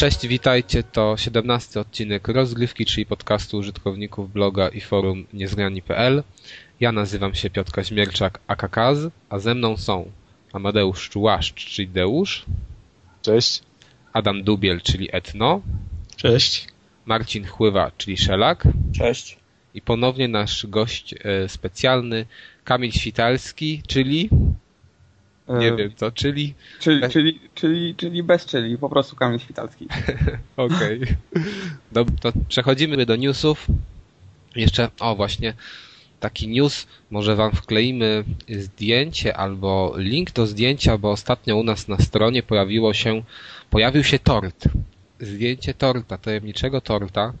Cześć, 0.00 0.26
witajcie. 0.26 0.82
To 0.82 1.16
17 1.16 1.80
odcinek 1.80 2.28
rozgrywki, 2.28 2.86
czyli 2.86 3.06
podcastu 3.06 3.56
użytkowników 3.56 4.32
bloga 4.32 4.68
i 4.68 4.80
forum 4.80 5.26
niezgrani.pl. 5.32 6.22
Ja 6.80 6.92
nazywam 6.92 7.34
się 7.34 7.50
Piotr 7.50 7.72
Kaźmierczak, 7.72 8.40
akakaz, 8.46 8.98
a 9.28 9.38
ze 9.38 9.54
mną 9.54 9.76
są 9.76 10.10
Amadeusz 10.52 11.08
Czułaszcz, 11.08 11.66
czyli 11.66 11.88
Deusz. 11.88 12.44
Cześć. 13.22 13.62
Adam 14.12 14.42
Dubiel, 14.42 14.80
czyli 14.80 15.08
Etno. 15.12 15.62
Cześć. 16.16 16.68
Marcin 17.04 17.46
Chływa, 17.46 17.90
czyli 17.98 18.16
Szelak. 18.16 18.68
Cześć. 18.92 19.36
I 19.74 19.82
ponownie 19.82 20.28
nasz 20.28 20.66
gość 20.66 21.14
e, 21.24 21.48
specjalny, 21.48 22.26
Kamil 22.64 22.92
Świtalski, 22.92 23.82
czyli... 23.86 24.28
Nie 25.58 25.68
E, 25.68 25.76
wiem 25.76 25.92
co, 25.96 26.12
czyli... 26.12 26.54
Czyli, 26.80 27.08
czyli, 27.10 27.40
czyli, 27.54 27.94
czyli 27.94 28.22
bez 28.22 28.46
czyli, 28.46 28.78
po 28.78 28.88
prostu 28.88 29.16
Kamil 29.16 29.38
Świtalski. 29.38 29.88
Okej. 30.56 31.00
Okay. 31.92 32.04
To 32.20 32.32
przechodzimy 32.48 33.06
do 33.06 33.16
newsów. 33.16 33.66
Jeszcze, 34.56 34.88
o 35.00 35.16
właśnie, 35.16 35.54
taki 36.20 36.48
news, 36.48 36.86
może 37.10 37.36
wam 37.36 37.52
wkleimy 37.52 38.24
zdjęcie 38.48 39.36
albo 39.36 39.94
link 39.96 40.32
do 40.32 40.46
zdjęcia, 40.46 40.98
bo 40.98 41.10
ostatnio 41.10 41.56
u 41.56 41.64
nas 41.64 41.88
na 41.88 41.98
stronie 41.98 42.42
pojawiło 42.42 42.94
się, 42.94 43.22
pojawił 43.70 44.04
się 44.04 44.18
tort. 44.18 44.64
Zdjęcie 45.20 45.74
torta, 45.74 46.18
tajemniczego 46.18 46.80
torta. 46.80 47.32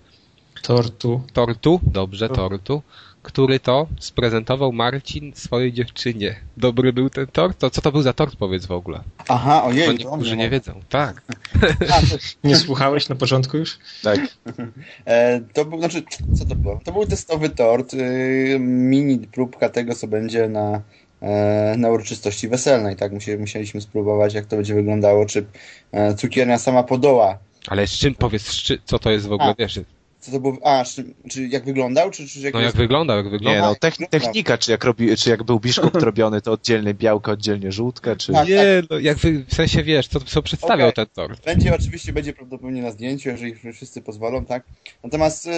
Tortu. 0.62 1.22
Tortu, 1.32 1.80
dobrze, 1.82 2.28
tortu. 2.28 2.82
Który 3.22 3.60
to 3.60 3.86
sprezentował 3.98 4.72
Marcin 4.72 5.32
swojej 5.34 5.72
dziewczynie. 5.72 6.36
Dobry 6.56 6.92
był 6.92 7.10
ten 7.10 7.26
tort? 7.26 7.58
To 7.58 7.70
co 7.70 7.82
to 7.82 7.92
był 7.92 8.02
za 8.02 8.12
tort, 8.12 8.36
powiedz 8.36 8.66
w 8.66 8.70
ogóle? 8.70 9.00
Aha, 9.28 9.60
To 9.60 9.66
ojej. 9.66 9.88
niektórzy 9.98 10.36
nie 10.36 10.50
wiedzą. 10.50 10.80
Tak. 10.88 11.22
A, 11.94 12.00
to, 12.00 12.16
Nie 12.44 12.56
słuchałeś 12.56 13.08
na 13.08 13.14
początku 13.16 13.56
już? 13.56 13.78
Tak. 14.02 14.20
e, 15.04 15.40
to 15.52 15.64
był, 15.64 15.78
znaczy, 15.78 16.02
co 16.38 16.44
to 16.44 16.54
było? 16.54 16.80
To 16.84 16.92
był 16.92 17.06
testowy 17.06 17.48
tort, 17.48 17.94
y, 17.94 18.56
mini 18.60 19.18
próbka 19.18 19.68
tego, 19.68 19.94
co 19.94 20.06
będzie 20.06 20.48
na, 20.48 20.82
e, 21.22 21.74
na 21.78 21.90
uroczystości 21.90 22.48
weselnej, 22.48 22.96
tak? 22.96 23.12
Musi, 23.12 23.36
musieliśmy 23.38 23.80
spróbować, 23.80 24.34
jak 24.34 24.46
to 24.46 24.56
będzie 24.56 24.74
wyglądało, 24.74 25.26
czy 25.26 25.44
e, 25.92 26.14
cukiernia 26.14 26.58
sama 26.58 26.82
podoła. 26.82 27.38
Ale 27.68 27.86
z 27.86 27.90
czym, 27.92 28.14
powiedz, 28.14 28.62
co 28.84 28.98
to 28.98 29.10
jest 29.10 29.26
w 29.26 29.32
ogóle, 29.32 29.50
A. 29.50 29.54
wiesz? 29.58 29.80
Co 30.20 30.30
to 30.32 30.40
było? 30.40 30.58
A, 30.64 30.84
czy, 30.84 31.04
czy 31.30 31.46
jak 31.48 31.64
wyglądał, 31.64 32.10
czy, 32.10 32.28
czy 32.28 32.40
jak 32.40 32.54
No 32.54 32.60
jak 32.60 32.74
wyglądał, 32.74 33.16
jak 33.16 33.26
Nie, 33.26 33.30
wyglądał. 33.30 33.70
no 33.70 33.88
techni- 33.88 34.08
technika, 34.08 34.58
czy 34.58 34.70
jak, 34.70 34.84
robi, 34.84 35.16
czy 35.16 35.30
jak 35.30 35.42
był 35.42 35.60
biszkopt 35.60 36.02
robiony, 36.10 36.40
to 36.42 36.52
oddzielnie 36.52 36.94
białko, 36.94 37.32
oddzielnie 37.32 37.72
żółtkę, 37.72 38.16
czy... 38.16 38.32
Tak. 38.32 38.48
Nie, 38.48 38.82
no 38.90 38.98
jak 38.98 39.18
wy, 39.18 39.44
w 39.48 39.54
sensie 39.54 39.82
wiesz, 39.82 40.08
co, 40.08 40.20
co 40.20 40.42
przedstawiał 40.42 40.88
Okej. 40.88 41.06
ten 41.06 41.14
tort. 41.14 41.44
Będzie 41.44 41.74
oczywiście, 41.74 42.12
będzie 42.12 42.32
prawdopodobnie 42.32 42.82
na 42.82 42.90
zdjęciu, 42.90 43.28
jeżeli 43.28 43.72
wszyscy 43.72 44.02
pozwolą, 44.02 44.44
tak? 44.44 44.64
Natomiast 45.04 45.46
y, 45.46 45.50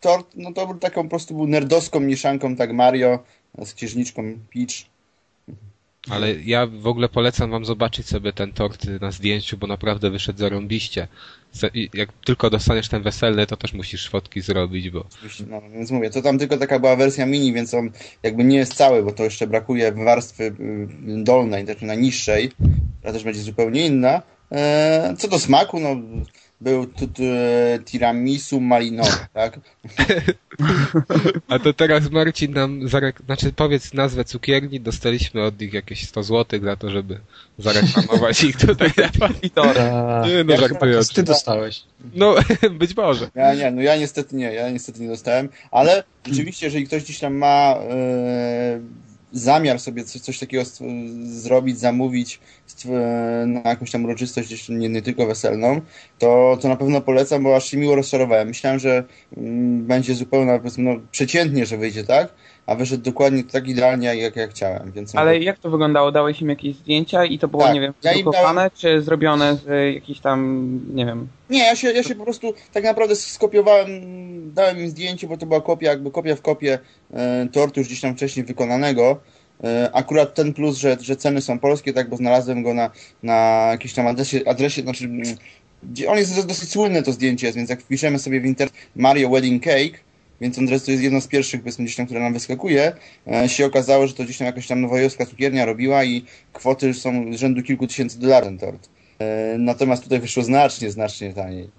tort, 0.00 0.26
no 0.34 0.52
to 0.52 0.66
był 0.66 0.78
taką 0.78 1.02
po 1.02 1.08
prostu 1.08 1.34
był 1.34 1.46
nerdowską 1.46 2.00
mieszanką, 2.00 2.56
tak 2.56 2.72
Mario 2.72 3.18
z 3.64 3.74
księżniczką 3.74 4.38
Peach. 4.54 4.97
Ale 6.10 6.34
ja 6.34 6.66
w 6.66 6.86
ogóle 6.86 7.08
polecam 7.08 7.50
wam 7.50 7.64
zobaczyć 7.64 8.06
sobie 8.06 8.32
ten 8.32 8.52
tort 8.52 8.86
na 9.00 9.10
zdjęciu, 9.10 9.56
bo 9.56 9.66
naprawdę 9.66 10.10
wyszedł 10.10 10.38
zarąbiście. 10.38 11.08
Jak 11.94 12.12
tylko 12.12 12.50
dostaniesz 12.50 12.88
ten 12.88 13.02
weselny, 13.02 13.46
to 13.46 13.56
też 13.56 13.72
musisz 13.72 14.08
fotki 14.08 14.40
zrobić, 14.40 14.90
bo 14.90 15.04
No, 15.48 15.62
więc 15.74 15.90
mówię, 15.90 16.10
to 16.10 16.22
tam 16.22 16.38
tylko 16.38 16.56
taka 16.56 16.78
była 16.78 16.96
wersja 16.96 17.26
mini, 17.26 17.52
więc 17.52 17.74
on 17.74 17.90
jakby 18.22 18.44
nie 18.44 18.56
jest 18.56 18.74
cały, 18.74 19.02
bo 19.02 19.12
to 19.12 19.24
jeszcze 19.24 19.46
brakuje 19.46 19.92
warstwy 19.92 20.44
y, 20.44 20.54
dolnej, 21.24 21.64
znaczy 21.64 21.84
najniższej, 21.84 22.50
która 22.98 23.12
też 23.12 23.24
będzie 23.24 23.40
zupełnie 23.40 23.86
inna. 23.86 24.22
E, 24.52 25.14
co 25.18 25.28
do 25.28 25.38
smaku, 25.38 25.80
no 25.80 25.96
był 26.60 26.86
tiramisu 27.84 28.60
malinowy, 28.60 29.26
tak? 29.32 29.60
A 31.48 31.58
to 31.58 31.72
teraz 31.72 32.10
Marcin 32.10 32.52
nam 32.52 32.88
zarek... 32.88 33.20
znaczy 33.26 33.52
powiedz 33.52 33.94
nazwę 33.94 34.24
cukierni, 34.24 34.80
dostaliśmy 34.80 35.42
od 35.42 35.60
nich 35.60 35.72
jakieś 35.72 36.08
100 36.08 36.22
zł 36.22 36.60
za 36.64 36.76
to, 36.76 36.90
żeby 36.90 37.20
zareklamować 37.58 38.42
ich 38.44 38.56
tutaj. 38.56 38.90
Ta... 39.54 40.22
Nie, 40.26 40.44
no 40.44 40.52
Jak 40.52 40.60
żartuję. 40.60 41.00
Ty 41.14 41.22
dostałeś. 41.22 41.82
No, 42.14 42.34
być 42.80 42.96
może. 42.96 43.30
Ja 43.34 43.54
nie, 43.54 43.70
no 43.70 43.82
ja 43.82 43.96
niestety 43.96 44.36
nie, 44.36 44.52
ja 44.52 44.70
niestety 44.70 45.00
nie 45.00 45.08
dostałem, 45.08 45.48
ale 45.70 46.04
rzeczywiście, 46.26 46.66
jeżeli 46.66 46.86
ktoś 46.86 47.02
gdzieś 47.02 47.18
tam 47.18 47.34
ma 47.34 47.74
e, 47.90 48.80
zamiar 49.32 49.80
sobie 49.80 50.04
coś, 50.04 50.22
coś 50.22 50.38
takiego 50.38 50.64
zrobić, 51.24 51.78
zamówić 51.78 52.40
na 53.46 53.60
jakąś 53.64 53.90
tam 53.90 54.04
uroczystość, 54.04 54.68
nie, 54.68 54.88
nie 54.88 55.02
tylko 55.02 55.26
weselną, 55.26 55.80
to, 56.18 56.58
to 56.60 56.68
na 56.68 56.76
pewno 56.76 57.00
polecam, 57.00 57.42
bo 57.42 57.56
aż 57.56 57.70
się 57.70 57.76
miło 57.76 57.94
rozczarowałem. 57.96 58.48
Myślałem, 58.48 58.78
że 58.78 59.04
mm, 59.36 59.86
będzie 59.86 60.14
zupełnie 60.14 60.60
no, 60.78 60.96
przeciętnie, 61.10 61.66
że 61.66 61.76
wyjdzie 61.76 62.04
tak, 62.04 62.34
a 62.68 62.74
wyszedł 62.74 63.02
dokładnie 63.02 63.44
tak 63.44 63.68
idealnie, 63.68 64.16
jak 64.16 64.36
ja 64.36 64.48
chciałem. 64.48 64.92
Więc 64.92 65.14
Ale 65.14 65.38
jak 65.38 65.58
to 65.58 65.70
wyglądało? 65.70 66.12
Dałeś 66.12 66.40
im 66.40 66.48
jakieś 66.48 66.76
zdjęcia 66.76 67.24
i 67.24 67.38
to 67.38 67.48
było, 67.48 67.62
Tak, 67.62 67.74
nie 67.74 67.80
wiem, 67.80 67.94
ja 68.02 68.12
im 68.12 68.18
wydrukowane, 68.18 68.70
czy 68.74 69.02
zrobione 69.02 69.56
z 69.56 69.94
jakichś 69.94 70.20
tam, 70.20 70.80
nie 70.94 71.06
wiem... 71.06 71.28
Nie, 71.50 71.58
ja 71.58 71.76
się, 71.76 71.92
ja 71.92 72.02
się 72.02 72.14
po 72.14 72.24
prostu 72.24 72.54
tak 72.72 72.84
naprawdę 72.84 73.16
skopiowałem, 73.16 73.88
dałem 74.54 74.80
im 74.80 74.90
zdjęcie, 74.90 75.26
bo 75.28 75.36
to 75.36 75.46
była 75.46 75.60
kopia, 75.60 75.90
jakby 75.90 76.10
kopia 76.10 76.36
w 76.36 76.42
kopie 76.42 76.78
e, 77.12 77.48
tortu 77.52 77.80
już 77.80 77.86
gdzieś 77.86 78.00
tam 78.00 78.14
wcześniej 78.14 78.46
wykonanego. 78.46 79.20
E, 79.64 79.90
akurat 79.92 80.34
ten 80.34 80.54
plus, 80.54 80.76
że, 80.76 80.96
że 81.00 81.16
ceny 81.16 81.40
są 81.40 81.58
polskie, 81.58 81.92
tak, 81.92 82.08
bo 82.08 82.16
znalazłem 82.16 82.62
go 82.62 82.74
na, 82.74 82.90
na 83.22 83.68
jakimś 83.70 83.94
tam 83.94 84.06
adresie, 84.06 84.40
adresie 84.46 84.82
znaczy, 84.82 85.04
mm, 85.04 85.36
on 86.08 86.18
jest 86.18 86.36
dos- 86.36 86.46
dosyć 86.46 86.70
słynne 86.70 87.02
to 87.02 87.12
zdjęcie 87.12 87.46
jest, 87.46 87.56
więc 87.56 87.70
jak 87.70 87.82
wpiszemy 87.82 88.18
sobie 88.18 88.40
w 88.40 88.44
internet 88.44 88.74
Mario 88.96 89.30
Wedding 89.30 89.64
Cake, 89.64 90.07
więc 90.40 90.56
ten 90.56 90.64
adres 90.64 90.84
to 90.84 90.90
jest 90.90 91.02
jedno 91.02 91.20
z 91.20 91.26
pierwszych, 91.26 91.60
powiedzmy, 91.60 91.84
gdzieś 91.84 91.96
tam, 91.96 92.06
które 92.06 92.20
nam 92.20 92.32
wyskakuje, 92.32 92.92
e, 93.26 93.48
się 93.48 93.66
okazało, 93.66 94.06
że 94.06 94.14
to 94.14 94.24
gdzieś 94.24 94.38
tam 94.38 94.46
jakaś 94.46 94.66
tam 94.66 94.80
nowojorska 94.80 95.26
cukiernia 95.26 95.64
robiła 95.64 96.04
i 96.04 96.24
kwoty 96.52 96.94
są 96.94 97.32
z 97.32 97.36
rzędu 97.36 97.62
kilku 97.62 97.86
tysięcy 97.86 98.18
dolarów 98.18 98.48
ten 98.48 98.58
tort. 98.58 98.88
E, 99.18 99.58
Natomiast 99.58 100.02
tutaj 100.02 100.20
wyszło 100.20 100.42
znacznie, 100.42 100.90
znacznie 100.90 101.34
taniej. 101.34 101.70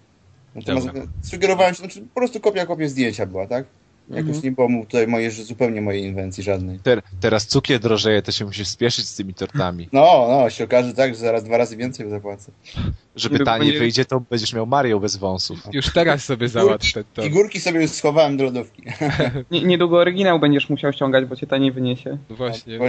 Natomiast 0.55 0.87
Dobra. 0.87 1.03
sugerowałem 1.21 1.73
się, 1.73 1.79
znaczy 1.79 2.01
po 2.01 2.19
prostu 2.19 2.39
kopia 2.39 2.65
kopia 2.65 2.87
zdjęcia 2.87 3.25
była, 3.25 3.47
tak? 3.47 3.65
Jakoś 4.09 4.25
Mhm. 4.27 4.43
nie 4.43 4.51
było 4.51 4.69
mu 4.69 4.85
tutaj 4.85 5.07
moje, 5.07 5.31
że 5.31 5.43
zupełnie 5.43 5.81
mojej 5.81 6.03
inwencji 6.03 6.43
żadnej. 6.43 6.79
Ter, 6.79 7.01
teraz 7.19 7.47
cukier 7.47 7.79
drożeje, 7.79 8.21
to 8.21 8.31
się 8.31 8.45
musisz 8.45 8.67
spieszyć 8.67 9.07
z 9.07 9.15
tymi 9.15 9.33
tortami. 9.33 9.89
No, 9.93 10.27
no, 10.29 10.49
się 10.49 10.63
okaże 10.63 10.93
tak, 10.93 11.13
że 11.15 11.19
zaraz 11.19 11.43
dwa 11.43 11.57
razy 11.57 11.77
więcej 11.77 12.09
zapłacę. 12.09 12.51
Żeby 13.15 13.39
Nie, 13.39 13.45
taniej 13.45 13.73
nie- 13.73 13.79
wyjdzie, 13.79 14.05
to 14.05 14.19
będziesz 14.19 14.53
miał 14.53 14.65
Mario 14.67 14.99
bez 14.99 15.15
wąsów. 15.15 15.59
Już 15.73 15.93
teraz 15.93 16.23
sobie 16.25 16.47
załatw 16.47 16.93
ten 16.93 17.03
tort. 17.13 17.27
Figurki 17.27 17.59
sobie 17.59 17.81
już 17.81 17.91
schowałem 17.91 18.37
do 18.37 18.43
lodówki. 18.43 18.83
Nie, 19.51 19.61
niedługo 19.63 19.97
oryginał 19.97 20.39
będziesz 20.39 20.69
musiał 20.69 20.93
ściągać, 20.93 21.25
bo 21.25 21.35
cię 21.35 21.47
taniej 21.47 21.71
wyniesie. 21.71 22.17
Właśnie. 22.29 22.79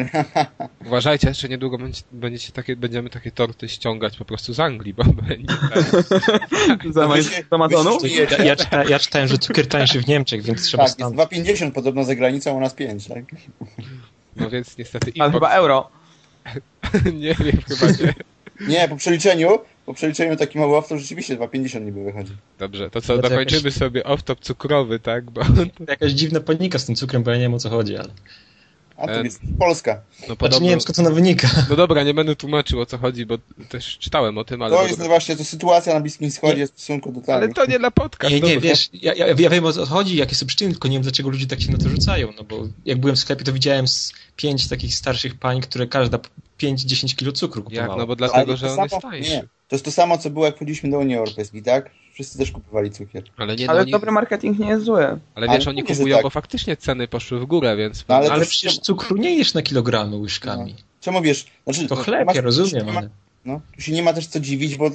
Uważajcie, 0.87 1.29
jeszcze 1.29 1.49
niedługo 1.49 1.79
będzie, 1.79 2.03
będziecie 2.13 2.53
takie, 2.53 2.77
będziemy 2.77 3.11
takie 3.11 3.31
torty 3.31 3.69
ściągać 3.69 4.17
po 4.17 4.25
prostu 4.25 4.53
z 4.53 4.61
Anglii, 4.61 4.95
bo 4.95 5.05
będzie 5.05 5.47
tak. 5.71 6.93
Z, 6.93 7.53
Amazonu? 7.53 7.99
Ja, 8.31 8.45
ja, 8.45 8.57
czyta, 8.57 8.85
ja 8.85 8.99
czytałem, 8.99 9.29
że 9.29 9.39
cukier 9.39 9.67
tańszy 9.67 10.01
w 10.01 10.07
Niemczech, 10.09 10.43
więc 10.43 10.63
trzeba 10.63 10.85
Tak, 10.85 10.99
jest 11.17 11.29
stąd. 11.29 11.69
2,50 11.69 11.73
podobno 11.73 12.05
za 12.05 12.15
granicą, 12.15 12.57
u 12.57 12.61
nas 12.61 12.75
5, 12.75 13.07
tak? 13.07 13.25
No 14.37 14.51
więc 14.51 14.79
niestety 14.79 15.13
Ale 15.19 15.33
chyba 15.33 15.51
euro. 15.51 15.89
nie 17.05 17.35
wiem, 17.35 17.63
chyba 17.69 17.87
nie. 17.87 18.15
Nie, 18.69 18.89
po 18.89 18.97
przeliczeniu, 18.97 19.59
po 19.87 19.95
przeliczeniu 19.95 20.37
takim 20.37 20.63
to 20.89 20.99
rzeczywiście 20.99 21.37
2,50 21.37 21.85
niby 21.85 22.05
wychodzi. 22.05 22.33
Dobrze, 22.59 22.91
to 22.91 23.01
co, 23.01 23.15
Znaczy 23.15 23.31
dokończymy 23.31 23.71
sobie 23.71 24.03
off-top 24.03 24.37
cukrowy, 24.41 24.99
tak? 24.99 25.31
Bo 25.31 25.41
Jakaś 25.89 26.13
dziwna 26.13 26.41
panika 26.41 26.79
z 26.79 26.87
tym 26.87 26.95
cukrem, 26.95 27.23
bo 27.23 27.31
ja 27.31 27.37
nie 27.37 27.43
wiem 27.43 27.55
o 27.55 27.59
co 27.59 27.71
chodzi, 27.71 27.97
ale... 27.97 28.09
A 29.01 29.07
to 29.07 29.13
E, 29.21 29.25
jest 29.25 29.41
Polska. 29.59 30.01
no 30.21 30.27
Znaczy 30.27 30.37
podobno... 30.39 30.65
nie 30.65 30.71
wiem 30.71 30.81
skąd 30.81 30.99
ona 30.99 31.11
wynika. 31.11 31.49
No 31.71 31.77
dobra, 31.77 32.03
nie 32.03 32.15
będę 32.15 32.37
tłumaczył 32.37 32.81
o 32.81 32.87
co 32.87 32.99
chodzi, 32.99 33.27
bo 33.27 33.39
też 33.69 33.99
czytałem 33.99 34.39
o 34.39 34.45
tym, 34.45 34.63
ale... 34.63 34.77
To 34.77 34.87
jest 34.87 35.03
właśnie 35.03 35.37
to 35.37 35.45
sytuacja 35.45 35.95
na 35.95 36.01
Bliskim 36.01 36.31
Wschodzie 36.31 36.67
w 36.67 36.71
stosunku 36.71 37.13
do 37.13 37.33
Ale 37.35 37.49
tego. 37.49 37.55
to 37.65 37.71
nie 37.71 37.79
dla 37.79 37.91
podcast. 37.91 38.35
Nie, 38.35 38.41
nie, 38.41 38.55
dobra. 38.55 38.71
wiesz, 38.71 38.91
ja, 38.93 39.15
ja, 39.15 39.27
ja 39.27 39.51
wiem 39.51 39.65
o 39.65 39.73
co 39.73 39.87
chodzi, 39.87 40.17
jakie 40.17 40.35
są 40.35 40.47
przyczyny, 40.47 40.71
tylko 40.73 40.89
nie 40.89 40.95
wiem 40.95 41.03
dlaczego 41.03 41.31
ludzie 41.31 41.47
tak 41.47 41.61
się 41.61 41.73
na 41.73 41.79
to 41.79 41.89
rzucają, 41.89 42.33
no 42.37 42.45
bo 42.45 42.69
jak 42.85 42.99
byłem 42.99 43.17
w 43.17 43.19
sklepie, 43.19 43.45
to 43.45 43.53
widziałem 43.53 43.89
z 43.89 44.13
pięć 44.37 44.69
takich 44.69 44.95
starszych 44.95 45.35
pań, 45.39 45.61
które 45.61 45.87
każda 45.87 46.19
5-10 46.63 47.15
kilo 47.17 47.33
cukru 47.33 47.63
kupowała. 47.63 47.89
Jak? 47.89 47.99
No 47.99 48.07
bo 48.07 48.13
Ale 48.13 48.17
dlatego, 48.17 48.53
to 48.53 48.57
że 48.57 48.73
on 48.73 48.79
jest 48.83 48.97
tańszy. 49.03 49.31
Nie, 49.31 49.45
to 49.71 49.77
jest 49.77 49.85
to 49.85 49.91
samo, 49.93 50.19
co 50.19 50.31
było 50.31 50.47
jak 50.47 50.57
wchodziliśmy 50.57 50.91
do 50.91 50.99
Unii 50.99 51.17
Europejskiej, 51.17 51.63
tak? 51.63 51.91
Wszyscy 52.15 52.39
też 52.39 52.51
kupowali 52.53 52.91
cukier. 52.91 53.23
Ale 53.37 53.57
nie, 53.57 53.67
no, 53.67 53.73
Ale 53.73 53.81
oni, 53.81 53.91
dobry 53.93 54.13
marketing 54.13 54.59
nie 54.59 54.69
jest 54.69 54.85
zły. 54.85 55.05
ale 55.07 55.19
ale 55.35 55.49
wiesz, 55.49 55.69
oni 55.69 55.83
mówię, 55.83 55.95
że 55.95 55.99
kupują, 55.99 56.17
tak. 56.17 56.23
bo 56.23 56.31
faktycznie 56.31 56.77
ceny 56.77 57.09
poszły 57.09 57.41
w 57.41 57.45
górę, 57.47 57.77
więc... 57.77 58.05
No, 58.09 58.15
ale 58.15 58.31
Ale 58.31 58.47
przecież 58.47 58.79
cukru 58.79 59.17
nie 59.17 59.37
jesz 59.37 59.55
na 59.55 59.63
kilogramy 59.63 60.17
łyżkami. 60.17 60.75
Czemu 61.01 61.23
wiesz? 61.23 61.47
Znaczy, 61.65 61.89
To 61.89 61.97
chleb, 61.97 62.27
masz- 62.27 62.37
ja 62.37 62.43
rozumiem, 62.43 62.87
ma- 62.87 62.99
ale... 62.99 63.09
No, 63.45 63.61
tu 63.75 63.81
się 63.81 63.93
nie 63.93 64.03
ma 64.03 64.13
też 64.13 64.27
co 64.27 64.41
dziwić, 64.41 64.77
bo 64.77 64.91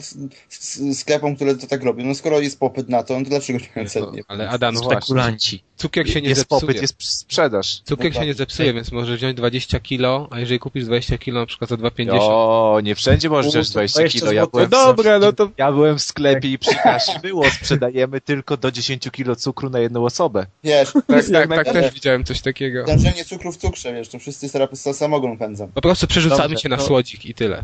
sklepom, 0.93 1.35
które 1.35 1.55
to 1.55 1.67
tak 1.67 1.83
robią, 1.83 2.05
no 2.05 2.15
skoro 2.15 2.39
jest 2.39 2.59
popyt 2.59 2.89
na 2.89 3.03
to, 3.03 3.13
no 3.19 3.23
to 3.23 3.29
dlaczego 3.29 3.59
nie 3.75 3.85
cen 3.89 4.05
nie? 4.13 4.21
Ale 4.27 4.49
Adam, 4.49 4.73
No 4.75 4.81
właśnie. 4.81 5.01
Spekulanci. 5.01 5.63
cukier 5.75 6.09
się 6.09 6.21
nie 6.21 6.29
jest 6.29 6.41
zepsuje. 6.41 6.61
popyt, 6.61 6.81
jest 6.81 6.95
sprzedaż. 7.03 7.81
Cukier 7.85 8.13
się 8.13 8.25
nie 8.25 8.33
zepsuje, 8.33 8.73
więc 8.73 8.91
możesz 8.91 9.17
wziąć 9.17 9.37
20 9.37 9.79
kilo, 9.79 10.27
a 10.31 10.39
jeżeli 10.39 10.59
kupisz 10.59 10.85
20 10.85 11.17
kilo 11.17 11.39
na 11.39 11.45
przykład 11.45 11.69
za 11.69 11.75
2,50. 11.75 12.17
O, 12.21 12.79
nie 12.83 12.95
wszędzie 12.95 13.29
możesz 13.29 13.51
wziąć 13.51 13.69
20 13.69 13.99
20 13.99 14.19
kilo. 14.19 14.31
Ja 14.31 14.47
byłem, 14.47 14.69
No 14.71 14.85
dobra, 14.85 15.19
no 15.19 15.33
to 15.33 15.49
ja 15.57 15.71
byłem 15.71 15.97
w 15.97 16.01
sklepie 16.01 16.51
i 16.51 16.57
przy 16.59 16.75
kasie 16.75 17.19
było, 17.21 17.49
sprzedajemy 17.49 18.21
tylko 18.21 18.57
do 18.57 18.71
10 18.71 19.09
kilo 19.11 19.35
cukru 19.35 19.69
na 19.69 19.79
jedną 19.79 20.05
osobę. 20.05 20.45
Wiesz, 20.63 20.91
tak, 21.07 21.25
tak, 21.31 21.49
tak, 21.49 21.73
też 21.73 21.93
widziałem 21.93 22.23
coś 22.23 22.41
takiego. 22.41 22.83
dążenie 22.85 23.25
cukru 23.25 23.51
w 23.51 23.57
cukrze, 23.57 23.93
wiesz, 23.93 24.09
to 24.09 24.19
wszyscy 24.19 24.49
samogon 24.93 25.37
pędzą. 25.37 25.71
Po 25.73 25.81
prostu 25.81 26.07
przerzucamy 26.07 26.41
Dobrze, 26.41 26.57
się 26.57 26.69
na 26.69 26.77
to- 26.77 26.83
słodzik 26.83 27.25
i 27.25 27.33
tyle. 27.33 27.63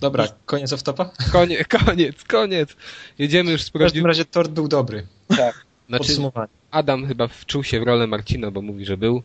Dobra, 0.00 0.28
koniec 0.46 0.72
off-topa? 0.72 1.10
Koniec, 1.32 1.68
koniec, 1.86 2.24
koniec. 2.24 2.76
Jedziemy 3.18 3.52
już 3.52 3.62
z 3.62 3.68
W 3.68 3.72
każdym 3.72 4.06
razie 4.06 4.24
tort 4.24 4.50
był 4.50 4.68
dobry. 4.68 5.06
Tak. 5.28 5.66
Znaczy. 5.88 6.12
Adam 6.70 7.06
chyba 7.06 7.28
wczuł 7.28 7.64
się 7.64 7.80
w 7.80 7.82
rolę 7.82 8.06
Marcina, 8.06 8.50
bo 8.50 8.62
mówi, 8.62 8.84
że 8.84 8.96
był. 8.96 9.22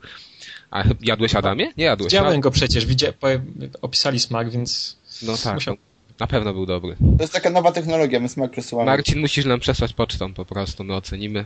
A 0.71 0.83
jadłeś 1.01 1.35
Adamie? 1.35 1.71
Nie 1.77 1.85
jadłeś. 1.85 2.11
Widziałem 2.13 2.41
go 2.41 2.51
przecież, 2.51 2.85
widzia... 2.85 3.13
opisali 3.81 4.19
smak, 4.19 4.49
więc 4.49 4.97
No 5.21 5.37
tak, 5.37 5.53
musiał- 5.53 5.77
na 6.21 6.27
pewno 6.27 6.53
był 6.53 6.65
dobry. 6.65 6.95
To 7.17 7.23
jest 7.23 7.33
taka 7.33 7.49
nowa 7.49 7.71
technologia, 7.71 8.19
my 8.19 8.29
smak 8.29 8.51
przesyłamy. 8.51 8.91
Marcin, 8.91 9.19
musisz 9.19 9.45
nam 9.45 9.59
przesłać 9.59 9.93
pocztą 9.93 10.33
po 10.33 10.45
prostu, 10.45 10.83
my 10.83 10.95
ocenimy. 10.95 11.43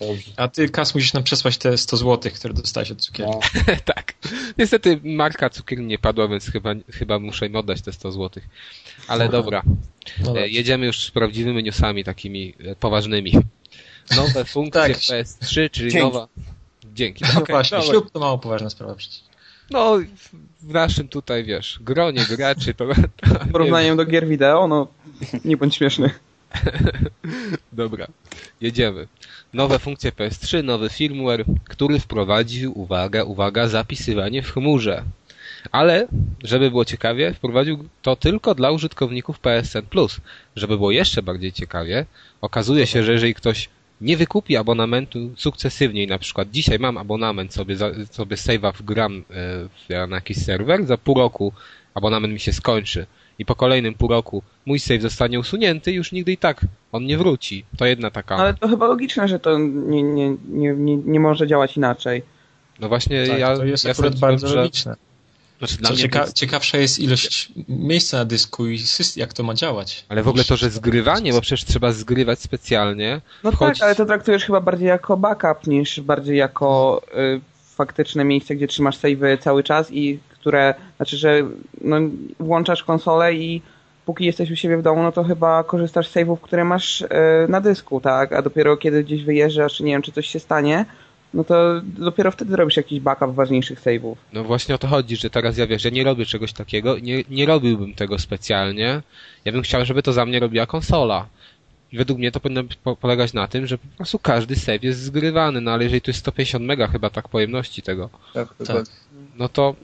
Dobrze. 0.00 0.30
A 0.36 0.48
ty, 0.48 0.68
Kas, 0.68 0.94
musisz 0.94 1.12
nam 1.12 1.22
przesłać 1.22 1.58
te 1.58 1.78
100 1.78 1.96
zł, 1.96 2.32
które 2.34 2.54
dostałeś 2.54 2.90
od 2.90 3.00
cukierki. 3.00 3.32
No. 3.34 3.40
tak. 3.94 4.14
Niestety 4.58 5.00
marka 5.04 5.50
cukierni 5.50 5.86
nie 5.86 5.98
padła, 5.98 6.28
więc 6.28 6.50
chyba, 6.50 6.70
chyba 6.90 7.18
muszę 7.18 7.46
im 7.46 7.56
oddać 7.56 7.82
te 7.82 7.92
100 7.92 8.12
zł. 8.12 8.42
Ale 9.08 9.28
Dobra. 9.28 9.62
dobra, 9.62 9.62
No 10.34 10.40
e, 10.40 10.48
jedziemy 10.48 10.86
już 10.86 11.06
z 11.06 11.10
prawdziwymi 11.10 11.62
newsami, 11.62 12.04
takimi 12.04 12.54
e, 12.66 12.76
poważnymi. 12.76 13.32
Nowe 14.16 14.44
funkcje 14.54 14.80
Tak. 14.82 14.92
w 14.96 15.00
PS3, 15.00 15.70
czyli 15.70 15.90
Dzięki. 15.90 16.06
nowa... 16.06 16.28
Dzięki. 16.94 17.24
No 17.34 17.40
Okej, 17.42 17.54
właśnie, 17.54 17.78
dobra. 17.78 17.92
ślub 17.92 18.10
to 18.10 18.20
mało 18.20 18.38
poważna 18.38 18.70
sprawa 18.70 18.94
przecież. 18.94 19.20
No, 19.70 19.98
w- 20.62 20.72
naszym 20.72 21.08
tutaj, 21.08 21.44
wiesz, 21.44 21.78
gronie 21.80 22.24
graczy 22.36 22.74
to... 22.74 22.86
to 22.86 22.94
W 23.44 23.52
porównaniu 23.52 23.96
do 23.96 24.04
gier 24.06 24.26
wideo, 24.26 24.68
no 24.68 24.86
nie 25.44 25.56
bądź 25.56 25.76
śmieszny. 25.76 26.10
Dobra, 27.72 28.06
jedziemy. 28.60 29.06
Nowe 29.52 29.78
funkcje 29.78 30.12
PS3, 30.12 30.64
nowy 30.64 30.88
firmware, 30.88 31.44
który 31.64 32.00
wprowadził, 32.00 32.78
uwaga, 32.78 33.24
uwaga, 33.24 33.68
zapisywanie 33.68 34.42
w 34.42 34.52
chmurze. 34.52 35.04
Ale, 35.72 36.06
żeby 36.42 36.70
było 36.70 36.84
ciekawie, 36.84 37.34
wprowadził 37.34 37.88
to 38.02 38.16
tylko 38.16 38.54
dla 38.54 38.70
użytkowników 38.70 39.38
PSN+. 39.38 39.82
Żeby 40.56 40.76
było 40.76 40.90
jeszcze 40.90 41.22
bardziej 41.22 41.52
ciekawie, 41.52 42.06
okazuje 42.40 42.86
się, 42.86 43.04
że 43.04 43.12
jeżeli 43.12 43.34
ktoś 43.34 43.68
nie 44.04 44.16
wykupi 44.16 44.56
abonamentu 44.56 45.18
sukcesywnie 45.36 46.02
i 46.02 46.06
na 46.06 46.18
przykład 46.18 46.50
dzisiaj 46.50 46.78
mam 46.78 46.98
abonament, 46.98 47.54
sobie, 47.54 47.76
za, 47.76 47.90
sobie 48.10 48.36
save'a 48.36 48.72
wgram 48.74 49.16
e, 49.16 49.22
w, 49.68 50.08
na 50.08 50.16
jakiś 50.16 50.44
serwer, 50.44 50.86
za 50.86 50.98
pół 50.98 51.14
roku 51.14 51.52
abonament 51.94 52.34
mi 52.34 52.40
się 52.40 52.52
skończy 52.52 53.06
i 53.38 53.44
po 53.44 53.54
kolejnym 53.54 53.94
pół 53.94 54.08
roku 54.08 54.42
mój 54.66 54.78
save 54.78 55.02
zostanie 55.02 55.40
usunięty, 55.40 55.92
już 55.92 56.12
nigdy 56.12 56.32
i 56.32 56.36
tak 56.36 56.60
on 56.92 57.06
nie 57.06 57.18
wróci. 57.18 57.64
To 57.76 57.86
jedna 57.86 58.10
taka. 58.10 58.36
Ale 58.36 58.54
to 58.54 58.68
chyba 58.68 58.86
logiczne, 58.86 59.28
że 59.28 59.38
to 59.38 59.58
nie, 59.58 60.02
nie, 60.02 60.36
nie, 60.48 60.74
nie, 60.74 60.96
nie 60.96 61.20
może 61.20 61.46
działać 61.46 61.76
inaczej. 61.76 62.22
No 62.80 62.88
właśnie 62.88 63.26
Tak, 63.26 63.38
ja. 63.38 63.56
to 63.56 63.64
jest 63.64 63.84
ja 63.84 63.90
akurat 63.90 64.12
sądziłem, 64.12 64.30
bardzo 64.30 64.48
że, 64.48 64.56
logiczne. 64.56 64.96
Znaczy 65.66 65.82
dla 65.82 65.96
cieka 65.96 66.20
jest, 66.20 66.36
ciekawsza 66.36 66.78
jest 66.78 66.98
ilość 66.98 67.52
miejsca 67.68 68.16
na 68.16 68.24
dysku 68.24 68.66
i 68.66 68.78
jak 69.16 69.32
to 69.32 69.42
ma 69.42 69.54
działać. 69.54 70.04
ale 70.08 70.22
w 70.22 70.28
ogóle 70.28 70.44
to, 70.44 70.56
że 70.56 70.70
zgrywanie, 70.70 71.32
bo 71.32 71.40
przecież 71.40 71.64
trzeba 71.64 71.92
zgrywać 71.92 72.38
specjalnie. 72.40 73.20
No 73.44 73.50
wchodzić- 73.52 73.78
tak, 73.78 73.82
ale 73.82 73.94
to 73.94 74.06
traktujesz 74.06 74.44
chyba 74.44 74.60
bardziej 74.60 74.88
jako 74.88 75.16
backup 75.16 75.66
niż 75.66 76.00
bardziej 76.00 76.36
jako 76.36 77.02
y, 77.36 77.40
faktyczne 77.76 78.24
miejsce, 78.24 78.54
gdzie 78.56 78.66
trzymasz 78.66 78.96
savey 78.96 79.38
cały 79.38 79.62
czas 79.62 79.92
i 79.92 80.18
które, 80.40 80.74
znaczy, 80.96 81.16
że 81.16 81.42
no, 81.80 81.96
włączasz 82.40 82.84
konsolę 82.84 83.34
i 83.34 83.62
póki 84.06 84.24
jesteś 84.24 84.50
u 84.50 84.56
siebie 84.56 84.76
w 84.76 84.82
domu, 84.82 85.02
no 85.02 85.12
to 85.12 85.24
chyba 85.24 85.64
korzystasz 85.64 86.08
z 86.08 86.14
save'ów, 86.14 86.36
które 86.40 86.64
masz 86.64 87.00
y, 87.00 87.06
na 87.48 87.60
dysku, 87.60 88.00
tak? 88.00 88.32
A 88.32 88.42
dopiero 88.42 88.76
kiedy 88.76 89.04
gdzieś 89.04 89.24
wyjeżdżasz, 89.24 89.74
czy 89.74 89.84
nie 89.84 89.92
wiem, 89.92 90.02
czy 90.02 90.12
coś 90.12 90.26
się 90.26 90.40
stanie, 90.40 90.84
no 91.34 91.44
to 91.44 91.80
dopiero 91.84 92.30
wtedy 92.30 92.56
robisz 92.56 92.76
jakiś 92.76 93.00
backup 93.00 93.34
ważniejszych 93.34 93.80
save'ów. 93.80 94.14
No 94.32 94.44
właśnie 94.44 94.74
o 94.74 94.78
to 94.78 94.88
chodzi, 94.88 95.16
że 95.16 95.30
teraz 95.30 95.58
ja 95.58 95.66
wiesz, 95.66 95.84
ja 95.84 95.90
nie 95.90 96.04
robię 96.04 96.26
czegoś 96.26 96.52
takiego, 96.52 96.98
nie, 96.98 97.24
nie 97.30 97.46
robiłbym 97.46 97.94
tego 97.94 98.18
specjalnie. 98.18 99.02
Ja 99.44 99.52
bym 99.52 99.62
chciał, 99.62 99.84
żeby 99.84 100.02
to 100.02 100.12
za 100.12 100.26
mnie 100.26 100.40
robiła 100.40 100.66
konsola. 100.66 101.26
I 101.92 101.96
według 101.98 102.18
mnie 102.18 102.32
to 102.32 102.40
powinno 102.40 102.62
po- 102.84 102.96
polegać 102.96 103.32
na 103.32 103.48
tym, 103.48 103.66
że 103.66 103.78
po 103.78 103.86
prostu 103.96 104.18
każdy 104.18 104.56
save 104.56 104.82
jest 104.84 105.00
zgrywany, 105.00 105.60
no 105.60 105.70
ale 105.70 105.84
jeżeli 105.84 106.00
to 106.00 106.10
jest 106.10 106.20
150 106.20 106.64
mega 106.64 106.86
chyba 106.88 107.10
tak 107.10 107.28
pojemności 107.28 107.82
tego, 107.82 108.10
Tak, 108.34 108.48
Tak. 108.58 108.66
tak. 108.66 108.84
no 109.36 109.48
to 109.48 109.74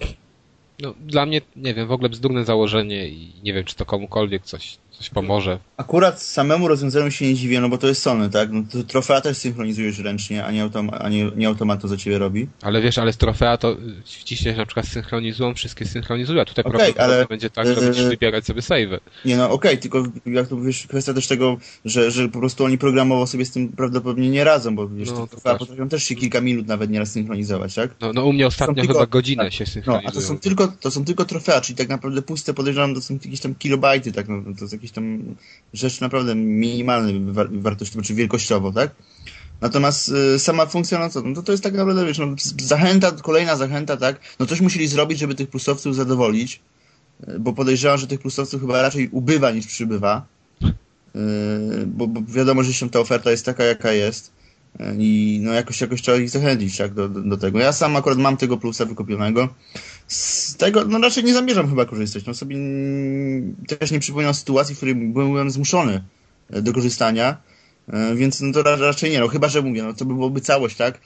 no, 0.82 0.94
dla 1.06 1.26
mnie, 1.26 1.41
nie 1.56 1.75
wiem, 1.75 1.87
w 1.88 1.93
ogóle 1.93 2.08
bzdurne 2.08 2.44
założenie 2.44 3.08
i 3.08 3.32
nie 3.43 3.53
wiem, 3.53 3.64
czy 3.64 3.75
to 3.76 3.85
komukolwiek 3.85 4.43
coś, 4.43 4.79
coś 5.00 5.11
pomoże. 5.11 5.58
Akurat 5.76 6.23
samemu 6.23 6.69
rozwiązaniu 6.69 7.11
się 7.11 7.26
nie 7.26 7.35
dziwię, 7.35 7.61
no 7.61 7.69
bo 7.69 7.79
to 7.79 7.87
jest 7.87 8.02
Sony, 8.02 8.31
tak? 8.31 8.52
No 8.52 8.62
to 8.73 8.82
trofea 8.85 9.20
też 9.20 9.37
synchronizujesz 9.37 9.99
ręcznie, 9.99 10.44
a 10.44 10.50
nie, 10.50 10.64
autom- 10.67 10.97
a 11.00 11.08
nie, 11.08 11.31
nie 11.37 11.49
automat 11.49 11.81
to 11.82 11.88
za 11.88 11.97
ciebie 11.97 12.19
robi. 12.19 12.49
Ale 12.62 12.81
wiesz, 12.82 12.99
ale 12.99 13.12
z 13.12 13.17
trofea 13.17 13.56
to 13.56 13.76
wciśniesz 14.05 14.56
na 14.56 14.67
przykład 14.67 14.87
synchronizują, 14.87 15.55
wszystkie 15.55 15.85
synchronizują, 15.87 16.43
a 16.43 16.44
tutaj 16.44 16.64
Okej, 16.64 16.73
prawdopodobnie 16.73 17.17
ale, 17.17 17.26
będzie 17.26 17.50
tak, 17.50 17.67
że 17.67 17.75
będziesz 17.75 18.02
yy, 18.05 18.08
wybierać 18.11 18.47
sobie 18.47 18.61
save'y. 18.61 18.99
Nie 19.25 19.37
no, 19.37 19.50
okej, 19.50 19.79
tylko 19.79 20.02
jak 20.26 20.49
to 20.49 20.61
wiesz, 20.61 20.87
kwestia 20.87 21.14
też 21.14 21.26
tego, 21.26 21.56
że, 21.85 22.11
że 22.11 22.29
po 22.29 22.38
prostu 22.38 22.64
oni 22.64 22.79
programowo 22.79 23.26
sobie 23.26 23.44
z 23.44 23.50
tym 23.50 23.69
prawdopodobnie 23.69 24.31
nie 24.31 24.44
radzą, 24.44 24.76
bo 24.76 24.88
wiesz, 24.88 25.08
No, 25.11 25.26
trofea 25.26 25.55
potrafią 25.55 25.88
też 25.88 26.05
się 26.05 26.14
kilka 26.14 26.41
minut 26.41 26.67
nawet 26.67 26.91
nieraz 26.91 27.12
synchronizować, 27.12 27.75
tak? 27.75 27.91
No, 28.00 28.12
no 28.12 28.25
u 28.25 28.32
mnie 28.32 28.46
ostatnio 28.46 28.75
tylko- 28.75 28.94
chyba 28.94 29.06
godzinę 29.06 29.44
tak, 29.44 29.53
się 29.53 29.64
No, 29.64 29.70
synchronizują. 29.73 30.08
a 30.08 30.12
to 30.12 30.20
są 30.20 30.38
tylko, 30.38 30.69
to 30.81 30.91
są 30.91 31.05
tylko 31.05 31.25
trofea, 31.25 31.61
czyli 31.61 31.76
tak 31.76 31.88
naprawdę 31.88 32.23
puste 32.23 32.55
podejrzewam, 32.55 32.94
to 32.94 33.00
są 33.00 33.14
jakieś 33.14 33.41
tam 33.41 33.55
kilobajty, 33.55 34.12
tak? 34.12 34.29
No, 34.29 34.43
to 34.58 34.61
jest 34.61 34.73
jakieś 34.73 34.90
tam 34.93 35.35
rzecz 35.73 36.01
naprawdę 36.01 36.35
minimalnej 36.35 37.20
war 37.20 37.49
wartościowo, 37.53 38.03
czy 38.03 38.15
wielkościowo, 38.15 38.73
tak? 38.73 38.91
Natomiast 39.61 40.09
y, 40.09 40.39
sama 40.39 40.67
funkcja, 40.67 41.09
co, 41.09 41.23
no 41.23 41.35
to, 41.35 41.43
to 41.43 41.53
jest 41.53 41.65
tak 41.65 41.75
naprawdę, 41.75 42.06
wiesz, 42.06 42.19
no, 42.19 42.27
zachęta, 42.63 43.13
kolejna 43.13 43.56
zachęta, 43.56 43.97
tak? 43.97 44.20
No 44.39 44.47
coś 44.47 44.61
musieli 44.61 44.89
zrobić, 44.89 45.19
żeby 45.19 45.35
tych 45.35 45.51
plusowców 45.51 45.97
zadowolić, 45.97 46.61
y, 47.29 47.39
bo 47.39 47.53
podejrzewam, 47.53 47.99
że 47.99 48.06
tych 48.06 48.20
plusowców 48.20 48.61
chyba 48.61 48.82
raczej 48.82 49.09
ubywa 49.09 49.51
niż 49.51 49.67
przybywa, 49.67 50.27
y, 50.63 51.87
bo, 51.87 52.06
bo 52.06 52.20
wiadomo, 52.32 52.63
że 52.63 52.73
się 52.73 52.91
ta 52.91 53.01
oferta 53.01 53.31
jest 53.31 53.44
taka, 53.44 53.65
jaka 53.65 53.93
jest 53.93 54.32
i 54.99 55.41
no 55.43 55.53
jakoś, 55.53 55.81
jakoś 55.81 56.03
trzeba 56.03 56.19
ich 56.19 56.31
zachęcić, 56.31 56.77
tak, 56.77 56.94
do, 56.94 57.09
do, 57.09 57.20
do 57.20 57.37
tego. 57.37 57.59
Ja 57.59 57.73
sam 57.73 57.97
akurat 57.97 58.19
mam 58.19 58.37
tego 58.37 58.56
plusa 58.56 58.85
wykupionego, 58.85 59.49
z 60.10 60.56
tego, 60.56 60.84
no 60.84 60.98
raczej 60.98 61.24
nie 61.24 61.34
zamierzam 61.34 61.69
chyba 61.69 61.84
korzystać. 61.86 62.26
No 62.26 62.34
sobie 62.34 62.56
też 63.69 63.90
nie 63.90 64.00
przypominam 64.00 64.34
sytuacji, 64.34 64.74
w 64.74 64.79
której 64.79 64.94
byłem 64.94 65.50
zmuszony 65.50 66.02
e, 66.50 66.62
do 66.62 66.72
korzystania, 66.72 67.36
e, 67.88 68.14
więc 68.14 68.40
no 68.40 68.52
to 68.52 68.62
ra- 68.62 68.76
raczej 68.76 69.10
nie. 69.10 69.20
No 69.20 69.29
chyba, 69.29 69.48
że 69.48 69.62
mówię, 69.62 69.82
no 69.82 69.94
to 69.94 70.05
by 70.05 70.14
byłoby 70.14 70.40
całość, 70.40 70.76
tak? 70.76 71.00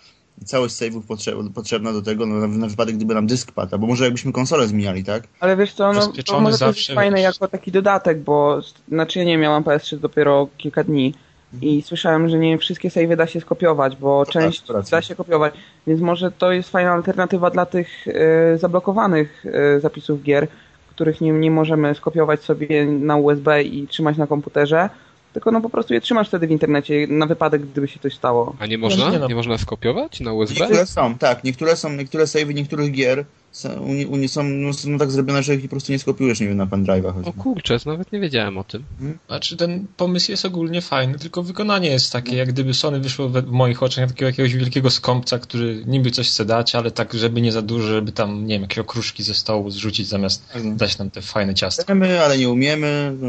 Całość 0.44 0.74
save'ów 0.74 1.02
potrze- 1.02 1.52
potrzebna 1.52 1.92
do 1.92 2.02
tego, 2.02 2.26
no, 2.26 2.48
na, 2.48 2.66
wypadek, 2.66 2.96
gdyby 2.96 3.14
nam 3.14 3.26
dysk 3.26 3.52
padł, 3.52 3.78
bo 3.78 3.86
może 3.86 4.04
jakbyśmy 4.04 4.32
konsolę 4.32 4.68
zmieniali, 4.68 5.04
tak? 5.04 5.28
Ale 5.40 5.56
wiesz 5.56 5.72
co, 5.72 5.92
no, 5.92 6.12
to 6.26 6.40
może 6.40 6.42
to 6.42 6.48
jest 6.48 6.58
zawsze, 6.58 6.94
fajne 6.94 7.16
wiesz. 7.16 7.24
jako 7.24 7.48
taki 7.48 7.72
dodatek, 7.72 8.20
bo 8.20 8.60
znaczy 8.88 9.18
ja 9.18 9.24
nie 9.24 9.38
miałam 9.38 9.62
PS3 9.62 9.98
dopiero 9.98 10.48
kilka 10.58 10.84
dni 10.84 11.14
i 11.62 11.82
słyszałem, 11.82 12.28
że 12.28 12.38
nie 12.38 12.58
wszystkie 12.58 12.90
savey 12.90 13.16
da 13.16 13.26
się 13.26 13.40
skopiować, 13.40 13.96
bo 13.96 14.26
To 14.26 14.32
część 14.32 14.60
tak, 14.60 14.66
to 14.66 14.72
racja. 14.72 14.98
da 14.98 15.02
się 15.02 15.14
kopiować, 15.14 15.54
więc 15.86 16.00
może 16.00 16.30
to 16.30 16.52
jest 16.52 16.70
fajna 16.70 16.92
alternatywa 16.92 17.50
dla 17.50 17.66
tych 17.66 18.08
e, 18.08 18.58
zablokowanych 18.58 19.44
e, 19.76 19.80
zapisów 19.80 20.22
gier, 20.22 20.48
których 20.90 21.20
nie, 21.20 21.32
nie 21.32 21.50
możemy 21.50 21.94
skopiować 21.94 22.42
sobie 22.42 22.86
na 22.86 23.16
USB 23.16 23.62
i 23.62 23.86
trzymać 23.88 24.16
na 24.16 24.26
komputerze, 24.26 24.88
tylko 25.32 25.50
no 25.50 25.60
po 25.60 25.70
prostu 25.70 25.94
je 25.94 26.00
trzymasz 26.00 26.28
wtedy 26.28 26.46
w 26.46 26.50
internecie 26.50 27.06
na 27.08 27.26
wypadek, 27.26 27.62
gdyby 27.62 27.88
się 27.88 28.00
coś 28.00 28.14
stało. 28.14 28.56
A 28.58 28.66
nie 28.66 28.78
można? 28.78 29.10
nie 29.10 29.18
no. 29.18 29.28
Nie 29.28 29.34
można 29.34 29.58
skopiować 29.58 30.20
na 30.20 30.32
USB? 30.32 30.60
Niektóre 30.60 30.86
są, 30.86 31.14
tak, 31.18 31.44
niektóre 31.44 31.76
są, 31.76 31.92
niektóre 31.92 32.26
savey 32.26 32.54
niektórych 32.54 32.92
gier 32.92 33.24
są, 33.54 33.68
u, 33.80 34.12
u, 34.24 34.28
są, 34.28 34.42
no, 34.44 34.72
są 34.72 34.98
tak 34.98 35.10
zrobione, 35.10 35.42
że 35.42 35.54
ich 35.54 35.62
po 35.62 35.68
prostu 35.68 35.92
nie 35.92 35.98
skopiujesz, 35.98 36.40
nie 36.40 36.48
wiem, 36.48 36.56
na 36.56 36.66
pendrive'a 36.66 37.28
O 37.28 37.32
kurczę, 37.32 37.76
nawet 37.86 38.12
nie 38.12 38.20
wiedziałem 38.20 38.58
o 38.58 38.64
tym. 38.64 38.84
Znaczy 39.26 39.56
ten 39.56 39.86
pomysł 39.96 40.30
jest 40.30 40.44
ogólnie 40.44 40.80
fajny, 40.82 41.18
tylko 41.18 41.42
wykonanie 41.42 41.88
jest 41.90 42.12
takie, 42.12 42.36
jak 42.36 42.48
gdyby 42.48 42.74
Sony 42.74 43.00
wyszło 43.00 43.28
we- 43.28 43.42
w 43.42 43.50
moich 43.50 43.82
oczach 43.82 44.08
takiego 44.08 44.26
jakiegoś 44.26 44.54
wielkiego 44.54 44.90
skąpca, 44.90 45.38
który 45.38 45.82
niby 45.86 46.10
coś 46.10 46.28
chce 46.28 46.44
dać, 46.44 46.74
ale 46.74 46.90
tak, 46.90 47.14
żeby 47.14 47.40
nie 47.40 47.52
za 47.52 47.62
dużo, 47.62 47.88
żeby 47.88 48.12
tam, 48.12 48.46
nie 48.46 48.54
wiem, 48.54 48.62
jakieś 48.62 48.78
okruszki 48.78 49.22
ze 49.22 49.34
stołu 49.34 49.70
zrzucić 49.70 50.08
zamiast 50.08 50.42
Mhm. 50.54 50.76
dać 50.76 50.98
nam 50.98 51.10
te 51.10 51.22
fajne 51.22 51.54
ciastka. 51.54 51.82
Chcemy, 51.82 52.20
ale 52.24 52.38
nie 52.38 52.50
umiemy. 52.50 53.16
no, 53.20 53.28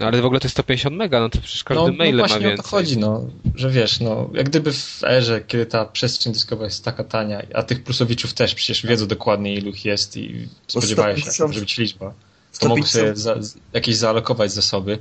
No, 0.00 0.06
ale 0.06 0.22
w 0.22 0.24
ogóle 0.24 0.40
to 0.40 0.44
jest 0.44 0.54
150 0.54 0.96
mega, 0.96 1.20
no 1.20 1.28
to 1.28 1.40
przecież 1.40 1.64
każdy 1.64 1.82
No, 1.82 1.88
no 1.88 1.94
maile 1.96 2.16
ma 2.16 2.22
właśnie 2.22 2.36
o 2.36 2.40
więcej. 2.40 2.56
to 2.64 2.70
chodzi, 2.70 2.98
no, 2.98 3.26
że 3.54 3.70
wiesz, 3.70 4.00
no, 4.00 4.30
jak 4.34 4.48
gdyby 4.48 4.72
w 4.72 5.00
erze, 5.04 5.40
kiedy 5.46 5.66
ta 5.66 5.84
przestrzeń 5.84 6.32
dyskowa 6.32 6.64
jest 6.64 6.84
taka 6.84 7.04
tania, 7.04 7.42
a 7.54 7.62
tych 7.62 7.84
plusowiczów 7.84 8.34
też 8.34 8.54
przecież 8.54 8.86
wiedzą 8.86 9.06
dokładnie 9.06 9.54
ilu 9.54 9.70
ich 9.70 9.84
jest 9.84 10.16
i 10.16 10.48
spodziewają 10.66 11.16
się, 11.16 11.30
sto- 11.30 11.52
że 11.52 11.60
być 11.60 11.78
liczba. 11.78 12.14
to 12.60 12.68
mogą 12.68 12.82
150 12.82 13.18
sobie 13.18 13.40
za, 13.42 13.56
jakieś 13.72 13.96
zaalokować 13.96 14.52
zasoby. 14.52 14.98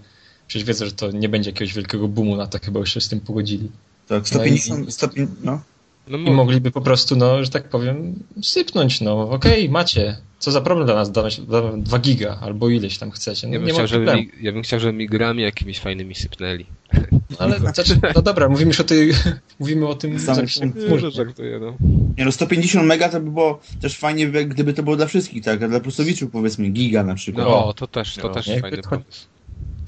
Przecież 0.47 0.67
wiedzą, 0.67 0.85
że 0.85 0.91
to 0.91 1.11
nie 1.11 1.29
będzie 1.29 1.49
jakiegoś 1.49 1.73
wielkiego 1.73 2.07
boomu 2.07 2.35
na 2.35 2.47
to, 2.47 2.59
chyba 2.63 2.79
już 2.79 2.93
się 2.93 3.01
z 3.01 3.09
tym 3.09 3.19
pogodzili. 3.19 3.71
Tak, 4.07 4.27
150, 4.27 4.93
150 4.93 5.43
no. 5.43 5.61
No, 6.07 6.17
I 6.17 6.21
mo- 6.21 6.33
mogliby 6.33 6.71
po 6.71 6.81
prostu, 6.81 7.15
no, 7.15 7.43
że 7.43 7.49
tak 7.51 7.69
powiem, 7.69 8.23
sypnąć, 8.43 9.01
no, 9.01 9.29
okej, 9.29 9.69
macie. 9.69 10.17
Co 10.39 10.51
za 10.51 10.61
problem 10.61 10.85
dla 10.85 10.95
nas 10.95 11.11
dawać 11.11 11.41
2 11.77 11.99
giga, 11.99 12.37
albo 12.41 12.69
ileś 12.69 12.97
tam 12.97 13.11
chcecie. 13.11 13.47
No, 13.47 13.53
ja, 13.53 13.59
bym 13.59 13.67
nie 13.67 13.73
ma 13.73 13.77
chciał, 13.77 13.87
żeby 13.87 14.15
mi, 14.15 14.31
ja 14.41 14.51
bym 14.51 14.61
chciał, 14.61 14.79
żeby 14.79 14.93
mi 14.93 15.07
grami 15.07 15.43
jakimiś 15.43 15.79
fajnymi 15.79 16.15
sypnęli. 16.15 16.65
No, 17.11 17.37
ale, 17.39 17.59
znaczy, 17.59 17.99
no 18.15 18.21
dobra, 18.21 18.49
mówimy 18.49 18.69
już 18.69 18.79
o 18.79 18.83
tej, 18.83 19.11
mówimy 19.59 19.87
o 19.87 19.95
tym 19.95 20.19
Samym 20.19 20.47
zapisie 20.47 20.71
no. 21.59 21.73
Nie 22.17 22.25
no, 22.25 22.31
150 22.31 22.85
mega 22.85 23.09
to 23.09 23.19
by 23.19 23.31
było 23.31 23.59
też 23.81 23.97
fajnie, 23.97 24.27
gdyby 24.27 24.73
to 24.73 24.83
było 24.83 24.95
dla 24.95 25.05
wszystkich, 25.05 25.43
tak? 25.43 25.63
A 25.63 25.67
dla 25.67 25.79
plusowiczów 25.79 26.31
powiedzmy 26.31 26.69
giga 26.69 27.03
na 27.03 27.15
przykład. 27.15 27.47
No, 27.47 27.65
o, 27.65 27.73
to 27.73 27.87
też, 27.87 28.15
to 28.15 28.27
No, 28.27 28.33
też 28.33 28.45
fajny 28.61 28.81
pomysł. 28.89 29.27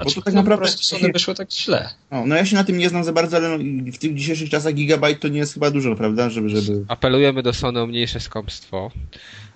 Znaczy, 0.02 0.16
Bo 0.16 0.22
to 0.22 0.26
tak 0.26 0.34
naprawdę- 0.34 0.66
po 0.66 0.84
Sony 0.84 1.12
wyszło 1.14 1.34
tak 1.34 1.52
źle. 1.52 1.90
No, 2.12 2.26
no 2.26 2.36
ja 2.36 2.46
się 2.46 2.56
na 2.56 2.64
tym 2.64 2.78
nie 2.78 2.90
znam 2.90 3.04
za 3.04 3.14
bardzo, 3.14 3.38
ale 3.38 3.58
no, 3.58 3.92
w 3.92 3.98
tych 3.98 4.16
dzisiejszych 4.16 4.50
czasach 4.50 4.74
gigabajt 4.74 5.20
to 5.20 5.28
nie 5.28 5.40
jest 5.40 5.54
chyba 5.54 5.72
dużo, 5.72 5.96
prawda? 5.96 6.30
Żeby, 6.30 6.50
żeby... 6.50 6.86
Apelujemy 6.88 7.44
do 7.44 7.54
Sony 7.54 7.82
o 7.82 7.88
mniejsze 7.88 8.20
skąpstwo. 8.20 8.92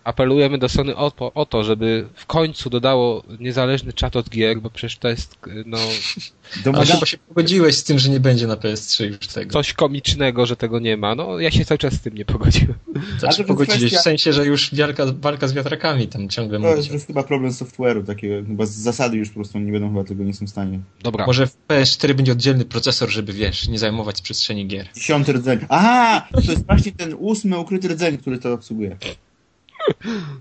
Apelujemy 0.05 0.57
do 0.57 0.69
Sony 0.69 0.95
o, 0.95 1.11
to- 1.11 1.33
o 1.33 1.45
to, 1.45 1.63
żeby 1.63 2.07
w 2.15 2.25
końcu 2.25 2.69
dodało 2.69 3.23
niezależny 3.39 3.93
czat 3.93 4.15
od 4.15 4.29
gier, 4.29 4.59
bo 4.61 4.69
przecież 4.69 4.97
to 4.97 5.07
jest 5.09 5.35
no, 5.65 5.77
Ale 5.77 6.63
Domaga... 6.63 6.93
chyba 6.93 7.05
się 7.05 7.17
pogodziłeś 7.17 7.75
z 7.75 7.83
tym, 7.83 7.99
że 7.99 8.09
nie 8.09 8.19
będzie 8.19 8.47
na 8.47 8.55
PS3 8.55 9.03
już 9.05 9.17
tego. 9.27 9.53
coś 9.53 9.73
komicznego, 9.73 10.45
że 10.45 10.55
tego 10.55 10.79
nie 10.79 10.97
ma. 10.97 11.15
No 11.15 11.39
ja 11.39 11.51
się 11.51 11.65
cały 11.65 11.77
czas 11.77 11.93
z 11.93 12.01
tym 12.01 12.13
nie 12.13 12.25
pogodziłem. 12.25 12.73
Znaczy 13.19 13.41
jest 13.41 13.47
pogodziłeś 13.47 13.93
kwestia- 13.93 13.99
w 13.99 14.01
sensie, 14.01 14.33
że 14.33 14.45
już 14.45 14.75
walka, 14.75 15.05
walka 15.21 15.47
z 15.47 15.53
wiatrakami 15.53 16.07
tam 16.07 16.29
ciągle 16.29 16.59
To 16.59 16.65
jest, 16.65 16.75
mówicie. 16.75 16.89
to 16.89 16.93
jest 16.95 17.07
chyba 17.07 17.23
problem 17.23 17.51
software'u 17.51 18.05
takiego, 18.05 18.47
chyba 18.47 18.65
z 18.65 18.71
zasady 18.71 19.17
już 19.17 19.29
po 19.29 19.35
prostu 19.35 19.59
nie 19.59 19.71
będą 19.71 19.87
chyba 19.89 20.03
tego 20.03 20.23
nie 20.23 20.33
są 20.33 20.45
w 20.45 20.49
stanie. 20.49 20.79
Dobra, 21.03 21.25
Może 21.25 21.47
w 21.47 21.57
PS4 21.67 22.13
będzie 22.13 22.31
oddzielny 22.31 22.65
procesor, 22.65 23.09
żeby 23.09 23.33
wiesz, 23.33 23.67
nie 23.67 23.79
zajmować 23.79 24.21
przestrzeni 24.21 24.67
gier. 24.67 24.87
Dziesiąty 24.95 25.33
rdzeń. 25.33 25.59
Aha! 25.69 26.27
To 26.33 26.51
jest 26.51 26.65
właśnie 26.65 26.91
ten 26.91 27.15
ósmy 27.19 27.59
ukryty 27.59 27.87
rdzeń, 27.87 28.17
który 28.17 28.37
to 28.37 28.53
obsługuje. 28.53 28.97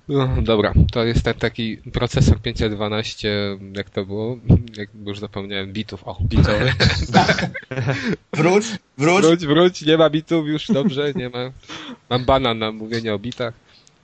No, 0.08 0.28
dobra, 0.42 0.72
to 0.92 1.04
jest 1.04 1.24
ten 1.24 1.34
taki 1.34 1.76
procesor 1.76 2.40
512, 2.40 3.58
jak 3.76 3.90
to 3.90 4.06
było? 4.06 4.38
Jak 4.76 4.88
już 5.06 5.18
zapomniałem, 5.18 5.72
bitów. 5.72 6.08
O, 6.08 6.18
Bitowy. 6.20 6.72
Wróć, 8.32 8.64
wróć. 8.98 9.22
Wróć, 9.22 9.46
wróć, 9.46 9.82
nie 9.82 9.96
ma 9.96 10.10
bitów 10.10 10.46
już, 10.46 10.66
dobrze, 10.66 11.12
nie 11.16 11.28
ma. 11.28 11.50
Mam 12.10 12.24
banan 12.24 12.58
na 12.58 12.72
mówienie 12.72 13.14
o 13.14 13.18
bitach. 13.18 13.54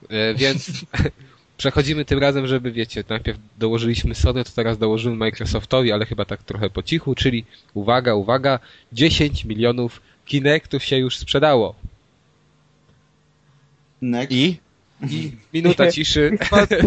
E, 0.09 0.33
więc 0.35 0.71
przechodzimy 1.57 2.05
tym 2.05 2.19
razem, 2.19 2.47
żeby 2.47 2.71
wiecie, 2.71 3.03
najpierw 3.09 3.39
dołożyliśmy 3.57 4.15
Sony, 4.15 4.43
to 4.43 4.51
teraz 4.55 4.77
dołożymy 4.77 5.15
Microsoftowi, 5.15 5.91
ale 5.91 6.05
chyba 6.05 6.25
tak 6.25 6.43
trochę 6.43 6.69
po 6.69 6.83
cichu, 6.83 7.15
czyli 7.15 7.45
uwaga, 7.73 8.15
uwaga, 8.15 8.59
10 8.93 9.45
milionów 9.45 10.01
Kinectów 10.25 10.83
się 10.83 10.97
już 10.97 11.17
sprzedało. 11.17 11.75
Next. 14.01 14.31
I? 14.31 14.59
I 15.09 15.31
minuta 15.53 15.91
ciszy 15.91 16.37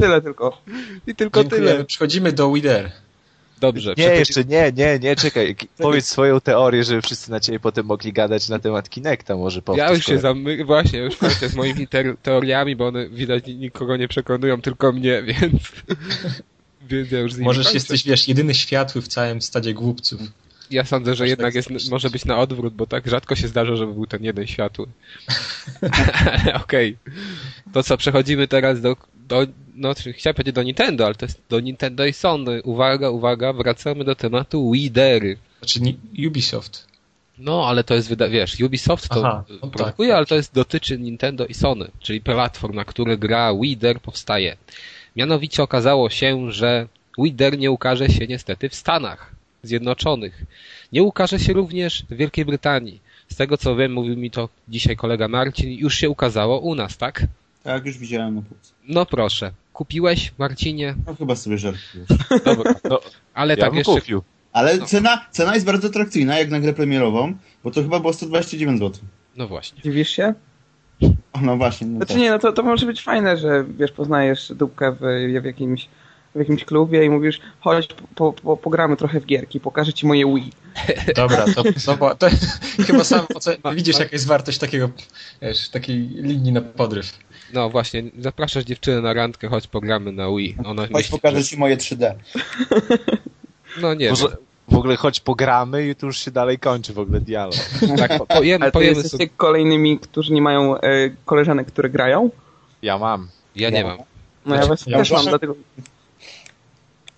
tyle 0.01 0.23
tylko. 0.23 0.63
i 1.07 1.15
tylko 1.15 1.41
Dziękujemy. 1.41 1.69
tyle. 1.73 1.85
Przechodzimy 1.85 2.33
do 2.33 2.53
Wider. 2.53 2.93
Dobrze. 3.61 3.91
Nie, 3.91 3.95
przechodzi- 4.05 4.19
jeszcze 4.19 4.45
nie, 4.45 4.73
nie, 4.77 4.99
nie, 4.99 5.17
czekaj. 5.17 5.57
Powiedz 5.79 6.07
swoją 6.07 6.41
teorię, 6.41 6.85
żeby 6.85 7.03
wszyscy 7.03 7.31
na 7.31 7.41
ciebie 7.41 7.61
potem 7.61 7.87
mogli 7.87 8.13
gadać 8.13 8.49
na 8.49 8.59
temat 8.59 8.91
Kinecta, 8.91 9.37
może 9.37 9.63
powtórz. 9.63 9.79
Ja 9.79 9.91
już 9.93 10.05
się 10.07 10.19
zamy... 10.19 10.65
Właśnie, 10.65 10.99
już 10.99 11.17
kończę 11.17 11.49
z 11.49 11.55
moimi 11.55 11.89
teoriami, 12.23 12.77
bo 12.77 12.87
one 12.87 13.09
widać 13.09 13.47
nikogo 13.47 13.97
nie 13.97 14.09
przekonują, 14.09 14.61
tylko 14.63 14.93
mnie, 14.93 15.23
więc... 15.41 15.63
więc 16.89 17.11
ja 17.11 17.21
już 17.21 17.33
z 17.33 17.37
nimi 17.37 17.45
Możesz 17.45 17.65
kończę. 17.67 17.77
jesteś, 17.77 18.05
wiesz, 18.05 18.29
jedyny 18.29 18.55
światły 18.55 19.03
w 19.03 19.09
całym 19.09 19.43
stadzie 19.43 19.75
głupców. 19.75 20.21
Ja 20.71 20.85
sądzę, 20.85 21.15
że 21.15 21.29
jednak 21.29 21.55
tak 21.55 21.71
jest, 21.71 21.91
może 21.91 22.11
być 22.11 22.25
na 22.25 22.39
odwrót, 22.39 22.75
bo 22.75 22.87
tak 22.87 23.09
rzadko 23.09 23.37
się 23.37 23.49
zdarza, 23.49 23.77
żeby 23.77 23.95
był 23.95 24.07
ten 24.07 24.25
jeden 24.25 24.47
światły. 24.47 24.87
Okej. 26.65 26.97
To 27.73 27.83
co, 27.83 27.97
przechodzimy 27.97 28.49
teraz 28.49 28.81
do, 28.81 28.97
do 29.29 29.47
no, 29.75 29.95
chciałem 29.95 30.35
powiedzieć 30.35 30.55
do 30.55 30.63
Nintendo, 30.63 31.07
ale 31.07 31.15
to 31.15 31.27
jest 31.27 31.41
do 31.49 31.61
Nintendo 31.61 32.07
i 32.07 32.13
Sony. 32.13 32.63
Uwaga, 32.63 33.11
uwaga, 33.11 33.53
wracamy 33.53 34.05
do 34.05 34.15
tematu 34.15 34.71
Widery. 34.71 35.37
Znaczy 35.59 35.81
Ubisoft. 36.27 36.87
No, 37.39 37.67
ale 37.67 37.85
to 37.85 37.95
jest, 37.95 38.09
wyda- 38.09 38.31
wiesz, 38.31 38.61
Ubisoft 38.61 39.09
to 39.09 39.27
Aha, 39.27 39.45
no 39.63 39.69
produkuje, 39.69 40.09
tak. 40.09 40.17
ale 40.17 40.27
to 40.27 40.35
jest 40.35 40.55
dotyczy 40.55 40.99
Nintendo 40.99 41.47
i 41.47 41.55
Sony, 41.55 41.91
czyli 42.01 42.21
platform, 42.21 42.75
na 42.75 42.85
których 42.85 43.19
gra 43.19 43.55
Wider 43.63 44.01
powstaje. 44.01 44.57
Mianowicie 45.17 45.63
okazało 45.63 46.11
się, 46.11 46.53
że 46.53 46.89
Wider 47.19 47.59
nie 47.59 47.71
ukaże 47.71 48.09
się 48.09 48.27
niestety 48.27 48.69
w 48.69 48.75
Stanach 48.75 49.35
Zjednoczonych. 49.67 50.43
Nie 50.93 51.03
ukaże 51.03 51.39
się 51.39 51.53
również 51.53 52.05
w 52.11 52.15
Wielkiej 52.17 52.45
Brytanii. 52.45 53.01
Z 53.29 53.37
tego 53.37 53.57
co 53.57 53.77
wiem, 53.77 53.93
mówił 53.93 54.17
mi 54.17 54.31
to 54.31 54.49
dzisiaj 54.69 54.97
kolega 54.97 55.29
Marcin, 55.29 55.73
już 55.73 55.95
się 55.95 56.11
ukazało 56.11 56.59
u 56.59 56.75
nas, 56.75 56.97
tak? 56.97 57.27
Tak, 57.63 57.87
już 57.87 57.99
widziałem 57.99 58.35
na 58.35 58.43
półce. 58.43 58.73
No 58.89 59.07
proszę. 59.07 59.53
Kupiłeś, 59.73 60.33
Marcinie? 60.39 60.95
No 61.07 61.15
chyba 61.15 61.37
sobie 61.37 61.59
żartujesz. 61.59 62.09
Dobra. 62.45 62.75
No, 62.91 63.01
Ale 63.35 63.55
ja 63.55 63.61
tak 63.61 63.71
bym 63.71 63.79
jeszcze 63.79 63.95
kupił. 63.95 64.23
Ale 64.53 64.77
No. 64.77 64.87
cena, 64.87 65.27
cena 65.31 65.55
jest 65.55 65.67
bardzo 65.67 65.89
atrakcyjna, 65.89 66.39
jak 66.39 66.51
na 66.51 66.61
grę 66.61 66.73
premierową, 66.73 67.35
bo 67.65 67.71
to 67.71 67.83
chyba 67.83 68.01
było 68.01 68.13
129 68.13 68.79
zł. 68.79 69.03
No 69.37 69.49
właśnie. 69.49 69.83
Dziwisz 69.83 70.09
się? 70.11 70.35
O, 71.33 71.41
no 71.41 71.57
właśnie. 71.57 71.87
No 71.87 71.97
Znaczy 71.97 72.13
tak. 72.13 72.23
nie, 72.23 72.31
no 72.31 72.39
to, 72.39 72.53
to 72.53 72.63
może 72.63 72.87
być 72.87 73.03
fajne, 73.03 73.37
że 73.37 73.65
wiesz, 73.79 73.93
poznajesz 73.93 74.53
dupkę 74.57 74.93
w, 74.93 74.99
w 75.43 75.45
jakimś 75.45 75.89
w 76.35 76.39
jakimś 76.39 76.65
klubie 76.65 77.05
i 77.05 77.11
mówisz, 77.11 77.41
chodź, 77.61 77.89
po, 78.15 78.33
po, 78.33 78.57
pogramy 78.57 78.97
trochę 78.97 79.21
w 79.21 79.27
gierki, 79.27 79.61
pokażę 79.61 79.93
ci 79.93 80.07
moje 80.07 80.35
Wii. 80.35 80.53
Dobra, 81.17 81.45
to, 81.55 81.63
no 81.87 81.97
bo 81.97 82.15
to 82.15 82.27
chyba 82.87 83.05
sam 83.05 83.27
widzisz 83.77 83.99
jaka 83.99 84.11
jest 84.13 84.27
wartość 84.27 84.59
takiego, 84.59 84.91
wiesz, 85.43 85.69
takiej 85.69 85.97
linii 86.09 86.53
na 86.53 86.61
podryw. 86.61 87.19
No 87.53 87.71
właśnie, 87.71 88.03
zapraszasz 88.19 88.65
dziewczynę 88.65 89.01
na 89.01 89.13
randkę, 89.13 89.49
chodź 89.49 89.67
pogramy 89.67 90.13
na 90.13 90.29
Wii. 90.29 90.57
Ona 90.65 90.83
Chodź 90.83 90.91
myśli, 90.91 91.11
pokażę 91.11 91.43
że... 91.43 91.45
ci 91.45 91.59
moje 91.59 91.77
3D. 91.77 92.15
No 93.81 93.95
nie 93.95 94.11
Może 94.11 94.29
wiem. 94.29 94.37
w 94.69 94.75
ogóle 94.75 94.97
choć 94.97 95.21
pogramy 95.21 95.89
i 95.89 95.95
tu 95.95 96.07
już 96.07 96.19
się 96.19 96.31
dalej 96.31 96.59
kończy 96.59 96.93
w 96.93 96.99
ogóle 96.99 97.21
dialog. 97.21 97.55
Tak, 97.97 98.19
po, 98.19 98.27
pojemy, 98.27 98.65
Ale 98.65 98.73
to 98.73 98.79
pojemy 98.79 98.97
jesteście 98.97 99.29
kolejnymi, 99.37 99.99
którzy 99.99 100.33
nie 100.33 100.43
mają 100.43 100.81
e, 100.81 101.11
koleżanek, 101.25 101.67
które 101.67 101.91
grają? 101.91 102.31
Ja 102.83 102.99
mam. 102.99 103.29
Ja 103.57 103.71
nie 103.71 103.85
mam. 103.85 103.99
No 104.47 104.55
ja 104.55 104.63
Znaczy, 104.63 104.67
właśnie 104.67 104.93
ja 104.93 104.99
też 104.99 105.09
proszę- 105.09 105.25
mam, 105.25 105.31
dlatego... 105.31 105.55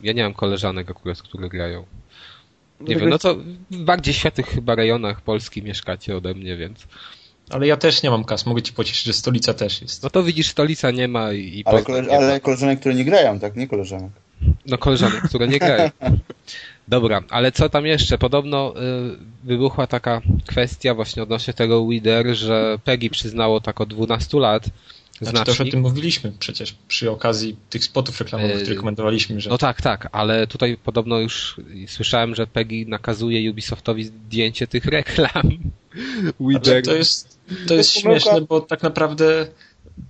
Ja 0.00 0.12
nie 0.12 0.22
mam 0.22 0.34
koleżanek 0.34 0.90
akurat, 0.90 1.22
które 1.22 1.48
grają. 1.48 1.84
Nie 2.80 2.96
wiem, 2.96 3.08
no 3.08 3.18
to 3.18 3.36
w 3.70 3.76
bardziej 3.76 4.14
światłych 4.14 4.46
chyba 4.46 4.74
rejonach 4.74 5.20
Polski 5.20 5.62
mieszkacie 5.62 6.16
ode 6.16 6.34
mnie, 6.34 6.56
więc. 6.56 6.86
Ale 7.50 7.66
ja 7.66 7.76
też 7.76 8.02
nie 8.02 8.10
mam 8.10 8.24
kas, 8.24 8.46
mogę 8.46 8.62
ci 8.62 8.72
pocieszyć, 8.72 9.04
że 9.04 9.12
stolica 9.12 9.54
też 9.54 9.82
jest. 9.82 10.02
No 10.02 10.10
to 10.10 10.22
widzisz, 10.22 10.48
stolica 10.48 10.90
nie 10.90 11.08
ma 11.08 11.32
i, 11.32 11.58
i 11.58 11.64
Ale, 11.64 11.82
koleż- 11.82 12.02
nie 12.02 12.18
ma. 12.18 12.24
ale 12.24 12.40
koleżanek, 12.40 12.80
które 12.80 12.94
nie 12.94 13.04
grają, 13.04 13.40
tak? 13.40 13.56
Nie 13.56 13.66
koleżanek. 13.68 14.10
No 14.66 14.78
koleżanek, 14.78 15.22
które 15.28 15.48
nie 15.48 15.58
grają. 15.58 15.90
Dobra, 16.88 17.22
ale 17.30 17.52
co 17.52 17.68
tam 17.68 17.86
jeszcze? 17.86 18.18
Podobno 18.18 18.74
y, 18.76 19.16
wybuchła 19.44 19.86
taka 19.86 20.20
kwestia 20.46 20.94
właśnie 20.94 21.22
odnośnie 21.22 21.54
tego 21.54 21.86
Wider, 21.88 22.26
że 22.36 22.78
PEGI 22.84 23.10
przyznało 23.10 23.60
tak 23.60 23.80
od 23.80 23.88
12 23.88 24.38
lat 24.38 24.64
Znaczy 25.20 25.38
też 25.38 25.48
o 25.48 25.54
znacznik. 25.54 25.70
tym 25.70 25.80
mówiliśmy 25.80 26.32
przecież 26.38 26.74
przy 26.88 27.10
okazji 27.10 27.56
tych 27.70 27.84
spotów 27.84 28.20
reklamowych, 28.20 28.54
Yy, 28.54 28.62
które 28.62 28.74
rekomendowaliśmy, 28.74 29.40
że 29.40 29.50
No 29.50 29.58
tak, 29.58 29.82
tak, 29.82 30.08
ale 30.12 30.46
tutaj 30.46 30.76
podobno 30.84 31.18
już 31.18 31.60
słyszałem, 31.86 32.34
że 32.34 32.46
PEGI 32.46 32.86
nakazuje 32.86 33.50
Ubisoftowi 33.50 34.04
zdjęcie 34.04 34.66
tych 34.66 34.84
reklam. 34.84 35.50
Znaczy, 36.50 36.82
to 36.82 36.94
jest, 36.94 37.38
to 37.68 37.74
jest 37.74 37.90
śmieszne, 37.90 38.40
bo 38.40 38.60
tak 38.60 38.82
naprawdę 38.82 39.46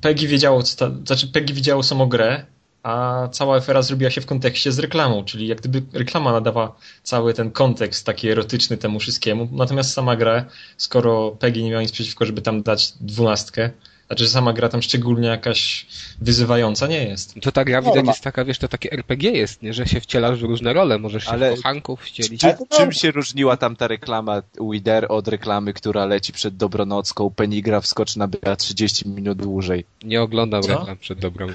PEGI 0.01 0.29
wiedziało, 0.29 0.63
co 0.63 0.77
ta, 0.77 0.97
znaczy 1.07 1.29
PEGI 1.29 1.55
widziało 1.55 1.83
samą 1.83 2.07
grę, 2.07 2.47
a 2.83 3.29
cała 3.33 3.57
afera 3.57 3.83
zrobiła 3.83 4.11
się 4.11 4.21
w 4.21 4.27
kontekście 4.27 4.73
z 4.73 4.79
reklamą, 4.79 5.25
czyli 5.25 5.47
jak 5.47 5.61
gdyby 5.61 5.99
reklama 5.99 6.33
nadała 6.33 6.77
cały 7.03 7.35
ten 7.35 7.51
kontekst 7.51 8.07
taki 8.07 8.29
erotyczny 8.29 8.77
temu 8.77 8.99
wszystkiemu, 8.99 9.49
natomiast 9.53 9.93
sama 9.93 10.17
gra, 10.17 10.45
skoro 10.77 11.31
PEGI 11.31 11.65
nie 11.65 11.71
miała 11.71 11.83
nic 11.83 11.93
przeciwko, 11.93 12.27
żeby 12.27 12.43
tam 12.43 12.63
dać 12.63 12.93
dwunastkę, 13.01 13.71
znaczy 14.07 14.25
że 14.25 14.31
sama 14.31 14.53
gra 14.53 14.69
tam 14.69 14.83
szczególnie 14.83 15.29
jakaś 15.29 15.87
wyzywająca 16.21 16.87
nie 16.87 17.05
jest. 17.05 17.35
To 17.43 17.53
ta 17.53 17.65
gra 17.65 17.81
widać 17.83 17.95
Norma. 17.97 18.11
jest 18.13 18.23
taka, 18.25 18.45
wiesz, 18.45 18.59
to 18.59 18.69
takie 18.69 18.93
RPG 18.93 19.31
jest, 19.31 19.63
nie? 19.63 19.75
Że 19.75 19.87
się 19.87 20.01
wcielasz 20.01 20.41
w 20.41 20.43
różne 20.43 20.73
role, 20.73 20.99
możesz 20.99 21.25
się 21.25 21.31
Ale- 21.31 21.53
w 21.53 21.57
kochanków 21.57 22.01
wcielić. 22.03 22.45
Ale 22.45 22.57
Czym, 22.57 22.67
dobra. 22.71 22.93
się 22.93 23.11
różniła 23.11 23.57
tamta 23.57 23.89
reklama 23.89 24.43
Wider 24.73 25.07
od 25.09 25.29
reklamy, 25.29 25.73
która 25.73 26.07
leci 26.07 26.33
przed 26.33 26.57
Dobronocką? 26.57 27.31
Penigra 27.31 27.81
wskocz 27.81 28.17
na 28.17 28.29
była 28.29 28.57
30 28.57 29.09
minut 29.09 29.39
dłużej. 29.39 29.85
Nie 30.05 30.23
oglądam 30.23 30.63
Co? 30.63 30.69
reklam 30.79 30.97
przed 30.97 31.19
dobrą. 31.19 31.47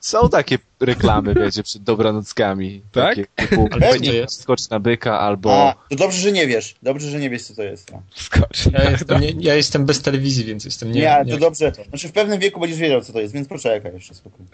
Są 0.00 0.28
takie 0.28 0.58
reklamy, 0.80 1.34
wiecie, 1.34 1.62
przed 1.62 1.82
dobranockami. 1.82 2.82
Tak? 2.92 3.16
Takie 3.16 3.26
typu, 3.36 3.68
Ale 3.72 3.88
to 3.88 3.96
nie 3.96 4.12
jest? 4.12 4.40
skocz 4.40 4.70
na 4.70 4.80
byka 4.80 5.20
albo... 5.20 5.68
A, 5.68 5.74
to 5.90 5.96
dobrze, 5.96 6.18
że 6.20 6.32
nie 6.32 6.46
wiesz. 6.46 6.74
Dobrze, 6.82 7.10
że 7.10 7.20
nie 7.20 7.30
wiesz, 7.30 7.42
co 7.42 7.54
to 7.54 7.62
jest. 7.62 7.92
No. 7.92 8.02
Skocz. 8.14 8.66
Ja 8.72 8.90
jestem, 8.90 9.20
nie, 9.20 9.32
ja 9.40 9.54
jestem 9.54 9.84
bez 9.86 10.02
telewizji, 10.02 10.44
więc 10.44 10.64
jestem 10.64 10.92
nie... 10.92 11.00
Nie, 11.00 11.14
ale 11.14 11.24
to 11.24 11.30
nie- 11.30 11.38
dobrze. 11.38 11.72
Znaczy 11.88 12.08
w 12.08 12.12
pewnym 12.12 12.38
wieku 12.38 12.60
będziesz 12.60 12.78
wiedział, 12.78 13.00
co 13.00 13.12
to 13.12 13.20
jest, 13.20 13.34
więc 13.34 13.48
poczekaj 13.48 13.92
jeszcze 13.94 14.14
spokojnie. 14.14 14.46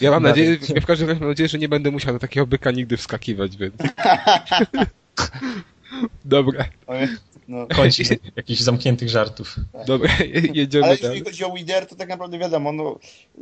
Ja 0.00 0.10
mam 0.10 0.22
nadzieję, 0.22 0.56
ja 0.74 0.80
w 0.80 0.86
każdym 0.86 1.08
razie 1.08 1.20
mam 1.20 1.28
nadzieję, 1.28 1.48
że 1.48 1.58
nie 1.58 1.68
będę 1.68 1.90
musiał 1.90 2.12
na 2.12 2.18
takiego 2.18 2.46
byka 2.46 2.70
nigdy 2.70 2.96
wskakiwać, 2.96 3.56
więc... 3.56 3.74
Dobra, 6.24 6.64
No. 7.48 7.66
Chodzi 7.74 8.02
jakichś 8.36 8.60
zamkniętych 8.60 9.08
żartów. 9.08 9.56
dobra, 9.86 10.10
jedziemy 10.54 10.84
Ale 10.84 10.94
jeżeli 10.94 11.20
chodzi 11.20 11.44
o 11.44 11.52
Wider, 11.52 11.86
to 11.86 11.96
tak 11.96 12.08
naprawdę 12.08 12.38
wiadomo, 12.38 12.72
no, 12.72 12.98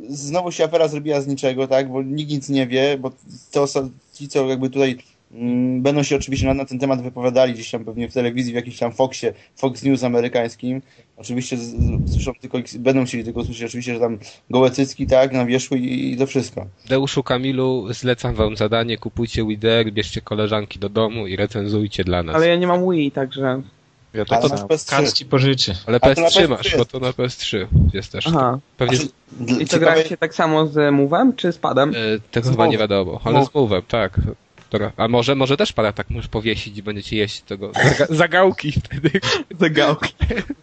znowu 0.09 0.51
się 0.51 0.63
afera 0.63 0.87
zrobiła 0.87 1.21
z 1.21 1.27
niczego, 1.27 1.67
tak, 1.67 1.91
bo 1.91 2.03
nikt 2.03 2.31
nic 2.31 2.49
nie 2.49 2.67
wie, 2.67 2.97
bo 2.97 3.11
te 3.51 3.65
ci, 4.13 4.27
co 4.27 4.49
jakby 4.49 4.69
tutaj 4.69 4.97
mm, 5.31 5.81
będą 5.81 6.03
się 6.03 6.15
oczywiście 6.15 6.47
na, 6.47 6.53
na 6.53 6.65
ten 6.65 6.79
temat 6.79 7.01
wypowiadali 7.01 7.53
gdzieś 7.53 7.71
tam 7.71 7.85
pewnie 7.85 8.09
w 8.09 8.13
telewizji, 8.13 8.53
w 8.53 8.55
jakimś 8.55 8.77
tam 8.77 8.91
Foxie, 8.91 9.33
Fox 9.55 9.83
News 9.83 10.03
amerykańskim, 10.03 10.81
oczywiście 11.17 11.57
z, 11.57 11.61
z, 11.61 12.13
słyszą 12.13 12.31
tylko, 12.41 12.57
będą 12.79 13.05
chcieli 13.05 13.23
tylko 13.23 13.39
usłyszeć 13.39 13.63
oczywiście, 13.63 13.93
że 13.93 13.99
tam 13.99 14.19
gołe 14.49 14.71
cycki, 14.71 15.07
tak, 15.07 15.31
na 15.31 15.45
wierzchu 15.45 15.75
i, 15.75 16.11
i 16.11 16.17
to 16.17 16.27
wszystko. 16.27 16.65
Deuszu 16.89 17.23
Kamilu, 17.23 17.93
zlecam 17.93 18.35
wam 18.35 18.57
zadanie, 18.57 18.97
kupujcie 18.97 19.45
Wider, 19.45 19.91
bierzcie 19.91 20.21
koleżanki 20.21 20.79
do 20.79 20.89
domu 20.89 21.27
i 21.27 21.35
recenzujcie 21.35 22.03
dla 22.03 22.23
nas. 22.23 22.35
Ale 22.35 22.43
Ale, 22.43 22.49
ja 22.49 22.59
nie 22.59 22.67
mam 22.67 22.89
Wii, 22.91 23.11
także... 23.11 23.61
Ja 24.13 24.25
tak 24.25 24.39
Ale 24.39 24.49
masz 24.49 24.59
Kac 24.85 24.85
PS3. 25.09 25.13
ci 25.13 25.25
pożyczy. 25.25 25.75
Ale 25.85 25.97
A 25.97 25.99
to 25.99 26.21
na 26.21 26.27
PS3 26.27 26.41
PS3 26.45 26.49
masz, 26.49 26.65
jest. 26.65 26.77
bo 26.77 26.85
to 26.85 26.99
na 26.99 27.09
PS3 27.11 27.67
jest 27.93 28.11
też. 28.11 28.27
Aha. 28.27 28.59
Pewnie 28.77 28.97
dl- 28.97 29.07
I 29.41 29.47
to 29.47 29.63
ciekawe- 29.65 29.79
graliście 29.79 30.17
tak 30.17 30.35
samo 30.35 30.67
z 30.67 30.73
Move'em, 30.75 31.35
czy 31.35 31.51
z 31.51 31.57
padem? 31.57 31.89
e, 31.89 31.93
tego 32.31 32.49
chyba 32.51 32.67
nie 32.67 32.77
wiadomo, 32.77 33.21
ale 33.23 33.45
z 33.45 33.47
Move'em, 33.47 33.81
tak. 33.87 34.19
Dobra. 34.71 34.91
A 34.97 35.07
może, 35.07 35.35
może 35.35 35.57
też 35.57 35.73
pada 35.73 35.91
tak 35.91 36.09
możesz 36.09 36.27
powiesić 36.27 36.77
i 36.77 36.83
będziecie 36.83 37.17
jeść 37.17 37.41
tego 37.41 37.71
zaga 37.83 38.05
zagałki 38.23 38.71
wtedy. 38.71 39.11
Zagałki. 39.59 40.13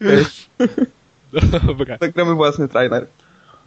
Dobra, 1.67 1.99
Zagramy 2.01 2.35
własny 2.35 2.69
trailer. 2.69 3.07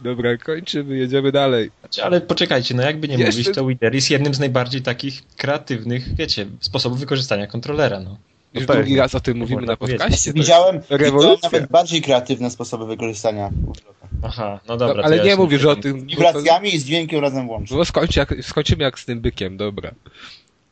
dobra, 0.00 0.36
kończymy, 0.36 0.96
jedziemy 0.96 1.32
dalej. 1.32 1.70
Znaczy, 1.80 2.04
Ale 2.04 2.20
poczekajcie, 2.20 2.74
no 2.74 2.82
jakby 2.82 3.08
nie 3.08 3.14
Jeszcze- 3.16 3.30
mówić, 3.40 3.54
to 3.54 3.66
Wider 3.66 3.94
jest 3.94 4.10
jednym 4.10 4.34
z 4.34 4.38
najbardziej 4.40 4.82
takich 4.82 5.22
kreatywnych, 5.36 6.14
wiecie, 6.14 6.46
sposobów 6.60 7.00
wykorzystania 7.00 7.46
kontrolera, 7.46 8.00
no. 8.00 8.16
Już 8.54 8.66
pewnie. 8.66 8.82
drugi 8.82 8.96
raz 8.96 9.14
o 9.14 9.20
tym 9.20 9.38
mówimy 9.38 9.62
na 9.62 9.76
podcaście. 9.76 10.32
to- 10.32 10.38
Widziałem, 10.38 10.80
widziałem 10.90 11.36
nawet 11.42 11.70
bardziej 11.70 12.02
kreatywne 12.02 12.50
sposoby 12.50 12.86
wykorzystania 12.86 13.50
Aha, 14.22 14.60
no 14.68 14.74
No, 14.74 14.76
dobra. 14.76 15.02
to 15.02 15.04
ale 15.04 15.16
ja 15.16 15.24
nie 15.24 15.30
już 15.30 15.38
mówisz 15.38 15.64
o 15.64 15.74
wiem. 15.74 15.82
tym. 15.82 16.06
wibracjami 16.06 16.74
i 16.74 16.78
z 16.78 16.84
dźwiękiem 16.84 17.20
razem 17.20 17.50
łącznie. 17.50 17.76
No 17.76 17.84
skończy 17.84 18.18
jak, 18.18 18.34
skończymy 18.42 18.82
jak 18.84 18.98
z 18.98 19.04
tym 19.04 19.20
bykiem, 19.20 19.56
dobra. 19.56 19.90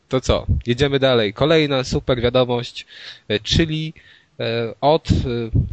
To 0.09 0.21
co? 0.21 0.47
Jedziemy 0.67 0.99
dalej. 0.99 1.35
Kolejna 1.35 1.85
super 1.85 2.21
wiadomość, 2.21 2.87
e, 3.29 3.41
czyli 3.41 3.93
e, 4.41 4.75
od, 4.81 5.09
e, 5.11 5.13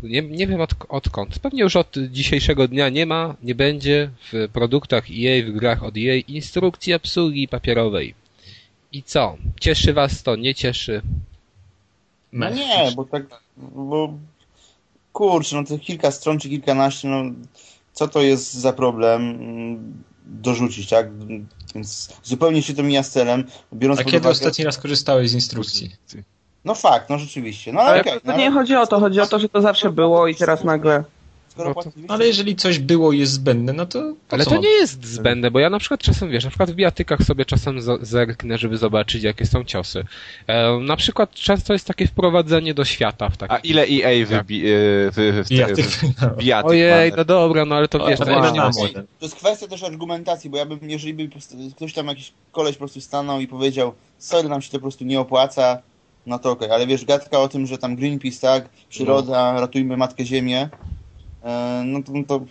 nie, 0.04 0.22
nie 0.22 0.48
wiem 0.48 0.62
od, 0.62 0.72
odkąd, 0.90 1.40
pewnie 1.40 1.62
już 1.62 1.76
od 1.76 1.96
dzisiejszego 2.12 2.68
dnia 2.68 2.90
nie 2.90 3.06
ma, 3.06 3.36
nie 3.44 3.56
będzie 3.56 4.10
w 4.34 4.48
produktach 4.54 5.04
EA, 5.12 5.44
w 5.46 5.52
grach 5.52 5.84
od 5.84 5.98
EA 5.98 6.16
instrukcji 6.28 6.94
obsługi 6.94 7.48
papierowej. 7.48 8.14
I 8.92 9.04
co? 9.04 9.38
Cieszy 9.60 9.94
was 9.94 10.24
to, 10.24 10.36
nie 10.36 10.56
cieszy? 10.56 11.02
No 12.34 12.50
nie, 12.50 12.92
bo 12.96 13.06
tak, 13.06 13.24
bo 13.58 14.14
kurczę, 15.14 15.56
no 15.56 15.64
to 15.64 15.80
kilka 15.80 16.12
stron 16.12 16.40
czy 16.40 16.50
kilkanaście, 16.50 17.08
no 17.08 17.24
co 17.94 18.08
to 18.08 18.22
jest 18.22 18.54
za 18.54 18.74
problem 18.74 19.22
mm, 19.22 20.04
dorzucić, 20.26 20.90
tak? 20.90 21.08
Więc 21.76 22.10
zupełnie 22.24 22.64
się 22.64 22.74
to 22.74 22.84
mija 22.84 23.04
z 23.04 23.10
celem, 23.10 23.44
biorąc 23.74 24.00
A 24.00 24.04
pod 24.04 24.12
kiedy 24.12 24.22
uwagę... 24.22 24.32
ostatni 24.32 24.66
raz 24.66 24.78
korzystałeś 24.78 25.30
z 25.30 25.34
instrukcji? 25.34 25.92
No 26.66 26.76
fakt, 26.76 27.10
no 27.10 27.18
rzeczywiście. 27.18 27.74
No 27.74 27.80
ale 27.80 27.90
Ale 27.90 28.02
okej, 28.02 28.14
to 28.14 28.20
no, 28.26 28.38
nie 28.38 28.52
chodzi 28.52 28.76
o 28.76 28.88
to, 28.88 29.00
chodzi 29.00 29.22
o 29.22 29.28
to, 29.28 29.40
że 29.40 29.50
to 29.50 29.62
zawsze 29.62 29.90
było 29.90 30.28
i 30.28 30.36
teraz 30.36 30.64
nagle... 30.64 31.04
skoro 31.50 31.74
no 31.76 31.84
to- 31.84 31.92
Ale 32.08 32.28
jeżeli 32.28 32.56
coś 32.56 32.80
było 32.80 33.12
i 33.12 33.20
jest 33.20 33.32
zbędne, 33.32 33.74
no 33.74 33.86
to 33.86 34.00
po 34.28 34.34
Ale 34.34 34.44
co 34.44 34.50
to 34.50 34.56
mam- 34.56 34.64
nie 34.64 34.70
jest 34.70 35.06
zbędne, 35.06 35.52
bo 35.52 35.60
ja 35.60 35.70
na 35.70 35.80
przykład 35.80 36.00
czasem, 36.00 36.30
wiesz, 36.30 36.44
na 36.44 36.50
przykład 36.50 36.72
w 36.72 36.76
bijatykach 36.76 37.24
sobie 37.24 37.46
czasem 37.46 37.80
zerknę, 38.02 38.58
żeby 38.58 38.78
zobaczyć, 38.78 39.24
jakie 39.24 39.46
są 39.46 39.64
ciosy. 39.64 40.04
E, 40.48 40.80
na 40.80 40.96
przykład 40.96 41.34
często 41.34 41.74
jest 41.74 41.88
takie 41.88 42.08
wprowadzenie 42.08 42.74
do 42.74 42.86
świata 42.86 43.30
w 43.30 43.34
A 43.34 43.48
takim... 43.48 43.72
ile 43.72 43.82
EA 43.84 44.26
wybi... 44.26 44.68
e, 44.68 44.72
wy, 45.12 45.32
wy, 45.32 45.44
Ja 45.50 45.68
tych... 45.76 46.04
No. 46.22 46.30
bijatyk 46.30 46.70
Ojej, 46.70 47.12
no 47.18 47.26
dobra, 47.26 47.66
no 47.66 47.76
ale 47.76 47.88
to 47.88 48.08
wiesz, 48.08 48.20
to 48.20 48.26
ale 48.26 48.68
jest... 48.68 48.94
To 48.94 49.26
jest 49.26 49.36
kwestia 49.36 49.68
też 49.68 49.84
argumentacji, 49.84 50.50
bo 50.50 50.58
ja 50.58 50.66
bym, 50.66 50.80
jeżeli 50.90 51.14
by 51.14 51.30
ktoś 51.76 51.94
tam 51.94 52.08
jakiś 52.08 52.32
koleś 52.52 52.76
po 52.76 52.80
prostu 52.80 53.02
stanął 53.02 53.40
i 53.40 53.48
powiedział, 53.48 53.94
sorry, 54.18 54.50
nam 54.50 54.62
się 54.62 54.70
to 54.72 54.78
po 54.78 54.82
prostu 54.82 55.06
nie 55.06 55.20
opłaca, 55.20 55.82
no 56.26 56.40
to 56.40 56.52
okej, 56.52 56.72
ale 56.72 56.88
wiesz, 56.88 57.06
gadka 57.06 57.40
o 57.40 57.48
tym, 57.48 57.66
że 57.68 57.78
tam 57.78 57.96
Greenpeace, 57.96 58.42
tak, 58.42 58.70
przyroda, 58.90 59.60
ratujmy 59.60 59.98
Matkę 59.98 60.26
Ziemię, 60.26 60.70
e, 61.44 61.84
no 61.86 62.04
to, 62.04 62.12
no 62.12 62.24
to 62.24 62.46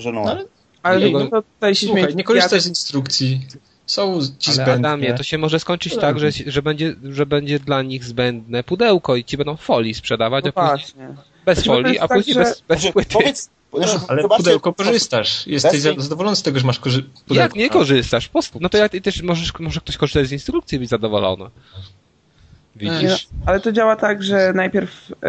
żenuła. 0.00 0.24
No, 0.26 0.30
ale 0.32 0.44
Ale 0.82 1.06
Nie, 1.06 1.12
no, 1.12 1.18
no, 1.18 1.30
to 1.30 1.42
tutaj 1.42 1.74
się 1.74 1.86
Słuchaj, 1.86 2.16
nie 2.16 2.24
korzystaj 2.24 2.60
z 2.60 2.66
instrukcji. 2.66 3.40
Są 3.86 4.20
ci 4.38 4.50
Ale 4.50 4.54
zbędne. 4.54 4.88
Adamie, 4.88 5.14
to 5.14 5.22
się 5.22 5.38
może 5.38 5.60
skończyć 5.60 5.94
No 5.94 6.00
tak, 6.00 6.18
że, 6.18 6.30
że, 6.46 6.62
będzie, 6.62 6.94
że 7.02 7.26
będzie 7.26 7.58
dla 7.58 7.82
nich 7.82 8.04
zbędne 8.04 8.64
pudełko 8.64 9.16
i 9.16 9.24
ci 9.24 9.36
będą 9.36 9.56
folii 9.56 9.94
sprzedawać, 9.94 10.44
No 10.44 10.52
a 10.54 10.70
później 10.78 11.06
bez 11.46 11.58
Znaczy, 11.58 11.66
folii, 11.68 11.98
a 11.98 12.08
tak, 12.08 12.18
później 12.18 12.34
że- 12.34 12.40
bez, 12.40 12.60
bez 12.68 12.80
Znaczy, 12.80 12.92
płyty. 12.92 13.12
powiedz, 13.12 13.50
znaczy, 13.74 13.98
Ale 14.08 14.28
pudełko 14.28 14.72
korzystasz. 14.74 15.46
Jesteś 15.46 15.82
Bez 15.82 16.04
zadowolony 16.04 16.36
z 16.36 16.42
tego, 16.42 16.58
że 16.60 16.66
masz 16.66 16.80
korzy- 16.80 17.02
pudełko. 17.02 17.34
Jak 17.34 17.54
nie 17.54 17.70
korzystasz? 17.70 18.28
Po, 18.28 18.40
no 18.60 18.68
to 18.68 18.78
ja, 18.78 18.88
też 18.88 19.22
możesz, 19.22 19.52
może 19.60 19.80
ktoś 19.80 19.96
korzystać 19.96 20.26
z 20.26 20.32
instrukcji 20.32 20.76
i 20.76 20.78
być 20.78 20.88
zadowolony. 20.88 21.44
Nie, 22.80 22.92
no, 22.92 23.00
Widzisz? 23.00 23.26
ale 23.46 23.60
to 23.60 23.72
działa 23.72 23.96
tak, 23.96 24.22
że 24.22 24.52
najpierw 24.54 25.12
e, 25.22 25.26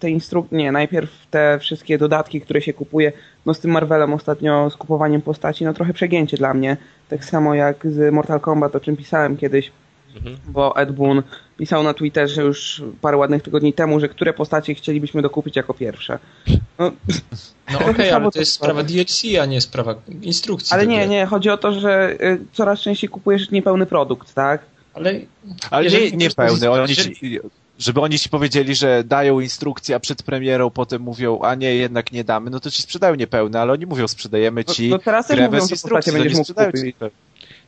te 0.00 0.10
instrukcje, 0.10 0.58
nie, 0.58 0.72
najpierw 0.72 1.10
te 1.30 1.58
wszystkie 1.60 1.98
dodatki, 1.98 2.40
które 2.40 2.62
się 2.62 2.72
kupuje, 2.72 3.12
no 3.46 3.54
z 3.54 3.60
tym 3.60 3.70
Marvelem 3.70 4.14
ostatnio, 4.14 4.70
z 4.70 4.76
kupowaniem 4.76 5.22
postaci, 5.22 5.64
no 5.64 5.74
trochę 5.74 5.92
przegięcie 5.92 6.36
dla 6.36 6.54
mnie. 6.54 6.76
Tak 7.08 7.24
samo 7.24 7.54
jak 7.54 7.76
z 7.86 8.12
Mortal 8.14 8.40
Kombat, 8.40 8.76
o 8.76 8.80
czym 8.80 8.96
pisałem 8.96 9.36
kiedyś, 9.36 9.70
Mhm. 10.16 10.36
bo 10.48 10.76
Ed 10.76 10.92
Boon 10.92 11.22
pisał 11.58 11.82
na 11.82 11.94
Twitterze 11.94 12.42
już 12.42 12.82
parę 13.00 13.16
ładnych 13.16 13.42
tygodni 13.42 13.72
temu, 13.72 14.00
że 14.00 14.08
które 14.08 14.32
postacie 14.32 14.74
chcielibyśmy 14.74 15.22
dokupić 15.22 15.56
jako 15.56 15.74
pierwsze. 15.74 16.18
No, 16.78 16.92
No 17.72 17.78
okej, 17.90 18.06
Słabo 18.10 18.24
ale 18.24 18.30
to 18.32 18.38
jest 18.38 18.52
sprawa. 18.52 18.72
sprawa 18.82 18.88
DLC, 18.88 19.22
a 19.42 19.46
nie 19.46 19.60
sprawa 19.60 19.94
instrukcji. 20.22 20.74
ale 20.74 20.86
nie, 20.86 21.08
nie, 21.08 21.26
chodzi 21.26 21.50
o 21.50 21.56
to, 21.56 21.72
że 21.72 22.12
y, 22.24 22.40
coraz 22.52 22.80
częściej 22.80 23.10
kupujesz 23.10 23.50
niepełny 23.50 23.86
produkt, 23.86 24.34
tak? 24.34 24.62
Ale, 24.94 25.20
Ale 25.70 25.90
nie, 25.90 26.10
nie 26.10 26.30
pełny. 26.30 26.70
Oni 26.70 26.96
ci, 26.96 27.38
żeby 27.78 28.00
oni 28.00 28.18
ci 28.18 28.28
powiedzieli, 28.28 28.74
że 28.74 29.04
dają 29.04 29.40
instrukcję, 29.40 29.96
a 29.96 30.00
przed 30.00 30.22
premierą 30.22 30.70
potem 30.70 31.02
mówią, 31.02 31.40
a 31.40 31.54
nie, 31.54 31.74
jednak 31.74 32.12
nie 32.12 32.24
damy, 32.24 32.50
no 32.50 32.60
to 32.60 32.70
ci 32.70 32.82
sprzedają 32.82 33.14
niepełne, 33.14 33.60
ale 33.60 33.72
oni 33.72 33.86
mówią, 33.86 34.08
sprzedajemy 34.08 34.64
No, 34.68 34.74
ci 34.74 34.88
no 34.88 34.98
teraz 34.98 35.26
też 35.26 35.36
grę 35.36 35.46
mówią, 35.46 35.60
bez 35.60 35.70
instrukcji, 35.70 36.12
to 36.12 36.18
będziesz 36.18 36.32
nie 36.32 36.38
mógł 36.38 36.44
sprzedają 36.44 36.70
kupić. 36.72 36.82
ci. 37.00 37.04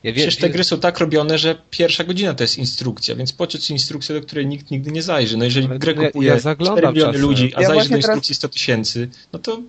Ja 0.02 0.12
wiem, 0.12 0.14
przecież 0.14 0.36
te 0.36 0.50
gry 0.50 0.64
są 0.64 0.80
tak 0.80 0.98
robione, 0.98 1.38
że 1.38 1.58
pierwsza 1.70 2.04
godzina 2.04 2.34
to 2.34 2.44
jest 2.44 2.58
instrukcja, 2.58 3.14
więc 3.14 3.32
po 3.32 3.46
co 3.46 3.58
ci 3.58 3.72
instrukcja, 3.72 4.14
do 4.14 4.20
której 4.20 4.46
nikt 4.46 4.70
nigdy 4.70 4.90
nie 4.92 5.02
zajrzy? 5.02 5.36
No 5.36 5.44
jeżeli 5.44 5.66
Ale 5.66 5.78
grę 5.78 5.94
ja- 5.98 6.06
kupuje 6.06 6.28
ja 6.28 6.36
4 6.40 6.56
miliony 6.88 6.94
czasem. 7.12 7.20
ludzi, 7.20 7.52
a 7.56 7.60
Ja 7.62 7.68
zajrzy 7.68 7.84
do 7.84 7.88
teraz- 7.88 8.04
instrukcji 8.04 8.34
100 8.34 8.48
tysięcy, 8.48 9.08
no 9.32 9.38
to, 9.38 9.60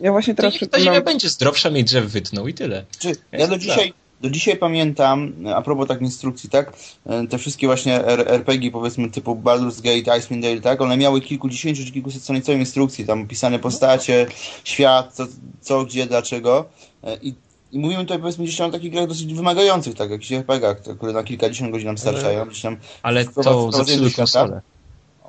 Ja 0.00 0.10
właśnie 0.12 0.34
to 0.34 0.42
teraz 0.42 0.60
niech 0.60 0.70
ta 0.70 0.80
ziemia 0.80 1.00
będzie 1.00 1.28
zdrowsza, 1.28 1.70
mniej 1.70 1.84
drzew 1.84 2.06
wytnął 2.06 2.48
i 2.48 2.54
tyle. 2.54 2.84
Czy, 2.98 3.08
ja 3.08 3.38
Jest 3.38 3.50
do 3.50 3.56
tak. 3.56 3.60
dzisiaj, 3.60 3.92
do 4.20 4.30
dzisiaj 4.30 4.56
pamiętam, 4.56 5.32
a 5.54 5.62
propos 5.62 5.88
tak 5.88 6.00
instrukcji, 6.00 6.50
tak, 6.50 6.72
e, 7.06 7.26
te 7.26 7.38
wszystkie 7.38 7.66
właśnie 7.66 8.04
RPG 8.06 8.70
powiedzmy 8.70 9.10
typu 9.10 9.36
Baldur's 9.36 9.82
Gate, 9.82 10.18
Icewind 10.18 10.42
Dale, 10.42 10.60
tak, 10.60 10.80
one 10.80 10.96
miały 10.96 11.20
kilkudziesięciu 11.20 11.84
czy 11.84 11.92
kilkuset 11.92 12.22
stronicowe 12.22 12.58
instrukcji, 12.58 13.06
tam 13.06 13.22
opisane 13.22 13.58
postacie, 13.58 14.26
świat, 14.64 15.14
co, 15.14 15.26
co 15.60 15.84
gdzie, 15.84 16.06
dlaczego. 16.06 16.64
E, 17.04 17.16
i 17.22 17.34
i 17.72 17.78
mówimy 17.78 18.02
tutaj 18.02 18.18
powiedzmy 18.18 18.44
gdzieś 18.44 18.56
tam 18.56 18.68
o 18.68 18.72
takich 18.72 18.92
grach 18.92 19.06
dosyć 19.06 19.34
wymagających, 19.34 19.94
tak, 19.94 20.10
jakichś 20.10 20.32
RPG-ach, 20.32 20.96
które 20.96 21.12
na 21.12 21.24
kilkadziesiąt 21.24 21.70
godzin 21.70 21.86
nam 21.86 21.98
starczają, 21.98 22.44
gdzieś 22.44 22.62
tam 22.62 22.76
Ale 23.02 23.24
to 23.24 23.30
wprowadzenie 23.30 24.08
zepsuły 24.08 24.60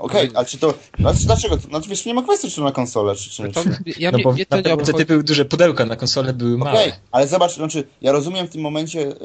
konsolę. 0.02 0.24
Okej, 0.24 0.32
a 0.36 0.46
czy 0.46 0.58
to. 0.58 0.74
Znaczy, 1.00 1.26
dlaczego? 1.26 1.58
Znaczy, 1.58 1.90
wiesz, 1.90 2.06
nie 2.06 2.14
ma 2.14 2.22
kwestii, 2.24 2.50
czy 2.50 2.56
to 2.56 2.64
na 2.64 2.72
konsolę, 2.72 3.16
czy, 3.16 3.30
czy, 3.30 3.50
To, 3.52 3.64
ja 3.98 4.12
No 4.12 4.18
bo 4.24 4.32
mnie 4.32 4.46
to 4.46 4.62
na 4.62 4.74
obchodzi. 4.74 5.06
były 5.06 5.24
duże 5.24 5.46
pudełka, 5.46 5.86
na 5.86 5.96
konsole 5.96 6.34
były 6.34 6.54
Okej, 6.56 6.64
małe. 6.74 6.92
ale 7.12 7.28
zobacz, 7.28 7.56
znaczy, 7.56 7.84
ja 8.02 8.12
rozumiem 8.12 8.48
w 8.48 8.50
tym 8.50 8.62
momencie 8.62 9.00
y, 9.02 9.16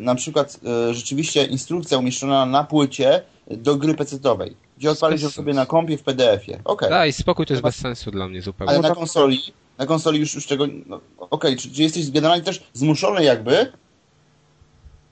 na 0.00 0.14
przykład 0.14 0.60
y, 0.90 0.94
rzeczywiście 0.94 1.44
instrukcja 1.44 1.98
umieszczona 1.98 2.46
na 2.46 2.64
płycie 2.64 3.22
do 3.50 3.76
gry 3.76 3.94
PC-owej, 3.94 4.56
gdzie 4.78 4.90
odpalisz 4.90 5.22
ją 5.22 5.30
sobie 5.30 5.54
na 5.54 5.66
kompie 5.66 5.98
w 5.98 6.02
PDF-ie. 6.02 6.60
Okej, 6.64 6.90
Daj, 6.90 7.12
spokój, 7.12 7.46
to 7.46 7.52
jest 7.52 7.62
bez 7.62 7.74
sensu 7.76 8.10
dla 8.10 8.28
mnie 8.28 8.42
zupełnie. 8.42 8.68
ale 8.70 8.78
No 8.78 8.82
na 8.82 8.88
to- 8.88 8.94
konsoli, 8.94 9.40
na 9.78 9.86
konsoli 9.86 10.20
już, 10.20 10.34
już 10.34 10.46
tego, 10.46 10.66
no, 10.86 11.00
okej, 11.30 11.56
czy, 11.56 11.70
czy 11.70 11.82
jesteś 11.82 12.10
generalnie 12.10 12.44
też 12.44 12.62
zmuszony 12.72 13.24
jakby 13.24 13.72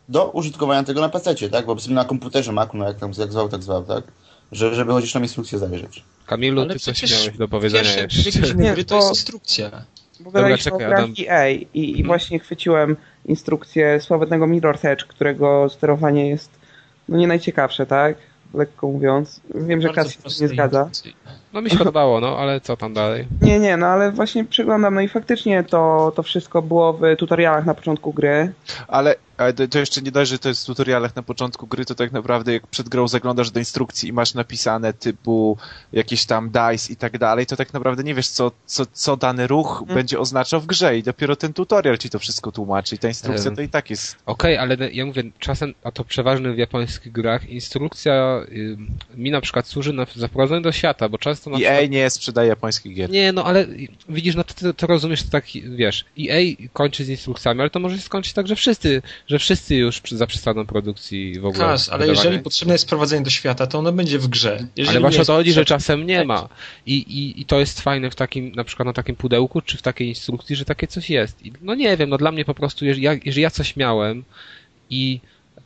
do 0.09 0.31
użytkowania 0.31 0.83
tego 0.85 1.01
na 1.01 1.09
PC, 1.09 1.35
tak? 1.51 1.67
Bo 1.67 1.77
na 1.89 2.05
komputerze 2.05 2.53
Macu, 2.53 2.77
no 2.77 2.85
jak 2.89 2.99
tam 2.99 3.13
jak 3.19 3.33
zwał, 3.33 3.49
tak 3.49 3.63
zwał, 3.63 3.83
tak? 3.85 4.05
Że, 4.53 4.75
żeby 4.75 4.93
chociaż 4.93 5.13
tam 5.13 5.23
instrukcję 5.23 5.59
zajrzeć. 5.59 6.05
Kamilu, 6.27 6.61
Ale 6.61 6.73
ty 6.73 6.79
coś 6.79 7.11
miałeś 7.13 7.37
do 7.39 7.49
powiedzenia 7.49 7.91
Pierwsze 7.97 8.41
jeszcze. 8.41 8.55
Nie, 8.55 8.73
gry 8.73 8.85
to 8.85 8.97
jest 8.97 9.09
instrukcja. 9.09 9.71
Bo 10.21 10.31
Dobra, 10.31 10.59
czekaj, 10.59 10.85
Adam. 10.85 11.15
EA 11.29 11.49
i, 11.49 11.69
i 11.75 11.89
Mhm. 11.89 12.07
właśnie 12.07 12.39
chwyciłem 12.39 12.97
instrukcję 13.27 14.01
sławetnego 14.01 14.47
Mirror's 14.47 14.89
Edge, 14.89 15.05
którego 15.05 15.69
sterowanie 15.69 16.29
jest 16.29 16.51
no 17.09 17.19
nie 17.19 17.27
najciekawsze, 17.27 17.87
tak? 17.87 18.17
Lekko 18.55 18.87
mówiąc. 18.87 19.41
Wiem, 19.55 19.83
że 19.83 19.89
Kas 19.89 20.07
się 20.07 20.11
z 20.11 20.15
tym 20.15 20.23
proste 20.23 20.45
nie 20.45 20.49
zgadza. 20.49 20.91
No 21.53 21.63
mi 21.63 21.71
się 21.71 21.79
podobało, 21.79 22.21
no 22.21 22.39
ale 22.39 22.61
co 22.61 22.77
tam 22.77 22.95
dalej? 22.95 23.27
Nie, 23.43 23.59
nie, 23.59 23.77
no 23.77 23.87
ale 23.87 24.13
właśnie 24.13 24.45
przeglądam, 24.45 24.95
no 24.95 25.01
i 25.01 25.09
faktycznie 25.09 25.65
to, 25.65 26.13
to 26.17 26.23
wszystko 26.23 26.63
było 26.63 26.93
w 26.93 27.01
tutorialach 27.19 27.67
na 27.67 27.75
początku 27.75 28.13
gry. 28.13 28.53
Ale, 28.89 29.15
ale 29.37 29.53
to, 29.53 29.69
to 29.69 29.79
jeszcze 29.79 30.03
nie 30.03 30.11
dość, 30.13 30.31
że 30.31 30.39
to 30.39 30.49
jest 30.49 30.63
w 30.63 30.67
tutorialach 30.67 31.17
na 31.17 31.23
początku 31.23 31.67
gry, 31.67 31.85
to 31.85 31.95
tak 31.95 32.13
naprawdę 32.13 32.53
jak 32.53 32.67
przed 32.67 32.89
grą 32.89 33.09
zaglądasz 33.09 33.51
do 33.51 33.59
instrukcji 33.59 34.09
i 34.09 34.13
masz 34.13 34.35
napisane 34.35 34.93
typu 34.93 35.59
jakieś 35.93 36.27
tam 36.27 36.51
dice 36.51 36.93
i 36.93 36.97
tak 36.97 37.19
dalej, 37.19 37.47
to 37.47 37.57
tak 37.57 37.73
naprawdę 37.73 38.05
nie 38.05 38.15
wiesz, 38.15 38.29
co, 38.29 38.53
co, 38.67 38.87
co 38.93 39.17
dany 39.17 39.47
ruch 39.47 39.79
Mhm. 39.81 39.95
będzie 39.99 40.19
oznaczał 40.21 40.61
w 40.61 40.67
grze 40.67 40.99
i 40.99 41.03
dopiero 41.03 41.37
ten 41.37 41.53
tutorial 41.53 41.99
ci 41.99 42.11
to 42.11 42.19
wszystko 42.19 42.53
tłumaczy 42.53 42.95
i 42.95 42.99
ta 42.99 43.09
instrukcja 43.09 43.49
Em. 43.51 43.57
to 43.57 43.63
i 43.63 43.69
tak 43.69 43.91
jest 43.91 44.17
Okej, 44.27 44.57
ale 44.57 44.77
ja 44.93 45.07
mówię, 45.07 45.23
czasem, 45.39 45.75
a 45.85 45.91
to 45.91 46.05
przeważnie 46.05 46.53
w 46.53 46.59
japońskich 46.59 47.13
grach, 47.13 47.49
instrukcja 47.49 48.41
y, 48.49 48.77
mi 49.17 49.31
na 49.31 49.41
przykład 49.41 49.67
służy 49.67 49.93
na 49.93 50.07
zaprowadzenie 50.17 50.61
do 50.61 50.73
świata, 50.73 51.09
bo 51.09 51.19
często 51.19 51.51
na 51.51 51.57
EA 51.57 51.61
przykład... 51.61 51.91
nie 51.91 52.11
sprzedaje 52.11 52.49
japońskich 52.49 52.95
gier. 52.95 53.11
Nie, 53.11 53.33
no 53.33 53.45
ale 53.45 53.67
widzisz, 54.09 54.35
no 54.35 54.45
to, 54.45 54.73
to 54.75 54.87
rozumiesz, 54.87 55.23
to 55.23 55.31
tak, 55.31 55.45
wiesz, 55.77 56.05
EA 56.21 56.39
kończy 56.73 57.05
z 57.05 57.09
instrukcjami, 57.09 57.61
ale 57.61 57.71
to 57.71 57.81
może 57.81 57.97
się 57.97 58.03
skończyć 58.03 58.33
tak, 58.33 58.47
że 58.47 58.57
wszyscy, 58.57 59.03
że 59.27 59.39
wszyscy 59.39 59.77
już 59.77 60.01
przy- 60.01 60.17
zaprzestaną 60.17 60.67
produkcji 60.67 61.41
w 61.41 61.47
ogóle. 61.47 61.65
Kas, 61.65 61.89
ale 61.89 62.07
jeżeli 62.09 62.39
potrzebne 62.39 62.75
jest 62.75 62.85
wprowadzenie 62.85 63.25
do 63.25 63.31
świata, 63.31 63.67
to 63.67 63.79
ono 63.79 63.93
będzie 63.93 64.19
w 64.19 64.29
grze. 64.29 64.67
Jeżeli 64.77 64.97
Ale 64.97 65.01
właśnie 65.01 65.19
nie 65.19 65.23
o 65.23 65.27
to 65.27 65.33
chodzi, 65.33 65.53
że 65.53 65.65
czasem 65.65 66.07
nie 66.07 66.25
ma. 66.25 66.49
I, 66.87 66.95
i, 66.95 67.41
I 67.41 67.45
to 67.45 67.61
jest 67.61 67.81
fajne 67.81 68.11
w 68.11 68.15
takim, 68.15 68.53
na 68.53 68.65
przykład 68.65 68.87
na 68.87 68.93
takim 68.93 69.17
pudełku, 69.17 69.61
czy 69.61 69.77
w 69.79 69.83
takiej 69.83 70.09
instrukcji, 70.09 70.57
że 70.57 70.65
takie 70.65 70.87
coś 70.87 71.11
jest. 71.11 71.47
I, 71.47 71.53
no 71.63 71.75
nie 71.75 71.97
wiem, 71.97 72.11
no 72.11 72.19
dla 72.19 72.33
mnie 72.33 72.45
po 72.45 72.55
prostu, 72.55 72.85
jeżeli 72.85 73.05
ja, 73.05 73.13
jeżeli 73.25 73.43
ja 73.43 73.51
coś 73.51 73.77
miałem 73.77 74.25
i 74.91 75.21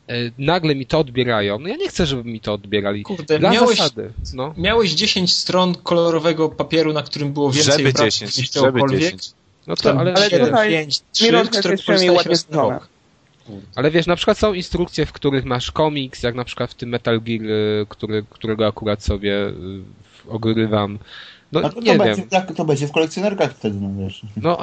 e, 0.07 0.13
nagle 0.37 0.75
mi 0.75 0.85
to 0.85 0.99
odbierają, 0.99 1.59
no 1.59 1.67
ja 1.67 1.75
nie 1.75 1.89
chcę, 1.89 2.05
żeby 2.05 2.23
mi 2.23 2.39
to 2.39 2.53
odbierali. 2.53 3.03
Kurde, 3.03 3.39
Dla 3.39 3.51
miałeś, 3.51 3.77
zasady, 3.77 4.13
no. 4.33 4.53
miałeś 4.57 4.91
10 4.91 5.33
stron 5.33 5.75
kolorowego 5.75 6.49
papieru, 6.49 6.93
na 6.93 7.03
którym 7.03 7.33
było 7.33 7.51
więcej 7.51 7.73
Żeby 7.73 7.89
obrazów 7.89 8.07
10, 8.13 8.37
niż 8.37 8.51
żeby 8.53 8.65
czegokolwiek. 8.67 9.01
10. 9.01 9.31
No 9.67 9.75
to, 9.75 9.83
Tam 9.83 9.97
ale, 9.97 10.13
Ale 10.13 10.29
siedem, 10.29 10.47
tutaj 10.47 10.69
pięć, 10.69 11.01
trzy, 11.11 11.25
Mirror's 11.25 11.59
które 11.59 11.71
jest 11.71 11.83
przynajmniej 11.83 12.11
ładnie 12.11 12.35
rok. 12.49 12.87
Ale 13.75 13.91
wiesz, 13.91 14.07
na 14.07 14.15
przykład 14.15 14.37
są 14.37 14.53
instrukcje, 14.53 15.05
w 15.05 15.11
których 15.11 15.45
masz 15.45 15.71
komiks, 15.71 16.23
jak 16.23 16.35
na 16.35 16.43
przykład 16.43 16.71
w 16.71 16.75
tym 16.75 16.89
Metal 16.89 17.21
Gear, 17.21 17.41
y, 17.41 17.85
który, 17.89 18.23
którego 18.29 18.67
akurat 18.67 19.03
sobie 19.03 19.47
y, 19.47 19.53
ogrywam. 20.29 20.99
No 21.51 21.61
to, 21.61 21.67
nie 21.67 21.73
to, 21.73 21.81
wiem. 21.81 21.97
będzie, 21.97 22.23
tak, 22.23 22.55
to 22.55 22.65
będzie 22.65 22.87
w 22.87 22.91
kolekcjonerkach 22.91 23.53
wtedy, 23.53 23.79
no 23.81 24.03
wiesz. 24.03 24.21
No, 24.37 24.57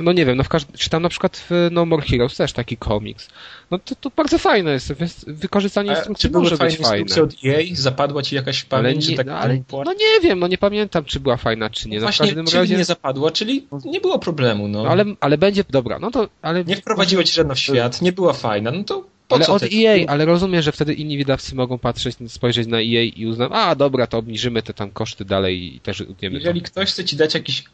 no 0.00 0.12
nie 0.12 0.26
wiem, 0.26 0.36
no 0.36 0.44
w 0.44 0.48
każdym, 0.48 0.76
czy 0.76 0.90
tam 0.90 1.02
na 1.02 1.08
przykład 1.08 1.36
w 1.36 1.68
No 1.70 1.86
More 1.86 2.02
Heroes 2.02 2.36
też 2.36 2.52
taki 2.52 2.76
komiks. 2.76 3.28
No 3.70 3.78
to, 3.78 3.94
to 3.94 4.10
bardzo 4.16 4.38
fajne 4.38 4.70
jest, 4.72 4.92
wykorzystanie 5.26 5.90
A 5.90 5.94
instrukcji 5.94 6.28
czy 6.30 6.38
może 6.38 6.56
fajne 6.56 6.76
być 6.76 6.86
fajne. 6.86 7.22
od 7.22 7.34
EA? 7.44 7.62
Zapadła 7.74 8.22
ci 8.22 8.34
jakaś 8.34 8.64
pamięć, 8.64 9.04
nie, 9.08 9.10
że 9.10 9.16
tak 9.16 9.26
no, 9.26 9.38
ale, 9.38 9.62
no 9.84 9.92
nie 9.92 10.20
wiem, 10.22 10.38
no 10.38 10.48
nie 10.48 10.58
pamiętam, 10.58 11.04
czy 11.04 11.20
była 11.20 11.36
fajna, 11.36 11.70
czy 11.70 11.88
nie. 11.88 11.96
No 11.96 12.00
w 12.00 12.02
Właśnie, 12.02 12.26
każdym 12.26 12.46
czyli 12.46 12.58
razie. 12.58 12.76
nie 12.76 12.84
zapadła, 12.84 13.30
czyli 13.30 13.66
nie 13.84 14.00
było 14.00 14.18
problemu, 14.18 14.68
no. 14.68 14.82
No, 14.82 14.88
ale, 14.90 15.04
ale 15.20 15.38
będzie, 15.38 15.64
dobra, 15.70 15.98
no 15.98 16.10
to, 16.10 16.28
ale. 16.42 16.64
Nie 16.64 16.76
wprowadziła 16.76 17.24
ci 17.24 17.32
żadna 17.32 17.54
w 17.54 17.58
świat, 17.58 18.02
nie 18.02 18.12
była 18.12 18.32
fajna, 18.32 18.70
no 18.70 18.84
to 18.84 19.04
Ale 19.28 19.46
od 19.46 19.62
EA, 19.62 20.06
ale 20.08 20.24
rozumiem, 20.24 20.62
że 20.62 20.72
wtedy 20.72 20.94
inni 20.94 21.18
wydawcy 21.18 21.54
mogą 21.54 21.78
patrzeć, 21.78 22.16
spojrzeć 22.28 22.66
na 22.66 22.76
EA 22.78 23.02
i 23.16 23.26
uznać, 23.26 23.50
a 23.54 23.74
dobra, 23.74 24.06
to 24.06 24.18
obniżymy 24.18 24.62
te 24.62 24.74
tam 24.74 24.90
koszty 24.90 25.24
dalej 25.24 25.76
i 25.76 25.80
też 25.80 26.00
utniemy 26.00 26.34
to. 26.36 26.40
Jeżeli 26.40 26.62
ktoś 26.62 26.90
chce 26.90 27.04
ci 27.04 27.16
dać 27.16 27.34
jakiś 27.34 27.64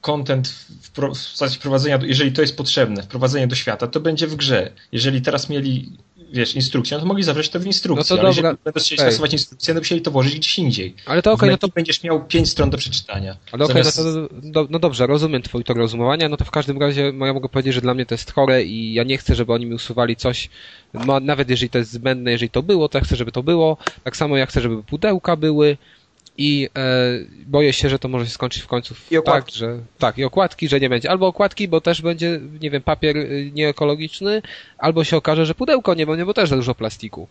content 0.00 0.48
w, 0.48 0.90
wprowadzenia, 1.54 1.98
jeżeli 2.02 2.32
to 2.32 2.40
jest 2.40 2.56
potrzebne, 2.56 3.02
wprowadzenie 3.02 3.46
do 3.46 3.56
świata, 3.56 3.86
to 3.86 4.00
będzie 4.00 4.26
w 4.26 4.36
grze. 4.36 4.70
Jeżeli 4.92 5.22
teraz 5.22 5.48
mieli, 5.48 5.92
wiesz, 6.32 6.54
instrukcję, 6.54 6.96
no 6.96 7.00
to 7.00 7.06
mogli 7.06 7.22
zawrzeć 7.22 7.48
to 7.48 7.60
w 7.60 7.66
instrukcji, 7.66 8.14
No 8.14 8.16
to 8.16 8.22
ale 8.22 8.34
dobra, 8.34 8.48
jeżeli 8.48 8.64
będą 8.64 8.80
chcieli 8.80 9.00
okej. 9.00 9.12
stosować 9.12 9.32
instrukcję, 9.32 9.74
no 9.74 9.80
musieli 9.80 10.02
to 10.02 10.10
włożyć 10.10 10.34
gdzieś 10.34 10.58
indziej. 10.58 10.94
Ale 11.06 11.22
to 11.22 11.32
okej, 11.32 11.48
w 11.48 11.52
no 11.52 11.58
to 11.58 11.68
będziesz 11.68 12.02
miał 12.02 12.24
pięć 12.24 12.50
stron 12.50 12.70
do 12.70 12.78
przeczytania. 12.78 13.36
Ale 13.52 13.64
okej, 13.64 13.82
Zamiast- 13.82 14.28
no 14.42 14.52
to 14.52 14.66
no 14.70 14.78
dobrze, 14.78 15.06
rozumiem 15.06 15.42
twój 15.42 15.64
tor 15.64 15.76
rozumowania, 15.76 16.28
no 16.28 16.36
to 16.36 16.44
w 16.44 16.50
każdym 16.50 16.78
razie 16.78 17.12
no 17.14 17.26
ja 17.26 17.34
mogę 17.34 17.48
powiedzieć, 17.48 17.74
że 17.74 17.80
dla 17.80 17.94
mnie 17.94 18.06
to 18.06 18.14
jest 18.14 18.32
chore 18.32 18.64
i 18.64 18.94
ja 18.94 19.04
nie 19.04 19.18
chcę, 19.18 19.34
żeby 19.34 19.52
oni 19.52 19.66
mi 19.66 19.74
usuwali 19.74 20.16
coś, 20.16 20.48
no, 20.94 21.20
nawet 21.20 21.50
jeżeli 21.50 21.70
to 21.70 21.78
jest 21.78 21.92
zbędne, 21.92 22.32
jeżeli 22.32 22.50
to 22.50 22.62
było, 22.62 22.88
to 22.88 22.98
ja 22.98 23.04
chcę, 23.04 23.16
żeby 23.16 23.32
to 23.32 23.42
było. 23.42 23.76
Tak 24.04 24.16
samo 24.16 24.36
ja 24.36 24.46
chcę, 24.46 24.60
żeby 24.60 24.82
pudełka 24.82 25.36
były 25.36 25.76
i 26.38 26.68
e, 26.78 26.80
boję 27.46 27.72
się, 27.72 27.88
że 27.88 27.98
to 27.98 28.08
może 28.08 28.26
się 28.26 28.32
skończyć 28.32 28.62
w 28.62 28.66
końcu 28.66 28.94
w 28.94 29.12
I 29.12 29.16
okładki. 29.16 29.52
tak, 29.52 29.58
że 29.58 29.78
tak, 29.98 30.18
i 30.18 30.24
okładki, 30.24 30.68
że 30.68 30.80
nie 30.80 30.88
będzie. 30.88 31.10
Albo 31.10 31.26
okładki, 31.26 31.68
bo 31.68 31.80
też 31.80 32.02
będzie, 32.02 32.40
nie 32.60 32.70
wiem, 32.70 32.82
papier 32.82 33.16
y, 33.16 33.50
nieekologiczny, 33.54 34.42
albo 34.78 35.04
się 35.04 35.16
okaże, 35.16 35.46
że 35.46 35.54
pudełko 35.54 35.94
nie 35.94 36.06
będzie, 36.06 36.26
bo 36.26 36.34
też 36.34 36.48
za 36.48 36.56
dużo 36.56 36.74
plastiku. 36.74 37.28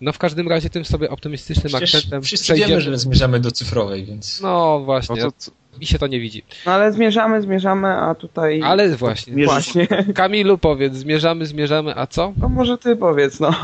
No 0.00 0.12
w 0.12 0.18
każdym 0.18 0.48
razie 0.48 0.70
tym 0.70 0.84
sobie 0.84 1.10
optymistycznym 1.10 1.68
Przecież 1.68 1.94
akcentem 1.94 2.22
wszyscy 2.22 2.54
wiemy, 2.54 2.80
że 2.80 2.98
zmierzamy 2.98 3.40
do 3.40 3.50
cyfrowej, 3.50 4.04
więc... 4.04 4.40
No 4.40 4.48
No 4.48 4.84
właśnie, 4.84 5.16
to, 5.16 5.32
co- 5.32 5.50
mi 5.80 5.86
się 5.86 5.98
to 5.98 6.06
nie 6.06 6.20
widzi. 6.20 6.42
No 6.66 6.72
ale 6.72 6.92
zmierzamy, 6.92 7.42
zmierzamy, 7.42 7.88
a 7.88 8.14
tutaj... 8.14 8.62
Ale 8.62 8.96
właśnie. 8.96 9.44
Właśnie. 9.44 9.86
Kamilu 10.14 10.58
powiedz, 10.58 10.94
zmierzamy, 10.94 11.46
zmierzamy, 11.46 11.96
a 11.96 12.06
co? 12.06 12.32
No 12.36 12.48
może 12.48 12.78
ty 12.78 12.96
powiedz, 12.96 13.40
no. 13.40 13.54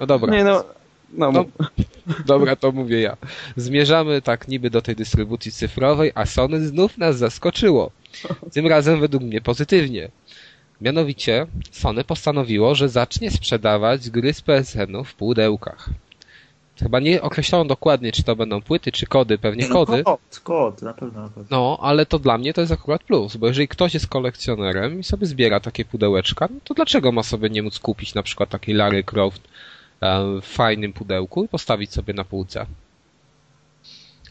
No 0.00 0.06
dobra, 0.06 0.32
Nie 0.32 0.44
no... 0.44 0.64
No, 1.12 1.32
No. 1.32 1.44
dobra, 2.26 2.56
to 2.56 2.72
mówię 2.72 3.00
ja. 3.00 3.16
Zmierzamy 3.56 4.22
tak 4.22 4.48
niby 4.48 4.70
do 4.70 4.82
tej 4.82 4.96
dystrybucji 4.96 5.52
cyfrowej, 5.52 6.12
a 6.14 6.26
Sony 6.26 6.66
znów 6.66 6.98
nas 6.98 7.18
zaskoczyło. 7.18 7.90
Tym 8.52 8.66
razem 8.66 9.00
według 9.00 9.22
mnie 9.22 9.40
pozytywnie. 9.40 10.10
Mianowicie 10.80 11.46
Sony 11.70 12.04
postanowiło, 12.04 12.74
że 12.74 12.88
zacznie 12.88 13.30
sprzedawać 13.30 14.10
gry 14.10 14.34
z 14.34 14.40
PSN-u 14.42 15.04
w 15.04 15.14
pudełkach. 15.14 15.90
Chyba 16.82 17.00
nie 17.00 17.22
określono 17.22 17.64
dokładnie, 17.64 18.12
czy 18.12 18.22
to 18.22 18.36
będą 18.36 18.62
płyty, 18.62 18.92
czy 18.92 19.06
kody, 19.06 19.38
pewnie 19.38 19.68
No, 19.68 19.74
kody. 19.74 20.04
Kod, 20.04 20.40
kod, 20.44 20.82
na 20.82 20.94
pewno. 20.94 21.22
Na 21.22 21.28
pewno. 21.28 21.44
No, 21.50 21.78
ale 21.80 22.06
to 22.06 22.18
dla 22.18 22.38
mnie 22.38 22.54
to 22.54 22.60
jest 22.60 22.72
akurat 22.72 23.02
plus, 23.04 23.36
bo 23.36 23.46
jeżeli 23.46 23.68
ktoś 23.68 23.94
jest 23.94 24.06
kolekcjonerem 24.06 25.00
i 25.00 25.04
sobie 25.04 25.26
zbiera 25.26 25.60
takie 25.60 25.84
pudełeczka, 25.84 26.48
no 26.50 26.60
to 26.64 26.74
dlaczego 26.74 27.12
ma 27.12 27.22
sobie 27.22 27.50
nie 27.50 27.62
móc 27.62 27.78
kupić 27.78 28.14
na 28.14 28.22
przykład 28.22 28.48
takiej 28.48 28.74
Larry 28.74 29.04
Croft 29.04 29.42
w 30.42 30.46
fajnym 30.46 30.92
pudełku 30.92 31.44
i 31.44 31.48
postawić 31.48 31.92
sobie 31.92 32.14
na 32.14 32.24
półce? 32.24 32.66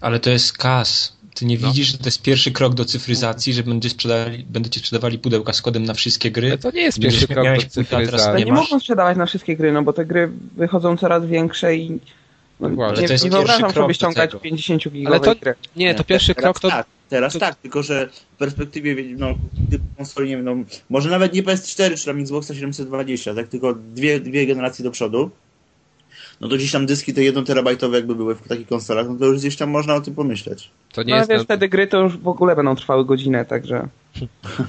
Ale 0.02 0.20
to 0.20 0.30
jest 0.30 0.58
kas. 0.58 1.18
Ty 1.36 1.46
nie 1.46 1.58
No. 1.58 1.68
widzisz, 1.68 1.88
że 1.92 1.98
to 1.98 2.06
jest 2.06 2.22
pierwszy 2.22 2.52
krok 2.52 2.74
do 2.74 2.86
cyfryzacji, 2.86 3.54
że 3.54 3.64
będziecie 3.64 3.90
sprzedawali, 3.94 4.46
będziecie 4.50 4.80
sprzedawali 4.80 5.20
pudełka 5.20 5.54
z 5.54 5.62
kodem 5.62 5.84
na 5.84 5.94
wszystkie 5.94 6.32
gry? 6.32 6.48
Ale 6.48 6.58
to 6.58 6.72
nie 6.72 6.82
jest 6.82 7.00
pierwszy 7.00 7.28
krok 7.28 7.44
do 7.46 7.50
Ale 7.50 7.60
cyfryzacji. 7.66 8.46
nie 8.46 8.52
masz. 8.52 8.70
mogą 8.70 8.80
sprzedawać 8.80 9.18
na 9.18 9.26
wszystkie 9.26 9.58
gry, 9.58 9.72
no 9.72 9.84
bo 9.84 9.94
te 9.94 10.06
gry 10.06 10.32
wychodzą 10.58 10.98
coraz 10.98 11.26
większe 11.26 11.76
i... 11.76 12.00
No, 12.60 12.70
nie, 12.70 12.76
to 12.78 12.92
jest 12.92 13.02
nie 13.02 13.08
pierwszy 13.10 13.30
wyobrażam 13.30 13.62
krok 13.62 13.74
sobie 13.74 13.88
do 13.88 13.94
ściągać 13.94 14.32
tego. 14.32 14.40
50 14.42 14.84
Ale 14.88 14.92
gigowej 14.94 15.20
to- 15.22 15.36
gry. 15.36 15.54
Nie, 15.76 15.96
to 15.96 16.04
pierwszy 16.04 16.36
teraz 16.36 16.44
krok 16.44 16.60
to... 16.60 16.70
Tak, 16.70 16.86
teraz 17.10 17.34
to- 17.34 17.40
tak, 17.40 17.56
tylko 17.56 17.84
że 17.84 18.10
w 18.34 18.38
perspektywie 18.38 18.96
no, 19.18 19.34
konsoli, 19.98 20.30
nie 20.30 20.36
wiem, 20.38 20.46
no, 20.46 20.56
może 20.90 21.10
nawet 21.10 21.34
nie 21.34 21.44
PS4 21.44 21.98
czy 22.00 22.06
tam 22.06 22.20
Xboxa 22.22 22.54
720, 22.56 23.34
tak, 23.36 23.48
tylko 23.48 23.74
dwie, 23.76 24.20
dwie 24.20 24.48
generacje 24.48 24.84
do 24.84 24.92
przodu, 24.92 25.30
no 26.42 26.48
to 26.48 26.56
gdzieś 26.56 26.72
tam 26.72 26.86
dyski 26.86 27.14
te 27.14 27.24
1 27.24 27.46
terabajtowe 27.46 27.98
jakby 27.98 28.16
były 28.16 28.36
w 28.36 28.48
takich 28.48 28.68
konsolach, 28.68 29.08
no 29.10 29.16
to 29.16 29.26
już 29.26 29.40
gdzieś 29.40 29.56
tam 29.56 29.70
można 29.70 29.96
o 29.96 30.02
tym 30.02 30.16
pomyśleć. 30.16 30.70
To 30.94 31.04
nie 31.04 31.10
No 31.10 31.16
ale 31.16 31.22
jest... 31.22 31.30
wiesz, 31.30 31.38
ten- 31.38 31.46
wtedy 31.46 31.70
gry 31.70 31.88
to 31.88 32.02
już 32.02 32.18
w 32.18 32.28
ogóle 32.28 32.56
będą 32.56 32.76
trwały 32.76 33.06
godzinę, 33.06 33.46
także... 33.46 33.88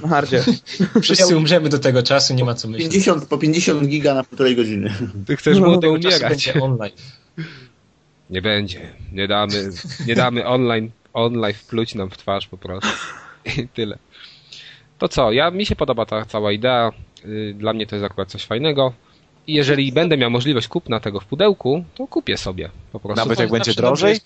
Na 0.01 0.07
hardzie. 0.07 0.43
Wszyscy 1.01 1.37
umrzemy 1.37 1.69
do 1.69 1.79
tego 1.79 2.03
czasu, 2.03 2.33
nie 2.33 2.45
ma 2.45 2.53
co 2.53 2.67
myśleć. 2.67 2.91
50, 2.91 3.25
po 3.25 3.37
50 3.37 3.87
giga 3.87 4.13
na 4.13 4.23
półtorej 4.23 4.55
godziny. 4.55 4.93
Ty 5.27 5.35
chcesz 5.35 5.59
No, 5.59 5.67
młody 5.67 5.87
czasu 5.99 6.15
umierać. 6.17 6.53
online. 6.61 6.91
Nie 8.29 8.41
będzie. 8.41 8.93
Nie 9.13 9.27
damy, 9.27 9.69
nie 10.07 10.15
damy 10.15 10.45
online, 10.45 10.89
online 11.13 11.53
wpluć 11.53 11.95
nam 11.95 12.09
w 12.09 12.17
twarz 12.17 12.47
po 12.47 12.57
prostu. 12.57 12.89
I 13.57 13.67
tyle. 13.67 13.97
To 14.97 15.07
co, 15.07 15.31
ja, 15.31 15.51
mi 15.51 15.65
się 15.65 15.75
podoba 15.75 16.05
ta 16.05 16.25
cała 16.25 16.51
idea. 16.51 16.91
Y, 17.25 17.53
Dla 17.57 17.73
mnie 17.73 17.87
to 17.87 17.95
jest 17.95 18.05
akurat 18.05 18.29
coś 18.29 18.45
fajnego. 18.45 18.93
I 19.49 19.53
jeżeli 19.53 19.91
będę 19.91 20.17
miał 20.17 20.31
możliwość 20.31 20.67
kupna 20.67 20.99
tego 20.99 21.19
w 21.19 21.25
pudełku, 21.25 21.83
to 21.95 22.07
kupię 22.07 22.37
sobie 22.37 22.69
po 22.91 22.99
prostu. 22.99 23.25
Nawet 23.25 23.39
jak 23.39 23.49
będzie 23.51 23.73
drożej? 23.73 24.19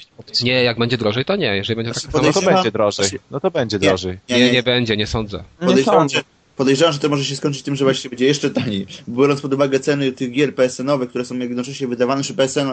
Nie, 0.43 0.63
jak 0.63 0.79
będzie 0.79 0.97
drożej, 0.97 1.25
to 1.25 1.35
nie. 1.35 1.55
Jeżeli 1.55 1.75
będzie 1.75 1.91
Znaczy, 1.91 2.07
tak 2.07 2.23
No 2.23 2.33
to 2.33 2.41
będzie 2.41 2.71
drożej. 2.71 3.09
No 3.31 3.39
to 3.39 3.51
będzie 3.51 3.77
Nie. 3.77 3.87
drożej. 3.87 4.17
Nie, 4.29 4.51
nie 4.51 4.63
będzie, 4.63 4.97
nie 4.97 5.07
sądzę. 5.07 5.43
Nie 5.61 5.83
sądzę. 5.83 6.21
Podejrzewam, 6.55 6.93
że 6.93 6.99
to 6.99 7.09
może 7.09 7.25
się 7.25 7.35
skończyć 7.35 7.63
tym, 7.63 7.75
że 7.75 7.85
właśnie 7.85 8.09
będzie 8.09 8.25
jeszcze 8.25 8.49
taniej. 8.49 8.87
Biorąc 9.07 9.41
pod 9.41 9.53
uwagę 9.53 9.79
ceny 9.79 10.11
tych 10.11 10.31
gier 10.31 10.55
PSN-owych, 10.55 11.09
które 11.09 11.25
są 11.25 11.37
jednocześnie 11.37 11.87
wydawane, 11.87 12.23
czy 12.23 12.33
PSN 12.33 12.67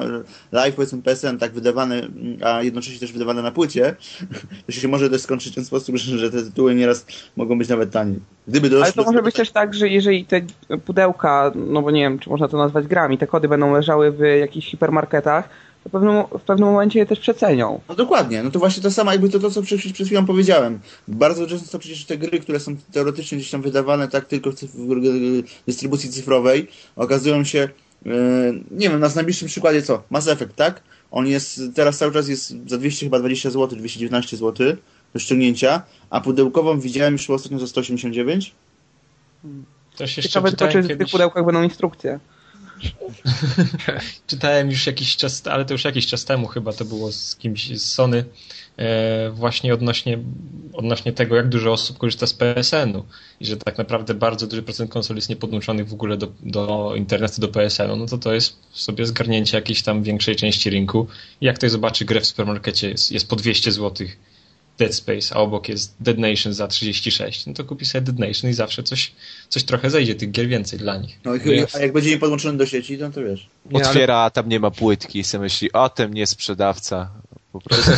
Live, 0.52 0.74
powiedzmy 0.74 1.02
PSN, 1.02 1.38
tak 1.38 1.52
wydawane, 1.52 2.08
a 2.44 2.62
jednocześnie 2.62 2.98
też 2.98 3.12
wydawane 3.12 3.42
na 3.42 3.50
płycie, 3.50 3.96
to 4.66 4.72
się 4.72 4.88
może 4.88 5.10
też 5.10 5.20
skończyć 5.20 5.52
w 5.52 5.54
ten 5.54 5.64
sposób, 5.64 5.96
że, 5.96 6.30
te 6.30 6.42
tytuły 6.42 6.74
nieraz 6.74 7.06
mogą 7.36 7.58
być 7.58 7.68
nawet 7.68 7.90
taniej. 7.90 8.20
Gdyby 8.48 8.70
doszło 8.70 8.84
Ale 8.84 8.92
to 8.92 9.02
może 9.02 9.22
być 9.22 9.34
też 9.34 9.50
tak, 9.50 9.74
że 9.74 9.88
jeżeli 9.88 10.24
te 10.24 10.40
pudełka, 10.84 11.52
no 11.54 11.82
bo 11.82 11.90
nie 11.90 12.00
wiem, 12.00 12.18
czy 12.18 12.30
można 12.30 12.48
to 12.48 12.56
nazwać 12.56 12.86
grami, 12.86 13.18
te 13.18 13.26
kody 13.26 13.48
będą 13.48 13.72
leżały 13.72 14.12
w 14.12 14.20
jakichś 14.40 14.70
hipermarketach, 14.70 15.48
to 15.84 15.88
w 15.88 15.92
pewnym, 15.92 16.24
w 16.38 16.42
pewnym 16.42 16.68
momencie 16.68 16.98
je 16.98 17.06
też 17.06 17.20
przecenią. 17.20 17.80
No 17.88 17.94
dokładnie, 17.94 18.42
no 18.42 18.50
to 18.50 18.58
właśnie 18.58 18.82
to 18.82 18.90
samo 18.90 19.12
jakby 19.12 19.28
to, 19.28 19.38
to 19.38 19.50
co 19.50 19.62
przed, 19.62 19.80
przed 19.80 20.06
chwilą 20.06 20.26
powiedziałem. 20.26 20.78
Bardzo 21.08 21.46
często 21.46 21.78
przecież 21.78 22.04
te 22.04 22.18
gry, 22.18 22.40
które 22.40 22.60
są 22.60 22.76
teoretycznie 22.92 23.38
gdzieś 23.38 23.50
tam 23.50 23.62
wydawane 23.62 24.08
tak 24.08 24.24
tylko 24.24 24.50
w, 24.50 24.54
cyf- 24.54 24.68
w 24.68 25.66
dystrybucji 25.66 26.10
cyfrowej, 26.10 26.68
okazują 26.96 27.44
się, 27.44 27.68
e, 28.06 28.10
nie 28.70 28.90
wiem, 28.90 29.00
na 29.00 29.08
najbliższym 29.14 29.48
przykładzie 29.48 29.82
co? 29.82 30.02
Mass 30.10 30.28
Effect, 30.28 30.56
tak? 30.56 30.82
On 31.10 31.26
jest, 31.26 31.60
teraz 31.74 31.98
cały 31.98 32.12
czas 32.12 32.28
jest 32.28 32.54
za 32.66 32.78
200 32.78 33.06
chyba 33.06 33.18
20 33.18 33.50
zł, 33.50 33.78
219 33.78 34.36
zł 34.36 34.76
do 35.14 35.18
ściągnięcia, 35.18 35.82
a 36.10 36.20
pudełkową 36.20 36.80
widziałem 36.80 37.12
już 37.12 37.30
ostatnio 37.30 37.58
za 37.58 37.66
189. 37.66 38.54
Też 39.96 40.16
jeszcze 40.16 40.28
Ciekawe 40.28 40.48
tylko, 40.48 40.64
czytałem 40.66 40.88
czy 40.88 40.94
w 40.94 40.98
tych 40.98 41.10
pudełkach 41.10 41.44
będą 41.44 41.62
instrukcje. 41.62 42.20
czytałem 44.26 44.70
już 44.70 44.86
jakiś 44.86 45.16
czas, 45.16 45.46
ale 45.46 45.64
to 45.64 45.74
już 45.74 45.84
jakiś 45.84 46.06
czas 46.06 46.24
temu 46.24 46.46
chyba 46.46 46.72
to 46.72 46.84
było 46.84 47.12
z 47.12 47.36
kimś 47.36 47.80
z 47.80 47.92
Sony, 47.92 48.24
e, 48.76 49.30
właśnie 49.30 49.74
odnośnie, 49.74 50.18
odnośnie 50.72 51.12
tego, 51.12 51.36
jak 51.36 51.48
dużo 51.48 51.72
osób 51.72 51.98
korzysta 51.98 52.26
z 52.26 52.34
PSN-u 52.34 53.04
i 53.40 53.46
że 53.46 53.56
tak 53.56 53.78
naprawdę 53.78 54.14
bardzo 54.14 54.46
duży 54.46 54.62
procent 54.62 54.90
konsol 54.90 55.16
jest 55.16 55.28
niepodłączonych 55.28 55.88
w 55.88 55.94
ogóle 55.94 56.16
do, 56.16 56.32
do 56.42 56.92
internetu, 56.96 57.40
do 57.40 57.48
PSN-u, 57.48 57.96
no 57.96 58.06
to 58.06 58.18
to 58.18 58.34
jest 58.34 58.56
sobie 58.72 59.06
zgarnięcie 59.06 59.56
jakiejś 59.56 59.82
tam 59.82 60.02
większej 60.02 60.36
części 60.36 60.70
rynku. 60.70 61.06
Jak 61.40 61.56
ktoś 61.56 61.70
zobaczy 61.70 62.04
grę 62.04 62.20
w 62.20 62.26
supermarkecie 62.26 62.90
jest, 62.90 63.12
jest 63.12 63.28
po 63.28 63.36
200 63.36 63.72
zł 63.72 64.06
Dead 64.80 64.94
Space, 64.94 65.34
a 65.34 65.38
obok 65.38 65.68
jest 65.68 65.94
Dead 66.00 66.18
Nation 66.18 66.52
za 66.52 66.68
36, 66.68 67.46
no 67.46 67.54
to 67.54 67.64
kupi 67.64 67.86
sobie 67.86 68.02
Dead 68.02 68.18
Nation 68.18 68.50
i 68.50 68.54
zawsze 68.54 68.82
coś, 68.82 69.12
coś 69.48 69.62
trochę 69.64 69.90
zejdzie 69.90 70.14
tych 70.14 70.30
gier 70.30 70.48
więcej 70.48 70.78
dla 70.78 70.96
nich. 70.96 71.18
No 71.24 71.34
i 71.34 71.40
a 71.74 71.78
jak 71.78 71.92
będzie 71.92 72.10
nie 72.10 72.18
podłączony 72.18 72.58
do 72.58 72.66
sieci, 72.66 72.98
no 72.98 73.10
to 73.10 73.20
wiesz. 73.20 73.48
Nie, 73.70 73.80
ale- 73.80 73.88
Otwiera, 73.88 74.16
a 74.18 74.30
tam 74.30 74.48
nie 74.48 74.60
ma 74.60 74.70
płytki 74.70 75.18
i 75.18 75.24
sobie 75.24 75.42
myśli, 75.42 75.72
o 75.72 75.88
tym 75.88 76.14
nie 76.14 76.26
sprzedawca. 76.26 77.10
Po 77.52 77.60
prostu. 77.60 77.90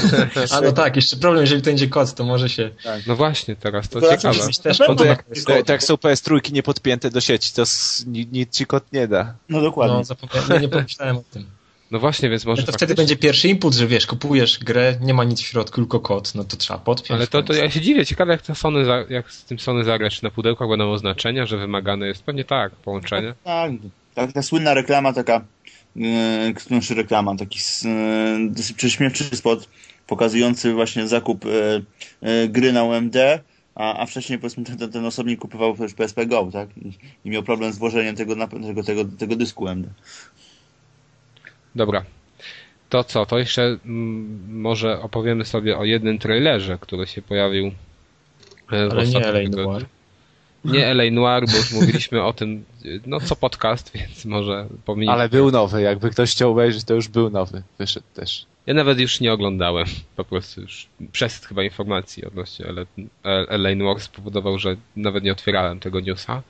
A 0.56 0.60
no 0.60 0.72
tak, 0.72 0.96
jeszcze 0.96 1.16
problem, 1.16 1.40
jeżeli 1.40 1.62
to 1.62 1.70
będzie 1.70 1.88
kod, 1.88 2.14
to 2.14 2.24
może 2.24 2.48
się 2.48 2.70
No 3.06 3.16
właśnie, 3.16 3.56
teraz 3.56 3.88
to 3.88 4.00
To 4.00 4.10
ciekawe. 4.16 4.38
też 4.62 4.78
No 4.78 4.94
to 4.94 5.04
jak, 5.04 5.24
tak. 5.46 5.68
jak 5.68 5.82
są 5.82 5.94
PS3 5.94 6.52
niepodpięte 6.52 7.10
do 7.10 7.20
sieci, 7.20 7.52
to 7.52 7.62
nic 8.06 8.56
ci 8.56 8.66
kod 8.66 8.92
nie 8.92 9.08
da. 9.08 9.34
No 9.48 9.60
dokładnie. 9.60 9.96
No, 9.96 10.04
zapomniałem, 10.04 10.62
nie 10.62 10.68
pomyślałem 10.68 11.16
o 11.16 11.22
tym. 11.30 11.46
No 11.92 11.98
właśnie, 11.98 12.30
więc 12.30 12.44
może 12.44 12.62
No 12.62 12.66
to 12.66 12.72
wtedy 12.72 12.78
faktycznie- 12.78 12.96
będzie 12.96 13.16
pierwszy 13.16 13.48
input, 13.48 13.74
że 13.74 13.86
wiesz, 13.86 14.06
kupujesz 14.06 14.58
grę, 14.58 14.94
nie 15.00 15.14
ma 15.14 15.24
nic 15.24 15.40
w 15.40 15.46
środku, 15.46 15.76
tylko 15.76 16.00
kod, 16.00 16.34
no 16.34 16.44
to 16.44 16.56
trzeba 16.56 16.78
podpiąć. 16.78 17.10
Ale 17.10 17.26
to, 17.26 17.42
to 17.42 17.52
ja 17.52 17.70
się 17.70 17.80
dziwię, 17.80 18.06
ciekawe 18.06 18.32
jak 18.32 18.42
to 18.42 18.54
Sony, 18.54 18.84
za, 18.84 19.04
jak 19.08 19.32
z 19.32 19.44
tym 19.44 19.58
Sony 19.58 19.84
zagrać, 19.84 20.16
czy 20.16 20.24
na 20.24 20.30
pudełkach 20.30 20.68
będą 20.68 20.90
oznaczenia, 20.92 21.46
że 21.46 21.56
wymagane 21.56 22.06
jest, 22.06 22.22
pewnie 22.22 22.44
tak, 22.44 22.72
połączenie. 22.72 23.34
Tak, 23.44 23.72
tak, 24.14 24.32
ta 24.32 24.42
słynna 24.42 24.74
reklama 24.74 25.12
taka, 25.12 25.44
yy, 25.96 26.04
znaczy 26.66 26.94
reklama, 26.94 27.36
taki 27.36 27.58
yy, 27.84 28.50
dosyć 28.50 28.76
prześmiewczy 28.76 29.24
spot 29.24 29.68
pokazujący 30.06 30.72
właśnie 30.72 31.08
zakup 31.08 31.44
yy, 31.44 31.84
yy, 32.22 32.48
gry 32.48 32.72
na 32.72 32.84
UMD, 32.84 33.16
a, 33.74 33.98
a 33.98 34.06
wcześniej 34.06 34.38
powiedzmy 34.38 34.64
ten, 34.64 34.90
ten 34.92 35.06
osobnik 35.06 35.40
kupował 35.40 35.76
też 35.76 35.94
PSP 35.94 36.26
Go, 36.26 36.48
tak? 36.52 36.68
I, 36.76 36.92
i 37.24 37.30
miał 37.30 37.42
problem 37.42 37.72
z 37.72 37.78
włożeniem 37.78 38.16
tego, 38.16 38.36
na, 38.36 38.46
tego, 38.46 38.82
tego, 38.82 39.04
tego 39.04 39.36
dysku 39.36 39.64
UMD. 39.64 39.86
Dobra. 41.74 42.04
To 42.88 43.04
co, 43.04 43.26
to 43.26 43.38
jeszcze 43.38 43.62
mm, 43.84 44.60
może 44.60 45.00
opowiemy 45.00 45.44
sobie 45.44 45.78
o 45.78 45.84
jednym 45.84 46.18
trailerze, 46.18 46.78
który 46.80 47.06
się 47.06 47.22
pojawił 47.22 47.66
e, 47.66 47.70
w 48.68 48.72
Ale 48.72 49.06
nie 49.06 49.18
ostatnim 49.18 49.22
LA 49.22 49.50
tygodniu. 49.50 49.72
Noir. 49.72 49.86
Nie 50.64 50.86
LA 50.86 51.10
Noir, 51.10 51.46
bo 51.46 51.56
już 51.56 51.72
mówiliśmy 51.72 52.22
o 52.22 52.32
tym, 52.32 52.64
no 53.06 53.20
co 53.20 53.36
podcast, 53.36 53.90
więc 53.94 54.24
może 54.24 54.66
pominiemy. 54.84 55.12
Ale 55.18 55.28
był 55.28 55.50
nowy, 55.50 55.82
jakby 55.82 56.10
ktoś 56.10 56.30
chciał 56.30 56.50
obejrzeć, 56.50 56.84
to 56.84 56.94
już 56.94 57.08
był 57.08 57.30
nowy. 57.30 57.62
Wyszedł 57.78 58.06
też. 58.14 58.46
Ja 58.66 58.74
nawet 58.74 59.00
już 59.00 59.20
nie 59.20 59.32
oglądałem. 59.32 59.86
Po 60.16 60.24
prostu 60.24 60.60
już 60.60 60.86
przesyt 61.12 61.46
chyba 61.46 61.62
informacji 61.62 62.24
odnośnie 62.24 62.66
LA 63.48 63.74
Noir 63.74 64.00
spowodował, 64.00 64.58
że 64.58 64.76
nawet 64.96 65.24
nie 65.24 65.32
otwierałem 65.32 65.80
tego 65.80 66.00
newsa. 66.00 66.42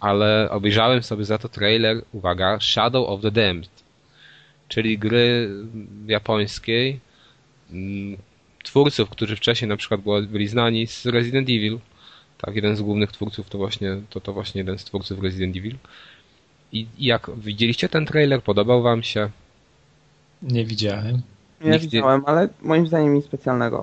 Ale 0.00 0.48
obejrzałem 0.50 1.02
sobie 1.02 1.24
za 1.24 1.38
to 1.38 1.48
trailer, 1.48 2.02
uwaga, 2.12 2.58
Shadow 2.60 3.08
of 3.08 3.20
the 3.20 3.30
Damned. 3.30 3.81
Czyli 4.72 4.98
gry 4.98 5.50
japońskiej 6.06 7.00
mm, 7.72 8.16
twórców, 8.64 9.10
którzy 9.10 9.36
wcześniej 9.36 9.68
na 9.68 9.76
przykład 9.76 10.00
byli 10.26 10.48
znani 10.48 10.86
z 10.86 11.06
Resident 11.06 11.48
Evil. 11.48 11.78
Tak, 12.40 12.56
jeden 12.56 12.76
z 12.76 12.82
głównych 12.82 13.12
twórców 13.12 13.50
to 13.50 13.58
właśnie, 13.58 13.96
to, 14.10 14.20
to 14.20 14.32
właśnie 14.32 14.58
jeden 14.58 14.78
z 14.78 14.84
twórców 14.84 15.22
Resident 15.22 15.56
Evil. 15.56 15.76
I 16.72 16.86
i 16.98 17.04
jak 17.06 17.30
widzieliście 17.36 17.88
ten 17.88 18.06
trailer, 18.06 18.42
podobał 18.42 18.82
wam 18.82 19.02
się? 19.02 19.30
Nie 20.42 20.64
widziałem. 20.64 21.14
Nikt 21.60 21.72
nie- 21.72 21.78
widziałem, 21.78 22.22
ale 22.26 22.48
moim 22.62 22.86
zdaniem 22.86 23.14
nic 23.14 23.24
specjalnego. 23.24 23.82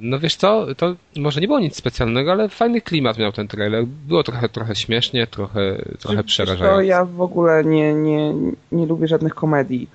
No 0.00 0.18
wiesz 0.18 0.36
co, 0.36 0.74
to 0.74 0.96
może 1.16 1.40
nie 1.40 1.46
było 1.46 1.60
nic 1.60 1.76
specjalnego, 1.76 2.32
ale 2.32 2.48
fajny 2.48 2.80
klimat 2.80 3.18
miał 3.18 3.32
ten 3.32 3.48
trailer. 3.48 3.86
Było 3.86 4.22
trochę, 4.22 4.48
trochę 4.48 4.74
śmiesznie, 4.76 5.26
trochę, 5.26 5.84
trochę 5.98 6.16
To 6.16 6.24
przerażająco. 6.24 6.82
ja 6.82 7.04
w 7.04 7.20
ogóle 7.20 7.64
nie, 7.64 7.94
nie, 7.94 8.34
nie 8.72 8.86
lubię 8.86 9.08
żadnych 9.08 9.34
komedii. 9.34 9.88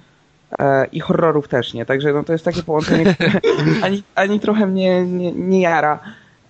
E, 0.60 0.86
I 0.92 1.00
horrorów 1.00 1.48
też 1.48 1.74
nie, 1.74 1.86
także 1.86 2.14
no 2.14 2.24
to 2.24 2.34
jest 2.34 2.46
takie 2.46 2.64
połączenie, 2.64 3.06
które 3.14 3.32
ani, 3.82 4.04
ani 4.16 4.40
trochę 4.40 4.68
mnie 4.68 5.04
nie, 5.04 5.32
nie 5.32 5.62
jara. 5.62 6.00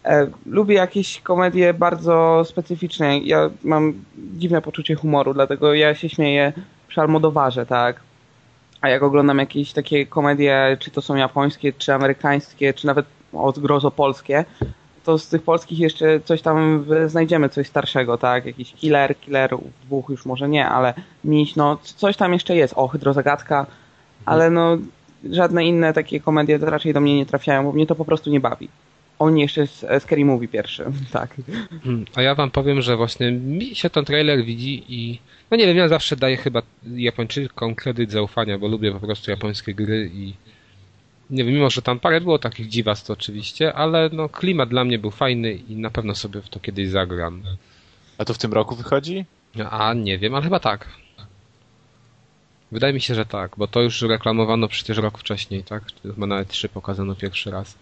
E, 0.06 0.28
lubię 0.46 0.76
jakieś 0.76 1.22
komedie 1.22 1.74
bardzo 1.74 2.44
specyficzne. 2.46 3.20
Ja 3.20 3.50
mam 3.64 3.94
dziwne 4.18 4.62
poczucie 4.62 4.96
humoru, 4.96 5.34
dlatego 5.34 5.74
ja 5.74 5.96
się 5.96 6.10
śmieję 6.10 6.54
przy 6.88 7.02
Almodowarze, 7.02 7.66
tak? 7.66 8.00
A 8.82 8.90
jak 8.90 9.04
oglądam 9.04 9.38
jakieś 9.38 9.74
takie 9.74 10.06
komedie, 10.06 10.78
czy 10.80 10.92
to 10.92 11.02
są 11.02 11.16
japońskie, 11.16 11.74
czy 11.74 11.94
amerykańskie, 11.94 12.74
czy 12.74 12.88
nawet 12.88 13.06
od 13.34 13.60
grozo 13.60 13.92
polskie, 13.92 14.46
to 15.04 15.18
z 15.18 15.28
tych 15.28 15.42
polskich 15.42 15.80
jeszcze 15.80 16.20
coś 16.20 16.42
tam 16.42 16.86
znajdziemy, 17.08 17.50
coś 17.50 17.68
starszego, 17.68 18.18
tak? 18.18 18.46
Jakiś 18.46 18.74
killer, 18.74 19.20
killerów 19.20 19.64
dwóch 19.86 20.10
już 20.10 20.26
może 20.26 20.50
nie, 20.50 20.68
ale 20.68 20.94
miś, 21.24 21.56
no 21.56 21.78
coś 21.82 22.18
tam 22.18 22.34
jeszcze 22.34 22.56
jest. 22.56 22.74
O, 22.78 22.88
hydrozagadka, 22.88 23.66
ale 24.28 24.50
no 24.50 24.78
żadne 25.32 25.66
inne 25.66 25.94
takie 25.94 26.20
komedie 26.20 26.60
to 26.60 26.66
raczej 26.66 26.94
do 26.94 27.02
mnie 27.02 27.16
nie 27.16 27.26
trafiają, 27.26 27.64
bo 27.64 27.72
mnie 27.72 27.88
to 27.88 27.96
po 27.96 28.06
prostu 28.06 28.30
nie 28.30 28.40
bawi. 28.40 28.70
O 29.20 29.30
nie, 29.30 29.44
jeszcze 29.44 29.62
jest 29.62 29.86
Scary 30.00 30.26
Movie 30.26 30.48
pierwszy, 30.48 30.86
tak. 31.12 31.36
Hmm, 31.84 32.06
A 32.16 32.22
ja 32.22 32.36
wam 32.36 32.52
powiem, 32.52 32.82
że 32.82 32.98
właśnie 32.98 33.32
mi 33.32 33.76
się 33.76 33.90
ten 33.90 34.06
trailer 34.06 34.44
widzi 34.44 34.84
i 34.90 35.20
no 35.52 35.58
nie 35.58 35.66
wiem, 35.66 35.78
ja 35.78 35.88
zawsze 35.88 36.16
daję 36.16 36.38
chyba 36.38 36.62
Japończykom 36.96 37.76
kredyt 37.76 38.12
zaufania, 38.12 38.58
bo 38.58 38.68
lubię 38.68 38.92
po 38.92 39.00
prostu 39.00 39.32
japońskie 39.32 39.74
gry 39.74 40.12
i 40.14 40.34
nie 41.30 41.44
wiem, 41.44 41.54
mimo 41.54 41.70
że 41.70 41.82
tam 41.82 42.00
parę 42.00 42.22
było 42.22 42.40
takich 42.40 42.68
dziwactw 42.68 43.10
oczywiście, 43.12 43.74
ale 43.74 44.10
no 44.14 44.30
klimat 44.30 44.70
dla 44.70 44.84
mnie 44.84 45.00
był 45.00 45.12
fajny 45.12 45.54
i 45.54 45.76
na 45.76 45.90
pewno 45.90 46.16
sobie 46.16 46.42
w 46.42 46.50
to 46.50 46.60
kiedyś 46.60 46.90
zagram. 46.90 47.44
A 48.18 48.26
to 48.26 48.34
w 48.34 48.38
tym 48.38 48.54
roku 48.54 48.76
wychodzi? 48.76 49.26
A 49.70 49.94
nie 49.94 50.18
wiem, 50.18 50.36
ale 50.36 50.44
chyba 50.44 50.60
tak. 50.60 50.88
Wydaje 52.72 52.94
mi 52.94 53.02
się, 53.02 53.16
że 53.16 53.26
tak, 53.26 53.52
bo 53.58 53.68
to 53.68 53.82
już 53.82 54.02
reklamowano 54.02 54.68
przecież 54.68 54.98
rok 54.98 55.18
wcześniej, 55.18 55.64
tak? 55.64 55.84
Chyba 56.02 56.28
nawet 56.28 56.48
trzy 56.48 56.70
pokazano 56.70 57.16
pierwszy 57.16 57.52
raz. 57.52 57.78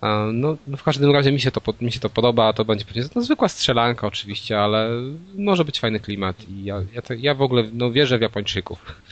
A, 0.00 0.26
no, 0.32 0.56
no 0.66 0.76
w 0.76 0.82
każdym 0.82 1.10
razie 1.10 1.32
mi 1.32 1.40
się, 1.40 1.50
to, 1.50 1.60
mi 1.80 1.92
się 1.92 2.00
to 2.00 2.10
podoba, 2.10 2.52
to 2.52 2.64
będzie 2.64 2.84
pewnie 2.84 3.02
no, 3.14 3.22
zwykła 3.22 3.48
strzelanka 3.48 4.06
oczywiście, 4.06 4.60
ale 4.60 4.90
może 5.34 5.64
być 5.64 5.80
fajny 5.80 6.00
klimat 6.00 6.48
i 6.48 6.64
ja, 6.64 6.82
ja, 6.92 7.02
to, 7.02 7.14
ja 7.14 7.34
w 7.34 7.42
ogóle 7.42 7.64
no, 7.72 7.92
wierzę 7.92 8.18
w 8.18 8.22
Japończyków. 8.22 9.02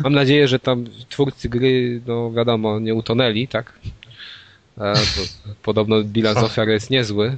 Mam 0.00 0.12
nadzieję, 0.12 0.48
że 0.48 0.58
tam 0.58 0.84
twórcy 1.08 1.48
gry, 1.48 2.00
no 2.06 2.32
wiadomo, 2.32 2.80
nie 2.80 2.94
utonęli, 2.94 3.48
tak? 3.48 3.72
E, 4.78 4.94
podobno 5.62 6.02
bilans 6.02 6.38
ofiar 6.38 6.68
jest 6.68 6.90
niezły 6.90 7.36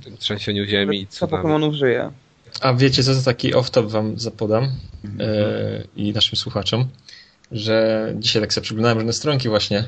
w 0.00 0.04
tym 0.04 0.16
trzęsieniu 0.16 0.64
ziemi 0.64 1.06
Co. 1.06 1.28
Pokemonów 1.28 1.74
żyje. 1.74 2.10
A 2.60 2.74
wiecie 2.74 3.02
co, 3.02 3.14
to 3.14 3.22
taki 3.22 3.54
off-top 3.54 3.88
wam 3.88 4.18
zapodam 4.18 4.64
e, 5.20 5.84
i 5.96 6.12
naszym 6.12 6.36
słuchaczom, 6.36 6.88
że 7.52 8.12
dzisiaj 8.18 8.42
tak 8.42 8.52
sobie 8.52 8.64
przeglądałem 8.64 8.98
różne 8.98 9.12
stronki 9.12 9.48
właśnie 9.48 9.84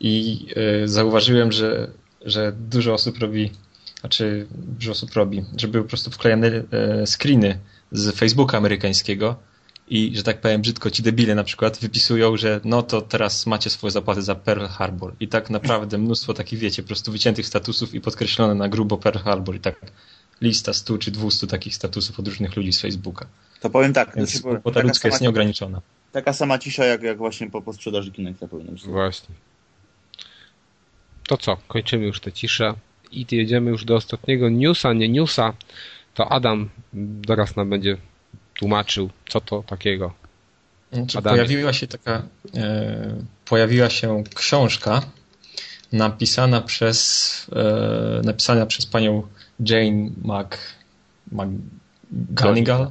i 0.00 0.46
e, 0.82 0.88
zauważyłem, 0.88 1.52
że, 1.52 1.90
że 2.24 2.52
dużo 2.52 2.94
osób 2.94 3.18
robi, 3.18 3.50
znaczy 4.00 4.46
dużo 4.50 4.92
osób 4.92 5.12
robi, 5.12 5.44
żeby 5.56 5.82
po 5.82 5.88
prostu 5.88 6.10
wklejane 6.10 6.46
e, 6.46 7.06
screeny 7.06 7.58
z 7.92 8.16
Facebooka 8.16 8.58
amerykańskiego 8.58 9.36
i, 9.90 10.12
że 10.16 10.22
tak 10.22 10.40
powiem 10.40 10.62
brzydko, 10.62 10.90
ci 10.90 11.02
debile 11.02 11.34
na 11.34 11.44
przykład 11.44 11.78
wypisują, 11.78 12.36
że 12.36 12.60
no 12.64 12.82
to 12.82 13.00
teraz 13.00 13.46
macie 13.46 13.70
swoje 13.70 13.90
zapłaty 13.90 14.22
za 14.22 14.34
Pearl 14.34 14.66
Harbor. 14.66 15.14
I 15.20 15.28
tak 15.28 15.50
naprawdę 15.50 15.98
mnóstwo 15.98 16.34
takich, 16.34 16.58
wiecie, 16.58 16.82
po 16.82 16.86
prostu 16.86 17.12
wyciętych 17.12 17.46
statusów 17.46 17.94
i 17.94 18.00
podkreślone 18.00 18.54
na 18.54 18.68
grubo 18.68 18.98
Pearl 18.98 19.18
Harbor 19.18 19.56
i 19.56 19.60
tak 19.60 19.80
lista 20.40 20.72
100 20.72 20.98
czy 20.98 21.10
200 21.10 21.46
takich 21.46 21.74
statusów 21.74 22.20
od 22.20 22.28
różnych 22.28 22.56
ludzi 22.56 22.72
z 22.72 22.80
Facebooka. 22.80 23.26
To 23.60 23.70
powiem 23.70 23.92
tak, 23.92 24.16
Więc 24.16 24.30
znaczy, 24.30 24.42
powiem, 24.42 24.56
głupota 24.56 24.80
ludzka 24.80 25.08
jest 25.08 25.18
sama, 25.18 25.24
nieograniczona. 25.24 25.80
taka 26.12 26.32
sama 26.32 26.58
cisza 26.58 26.84
jak, 26.84 27.02
jak 27.02 27.18
właśnie 27.18 27.50
po, 27.50 27.62
po 27.62 27.72
sprzedaży 27.72 28.10
Kinecta 28.10 28.48
powinna 28.48 28.72
być. 28.72 28.82
Właśnie. 28.82 29.34
To 31.28 31.36
co, 31.36 31.56
kończymy 31.68 32.06
już 32.06 32.20
tę 32.20 32.32
ciszę 32.32 32.74
i 33.12 33.26
jedziemy 33.30 33.70
już 33.70 33.84
do 33.84 33.96
ostatniego 33.96 34.48
newsa, 34.48 34.92
nie 34.92 35.08
newsa. 35.08 35.52
To 36.14 36.32
Adam 36.32 36.68
teraz 37.26 37.56
nam 37.56 37.70
będzie 37.70 37.96
tłumaczył, 38.58 39.10
co 39.28 39.40
to 39.40 39.62
takiego. 39.62 40.14
Znaczy, 40.92 41.22
pojawiła 41.22 41.72
się 41.72 41.86
taka, 41.86 42.22
e, 42.56 43.24
pojawiła 43.44 43.90
się 43.90 44.24
książka 44.34 45.02
napisana 45.92 46.60
przez, 46.60 47.46
e, 47.52 48.20
napisana 48.24 48.66
przez 48.66 48.86
panią 48.86 49.22
Jane 49.60 50.10
Mc, 50.24 50.58
McGonigal, 51.32 52.90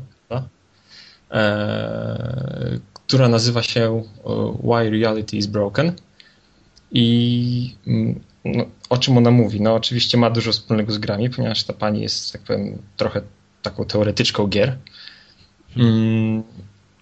e, 1.32 2.80
która 2.94 3.30
nazywa 3.30 3.64
się 3.64 4.04
e, 4.26 4.58
Why 4.64 4.90
Reality 4.90 5.38
is 5.38 5.48
Broken. 5.48 5.92
I 6.92 7.76
mm, 7.88 8.20
no, 8.46 8.66
o 8.90 8.98
czym 8.98 9.18
ona 9.18 9.32
mówi? 9.32 9.62
No 9.62 9.76
oczywiście 9.76 10.18
ma 10.18 10.30
dużo 10.30 10.52
wspólnego 10.52 10.92
z 10.92 10.98
grami, 10.98 11.30
ponieważ 11.30 11.64
ta 11.64 11.74
pani 11.74 12.02
jest, 12.02 12.34
tak 12.34 12.42
powiem, 12.42 12.82
trochę 12.98 13.22
taką 13.62 13.86
teoretyczką 13.86 14.48
gier. 14.48 14.78
Mm, 15.78 16.44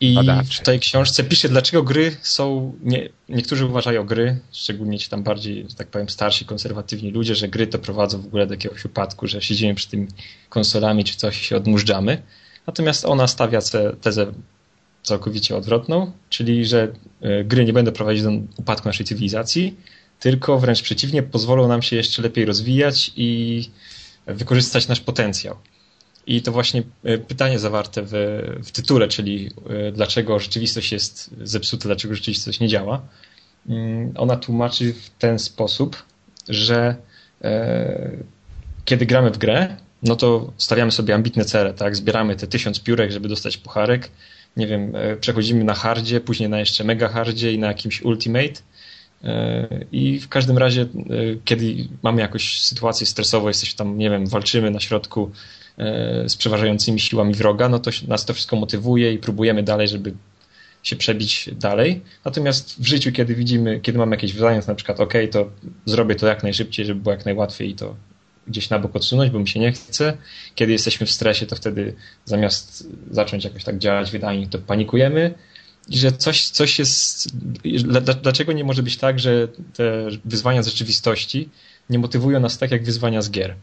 I 0.01 0.17
w 0.59 0.59
tej 0.59 0.79
książce 0.79 1.23
pisze, 1.23 1.49
dlaczego 1.49 1.83
gry 1.83 2.15
są. 2.21 2.73
Nie, 2.83 3.09
niektórzy 3.29 3.65
uważają 3.65 4.05
gry, 4.05 4.39
szczególnie 4.51 4.99
ci 4.99 5.09
tam 5.09 5.23
bardziej, 5.23 5.65
że 5.69 5.75
tak 5.75 5.87
powiem, 5.87 6.09
starsi, 6.09 6.45
konserwatywni 6.45 7.11
ludzie, 7.11 7.35
że 7.35 7.47
gry 7.47 7.67
to 7.67 7.79
prowadzą 7.79 8.21
w 8.21 8.25
ogóle 8.25 8.47
do 8.47 8.53
jakiegoś 8.53 8.85
upadku, 8.85 9.27
że 9.27 9.41
siedzimy 9.41 9.75
przy 9.75 9.89
tymi 9.89 10.07
konsolami 10.49 11.03
czy 11.03 11.17
coś 11.17 11.41
się 11.47 11.55
odmurzamy. 11.55 12.21
Natomiast 12.67 13.05
ona 13.05 13.27
stawia 13.27 13.59
tezę 14.01 14.31
całkowicie 15.03 15.55
odwrotną, 15.55 16.11
czyli 16.29 16.65
że 16.65 16.93
e, 17.21 17.43
gry 17.43 17.65
nie 17.65 17.73
będą 17.73 17.91
prowadzić 17.91 18.23
do 18.23 18.31
upadku 18.57 18.89
naszej 18.89 19.05
cywilizacji, 19.05 19.77
tylko 20.19 20.59
wręcz 20.59 20.81
przeciwnie, 20.81 21.23
pozwolą 21.23 21.67
nam 21.67 21.81
się 21.81 21.95
jeszcze 21.95 22.21
lepiej 22.21 22.45
rozwijać 22.45 23.11
i 23.15 23.69
wykorzystać 24.27 24.87
nasz 24.87 24.99
potencjał. 24.99 25.57
I 26.27 26.41
to 26.41 26.51
właśnie 26.51 26.83
e, 27.03 27.17
pytanie 27.17 27.59
zawarte 27.59 28.01
w, 28.05 28.11
w 28.63 28.71
tytule, 28.71 29.07
czyli 29.07 29.49
e, 29.69 29.91
dlaczego 29.91 30.39
rzeczywistość 30.39 30.91
jest 30.91 31.35
zepsuta, 31.43 31.85
dlaczego 31.85 32.15
rzeczywistość 32.15 32.59
nie 32.59 32.67
działa. 32.67 33.01
Mm, 33.69 34.13
ona 34.17 34.35
tłumaczy 34.35 34.93
w 34.93 35.09
ten 35.09 35.39
sposób, 35.39 36.03
że 36.49 36.95
e, 37.43 38.11
kiedy 38.85 39.05
gramy 39.05 39.31
w 39.31 39.37
grę, 39.37 39.77
no 40.03 40.15
to 40.15 40.53
stawiamy 40.57 40.91
sobie 40.91 41.15
ambitne 41.15 41.45
cele, 41.45 41.73
tak? 41.73 41.95
Zbieramy 41.95 42.35
te 42.35 42.47
tysiąc 42.47 42.79
piórek, 42.79 43.11
żeby 43.11 43.27
dostać 43.27 43.57
pucharek. 43.57 44.11
Nie 44.57 44.67
wiem, 44.67 44.93
przechodzimy 45.19 45.63
na 45.63 45.73
hardzie, 45.73 46.21
później 46.21 46.49
na 46.49 46.59
jeszcze 46.59 46.83
mega 46.83 47.09
hardzie 47.09 47.53
i 47.53 47.59
na 47.59 47.67
jakimś 47.67 48.01
ultimate. 48.01 48.61
I 49.91 50.19
w 50.19 50.29
każdym 50.29 50.57
razie, 50.57 50.85
kiedy 51.45 51.75
mamy 52.03 52.21
jakąś 52.21 52.61
sytuację 52.61 53.07
stresową, 53.07 53.47
jesteśmy 53.47 53.77
tam, 53.77 53.97
nie 53.97 54.09
wiem, 54.09 54.27
walczymy 54.27 54.71
na 54.71 54.79
środku 54.79 55.31
E, 55.77 56.29
z 56.29 56.35
przeważającymi 56.35 56.99
siłami 56.99 57.33
wroga, 57.33 57.69
no 57.69 57.79
to 57.79 57.91
nas 58.07 58.25
to 58.25 58.33
wszystko 58.33 58.55
motywuje 58.55 59.13
i 59.13 59.17
próbujemy 59.17 59.63
dalej, 59.63 59.87
żeby 59.87 60.13
się 60.83 60.95
przebić 60.95 61.49
dalej. 61.53 62.01
Natomiast 62.25 62.81
w 62.81 62.85
życiu, 62.85 63.11
kiedy 63.11 63.35
widzimy, 63.35 63.79
kiedy 63.79 63.97
mamy 63.97 64.15
jakieś 64.15 64.33
wyzwanie, 64.33 64.61
na 64.67 64.75
przykład 64.75 64.99
ok, 64.99 65.13
to 65.31 65.49
zrobię 65.85 66.15
to 66.15 66.27
jak 66.27 66.43
najszybciej, 66.43 66.85
żeby 66.85 67.01
było 67.01 67.15
jak 67.15 67.25
najłatwiej 67.25 67.69
i 67.69 67.75
to 67.75 67.95
gdzieś 68.47 68.69
na 68.69 68.79
bok 68.79 68.95
odsunąć, 68.95 69.31
bo 69.31 69.39
mi 69.39 69.47
się 69.47 69.59
nie 69.59 69.71
chce. 69.71 70.17
Kiedy 70.55 70.71
jesteśmy 70.71 71.07
w 71.07 71.11
stresie, 71.11 71.45
to 71.45 71.55
wtedy 71.55 71.93
zamiast 72.25 72.87
zacząć 73.11 73.43
jakoś 73.43 73.63
tak 73.63 73.77
działać 73.77 74.11
wydajnie, 74.11 74.47
to 74.47 74.59
panikujemy 74.59 75.33
że 75.89 76.11
coś, 76.11 76.49
coś 76.49 76.79
jest... 76.79 77.29
Dlaczego 78.21 78.53
nie 78.53 78.63
może 78.63 78.83
być 78.83 78.97
tak, 78.97 79.19
że 79.19 79.47
te 79.73 80.07
wyzwania 80.25 80.63
z 80.63 80.67
rzeczywistości 80.67 81.49
nie 81.89 81.99
motywują 81.99 82.39
nas 82.39 82.57
tak 82.57 82.71
jak 82.71 82.83
wyzwania 82.83 83.21
z 83.21 83.31
gier? 83.31 83.55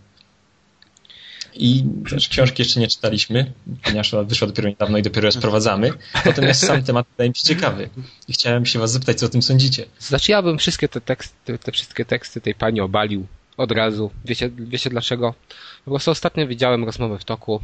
I 1.54 1.84
też 2.10 2.28
książki 2.28 2.62
jeszcze 2.62 2.80
nie 2.80 2.88
czytaliśmy, 2.88 3.52
ponieważ 3.82 4.14
ona 4.14 4.22
wyszła 4.22 4.46
dopiero 4.48 4.68
niedawno 4.68 4.98
i 4.98 5.02
dopiero 5.02 5.28
je 5.28 5.32
sprowadzamy. 5.32 5.92
Natomiast 6.24 6.66
sam 6.66 6.82
temat 6.82 7.06
wydaje 7.10 7.30
mi 7.30 7.36
się 7.36 7.44
ciekawy. 7.44 7.88
I 8.28 8.32
chciałem 8.32 8.66
się 8.66 8.78
was 8.78 8.92
zapytać, 8.92 9.18
co 9.18 9.26
o 9.26 9.28
tym 9.28 9.42
sądzicie. 9.42 9.84
Znaczy 9.98 10.32
ja 10.32 10.42
bym 10.42 10.58
wszystkie 10.58 10.88
te 10.88 11.00
teksty, 11.00 11.58
te 11.58 11.72
wszystkie 11.72 12.04
teksty 12.04 12.40
tej 12.40 12.54
pani 12.54 12.80
obalił 12.80 13.26
od 13.56 13.72
razu. 13.72 14.10
Wiecie, 14.24 14.50
wiecie 14.58 14.90
dlaczego? 14.90 15.34
Po 15.84 15.90
prostu 15.90 16.10
ostatnio 16.10 16.46
widziałem 16.46 16.84
rozmowę 16.84 17.18
w 17.18 17.24
toku. 17.24 17.60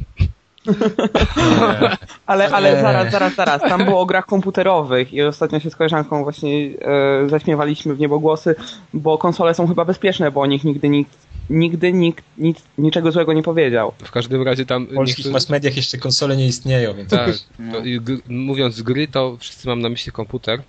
Ale, 2.25 2.49
ale 2.49 2.81
zaraz, 2.81 3.11
zaraz, 3.11 3.35
zaraz. 3.35 3.61
Tam 3.61 3.85
było 3.85 3.99
o 3.99 4.05
grach 4.05 4.25
komputerowych 4.25 5.13
i 5.13 5.21
ostatnio 5.21 5.59
się 5.59 5.69
z 5.69 5.75
koleżanką 5.75 6.23
właśnie 6.23 6.69
e, 6.81 7.29
zaśmiewaliśmy 7.29 7.95
w 7.95 7.99
niebogłosy, 7.99 8.55
bo 8.93 9.17
konsole 9.17 9.53
są 9.53 9.67
chyba 9.67 9.85
bezpieczne, 9.85 10.31
bo 10.31 10.41
o 10.41 10.45
nich 10.45 10.63
nigdy 10.63 10.89
nikt 10.89 11.29
nigdy 11.49 11.93
nikt 11.93 12.25
nic, 12.37 12.63
niczego 12.77 13.11
złego 13.11 13.33
nie 13.33 13.43
powiedział. 13.43 13.93
W 14.03 14.11
każdym 14.11 14.41
razie 14.41 14.65
tam... 14.65 14.85
W 14.85 14.93
polskich 14.93 15.17
niektórzy... 15.17 15.33
mass 15.33 15.49
mediach 15.49 15.75
jeszcze 15.75 15.97
konsole 15.97 16.37
nie 16.37 16.47
istnieją, 16.47 16.93
więc... 16.93 17.09
Tak, 17.09 17.31
to, 17.71 17.81
mówiąc 18.27 18.81
gry, 18.81 19.07
to 19.07 19.37
wszyscy 19.39 19.67
mam 19.67 19.81
na 19.81 19.89
myśli 19.89 20.11
komputer. 20.11 20.61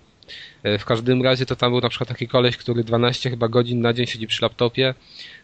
E, 0.63 0.79
w 0.79 0.85
każdym 0.85 1.23
razie 1.23 1.47
to 1.47 1.57
tam 1.57 1.73
był 1.73 1.81
na 1.81 1.89
przykład 1.89 2.09
taki 2.09 2.29
koleś, 2.29 2.57
który 2.57 2.85
12 2.85 3.31
chyba 3.31 3.49
godzin 3.49 3.81
na 3.81 3.93
dzień 3.93 4.07
siedzi 4.07 4.27
przy 4.27 4.43
laptopie, 4.43 4.95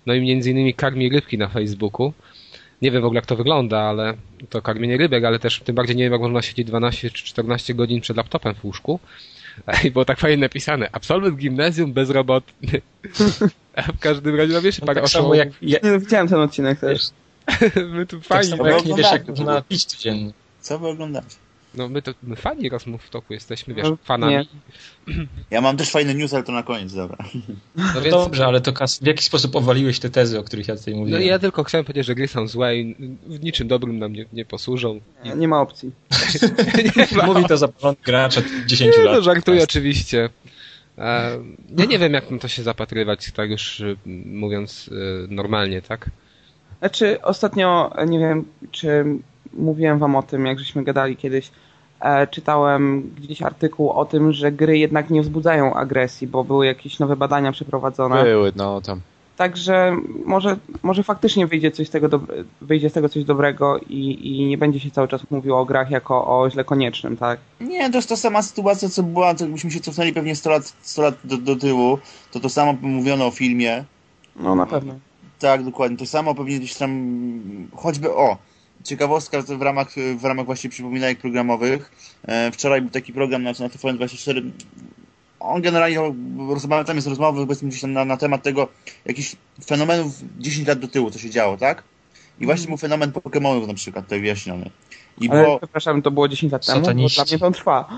no 0.06 0.14
i 0.14 0.20
między 0.20 0.50
innymi 0.50 0.74
karmi 0.74 1.08
rybki 1.08 1.38
na 1.38 1.48
Facebooku. 1.48 2.12
Nie 2.82 2.90
wiem 2.90 3.02
w 3.02 3.04
ogóle 3.04 3.18
jak 3.18 3.26
to 3.26 3.36
wygląda, 3.36 3.80
ale 3.80 4.14
to 4.50 4.62
karmienie 4.62 4.96
rybek, 4.96 5.24
ale 5.24 5.38
też 5.38 5.60
tym 5.60 5.74
bardziej 5.74 5.96
nie 5.96 6.04
wiem 6.04 6.12
jak 6.12 6.22
można 6.22 6.42
siedzieć 6.42 6.66
12 6.66 7.10
czy 7.10 7.24
14 7.24 7.74
godzin 7.74 8.00
przed 8.00 8.16
laptopem 8.16 8.54
w 8.54 8.64
łóżku. 8.64 9.00
I 9.84 9.90
było 9.90 10.04
tak 10.04 10.18
fajnie 10.18 10.36
napisane. 10.36 10.88
Absolwent 10.92 11.36
gimnazjum 11.36 11.92
bezrobotny. 11.92 12.80
A 13.76 13.82
w 13.82 13.98
każdym 13.98 14.36
razie, 14.36 14.52
no 14.52 14.62
wiesz, 14.62 14.80
no, 14.80 14.86
parę 14.86 15.00
tak 15.00 15.10
samo 15.10 15.34
jak... 15.34 15.48
Ja... 15.62 15.78
Widziałem 15.98 16.28
ten 16.28 16.40
odcinek 16.40 16.80
też. 16.80 17.02
My 17.92 18.06
tu 18.06 18.20
fajnie... 18.20 18.48
Tak 18.50 18.58
samo 18.58 18.68
jak 18.68 18.84
nie 18.84 18.94
wiesz, 18.94 19.12
jak 19.12 19.28
można 19.28 19.62
pić 19.62 19.84
codziennie. 19.84 20.32
Co 20.60 20.78
wy 20.78 20.86
oglądacie? 20.86 21.36
No 21.76 21.88
my 21.88 22.02
to 22.02 22.12
my 22.22 22.36
fani 22.36 22.68
rozmów 22.68 23.02
w 23.02 23.10
toku 23.10 23.32
jesteśmy, 23.32 23.74
wiesz, 23.74 23.84
no, 23.84 23.98
fanami. 24.04 24.32
Nie. 24.32 24.46
Ja 25.50 25.60
mam 25.60 25.76
też 25.76 25.90
fajny 25.90 26.14
news, 26.14 26.34
ale 26.34 26.42
to 26.42 26.52
na 26.52 26.62
koniec, 26.62 26.94
dobra. 26.94 27.16
No, 27.76 27.84
no 27.94 28.00
więc... 28.00 28.10
Dobrze, 28.14 28.46
ale 28.46 28.60
to 28.60 28.72
w 29.02 29.06
jaki 29.06 29.24
sposób 29.24 29.56
obwaliłeś 29.56 29.98
te 29.98 30.10
tezy, 30.10 30.38
o 30.38 30.42
których 30.42 30.68
ja 30.68 30.76
tutaj 30.76 30.94
mówiłem? 30.94 31.20
No 31.20 31.26
ja 31.26 31.38
tylko 31.38 31.64
chciałem 31.64 31.84
powiedzieć, 31.84 32.06
że 32.06 32.14
gry 32.14 32.28
są 32.28 32.48
złe 32.48 32.76
i 32.76 32.94
w 33.26 33.42
niczym 33.42 33.68
dobrym 33.68 33.98
nam 33.98 34.12
nie, 34.12 34.24
nie 34.32 34.44
posłużą. 34.44 35.00
Nie, 35.24 35.34
nie 35.34 35.48
ma 35.48 35.60
opcji. 35.60 35.90
Mówi 37.26 37.44
to 37.44 37.56
za 37.56 37.68
porządek 37.68 38.04
gracz 38.04 38.38
od 38.38 38.44
10 38.66 38.96
nie, 38.96 39.02
lat. 39.02 39.14
No 39.14 39.22
żartuję 39.22 39.62
oczywiście. 39.62 40.30
Ja 41.78 41.84
nie 41.88 41.98
wiem, 41.98 42.12
jak 42.12 42.30
na 42.30 42.38
to 42.38 42.48
się 42.48 42.62
zapatrywać, 42.62 43.32
tak 43.32 43.50
już 43.50 43.80
y, 43.80 43.96
mówiąc 44.26 44.88
y, 44.88 45.26
normalnie, 45.30 45.82
tak? 45.82 46.10
Znaczy, 46.78 47.22
ostatnio, 47.22 47.92
nie 48.06 48.18
wiem, 48.18 48.44
czy 48.70 49.04
mówiłem 49.52 49.98
wam 49.98 50.16
o 50.16 50.22
tym, 50.22 50.46
jak 50.46 50.58
żeśmy 50.58 50.84
gadali 50.84 51.16
kiedyś, 51.16 51.50
czytałem 52.30 53.10
gdzieś 53.16 53.42
artykuł 53.42 53.90
o 53.90 54.04
tym, 54.04 54.32
że 54.32 54.52
gry 54.52 54.78
jednak 54.78 55.10
nie 55.10 55.22
wzbudzają 55.22 55.74
agresji, 55.74 56.26
bo 56.26 56.44
były 56.44 56.66
jakieś 56.66 56.98
nowe 56.98 57.16
badania 57.16 57.52
przeprowadzone. 57.52 58.24
Były, 58.24 58.52
no 58.56 58.80
tam. 58.80 59.00
Także 59.36 59.96
może, 60.24 60.56
może 60.82 61.02
faktycznie 61.02 61.46
wyjdzie, 61.46 61.70
coś 61.70 61.88
z 61.88 61.90
tego 61.90 62.08
do, 62.08 62.20
wyjdzie 62.60 62.90
z 62.90 62.92
tego 62.92 63.08
coś 63.08 63.24
dobrego 63.24 63.78
i, 63.78 64.28
i 64.28 64.46
nie 64.46 64.58
będzie 64.58 64.80
się 64.80 64.90
cały 64.90 65.08
czas 65.08 65.30
mówiło 65.30 65.60
o 65.60 65.64
grach 65.64 65.90
jako 65.90 66.26
o 66.26 66.50
źle 66.50 66.64
koniecznym, 66.64 67.16
tak? 67.16 67.40
Nie, 67.60 67.90
to 67.90 67.98
jest 67.98 68.08
ta 68.08 68.16
sama 68.16 68.42
sytuacja, 68.42 68.88
co 68.88 69.02
była, 69.02 69.34
to 69.34 69.44
jakbyśmy 69.44 69.70
się 69.70 69.80
cofnęli 69.80 70.12
pewnie 70.12 70.36
100 70.36 70.50
lat, 70.50 70.72
100 70.82 71.02
lat 71.02 71.14
do, 71.24 71.36
do 71.36 71.56
tyłu, 71.56 71.98
to 72.32 72.40
to 72.40 72.48
samo 72.48 72.74
mówiono 72.82 73.26
o 73.26 73.30
filmie. 73.30 73.84
No 74.36 74.54
na 74.54 74.66
pewno. 74.66 74.94
Tak, 75.38 75.64
dokładnie. 75.64 75.96
To 75.96 76.06
samo 76.06 76.34
pewnie 76.34 76.58
gdzieś 76.58 76.74
tam, 76.74 76.90
choćby 77.74 78.12
o, 78.12 78.36
ciekawostka 78.86 79.42
w 79.42 79.62
ramach, 79.62 79.88
w 80.16 80.24
ramach 80.24 80.46
właśnie 80.46 80.70
przypominanek 80.70 81.18
programowych. 81.18 81.90
E, 82.26 82.52
wczoraj 82.52 82.82
był 82.82 82.90
taki 82.90 83.12
program 83.12 83.42
na, 83.42 83.50
na 83.50 83.68
TVN24. 83.68 84.50
On 85.40 85.62
generalnie, 85.62 86.00
tam 86.86 86.96
jest 86.96 87.08
rozmowy 87.08 87.46
powiedzmy 87.46 87.68
gdzieś 87.68 87.82
na, 87.82 88.04
na 88.04 88.16
temat 88.16 88.42
tego 88.42 88.68
jakichś 89.04 89.36
fenomenów 89.66 90.12
10 90.38 90.68
lat 90.68 90.78
do 90.78 90.88
tyłu, 90.88 91.10
co 91.10 91.18
się 91.18 91.30
działo, 91.30 91.56
tak? 91.56 91.82
I 92.40 92.46
właśnie 92.46 92.62
mm. 92.62 92.68
był 92.68 92.76
fenomen 92.76 93.12
Pokémonów 93.12 93.66
na 93.66 93.74
przykład 93.74 94.04
tutaj 94.04 94.20
wyjaśniony. 94.20 94.70
I 95.20 95.30
ale, 95.30 95.42
było... 95.42 95.58
Przepraszam, 95.58 96.02
to 96.02 96.10
było 96.10 96.28
10 96.28 96.52
lat 96.52 96.66
temu, 96.66 96.80
bo 96.80 96.92
dla 96.92 97.24
mnie 97.24 97.38
to 97.38 97.50
trwa. 97.50 97.88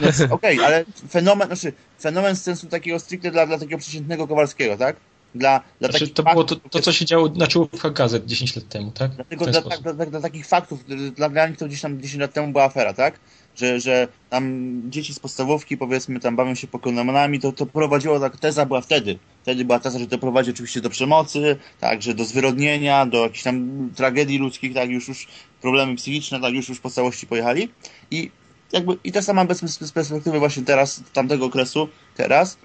No, 0.00 0.08
Okej, 0.34 0.56
okay, 0.56 0.66
ale 0.66 0.84
fenomen, 1.10 1.46
znaczy 1.46 1.72
fenomen 2.00 2.36
z 2.36 2.42
sensu 2.42 2.66
takiego 2.66 2.98
stricte 2.98 3.30
dla, 3.30 3.46
dla 3.46 3.58
takiego 3.58 3.78
przeciętnego 3.78 4.28
Kowalskiego, 4.28 4.76
tak? 4.76 4.96
Dla, 5.34 5.60
dla 5.80 5.88
znaczy, 5.88 6.08
to 6.08 6.22
było 6.22 6.44
to, 6.44 6.56
to, 6.56 6.80
co 6.80 6.92
się 6.92 7.04
działo 7.04 7.28
na 7.28 7.46
czołówkach 7.46 7.92
gazet 7.92 8.26
10 8.26 8.56
lat 8.56 8.68
temu, 8.68 8.90
tak? 8.90 9.10
Dlatego 9.10 9.46
dla, 9.46 9.60
dla, 9.60 9.92
dla, 9.92 10.06
dla, 10.06 10.20
takich 10.20 10.46
faktów, 10.46 10.84
dla, 11.16 11.28
dla 11.28 11.48
nich 11.48 11.58
to 11.58 11.66
gdzieś 11.66 11.80
tam 11.80 12.00
10 12.00 12.20
lat 12.20 12.32
temu 12.32 12.52
była 12.52 12.64
afera, 12.64 12.94
tak? 12.94 13.20
Że, 13.56 13.80
że 13.80 14.08
tam 14.30 14.82
dzieci 14.90 15.14
z 15.14 15.18
podstawówki, 15.18 15.76
powiedzmy, 15.76 16.20
tam 16.20 16.36
bawią 16.36 16.54
się 16.54 16.66
pokonanami, 16.66 17.40
to, 17.40 17.52
to 17.52 17.66
prowadziło, 17.66 18.20
tak, 18.20 18.36
teza 18.36 18.66
była 18.66 18.80
wtedy. 18.80 19.18
Wtedy 19.42 19.64
była 19.64 19.80
teza, 19.80 19.98
że 19.98 20.06
to 20.06 20.18
prowadzi 20.18 20.50
oczywiście 20.50 20.80
do 20.80 20.90
przemocy, 20.90 21.56
tak, 21.80 22.02
że 22.02 22.14
do 22.14 22.24
zwyrodnienia, 22.24 23.06
do 23.06 23.22
jakichś 23.22 23.42
tam 23.42 23.90
tragedii 23.96 24.38
ludzkich, 24.38 24.74
tak, 24.74 24.90
już 24.90 25.08
już 25.08 25.26
problemy 25.60 25.96
psychiczne, 25.96 26.40
tak, 26.40 26.54
już 26.54 26.68
już 26.68 26.80
po 26.80 26.90
całości 26.90 27.26
pojechali. 27.26 27.68
I 28.10 28.30
jakby, 28.72 28.96
i 29.04 29.12
ta 29.12 29.22
sama 29.22 29.44
bez, 29.44 29.58
z 29.60 29.92
perspektywy 29.92 30.38
właśnie 30.38 30.62
teraz, 30.62 31.02
tamtego 31.12 31.46
okresu, 31.46 31.88
teraz, 32.16 32.56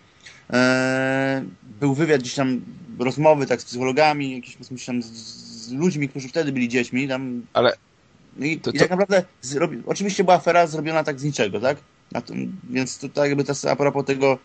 był 1.80 1.94
wywiad 1.94 2.22
gdzieś 2.22 2.36
tam, 2.36 2.62
rozmowy 3.00 3.46
tak 3.46 3.62
z 3.62 3.66
psychologami, 3.66 4.36
jakieś 4.36 4.58
gdzieś 4.58 4.86
tam 4.86 5.04
z, 5.04 5.06
z, 5.06 5.72
ludźmi, 5.72 6.10
którzy 6.10 6.28
wtedy 6.28 6.52
byli 6.52 6.70
dziećmi. 6.70 7.08
Tam, 7.08 7.46
Ale 7.54 7.74
i, 8.40 8.60
to, 8.60 8.72
to... 8.72 8.78
i 8.78 8.80
tak 8.80 8.90
naprawdę 8.90 9.24
zrobi... 9.42 9.82
oczywiście 9.86 10.24
była 10.24 10.36
afera 10.36 10.68
zrobiona 10.68 11.04
tak 11.04 11.20
z 11.20 11.24
niczego, 11.24 11.60
tak? 11.60 11.78
Tym, 12.26 12.60
więc 12.70 12.98
to 12.98 13.10
tak 13.10 13.30
jakby 13.30 13.44
ta, 13.44 13.54
a 13.72 13.76
propos 13.76 14.06
tego 14.06 14.40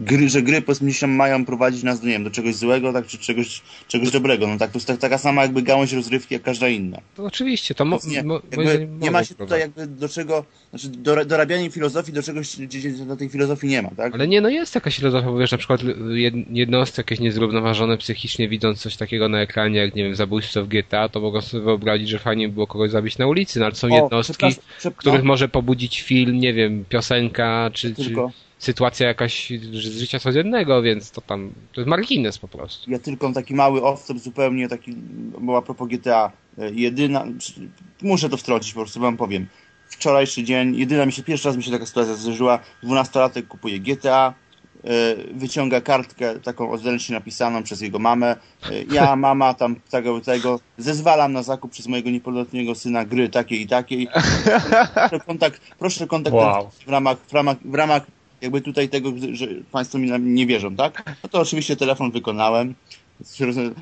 gry, 0.00 0.28
że 0.28 0.42
gry 0.42 0.62
tam 1.00 1.10
mają 1.10 1.44
prowadzić 1.44 1.82
nas 1.82 2.00
do, 2.00 2.06
nie 2.06 2.12
wiem, 2.12 2.24
do 2.24 2.30
czegoś 2.30 2.54
złego, 2.54 2.92
tak, 2.92 3.06
czy 3.06 3.18
czegoś, 3.18 3.62
czegoś 3.88 4.10
dobrego. 4.10 4.46
No 4.46 4.58
tak, 4.58 4.70
to 4.70 4.78
jest 4.78 4.86
tak, 4.86 4.98
taka 4.98 5.18
sama 5.18 5.42
jakby 5.42 5.62
gałąź 5.62 5.92
rozrywki 5.92 6.34
jak 6.34 6.42
każda 6.42 6.68
inna. 6.68 6.98
To 7.16 7.24
oczywiście, 7.24 7.74
to 7.74 7.84
mo, 7.84 7.98
Więc 7.98 8.06
nie, 8.06 8.22
mo, 8.22 8.40
jakby 8.50 8.88
nie 9.00 9.10
ma 9.10 9.24
się 9.24 9.34
tutaj 9.34 9.60
jakby 9.60 9.86
do 9.86 10.08
czego, 10.08 10.44
znaczy 10.70 10.88
do, 10.88 11.24
dorabianie 11.24 11.70
filozofii 11.70 12.12
do 12.12 12.22
czegoś, 12.22 12.56
gdzie, 12.56 12.90
do 12.90 13.16
tej 13.16 13.28
filozofii 13.28 13.66
nie 13.68 13.82
ma, 13.82 13.90
tak? 13.96 14.14
Ale 14.14 14.28
nie, 14.28 14.40
no 14.40 14.48
jest 14.48 14.74
jakaś 14.74 14.96
filozofia, 14.96 15.26
bo 15.26 15.38
wiesz, 15.38 15.52
na 15.52 15.58
przykład 15.58 15.80
jed- 15.82 16.44
jednostki 16.50 17.00
jakieś 17.00 17.20
niezrównoważone 17.20 17.98
psychicznie 17.98 18.48
widząc 18.48 18.80
coś 18.80 18.96
takiego 18.96 19.28
na 19.28 19.40
ekranie, 19.40 19.78
jak 19.78 19.94
nie 19.94 20.04
wiem, 20.04 20.16
zabójstwo 20.16 20.64
w 20.64 20.68
GTA, 20.68 21.08
to 21.08 21.20
mogą 21.20 21.40
sobie 21.40 21.64
wyobrazić, 21.64 22.08
że 22.08 22.18
fajnie 22.18 22.48
by 22.48 22.54
było 22.54 22.66
kogoś 22.66 22.90
zabić 22.90 23.18
na 23.18 23.26
ulicy, 23.26 23.60
no 23.60 23.66
ale 23.66 23.74
są 23.74 23.88
O, 23.88 23.96
jednostki, 23.96 24.46
przep- 24.80 24.92
których 24.96 25.22
no, 25.22 25.26
może 25.26 25.48
pobudzić 25.48 26.02
film, 26.02 26.38
nie 26.38 26.54
wiem, 26.54 26.84
piosenka, 26.88 27.70
czy, 27.72 27.94
czy 27.94 28.04
tylko, 28.04 28.32
sytuacja 28.60 29.06
jakaś 29.06 29.50
z 29.72 29.98
życia 29.98 30.18
codziennego, 30.18 30.82
więc 30.82 31.10
to 31.10 31.20
tam, 31.20 31.52
to 31.72 31.80
jest 31.80 31.88
margines 31.88 32.38
po 32.38 32.48
prostu. 32.48 32.90
ja 32.90 32.98
tylko 32.98 33.32
taki 33.32 33.54
mały 33.54 33.82
off 33.82 34.06
zupełnie 34.16 34.68
taki, 34.68 34.92
bo 35.40 35.56
a 35.56 35.62
propos 35.62 35.88
GTA, 35.88 36.32
e, 36.58 36.70
jedyna, 36.70 37.24
muszę 38.02 38.28
to 38.28 38.36
wtrącić, 38.36 38.72
po 38.72 38.80
prostu 38.80 39.00
wam 39.00 39.16
powiem. 39.16 39.46
Wczorajszy 39.88 40.44
dzień, 40.44 40.76
jedyna 40.76 41.06
mi 41.06 41.12
się, 41.12 41.22
pierwszy 41.22 41.48
raz 41.48 41.56
mi 41.56 41.62
się 41.62 41.70
taka 41.70 41.86
sytuacja 41.86 42.14
zdarzyła, 42.14 42.58
dwunastolatek 42.82 43.48
kupuje 43.48 43.80
GTA, 43.80 44.34
e, 44.84 44.88
wyciąga 45.34 45.80
kartkę 45.80 46.40
taką 46.40 46.70
odręcznie 46.70 47.14
napisaną 47.14 47.62
przez 47.62 47.80
jego 47.80 47.98
mamę. 47.98 48.36
E, 48.70 48.82
Ja, 48.90 49.16
mama, 49.26 49.54
tam 49.54 49.76
tego, 49.90 50.20
tego, 50.20 50.60
zezwalam 50.78 51.32
na 51.32 51.42
zakup 51.42 51.72
przez 51.72 51.86
mojego 51.86 52.10
niepełnoletniego 52.10 52.74
syna 52.74 53.04
gry 53.04 53.28
takiej 53.28 53.62
i 53.62 53.66
takiej. 53.66 54.08
Proszę 55.08 55.20
kontakt, 55.26 55.60
proszę 55.78 56.06
kontakt 56.06 56.34
Wow. 56.36 56.70
w 56.86 56.88
ramach, 56.90 57.18
w 57.28 57.32
ramach, 57.32 57.56
w 57.64 57.74
ramach 57.74 58.02
jakby 58.40 58.60
tutaj 58.60 58.88
tego, 58.88 59.12
że 59.32 59.46
państwo 59.72 59.98
mi 59.98 60.10
nie 60.20 60.46
wierzą, 60.46 60.76
tak? 60.76 61.16
No 61.22 61.28
to 61.28 61.40
oczywiście 61.40 61.76
telefon 61.76 62.10
wykonałem. 62.10 62.74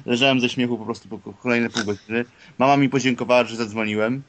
Leżałem 0.06 0.40
ze 0.40 0.48
śmiechu 0.48 0.78
po 0.78 0.84
prostu 0.84 1.08
po 1.08 1.32
kolejne 1.32 1.70
pół 1.70 1.84
godziny. 1.84 2.24
Mama 2.58 2.76
mi 2.76 2.88
podziękowała, 2.88 3.44
że 3.44 3.56
zadzwoniłem. 3.56 4.22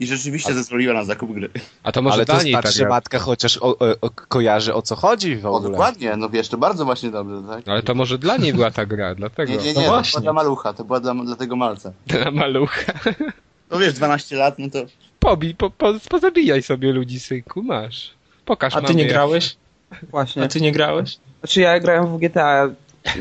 I 0.00 0.06
rzeczywiście 0.06 0.54
zezwoliła 0.54 0.94
na 0.94 1.04
zakup 1.04 1.32
gry. 1.32 1.48
A 1.82 1.92
to 1.92 2.02
może 2.02 2.14
Ale 2.14 2.26
to 2.26 2.32
dla 2.32 2.42
niej 2.42 2.52
znaczy, 2.52 2.78
tak 2.78 2.88
matka 2.88 3.18
chociaż 3.18 3.56
o, 3.56 3.78
o, 3.78 4.00
o, 4.00 4.10
kojarzy 4.10 4.74
o 4.74 4.82
co 4.82 4.96
chodzi 4.96 5.36
w 5.36 5.46
O, 5.46 5.50
ogóle. 5.52 5.70
dokładnie, 5.70 6.16
no 6.16 6.28
wiesz, 6.30 6.48
to 6.48 6.58
bardzo 6.58 6.84
właśnie 6.84 7.10
dobrze, 7.10 7.42
tak? 7.48 7.68
Ale 7.68 7.82
to 7.82 7.94
może 7.94 8.18
dla 8.18 8.36
niej 8.36 8.52
była 8.54 8.70
ta 8.70 8.86
gra, 8.86 9.14
dlatego. 9.24 9.52
Nie, 9.52 9.58
nie, 9.58 9.74
No 9.74 9.80
nie, 9.80 9.86
to 9.86 9.92
właśnie. 9.92 10.10
była 10.10 10.22
dla 10.22 10.32
malucha, 10.32 10.72
to 10.72 10.84
była 10.84 11.00
dla, 11.00 11.14
dla 11.14 11.36
tego 11.36 11.56
malca. 11.56 11.92
Dla 12.06 12.30
malucha. 12.30 12.92
No 13.70 13.78
wiesz, 13.78 13.92
12 13.94 14.36
lat, 14.36 14.58
no 14.58 14.70
to... 14.70 14.78
Pobij, 15.18 15.54
po, 15.54 15.70
po, 15.70 15.94
pozabijaj 16.08 16.62
sobie 16.62 16.92
ludzi, 16.92 17.20
synku, 17.20 17.62
masz. 17.62 18.10
Pokaż 18.44 18.76
A 18.76 18.80
ty 18.80 18.82
mamie, 18.92 18.94
nie 19.04 19.06
grałeś? 19.08 19.56
Właśnie. 20.10 20.42
A 20.42 20.48
ty 20.48 20.60
nie 20.60 20.72
grałeś? 20.72 21.18
Znaczy 21.40 21.60
ja 21.60 21.80
grałem 21.80 22.06
w 22.06 22.18
GTA 22.18 22.68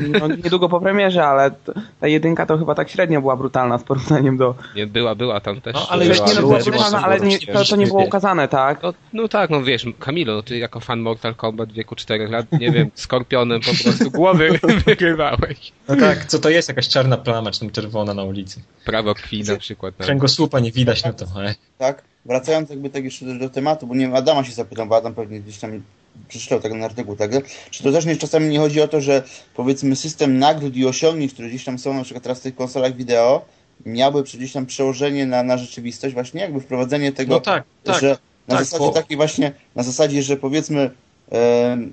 no, 0.09 0.27
niedługo 0.43 0.69
po 0.69 0.79
premierze, 0.79 1.25
ale 1.25 1.51
ta 1.99 2.07
jedynka 2.07 2.45
to 2.45 2.57
chyba 2.57 2.75
tak 2.75 2.89
średnio 2.89 3.21
była 3.21 3.35
brutalna 3.35 3.77
w 3.77 3.83
porównaniu 3.83 4.37
do... 4.37 4.55
Nie, 4.75 4.87
była, 4.87 5.15
była 5.15 5.39
tam 5.39 5.61
też. 5.61 5.73
No, 5.73 5.87
ale 5.89 6.05
była, 6.05 6.27
nie 6.27 6.33
no, 6.33 6.41
była 6.41 6.59
brutalna, 6.59 7.03
ale 7.03 7.19
nie, 7.19 7.39
to, 7.39 7.65
to 7.65 7.75
nie 7.75 7.87
było 7.87 8.03
ukazane, 8.03 8.47
tak? 8.47 8.83
No, 8.83 8.93
no 9.13 9.27
tak, 9.27 9.49
no 9.49 9.63
wiesz, 9.63 9.85
Kamilo, 9.99 10.33
no 10.33 10.43
ty 10.43 10.57
jako 10.57 10.79
fan 10.79 10.99
Mortal 10.99 11.35
Kombat 11.35 11.71
w 11.71 11.73
wieku 11.73 11.95
4 11.95 12.27
lat, 12.27 12.51
nie 12.51 12.71
wiem, 12.71 12.91
skorpionem 12.95 13.61
po 13.61 13.83
prostu 13.83 14.11
głowy 14.11 14.59
wygrywałeś. 14.85 15.71
No 15.87 15.95
tak, 15.95 16.25
co 16.25 16.39
to 16.39 16.49
jest 16.49 16.67
jakaś 16.67 16.87
czarna 16.87 17.17
plama, 17.17 17.51
czy 17.51 17.59
tam 17.59 17.69
czerwona 17.69 18.13
na 18.13 18.23
ulicy. 18.23 18.61
Prawo 18.85 19.15
krwi 19.15 19.43
na 19.43 19.57
przykład. 19.57 19.93
No. 19.99 20.05
Kręgosłupa 20.05 20.59
nie 20.59 20.71
widać, 20.71 21.03
no 21.03 21.13
to 21.13 21.25
e. 21.43 21.55
tak? 21.77 22.03
Wracając 22.25 22.69
jakby 22.69 22.89
tak 22.89 23.03
jeszcze 23.03 23.25
do, 23.25 23.35
do 23.35 23.49
tematu, 23.49 23.87
bo 23.87 23.95
nie 23.95 24.05
wiem, 24.05 24.15
Adama 24.15 24.43
się 24.43 24.51
zapytam, 24.51 24.89
bo 24.89 24.95
Adam 24.95 25.13
pewnie 25.13 25.39
gdzieś 25.39 25.57
tam 25.59 25.81
przeczytał 26.27 26.59
ten 26.59 26.83
artykuł, 26.83 27.15
tak? 27.15 27.31
Czy 27.71 27.83
to 27.83 27.91
też 27.91 28.05
nie, 28.05 28.15
czasami 28.17 28.49
nie 28.49 28.59
chodzi 28.59 28.81
o 28.81 28.87
to, 28.87 29.01
że 29.01 29.23
powiedzmy 29.55 29.95
system 29.95 30.39
nagród 30.39 30.75
i 30.75 30.85
osiągnięć, 30.85 31.33
które 31.33 31.49
gdzieś 31.49 31.63
tam 31.63 31.79
są 31.79 31.93
na 31.93 32.03
przykład 32.03 32.23
teraz 32.23 32.39
w 32.39 32.43
tych 32.43 32.55
konsolach 32.55 32.95
wideo, 32.95 33.45
miałby 33.85 34.23
gdzieś 34.23 34.51
tam 34.53 34.65
przełożenie 34.65 35.25
na, 35.25 35.43
na 35.43 35.57
rzeczywistość, 35.57 36.13
właśnie 36.13 36.41
jakby 36.41 36.61
wprowadzenie 36.61 37.11
tego, 37.11 37.33
No 37.33 37.39
tak, 37.39 37.63
tak. 37.83 38.01
że 38.01 38.17
na 38.47 38.55
tak, 38.55 38.65
zasadzie 38.65 38.85
bo- 38.85 38.91
takiej 38.91 39.17
właśnie, 39.17 39.51
na 39.75 39.83
zasadzie, 39.83 40.23
że 40.23 40.37
powiedzmy 40.37 40.91
em, 41.31 41.91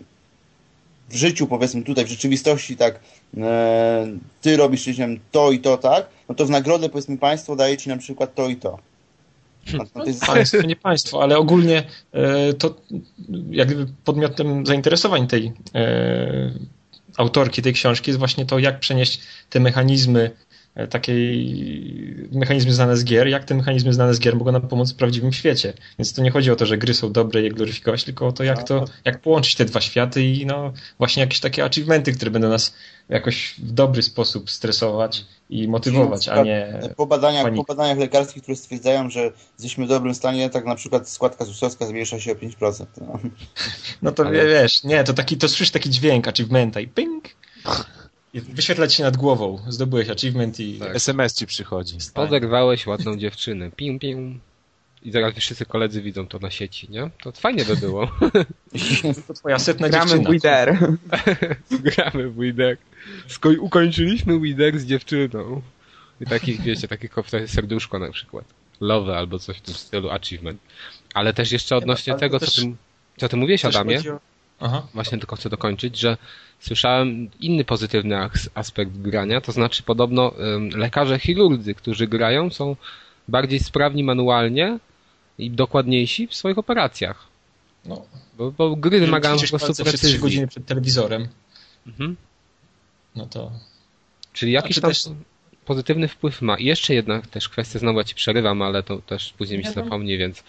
w 1.08 1.16
życiu, 1.16 1.46
powiedzmy 1.46 1.82
tutaj, 1.82 2.04
w 2.04 2.08
rzeczywistości, 2.08 2.76
tak, 2.76 3.00
e, 3.36 4.06
ty 4.40 4.56
robisz 4.56 4.82
gdzieś 4.82 4.96
tam 4.96 5.16
to 5.32 5.52
i 5.52 5.58
to, 5.58 5.76
tak, 5.76 6.06
no 6.28 6.34
to 6.34 6.46
w 6.46 6.50
nagrodę, 6.50 6.88
powiedzmy, 6.88 7.18
państwo 7.18 7.56
daje 7.56 7.76
ci 7.76 7.88
na 7.88 7.96
przykład 7.96 8.34
to 8.34 8.48
i 8.48 8.56
to. 8.56 8.70
Na, 8.70 8.76
na 8.76 8.78
tej 8.78 8.78
zasadzie. 8.78 9.59
Państwo, 10.26 10.62
nie 10.62 10.76
państwo, 10.76 11.22
ale 11.22 11.38
ogólnie 11.38 11.82
e, 12.12 12.52
to 12.52 12.74
jak 13.50 13.68
gdyby 13.68 13.92
podmiotem 14.04 14.66
zainteresowań 14.66 15.26
tej 15.26 15.52
e, 15.74 16.52
autorki 17.16 17.62
tej 17.62 17.72
książki 17.72 18.10
jest 18.10 18.18
właśnie 18.18 18.46
to, 18.46 18.58
jak 18.58 18.80
przenieść 18.80 19.20
te 19.50 19.60
mechanizmy 19.60 20.30
takiej 20.86 22.28
mechanizmy 22.32 22.72
znane 22.72 22.96
z 22.96 23.04
gier, 23.04 23.28
jak 23.28 23.44
te 23.44 23.54
mechanizmy 23.54 23.92
znane 23.92 24.14
z 24.14 24.20
gier 24.20 24.36
mogą 24.36 24.52
nam 24.52 24.62
pomóc 24.62 24.92
w 24.92 24.96
prawdziwym 24.96 25.32
świecie. 25.32 25.72
Więc 25.98 26.12
to 26.12 26.22
nie 26.22 26.30
chodzi 26.30 26.50
o 26.50 26.56
to, 26.56 26.66
że 26.66 26.78
gry 26.78 26.94
są 26.94 27.12
dobre 27.12 27.40
i 27.40 27.44
je 27.44 27.50
gloryfikować, 27.50 28.04
tylko 28.04 28.26
o 28.26 28.32
to, 28.32 28.44
jak 28.44 28.62
to, 28.62 28.84
jak 29.04 29.20
połączyć 29.20 29.54
te 29.54 29.64
dwa 29.64 29.80
światy 29.80 30.24
i 30.24 30.46
no 30.46 30.72
właśnie 30.98 31.20
jakieś 31.20 31.40
takie 31.40 31.64
achievementy, 31.64 32.12
które 32.12 32.30
będą 32.30 32.48
nas 32.48 32.74
jakoś 33.08 33.54
w 33.58 33.72
dobry 33.72 34.02
sposób 34.02 34.50
stresować 34.50 35.24
i 35.50 35.68
motywować, 35.68 36.28
a 36.28 36.42
nie 36.42 36.80
Po 36.96 37.06
badaniach, 37.06 37.54
po 37.54 37.64
badaniach 37.64 37.98
lekarskich, 37.98 38.42
które 38.42 38.56
stwierdzają, 38.56 39.10
że 39.10 39.32
jesteśmy 39.52 39.86
w 39.86 39.88
dobrym 39.88 40.14
stanie, 40.14 40.50
tak 40.50 40.64
na 40.64 40.74
przykład 40.74 41.08
składka 41.08 41.44
ZUS-owska 41.44 41.86
zmniejsza 41.86 42.20
się 42.20 42.32
o 42.32 42.34
5%. 42.34 42.86
No. 43.00 43.18
No 44.02 44.12
to 44.12 44.26
Ale- 44.26 44.46
wiesz, 44.46 44.84
nie, 44.84 45.04
to 45.04 45.12
taki, 45.12 45.36
to 45.36 45.48
słyszysz 45.48 45.70
taki 45.70 45.90
dźwięk 45.90 46.28
achievementa 46.28 46.80
i 46.80 46.88
ping! 46.88 47.24
I 48.34 48.40
wyświetla 48.40 48.86
ci 48.86 48.96
się 48.96 49.02
nad 49.02 49.16
głową. 49.16 49.58
Zdobyłeś 49.68 50.08
achievement 50.08 50.60
i... 50.60 50.78
Tak. 50.78 50.96
SMS 50.96 51.34
ci 51.34 51.46
przychodzi. 51.46 51.96
Poderwałeś 52.14 52.86
ładną 52.86 53.16
dziewczynę. 53.16 53.70
Pim, 53.76 53.98
pim. 53.98 54.40
I 55.02 55.12
zaraz 55.12 55.34
wszyscy 55.34 55.66
koledzy 55.66 56.02
widzą 56.02 56.26
to 56.26 56.38
na 56.38 56.50
sieci, 56.50 56.86
nie? 56.90 57.10
To 57.22 57.32
fajnie 57.32 57.64
by 57.64 57.76
było. 57.76 58.10
To 59.26 59.34
twoja 59.34 59.58
setna 59.58 59.88
Gramy 59.88 60.10
dziewczyna. 60.10 60.30
Wither. 60.30 60.78
Gramy 61.96 62.28
w 62.30 62.40
Widek. 62.40 62.78
Sko- 63.28 63.58
ukończyliśmy 63.60 64.40
Widek 64.40 64.80
z 64.80 64.86
dziewczyną. 64.86 65.62
I 66.20 66.24
takich, 66.26 66.60
wiecie, 66.60 66.88
takich 66.88 67.14
serduszko 67.46 67.98
na 67.98 68.12
przykład. 68.12 68.44
Love 68.80 69.16
albo 69.18 69.38
coś 69.38 69.56
w 69.56 69.60
tym 69.60 69.74
stylu, 69.74 70.10
achievement. 70.10 70.60
Ale 71.14 71.32
też 71.34 71.52
jeszcze 71.52 71.76
odnośnie 71.76 72.14
tego, 72.14 72.40
też- 72.40 72.54
co 72.54 72.62
ty, 72.62 72.72
co 73.16 73.28
ty 73.28 73.36
mówiłeś, 73.36 73.64
Adamie, 73.64 73.98
o- 73.98 74.29
Aha. 74.60 74.86
właśnie 74.94 75.18
tylko 75.18 75.36
chcę 75.36 75.48
dokończyć, 75.50 75.98
że 75.98 76.16
słyszałem 76.60 77.30
inny 77.40 77.64
pozytywny 77.64 78.16
as- 78.18 78.50
aspekt 78.54 78.92
grania, 78.92 79.40
to 79.40 79.52
znaczy 79.52 79.82
podobno 79.82 80.32
lekarze 80.74 81.18
chirurdzy, 81.18 81.74
którzy 81.74 82.06
grają, 82.06 82.50
są 82.50 82.76
bardziej 83.28 83.58
sprawni 83.60 84.04
manualnie 84.04 84.78
i 85.38 85.50
dokładniejsi 85.50 86.26
w 86.26 86.34
swoich 86.34 86.58
operacjach. 86.58 87.26
No. 87.84 88.04
Bo, 88.38 88.52
bo 88.52 88.76
gry 88.76 89.00
wymagają 89.00 89.34
po 89.34 89.40
prostu 89.40 89.58
palce 89.58 89.84
przez 89.84 89.84
3 89.84 89.90
precyzji. 90.00 90.18
godziny 90.18 90.48
przed 90.48 90.66
telewizorem. 90.66 91.28
Mhm. 91.86 92.16
No 93.16 93.26
to... 93.26 93.52
Czyli 94.32 94.52
jakiś 94.52 94.76
Znaczy 94.76 95.02
tam 95.04 95.14
też- 95.14 95.24
pozytywny 95.70 96.08
wpływ 96.08 96.42
ma. 96.42 96.56
I 96.56 96.64
jeszcze 96.64 96.94
jedna 96.94 97.22
też 97.22 97.48
kwestia, 97.48 97.78
znowu 97.78 98.04
ci 98.04 98.14
przerywam, 98.14 98.62
ale 98.62 98.82
to 98.82 98.98
też 98.98 99.32
później 99.38 99.58
mi 99.58 99.64
się 99.64 99.70
zapomni, 99.70 100.18
więc 100.18 100.44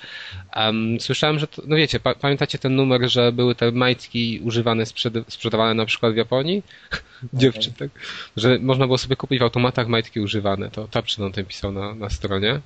um, 0.55 0.99
słyszałem, 0.99 1.39
że, 1.39 1.47
to, 1.47 1.61
no 1.67 1.75
wiecie, 1.75 1.99
pa, 1.99 2.15
pamiętacie 2.15 2.57
ten 2.57 2.75
numer, 2.75 3.09
że 3.09 3.31
były 3.31 3.55
te 3.55 3.71
majtki 3.71 4.39
używane, 4.43 4.85
sprzed, 4.85 5.13
sprzedawane 5.27 5.73
na 5.73 5.85
przykład 5.85 6.13
w 6.13 6.17
Japonii? 6.17 6.63
Dziewczyn, 7.33 7.73
tak? 7.73 7.89
Że 8.37 8.59
można 8.59 8.85
było 8.85 8.97
sobie 8.97 9.15
kupić 9.15 9.39
w 9.39 9.43
automatach 9.43 9.87
majtki 9.87 10.19
używane. 10.19 10.71
To 10.71 10.87
Tapczyn 10.87 11.25
o 11.25 11.29
tym 11.29 11.45
pisał 11.45 11.71
na, 11.71 11.95
na 11.95 12.09
stronie. 12.09 12.61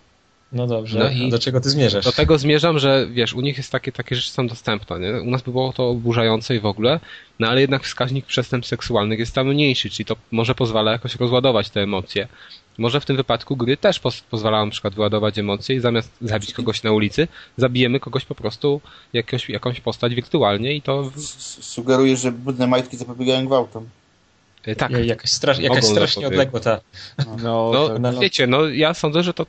No 0.56 0.68
dobrze, 0.68 1.00
No 1.00 1.10
i- 1.10 1.30
do 1.30 1.40
czego 1.40 1.62
ty 1.62 1.70
zmierzasz? 1.70 2.06
Do 2.06 2.12
tego 2.12 2.38
zmierzam, 2.38 2.80
że 2.80 3.08
wiesz, 3.12 3.34
u 3.34 3.42
nich 3.42 3.58
jest 3.58 3.72
takie, 3.72 3.92
takie 3.92 4.16
rzeczy 4.16 4.32
są 4.32 4.48
dostępne, 4.48 5.00
nie? 5.00 5.22
U 5.22 5.26
nas 5.32 5.42
by 5.42 5.52
było 5.52 5.74
to 5.74 5.90
oburzające 5.90 6.56
i 6.56 6.60
w 6.60 6.66
ogóle, 6.66 7.00
no 7.40 7.48
ale 7.48 7.62
jednak 7.62 7.84
wskaźnik 7.84 8.26
przestępstw 8.26 8.70
seksualnych 8.70 9.20
jest 9.20 9.34
tam 9.36 9.48
mniejszy, 9.48 9.90
czyli 9.90 10.06
to 10.06 10.16
może 10.32 10.56
pozwala 10.56 10.92
jakoś 10.92 11.16
rozładować 11.16 11.70
te 11.70 11.82
emocje. 11.82 12.28
Może 12.78 13.02
w 13.02 13.06
tym 13.06 13.16
wypadku 13.18 13.56
gry 13.56 13.78
też 13.78 14.00
pos- 14.00 14.22
pozwalają 14.32 14.66
na 14.66 14.72
przykład 14.72 14.96
wyładować 14.96 15.40
emocje 15.40 15.76
i 15.76 15.80
zamiast 15.80 16.12
zabić 16.22 16.54
kogoś 16.54 16.84
na 16.84 16.92
ulicy, 16.92 17.28
zabijemy 17.58 18.00
kogoś 18.00 18.26
po 18.26 18.36
prostu, 18.36 18.82
jakąś, 19.14 19.50
jakąś 19.50 19.80
postać 19.82 20.16
wirtualnie 20.16 20.74
i 20.74 20.82
to... 20.82 21.04
w- 21.04 21.18
S- 21.18 21.58
Sugeruję, 21.62 22.18
że 22.18 22.32
brudne 22.32 22.68
majtki 22.68 22.98
zapobiegają 22.98 23.46
gwałtom. 23.46 23.90
E, 24.68 24.76
Tak, 24.76 24.92
Jej, 24.92 25.08
jakaś, 25.08 25.32
strasz, 25.32 25.60
jakaś 25.60 25.86
strasznie 25.86 26.28
odległa 26.28 26.60
ta... 26.60 26.80
No, 27.44 27.72
No, 27.74 28.00
no. 28.00 28.20
wiecie, 28.20 28.48
no 28.48 28.68
ja 28.68 28.94
sądzę, 28.94 29.24
że 29.24 29.34
to, 29.34 29.46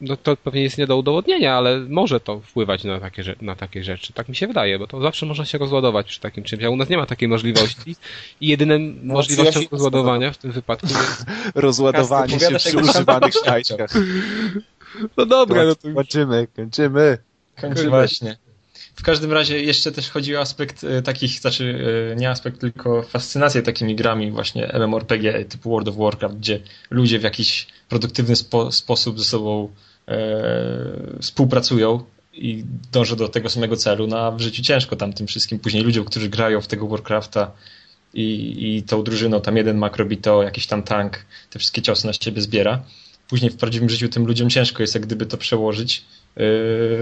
no, 0.00 0.16
to 0.16 0.36
pewnie 0.36 0.62
jest 0.62 0.78
nie 0.78 0.86
do 0.86 0.96
udowodnienia, 0.96 1.54
ale 1.56 1.78
może 1.80 2.20
to 2.20 2.40
wpływać 2.40 2.84
na 2.84 3.00
takie, 3.00 3.22
na 3.40 3.56
takie 3.56 3.84
rzeczy. 3.84 4.12
Tak 4.12 4.28
mi 4.28 4.36
się 4.36 4.46
wydaje, 4.46 4.78
bo 4.78 4.86
to 4.86 5.00
zawsze 5.00 5.26
można 5.26 5.44
się 5.44 5.58
rozładować 5.58 6.06
przy 6.06 6.20
takim 6.20 6.44
czymś, 6.44 6.64
a 6.64 6.70
u 6.70 6.76
nas 6.76 6.88
nie 6.88 6.96
ma 6.96 7.06
takiej 7.06 7.28
możliwości 7.28 7.96
i 8.40 8.48
jedynym 8.48 9.00
możliwością 9.02 9.60
ja 9.60 9.64
się- 9.64 9.70
rozładowania 9.72 10.32
w 10.32 10.38
tym 10.38 10.52
wypadku 10.52 10.86
jest... 10.86 11.24
rozładowanie 11.54 12.40
się 12.40 12.56
przy 12.56 12.78
używanych 12.78 13.34
śniadkach. 13.34 13.90
No 15.16 15.26
dobra, 15.26 15.64
no 15.64 15.74
to 15.74 15.88
Kończymy, 15.94 16.46
kończymy. 16.56 17.18
kończy 17.60 17.88
właśnie. 17.88 18.36
W 19.00 19.02
każdym 19.02 19.32
razie 19.32 19.62
jeszcze 19.62 19.92
też 19.92 20.10
chodzi 20.10 20.36
o 20.36 20.40
aspekt 20.40 20.84
e, 20.84 21.02
takich, 21.02 21.30
znaczy 21.30 21.84
e, 22.12 22.16
nie 22.16 22.30
aspekt, 22.30 22.60
tylko 22.60 23.02
fascynację 23.02 23.62
takimi 23.62 23.96
grami 23.96 24.30
właśnie 24.30 24.72
MMORPG 24.78 25.44
typu 25.48 25.70
World 25.70 25.88
of 25.88 25.96
Warcraft, 25.96 26.36
gdzie 26.36 26.60
ludzie 26.90 27.18
w 27.18 27.22
jakiś 27.22 27.66
produktywny 27.88 28.36
spo, 28.36 28.72
sposób 28.72 29.18
ze 29.18 29.24
sobą 29.24 29.68
e, 30.08 31.18
współpracują 31.20 32.04
i 32.32 32.64
dążą 32.92 33.16
do 33.16 33.28
tego 33.28 33.50
samego 33.50 33.76
celu, 33.76 34.06
no 34.06 34.18
a 34.18 34.30
w 34.30 34.40
życiu 34.40 34.62
ciężko 34.62 34.96
tam 34.96 35.12
tym 35.12 35.26
wszystkim. 35.26 35.58
Później 35.58 35.82
ludziom, 35.82 36.04
którzy 36.04 36.28
grają 36.28 36.60
w 36.60 36.66
tego 36.66 36.88
Warcrafta 36.88 37.52
i, 38.14 38.76
i 38.76 38.82
tą 38.82 39.02
drużyną, 39.02 39.40
tam 39.40 39.56
jeden 39.56 39.78
makrobito, 39.78 40.42
jakiś 40.42 40.66
tam 40.66 40.82
tank, 40.82 41.24
te 41.50 41.58
wszystkie 41.58 41.82
ciosy 41.82 42.06
na 42.06 42.12
siebie 42.12 42.42
zbiera. 42.42 42.82
Później 43.28 43.50
w 43.50 43.56
prawdziwym 43.56 43.90
życiu 43.90 44.08
tym 44.08 44.26
ludziom 44.26 44.50
ciężko 44.50 44.82
jest 44.82 44.94
jak 44.94 45.06
gdyby 45.06 45.26
to 45.26 45.36
przełożyć 45.36 46.04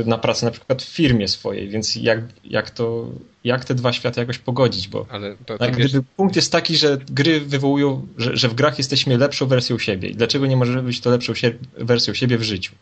na 0.07 0.19
pracę 0.19 0.47
na 0.47 0.53
przykład 0.53 0.83
w 0.83 0.89
firmie 0.89 1.29
swojej, 1.29 1.69
więc 1.69 1.97
jak, 1.97 2.21
jak 2.45 2.71
to, 2.71 3.11
jak 3.45 3.65
te 3.65 3.75
dwa 3.75 3.93
światy 3.93 4.21
jakoś 4.21 4.39
pogodzić, 4.39 4.89
bo 4.89 5.07
Ale 5.11 5.37
to, 5.47 5.59
to 5.59 5.65
jak 5.65 5.77
wiesz, 5.77 5.89
gdyby 5.89 6.07
punkt 6.17 6.37
jest 6.37 6.53
taki, 6.53 6.77
że 6.77 6.99
gry 7.11 7.41
wywołują, 7.41 8.07
że, 8.19 8.37
że 8.37 8.49
w 8.49 8.55
grach 8.55 8.79
jesteśmy 8.79 9.19
lepszą 9.19 9.47
wersją 9.47 9.79
siebie 9.79 10.09
i 10.09 10.15
dlaczego 10.15 10.47
nie 10.47 10.57
możemy 10.57 10.83
być 10.83 11.01
to 11.01 11.11
lepszą 11.11 11.35
sie 11.35 11.55
wersją 11.79 12.15
siebie 12.15 12.39
w 12.39 12.43
życiu. 12.43 12.73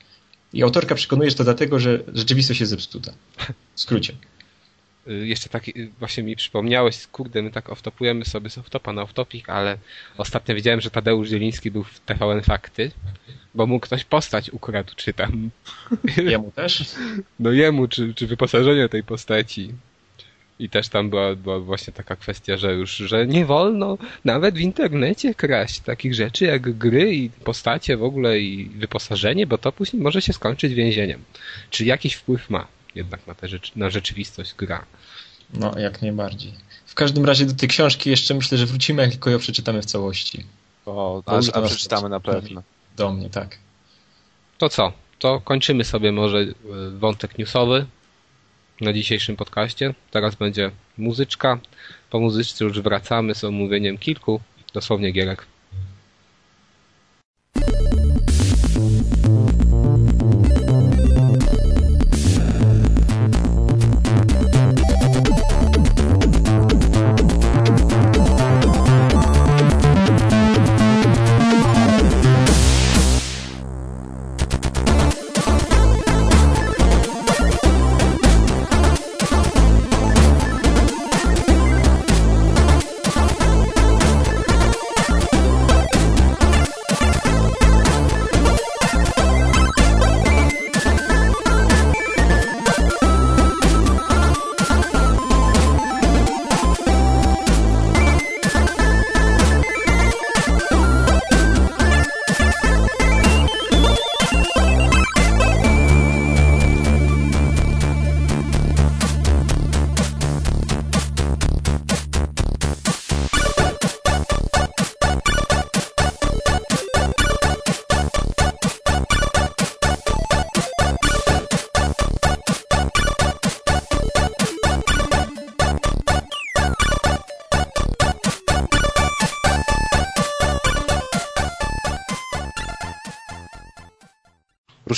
I 0.52 0.62
autorka 0.62 0.94
przekonuje, 0.94 1.30
że 1.30 1.36
to 1.36 1.44
dlatego, 1.44 1.78
że 1.78 2.02
rzeczywistość 2.14 2.60
jest 2.60 2.70
zepsuta. 2.70 3.12
W 3.74 3.80
skrócie. 3.80 4.12
Y, 5.08 5.26
jeszcze 5.26 5.48
taki, 5.48 5.80
y, 5.80 5.90
właśnie 5.98 6.22
mi 6.22 6.36
przypomniałeś, 6.36 7.06
kurde, 7.06 7.42
my 7.42 7.50
tak 7.50 7.70
oftopujemy 7.70 8.24
sobie 8.24 8.50
z 8.50 8.58
oftopa 8.58 8.92
na 8.92 9.02
oftopik, 9.02 9.48
ale 9.48 9.78
ostatnio 10.18 10.54
wiedziałem, 10.54 10.80
że 10.80 10.90
Tadeusz 10.90 11.28
Zieliński 11.28 11.70
był 11.70 11.84
w 11.84 12.00
TVN 12.00 12.42
Fakty, 12.42 12.90
bo 13.54 13.66
mu 13.66 13.80
ktoś 13.80 14.04
postać 14.04 14.50
ukradł, 14.50 14.92
czy 14.96 15.12
tam, 15.12 15.50
Jemu 16.30 16.52
też. 16.52 16.94
no 17.40 17.52
jemu, 17.52 17.88
czy, 17.88 18.14
czy 18.14 18.26
wyposażenie 18.26 18.88
tej 18.88 19.02
postaci. 19.04 19.72
I 20.58 20.68
też 20.70 20.88
tam 20.88 21.10
była, 21.10 21.34
była 21.34 21.60
właśnie 21.60 21.92
taka 21.92 22.16
kwestia, 22.16 22.56
że 22.56 22.74
już, 22.74 22.90
że 22.90 23.26
nie 23.26 23.46
wolno 23.46 23.98
nawet 24.24 24.54
w 24.54 24.60
internecie 24.60 25.34
kraść 25.34 25.80
takich 25.80 26.14
rzeczy 26.14 26.44
jak 26.44 26.78
gry 26.78 27.14
i 27.14 27.30
postacie 27.30 27.96
w 27.96 28.02
ogóle 28.02 28.40
i 28.40 28.68
wyposażenie, 28.68 29.46
bo 29.46 29.58
to 29.58 29.72
później 29.72 30.02
może 30.02 30.22
się 30.22 30.32
skończyć 30.32 30.74
więzieniem. 30.74 31.22
Czy 31.70 31.84
jakiś 31.84 32.14
wpływ 32.14 32.50
ma 32.50 32.66
jednak 32.96 33.26
na, 33.26 33.34
tę 33.34 33.48
rzecz, 33.48 33.72
na 33.76 33.90
rzeczywistość 33.90 34.54
gra? 34.54 34.84
No, 35.54 35.78
jak 35.78 36.02
najbardziej. 36.02 36.52
W 36.86 36.94
każdym 36.94 37.24
razie 37.24 37.46
do 37.46 37.54
tej 37.54 37.68
książki 37.68 38.10
jeszcze 38.10 38.34
myślę, 38.34 38.58
że 38.58 38.66
wrócimy, 38.66 39.02
jak 39.02 39.10
tylko 39.10 39.30
ją 39.30 39.38
przeczytamy 39.38 39.82
w 39.82 39.84
całości. 39.84 40.44
O, 40.86 41.22
to 41.26 41.32
a 41.32 41.34
nas- 41.34 41.50
przeczytamy 41.66 42.08
na 42.08 42.20
pewno. 42.20 42.62
Do 42.96 43.12
mnie, 43.12 43.30
tak. 43.30 43.58
To 44.58 44.68
co? 44.68 44.92
To 45.18 45.40
kończymy 45.40 45.84
sobie 45.84 46.12
może 46.12 46.38
e, 46.38 46.54
wątek 46.98 47.38
newsowy 47.38 47.86
na 48.80 48.92
dzisiejszym 48.92 49.36
podcaście. 49.36 49.94
Teraz 50.10 50.34
będzie 50.34 50.70
muzyczka. 50.98 51.58
Po 52.10 52.20
muzyczce 52.20 52.64
już 52.64 52.80
wracamy 52.80 53.34
z 53.34 53.44
omówieniem 53.44 53.98
kilku 53.98 54.40
dosłownie 54.74 55.12
gierek. 55.12 55.46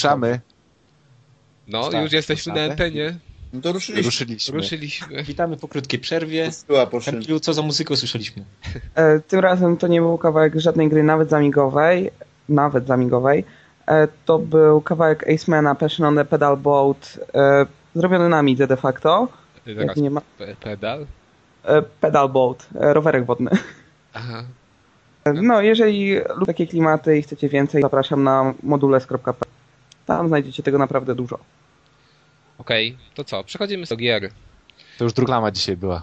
Ruszamy. 0.02 0.40
No, 1.68 1.88
Tak, 1.90 2.02
już 2.02 2.12
jesteśmy 2.12 2.52
na 2.54 2.62
antenie. 2.70 3.18
No 3.52 3.60
to 3.60 3.72
ruszyliśmy. 3.72 4.06
Ruszyliśmy. 4.06 4.56
Ruszyliśmy. 4.56 5.22
Witamy 5.24 5.56
po 5.56 5.68
krótkiej 5.68 5.98
przerwie. 6.00 6.50
Co 7.42 7.52
za 7.54 7.62
muzykę 7.62 7.94
usłyszeliśmy? 7.94 8.44
E, 8.94 9.20
Tym 9.20 9.40
razem 9.40 9.76
to 9.76 9.86
nie 9.86 10.00
był 10.00 10.18
kawałek 10.18 10.60
żadnej 10.60 10.88
gry, 10.88 11.02
nawet 11.02 11.30
zamigowej, 11.30 12.10
nawet 12.48 12.86
zamigowej. 12.86 13.44
E, 13.86 14.08
To 14.24 14.38
był 14.38 14.80
kawałek 14.80 15.28
Acemana 15.28 15.74
Passion 15.74 16.06
on 16.06 16.16
the 16.16 16.24
Pedal 16.24 16.56
Boat, 16.56 17.18
e, 17.34 17.66
zrobiony 17.94 18.28
na 18.28 18.42
de 18.66 18.76
facto. 18.76 19.28
Teraz 19.64 19.86
Jak 19.86 19.96
nie 19.96 20.10
ma, 20.10 20.20
pe- 20.38 20.56
pedal. 20.56 21.06
e, 21.64 21.82
pedal 21.82 22.28
Boat, 22.28 22.66
e, 22.80 22.94
rowerek 22.94 23.24
wodny. 23.26 23.50
Aha. 24.14 24.42
E, 25.24 25.32
No, 25.32 25.60
jeżeli 25.62 26.14
lubicie 26.14 26.46
takie 26.46 26.66
klimaty 26.66 27.18
i 27.18 27.22
chcecie 27.22 27.48
więcej, 27.48 27.82
zapraszam 27.82 28.22
na 28.22 28.54
modules.pl. 28.62 29.34
Tam 30.08 30.28
znajdziecie 30.28 30.62
tego 30.62 30.78
naprawdę 30.78 31.14
dużo. 31.14 31.38
Okej, 32.58 32.96
to 33.14 33.24
co? 33.24 33.44
Przechodzimy 33.44 33.86
do 33.86 33.96
gier. 33.96 34.30
To 34.98 35.04
już 35.04 35.12
druklama 35.12 35.50
dzisiaj 35.50 35.76
była. 35.76 36.02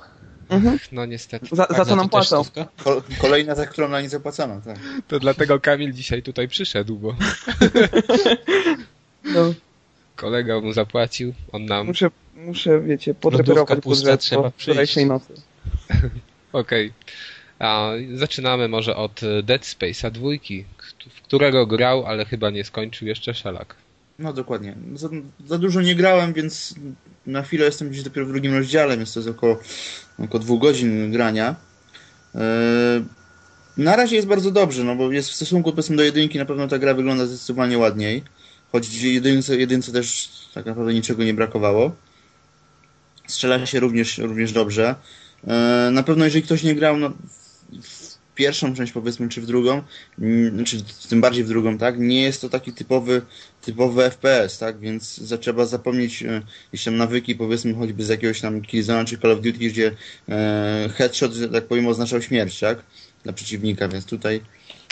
No 0.92 1.06
niestety. 1.06 1.46
Za, 1.52 1.68
za 1.70 1.86
co 1.86 1.96
nam 1.96 2.10
płacą? 2.10 2.44
Ko- 2.84 3.02
Kolejna, 3.22 3.56
za 3.56 3.66
którą 3.66 3.88
na 3.90 4.02
nie 4.02 4.10
zapłacono, 4.10 4.62
tak. 4.66 4.78
To 5.08 5.20
dlatego 5.20 5.60
Kamil 5.60 5.92
dzisiaj 5.94 6.24
tutaj 6.24 6.48
przyszedł, 6.48 6.96
bo 6.96 7.16
No, 9.36 9.54
kolega 10.16 10.62
mu 10.62 10.74
zapłacił. 10.74 11.34
On 11.52 11.66
nam. 11.66 11.88
muszę, 11.88 12.10
muszę, 12.36 12.82
wiecie, 12.82 13.14
podreperować 13.14 13.80
budżet 13.80 14.22
trzeba 14.22 14.42
po 14.44 14.50
wczorajszej 14.52 15.06
nocy. 15.06 15.34
Okej. 16.54 16.94
A 17.60 17.90
zaczynamy 18.16 18.68
może 18.68 18.96
od 18.96 19.24
e, 19.24 19.44
Dead 19.44 19.62
Space'a 19.62 20.12
dwójki, 20.12 20.66
w 21.16 21.22
którego 21.22 21.66
grał, 21.68 22.06
ale 22.06 22.26
chyba 22.26 22.50
nie 22.50 22.64
skończył 22.64 23.08
jeszcze 23.08 23.34
Szelak. 23.34 23.76
No 24.20 24.34
dokładnie. 24.34 24.76
Za, 24.96 25.10
za 25.48 25.58
dużo 25.58 25.82
nie 25.82 25.96
grałem, 25.96 26.34
więc 26.34 26.76
na 27.26 27.42
chwilę 27.42 27.66
jestem 27.66 27.90
gdzieś 27.90 28.04
dopiero 28.04 28.26
w 28.28 28.30
drugim 28.30 28.54
rozdziale, 28.54 28.98
więc 28.98 29.14
to 29.14 29.20
jest 29.20 29.30
około, 29.30 29.60
około 30.20 30.40
dwóch 30.40 30.62
godzin 30.62 31.12
grania. 31.12 31.56
Eee, 32.36 33.06
na 33.78 33.96
razie 33.96 34.16
jest 34.16 34.28
bardzo 34.28 34.52
dobrze, 34.52 34.84
no 34.84 34.96
bo 34.96 35.12
jest 35.12 35.30
w 35.30 35.36
stosunku 35.36 35.72
powiedzmy 35.72 35.96
do 35.96 36.04
jedynki 36.04 36.38
na 36.38 36.46
pewno 36.46 36.68
ta 36.68 36.80
gra 36.80 36.94
wygląda 36.94 37.26
zdecydowanie 37.26 37.78
ładniej. 37.78 38.24
Choć 38.72 39.04
jedynce, 39.04 39.58
jedynce 39.58 39.92
też 39.92 40.30
tak 40.54 40.66
naprawdę 40.66 40.94
niczego 40.94 41.24
nie 41.24 41.34
brakowało. 41.34 41.96
Strzela 43.28 43.66
się 43.66 43.80
również, 43.80 44.18
również 44.18 44.52
dobrze. 44.52 44.96
Eee, 45.48 45.94
na 45.94 46.04
pewno 46.04 46.26
jeżeli 46.26 46.44
ktoś 46.44 46.64
nie 46.64 46.76
grał 46.76 46.98
no, 46.98 47.12
pierwszą 48.36 48.76
część 48.76 48.92
powiedzmy, 48.92 49.30
czy 49.30 49.42
w 49.42 49.46
drugą, 49.46 49.82
czy 50.66 50.78
tym 51.10 51.22
bardziej 51.22 51.44
w 51.44 51.48
drugą, 51.48 51.78
tak, 51.78 52.00
nie 52.00 52.22
jest 52.22 52.42
to 52.42 52.50
taki 52.50 52.74
typowy 52.74 53.22
typowy 53.66 54.04
FPS, 54.04 54.58
tak, 54.58 54.80
więc 54.80 55.18
za, 55.18 55.38
trzeba 55.38 55.66
zapomnieć 55.66 56.24
e, 56.24 56.42
jakieś 56.66 56.84
tam 56.86 56.98
nawyki, 56.98 57.36
powiedzmy 57.36 57.74
choćby 57.74 58.04
z 58.04 58.10
jakiegoś 58.10 58.42
tam 58.42 58.62
Killzona 58.62 59.06
czy 59.06 59.18
Call 59.18 59.32
of 59.32 59.42
Duty, 59.42 59.60
gdzie 59.60 59.92
e, 60.30 60.90
headshot, 60.96 61.34
że 61.34 61.50
tak 61.50 61.66
powiem, 61.66 61.88
oznaczał 61.88 62.22
śmierć, 62.22 62.60
tak, 62.60 62.84
dla 63.24 63.34
przeciwnika, 63.34 63.88
więc 63.88 64.06
tutaj 64.06 64.42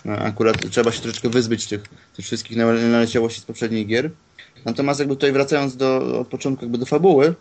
e, 0.06 0.20
akurat 0.20 0.70
trzeba 0.72 0.92
się 0.92 1.02
troszeczkę 1.02 1.30
wyzbyć 1.30 1.68
tych, 1.68 1.84
tych 2.16 2.26
wszystkich 2.26 2.58
nale- 2.58 2.90
naleciałości 2.90 3.42
z 3.42 3.46
poprzednich 3.46 3.88
gier. 3.88 4.10
Natomiast 4.66 5.00
jakby 5.00 5.16
tutaj 5.16 5.32
wracając 5.32 5.78
do, 5.78 6.20
od 6.20 6.28
początku 6.28 6.66
jakby 6.66 6.78
do 6.78 6.86
fabuły, 6.86 7.34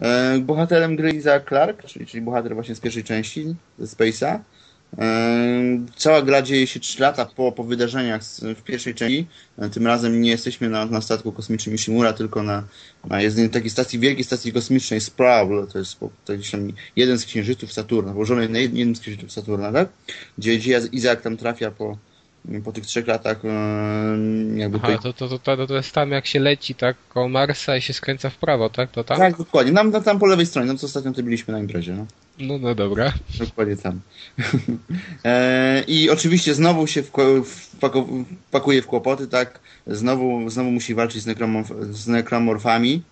e, 0.00 0.38
bohaterem 0.38 0.96
gry 0.96 1.10
Isaac 1.10 1.44
Clark, 1.48 1.84
czyli, 1.84 2.06
czyli 2.06 2.22
bohater 2.22 2.54
właśnie 2.54 2.74
z 2.74 2.80
pierwszej 2.80 3.04
części, 3.04 3.54
ze 3.78 3.86
Space'a, 3.86 4.38
Cała 5.96 6.22
gra 6.22 6.42
dzieje 6.42 6.66
się 6.66 6.80
3 6.80 7.02
lata 7.02 7.26
po, 7.26 7.52
po 7.52 7.64
wydarzeniach 7.64 8.22
w 8.56 8.62
pierwszej 8.62 8.94
części. 8.94 9.26
Tym 9.72 9.86
razem 9.86 10.20
nie 10.20 10.30
jesteśmy 10.30 10.68
na, 10.68 10.86
na 10.86 11.00
statku 11.00 11.32
kosmicznym 11.32 11.74
Ishimura, 11.74 12.12
tylko 12.12 12.42
na, 12.42 12.64
na 13.04 13.18
takiej 13.52 13.70
stacji, 13.70 13.98
wielkiej 13.98 14.24
stacji 14.24 14.52
kosmicznej 14.52 15.00
Sproul. 15.00 15.66
To 15.72 15.78
jest, 15.78 16.00
to 16.24 16.32
jest 16.32 16.52
jeden 16.96 17.18
z 17.18 17.24
księżyców 17.24 17.72
Saturna, 17.72 18.12
położony 18.12 18.48
na 18.48 18.58
jednym 18.58 18.96
z 18.96 19.00
księżyców 19.00 19.32
Saturna, 19.32 19.72
tak? 19.72 19.88
Gdzie, 20.38 20.58
gdzie 20.58 20.80
Izak 20.92 21.20
tam 21.20 21.36
trafia 21.36 21.70
po, 21.70 21.98
po 22.64 22.72
tych 22.72 22.86
trzech 22.86 23.06
latach 23.06 23.40
jakby 24.54 24.78
Aha, 24.82 24.98
to, 25.02 25.12
to, 25.12 25.38
to, 25.38 25.66
to, 25.66 25.74
jest 25.74 25.92
tam 25.92 26.10
jak 26.10 26.26
się 26.26 26.40
leci 26.40 26.74
tak 26.74 26.96
koło 27.08 27.28
Marsa 27.28 27.76
i 27.76 27.82
się 27.82 27.92
skręca 27.92 28.30
w 28.30 28.36
prawo, 28.36 28.70
tak? 28.70 28.90
To 28.90 29.04
tam? 29.04 29.18
Tak, 29.18 29.36
dokładnie. 29.36 29.72
Tam, 29.72 30.02
tam 30.02 30.18
po 30.18 30.26
lewej 30.26 30.46
stronie, 30.46 30.68
tam 30.68 30.78
co 30.78 30.86
ostatnio 30.86 31.12
ty 31.12 31.22
byliśmy 31.22 31.52
na 31.52 31.60
imprezie. 31.60 31.94
No, 31.94 32.06
no, 32.38 32.58
no 32.58 32.74
dobra. 32.74 33.12
Dokładnie 33.38 33.76
tam. 33.76 34.00
e, 35.24 35.84
I 35.86 36.10
oczywiście 36.10 36.54
znowu 36.54 36.86
się 36.86 37.02
wpakuje 38.48 38.82
w 38.82 38.86
kłopoty, 38.86 39.28
tak? 39.28 39.60
Znowu, 39.86 40.50
znowu 40.50 40.70
musi 40.70 40.94
walczyć 40.94 41.22
z, 41.22 41.26
nekromorf 41.26 41.72
z 41.90 42.06
nekromorfami. 42.06 43.02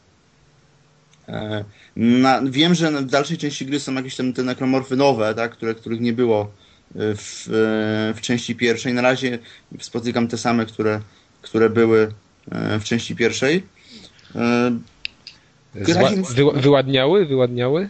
E, 1.29 1.65
na, 1.97 2.43
wiem, 2.43 2.75
że 2.75 2.91
w 2.91 3.07
dalszej 3.07 3.39
części 3.39 3.67
gry 3.67 3.81
są 3.81 3.95
jakieś 3.95 4.17
tam 4.17 4.33
te 4.33 4.43
nekromorfy 4.43 4.97
nowe, 4.97 5.35
tak? 5.35 5.53
Które, 5.53 5.75
których 5.75 6.01
nie 6.01 6.13
było 6.13 6.51
w, 6.95 7.45
w 8.17 8.21
części 8.21 8.55
pierwszej. 8.57 8.95
Na 8.95 9.03
razie 9.03 9.39
spotykam 9.81 10.29
te 10.29 10.39
same, 10.39 10.67
które, 10.67 11.01
które 11.43 11.71
były 11.71 12.13
e, 12.51 12.79
w 12.79 12.85
części 12.85 13.17
pierwszej. 13.17 13.63
E, 14.35 14.79
Zła, 15.85 16.11
wy, 16.11 16.61
wyładniały? 16.61 17.27
Wyładniały? 17.27 17.89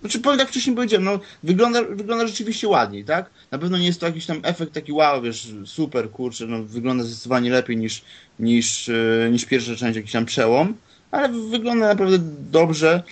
Znaczy, 0.00 0.20
powiem 0.20 0.38
tak 0.38 0.48
wcześniej 0.48 0.76
powiedziałem, 0.76 1.04
no, 1.04 1.20
wygląda, 1.42 1.82
wygląda 1.84 2.26
rzeczywiście 2.26 2.68
ładniej, 2.68 3.04
tak? 3.04 3.30
Na 3.50 3.58
pewno 3.58 3.78
nie 3.78 3.86
jest 3.86 4.00
to 4.00 4.06
jakiś 4.06 4.26
tam 4.26 4.40
efekt 4.42 4.72
taki 4.72 4.92
wow, 4.92 5.22
wiesz, 5.22 5.48
super, 5.66 6.10
kurczę, 6.10 6.46
no, 6.46 6.62
wygląda 6.62 7.04
zdecydowanie 7.04 7.50
lepiej 7.50 7.76
niż, 7.76 8.02
niż, 8.38 8.88
e, 8.88 9.28
niż 9.30 9.44
pierwsza 9.44 9.76
część, 9.76 9.96
jakiś 9.96 10.12
tam 10.12 10.26
przełom, 10.26 10.74
ale 11.10 11.28
wygląda 11.28 11.88
naprawdę 11.88 12.18
dobrze 12.50 13.02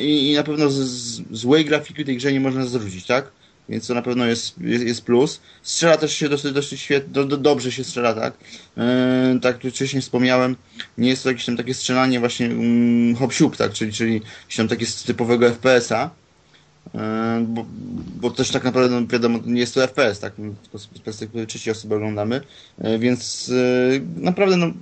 i, 0.00 0.30
i 0.30 0.34
na 0.34 0.42
pewno 0.42 0.70
z, 0.70 0.74
z 0.74 1.22
złej 1.30 1.64
grafiki 1.64 2.04
tej 2.04 2.16
grze 2.16 2.32
nie 2.32 2.40
można 2.40 2.66
zwrócić, 2.66 3.06
tak? 3.06 3.30
Więc 3.68 3.86
to 3.86 3.94
na 3.94 4.02
pewno 4.02 4.26
jest, 4.26 4.60
jest, 4.60 4.84
jest 4.84 5.04
plus. 5.04 5.40
Strzela 5.62 5.96
też 5.96 6.12
się 6.12 6.28
dosyć, 6.28 6.52
dosyć 6.52 6.80
świetnie, 6.80 7.12
do, 7.12 7.24
do, 7.24 7.36
dobrze 7.36 7.72
się 7.72 7.84
strzela, 7.84 8.14
tak? 8.14 8.34
Yy, 8.76 9.40
tak 9.40 9.64
jak 9.64 9.72
wcześniej 9.72 10.02
wspomniałem, 10.02 10.56
nie 10.98 11.08
jest 11.08 11.22
to 11.22 11.28
jakieś 11.28 11.44
tam 11.44 11.56
takie 11.56 11.74
strzelanie 11.74 12.20
właśnie 12.20 12.48
um, 12.48 13.14
hop 13.14 13.56
tak? 13.56 13.72
Czyli, 13.72 13.92
czyli 13.92 14.14
jakieś 14.14 14.56
tam 14.56 14.68
takie 14.68 14.86
z 14.86 15.02
typowego 15.02 15.50
FPS-a, 15.50 16.10
yy, 16.94 17.00
bo, 17.40 17.66
bo 18.20 18.30
też 18.30 18.50
tak 18.50 18.64
naprawdę, 18.64 19.00
no, 19.00 19.06
wiadomo, 19.06 19.38
nie 19.46 19.60
jest 19.60 19.74
to 19.74 19.80
FPS, 19.80 20.20
tak? 20.20 20.34
Tylko 20.62 20.78
z 20.78 20.86
perspektywy 20.86 21.46
trzeciej 21.46 21.72
osoby 21.72 21.94
oglądamy, 21.94 22.40
yy, 22.78 22.98
więc 22.98 23.48
yy, 23.48 24.00
naprawdę, 24.16 24.56
no, 24.56 24.72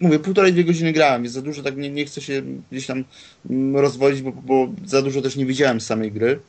mówię, 0.00 0.18
półtorej, 0.18 0.52
dwie 0.52 0.64
godziny 0.64 0.92
grałem, 0.92 1.22
więc 1.22 1.34
za 1.34 1.42
dużo 1.42 1.62
tak 1.62 1.76
nie, 1.76 1.90
nie 1.90 2.04
chcę 2.04 2.20
się 2.20 2.42
gdzieś 2.72 2.86
tam 2.86 3.04
mm, 3.50 3.76
rozwodzić, 3.76 4.22
bo, 4.22 4.32
bo 4.32 4.68
za 4.86 5.02
dużo 5.02 5.22
też 5.22 5.36
nie 5.36 5.46
widziałem 5.46 5.80
samej 5.80 6.12
gry. 6.12 6.40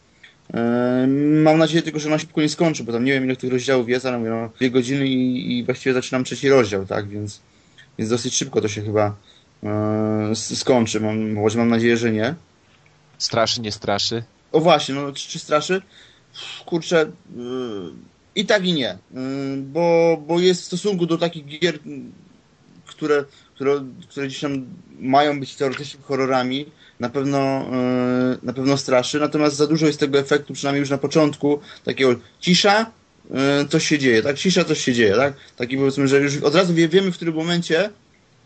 Mam 1.43 1.57
nadzieję 1.57 1.81
tylko, 1.81 1.99
że 1.99 2.07
ona 2.07 2.19
szybko 2.19 2.41
nie 2.41 2.49
skończy, 2.49 2.83
bo 2.83 2.91
tam 2.91 3.05
nie 3.05 3.13
wiem 3.13 3.25
ile 3.25 3.35
tych 3.35 3.51
rozdziałów 3.51 3.89
jest, 3.89 4.05
ale 4.05 4.17
mówię, 4.17 4.29
no, 4.29 4.49
dwie 4.57 4.71
godziny 4.71 5.07
i, 5.07 5.57
i 5.57 5.63
właściwie 5.63 5.93
zaczynam 5.93 6.23
trzeci 6.23 6.49
rozdział, 6.49 6.85
tak, 6.85 7.07
więc, 7.09 7.41
więc 7.97 8.09
dosyć 8.09 8.35
szybko 8.35 8.61
to 8.61 8.67
się 8.67 8.81
chyba 8.81 9.15
e, 9.63 10.35
skończy. 10.35 10.99
Mam, 10.99 11.31
może 11.31 11.57
mam 11.57 11.69
nadzieję, 11.69 11.97
że 11.97 12.11
nie. 12.11 12.35
Straszy, 13.17 13.61
nie 13.61 13.71
straszy? 13.71 14.23
O 14.51 14.59
właśnie, 14.59 14.95
no 14.95 15.11
czy, 15.13 15.29
czy 15.29 15.39
straszy? 15.39 15.81
Kurczę, 16.65 17.11
yy, 17.35 17.91
i 18.35 18.45
tak 18.45 18.65
i 18.65 18.73
nie, 18.73 18.97
yy, 19.13 19.19
bo, 19.57 20.17
bo 20.27 20.39
jest 20.39 20.61
w 20.61 20.65
stosunku 20.65 21.05
do 21.05 21.17
takich 21.17 21.45
gier, 21.45 21.79
które, 22.85 23.25
które, 23.61 23.83
które 24.09 24.27
gdzieś 24.27 24.39
tam 24.39 24.65
mają 24.99 25.39
być 25.39 25.55
teoretycznie 25.55 25.99
horrorami, 26.03 26.65
na 26.99 27.09
pewno, 27.09 27.37
e, 27.37 28.37
na 28.43 28.53
pewno 28.53 28.77
straszy, 28.77 29.19
natomiast 29.19 29.55
za 29.55 29.67
dużo 29.67 29.87
jest 29.87 29.99
tego 29.99 30.19
efektu, 30.19 30.53
przynajmniej 30.53 30.79
już 30.79 30.89
na 30.89 30.97
początku, 30.97 31.59
takiego 31.85 32.15
cisza, 32.39 32.91
e, 33.31 33.65
coś 33.65 33.87
się 33.87 33.99
dzieje, 33.99 34.23
tak? 34.23 34.37
Cisza, 34.37 34.63
coś 34.63 34.79
się 34.79 34.93
dzieje, 34.93 35.15
tak? 35.15 35.33
Taki 35.57 35.77
powiedzmy, 35.77 36.07
że 36.07 36.19
już 36.19 36.37
od 36.37 36.55
razu 36.55 36.73
wiemy, 36.73 37.11
w 37.11 37.15
którym 37.15 37.35
momencie 37.35 37.89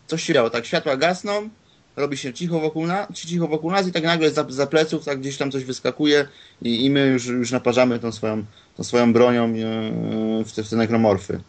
coś 0.06 0.22
się 0.22 0.34
działo, 0.34 0.50
tak? 0.50 0.66
Światła 0.66 0.96
gasną, 0.96 1.48
robi 1.96 2.16
się 2.16 2.34
cicho 2.34 2.60
wokół, 2.60 2.86
na, 2.86 3.06
cicho 3.14 3.48
wokół 3.48 3.70
nas 3.70 3.88
i 3.88 3.92
tak 3.92 4.04
nagle 4.04 4.30
za, 4.30 4.46
za 4.48 4.66
pleców 4.66 5.04
tak 5.04 5.20
gdzieś 5.20 5.36
tam 5.36 5.50
coś 5.50 5.64
wyskakuje 5.64 6.28
i, 6.62 6.84
i 6.84 6.90
my 6.90 7.06
już, 7.06 7.26
już 7.26 7.50
naparzamy 7.52 7.98
tą 7.98 8.12
swoją, 8.12 8.44
tą 8.76 8.84
swoją 8.84 9.12
bronią 9.12 9.44
e, 9.44 10.44
w 10.44 10.52
te, 10.52 10.62
w 10.62 10.68
te 10.70 10.76
nekromorfy. 10.76 11.40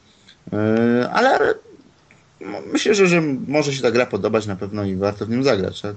Ale 1.11 1.55
myślę, 2.73 2.95
że, 2.95 3.07
że 3.07 3.21
może 3.47 3.73
się 3.73 3.81
ta 3.81 3.91
gra 3.91 4.05
podobać 4.05 4.45
na 4.45 4.55
pewno 4.55 4.85
i 4.85 4.95
warto 4.95 5.25
w 5.25 5.29
nią 5.29 5.43
zagrać, 5.43 5.81
tak? 5.81 5.95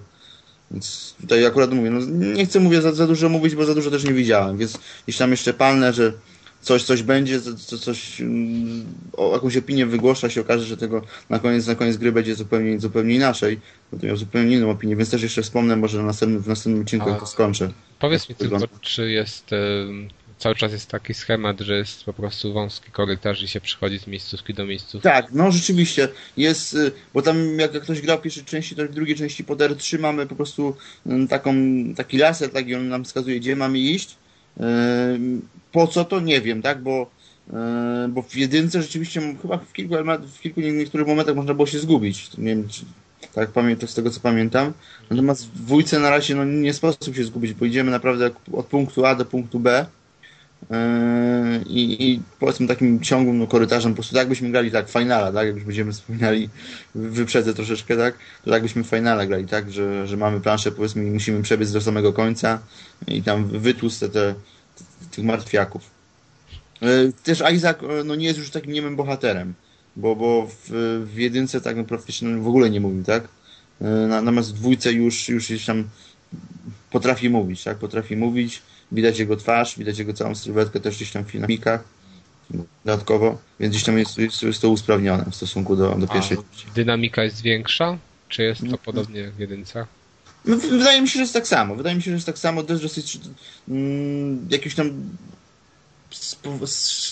Więc 0.71 1.15
tutaj 1.21 1.47
akurat 1.47 1.73
mówię, 1.73 1.91
no 1.91 2.01
nie 2.35 2.47
chcę 2.47 2.61
mówię 2.61 2.83
za, 2.83 2.93
za 2.93 3.07
dużo 3.07 3.29
mówić, 3.29 3.55
bo 3.55 3.65
za 3.65 3.75
dużo 3.75 3.91
też 3.91 4.05
nie 4.05 4.13
widziałem, 4.13 4.59
więc 4.59 4.79
jeśli 5.07 5.19
tam 5.19 5.31
jeszcze 5.31 5.55
palne, 5.55 5.93
że 5.93 6.13
coś, 6.61 6.83
coś 6.83 7.03
będzie, 7.03 7.41
co, 7.41 7.79
coś, 7.79 8.21
mm, 8.21 8.85
o 9.17 9.33
jakąś 9.35 9.57
opinię 9.57 9.87
wygłosza, 9.87 10.31
się 10.31 10.41
okaże, 10.41 10.65
że 10.65 10.77
tego 10.77 11.03
na 11.31 11.39
koniec, 11.39 11.67
na 11.67 11.75
koniec 11.75 11.97
gry 11.97 12.13
będzie 12.13 12.35
zupełnie, 12.35 12.81
zupełnie 12.81 13.15
inaczej, 13.15 13.61
będę 13.91 14.07
miał 14.07 14.17
zupełnie 14.17 14.57
inną 14.57 14.71
opinię, 14.71 14.97
więc 14.97 15.11
też 15.11 15.23
jeszcze 15.23 15.43
wspomnę, 15.43 15.77
może 15.77 15.99
na 15.99 16.05
następnym, 16.05 16.43
w 16.43 16.49
następnym 16.49 16.83
odcinku 16.83 17.15
to 17.21 17.27
skończę. 17.27 17.71
Powiedz 17.99 18.29
mi 18.29 18.35
tylko, 18.35 18.59
czy 18.81 19.11
jest 19.11 19.51
cały 20.41 20.55
czas 20.55 20.73
jest 20.73 20.91
taki 20.91 21.15
schemat, 21.15 21.61
że 21.61 21.77
jest 21.77 22.05
po 22.05 22.13
prostu 22.13 22.53
wąski 22.53 22.91
korytarz 22.91 23.43
i 23.43 23.49
się 23.49 23.61
przechodzi 23.61 23.99
z 23.99 24.07
miejscówki 24.07 24.55
do 24.55 24.67
miejscówki. 24.67 25.03
Tak, 25.03 25.27
no 25.33 25.53
rzeczywiście 25.53 26.09
jest, 26.37 26.75
y, 26.75 26.93
bo 27.15 27.23
tam 27.23 27.59
jak 27.59 27.73
ktoś 27.73 28.01
gra 28.01 28.17
w 28.17 28.23
pierwszej 28.23 28.45
części, 28.45 28.77
to 28.77 28.85
w 28.85 28.89
drugiej 28.89 29.17
części 29.17 29.45
pod 29.45 29.59
R3 29.59 29.99
mamy 29.99 30.27
po 30.27 30.35
prostu 30.35 30.77
y, 31.07 31.29
taką, 31.29 31.55
taki 31.97 32.19
laser, 32.19 32.51
i 32.67 32.75
on 32.75 32.89
nam 32.89 33.05
wskazuje, 33.05 33.41
gdzie 33.41 33.57
mamy 33.57 33.79
iść. 33.79 34.17
Y, 34.57 34.63
po 35.73 35.87
co 35.87 36.05
to 36.05 36.21
nie 36.21 36.41
wiem, 36.41 36.63
tak, 36.63 36.83
bo 36.83 37.11
bo 38.09 38.23
w 38.23 38.37
jedynce 38.37 38.83
rzeczywiście 38.83 39.37
chyba 39.43 39.59
w 39.59 39.73
kilku, 39.73 39.95
w 40.37 40.41
kilku 40.41 40.61
niektórych 40.61 41.07
momentach 41.07 41.37
można 41.37 41.55
było 41.55 41.67
się 41.67 41.79
zgubić. 41.79 42.39
Nie 42.39 42.45
wiem, 42.45 42.69
czy, 42.69 42.85
tak 43.35 43.51
pamiętam 43.51 43.89
z 43.89 43.95
tego 43.95 44.11
co 44.11 44.21
pamiętam. 44.21 44.73
Natomiast 45.11 45.47
w 45.47 45.65
dwójce 45.65 45.99
na 45.99 46.11
razie 46.11 46.35
no, 46.35 46.45
nie 46.45 46.75
sposób 46.75 47.17
się 47.17 47.25
zgubić, 47.25 47.53
bo 47.53 47.65
idziemy 47.65 47.91
naprawdę 47.91 48.31
od 48.53 48.67
punktu 48.67 49.07
A 49.07 49.15
do 49.15 49.25
punktu 49.25 49.61
B 49.61 49.87
I, 51.67 52.11
i 52.11 52.21
powiedzmy 52.41 52.67
takim 52.67 53.01
ciągłym 53.01 53.39
no, 53.39 53.47
korytarzem, 53.47 53.93
po 53.93 53.97
prostu 53.97 54.15
tak 54.15 54.29
byśmy 54.29 54.51
grali 54.51 54.71
tak 54.71 54.91
finala, 54.91 55.33
tak, 55.33 55.47
jak 55.47 55.55
już 55.55 55.65
będziemy 55.65 55.93
wspominali, 55.93 56.49
wyprzedzę 56.95 57.55
troszeczkę, 57.55 57.97
tak, 57.97 58.15
to 58.45 58.51
tak 58.51 58.63
byśmy 58.63 58.85
finala 58.85 59.27
grali, 59.27 59.47
tak, 59.47 59.73
że, 59.73 60.07
że 60.07 60.17
mamy 60.17 60.41
planszę, 60.41 60.73
powiedzmy 60.73 61.07
i 61.07 61.11
musimy 61.11 61.43
przebiec 61.43 61.73
do 61.73 61.81
samego 61.81 62.13
końca 62.13 62.59
i 63.07 63.23
tam 63.23 63.45
wytłuc 63.45 63.99
te, 63.99 64.09
te, 64.09 64.35
tych 65.11 65.25
martwiaków. 65.25 65.83
Yy, 66.81 67.13
też 67.23 67.43
Isaac 67.55 67.79
no, 68.05 68.15
nie 68.15 68.27
jest 68.27 68.39
już 68.39 68.51
takim 68.51 68.73
niemym 68.73 68.97
bohaterem, 68.97 69.55
bo, 69.97 70.17
bo 70.17 70.47
w, 70.47 70.71
w 71.13 71.19
jedynce 71.19 71.61
tak 71.61 71.87
praktycznie 71.87 72.37
w 72.37 72.49
ogóle 72.49 72.71
nie 72.71 72.81
mówił, 72.81 73.05
tak, 73.05 73.29
yy, 73.81 73.89
natomiast 74.09 74.51
w 74.51 74.59
dwójce 74.59 74.93
już, 74.93 75.29
już 75.29 75.67
tam 75.67 75.85
potrafi 76.91 77.31
mówić, 77.31 77.65
tak, 77.65 77.79
potrafi 77.79 78.17
mówić, 78.17 78.63
Widać 78.93 79.19
jego 79.19 79.37
twarz, 79.37 79.79
widać 79.79 79.99
jego 79.99 80.13
całą 80.13 80.35
sylwetkę 80.35 80.81
też 80.81 80.97
gdzieś 80.97 81.13
tam 81.13 81.25
w 81.25 81.31
filmikach 81.31 81.85
dodatkowo, 82.85 83.39
więc 83.61 83.75
gdzieś 83.75 83.85
tam 83.85 83.99
jest, 83.99 84.19
jest, 84.19 84.43
jest 84.43 84.63
to 84.63 84.71
usprawnione 84.71 85.25
w 85.31 85.35
stosunku 85.35 85.77
do, 85.77 85.95
do 85.95 86.07
pierwszej. 86.07 86.39
A 86.39 86.75
dynamika 86.75 87.25
jest 87.25 87.43
większa? 87.43 87.99
Czy 88.29 88.43
jest 88.43 88.61
to 88.71 88.79
podobnie 88.79 89.21
jak 89.21 89.33
w 89.33 89.39
jedynce? 89.39 89.87
No, 90.45 90.57
wydaje 90.57 91.03
mi 91.03 91.09
się, 91.09 91.13
że 91.13 91.21
jest 91.21 91.33
tak 91.33 91.49
samo. 91.49 91.77
Wydaje 91.77 91.97
mi 91.97 92.03
się, 92.03 92.11
że 92.11 92.15
jest 92.15 92.27
tak 92.27 92.39
samo. 92.39 92.63
Też 92.63 92.81
dosyć 92.81 93.19
mm, 93.69 94.47
jakieś 94.51 94.75
tam 94.75 94.93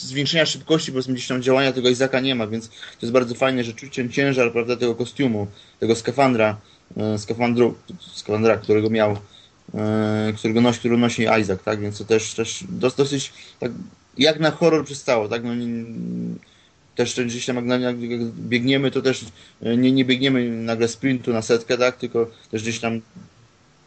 zwiększenia 0.02 0.46
szybkości, 0.46 0.92
powiedzmy 0.92 1.14
gdzieś 1.14 1.26
tam 1.26 1.42
działania 1.42 1.72
tego 1.72 1.88
Izaka 1.88 2.20
nie 2.20 2.34
ma, 2.34 2.46
więc 2.46 2.68
to 2.68 2.74
jest 3.02 3.12
bardzo 3.12 3.34
fajne, 3.34 3.64
że 3.64 3.72
czuć 3.72 3.94
ten 3.94 4.12
ciężar, 4.12 4.52
prawda, 4.52 4.76
tego 4.76 4.94
kostiumu, 4.94 5.46
tego 5.80 5.96
skafandra, 5.96 6.56
e, 6.96 7.18
skafandru, 7.18 7.74
skafandra, 8.14 8.56
którego 8.56 8.90
miał 8.90 9.16
którego 10.36 10.60
nosi, 10.60 10.78
który 10.78 10.96
nosi 10.96 11.22
Isaac, 11.40 11.62
tak? 11.64 11.80
Więc 11.80 11.98
to 11.98 12.04
też, 12.04 12.34
też 12.34 12.64
dosyć 12.70 13.32
tak, 13.60 13.72
jak 14.18 14.40
na 14.40 14.50
horror 14.50 14.84
przystało, 14.84 15.28
tak? 15.28 15.44
No, 15.44 15.54
nie, 15.54 15.84
też 16.98 17.20
gdzieś 17.26 17.46
tam 17.46 17.68
jak, 17.68 17.80
jak, 17.82 18.24
biegniemy, 18.24 18.90
to 18.90 19.02
też 19.02 19.24
e, 19.62 19.76
nie, 19.76 19.92
nie 19.92 20.04
biegniemy 20.04 20.50
nagle 20.50 20.88
sprintu 20.88 21.32
na 21.32 21.42
setkę, 21.42 21.78
tak? 21.78 21.96
Tylko 21.96 22.30
też 22.50 22.62
gdzieś 22.62 22.80
tam 22.80 23.00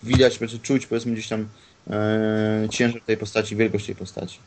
widać, 0.03 0.39
czuć 0.61 0.88
powiedzmy 0.88 1.13
gdzieś 1.13 1.27
tam 1.27 1.47
e, 1.89 2.67
ciężar 2.69 3.01
tej 3.01 3.17
postaci, 3.17 3.55
wielkość 3.55 3.86
tej 3.86 3.95
postaci. 3.95 4.39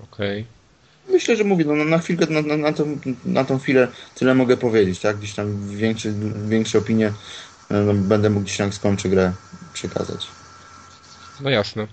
Okej. 0.00 0.40
Okay. 0.40 1.12
Myślę, 1.12 1.36
że 1.36 1.44
mówię, 1.44 1.64
no, 1.64 1.84
na 1.84 1.98
chwilkę, 1.98 2.26
na, 2.26 2.42
na, 2.42 2.56
na, 2.56 2.72
tą, 2.72 2.98
na 3.24 3.44
tą 3.44 3.58
chwilę 3.58 3.88
tyle 4.14 4.34
mogę 4.34 4.56
powiedzieć, 4.56 5.00
tak? 5.00 5.16
Gdzieś 5.18 5.34
tam 5.34 5.68
większe, 5.68 6.12
większe 6.48 6.78
opinie 6.78 7.12
e, 7.70 7.80
no, 7.80 7.94
będę 7.94 8.30
mógł 8.30 8.44
gdzieś 8.44 8.56
tam 8.56 8.72
skończy 8.72 9.08
grę 9.08 9.32
przekazać. 9.72 10.26
No 11.40 11.50
jasne. 11.50 11.86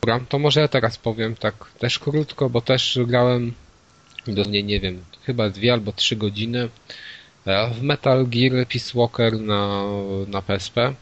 Dobra, 0.00 0.20
to 0.28 0.38
może 0.38 0.60
ja 0.60 0.68
teraz 0.68 0.98
powiem 0.98 1.36
tak 1.36 1.54
też 1.78 1.98
krótko, 1.98 2.50
bo 2.50 2.60
też 2.60 2.98
grałem 3.06 3.52
dosłownie, 4.26 4.62
nie 4.62 4.80
wiem, 4.80 5.04
chyba 5.22 5.50
dwie 5.50 5.72
albo 5.72 5.92
trzy 5.92 6.16
godziny 6.16 6.68
e, 7.46 7.70
w 7.70 7.82
Metal 7.82 8.26
Gear 8.26 8.66
Peace 8.66 8.98
Walker 8.98 9.40
na, 9.40 9.84
na 10.28 10.42
PSP. 10.42 10.78
E, 10.78 10.94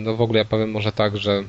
No 0.00 0.14
w 0.16 0.20
ogóle 0.20 0.38
ja 0.38 0.44
powiem 0.44 0.70
może 0.70 0.92
tak, 0.92 1.16
że 1.16 1.44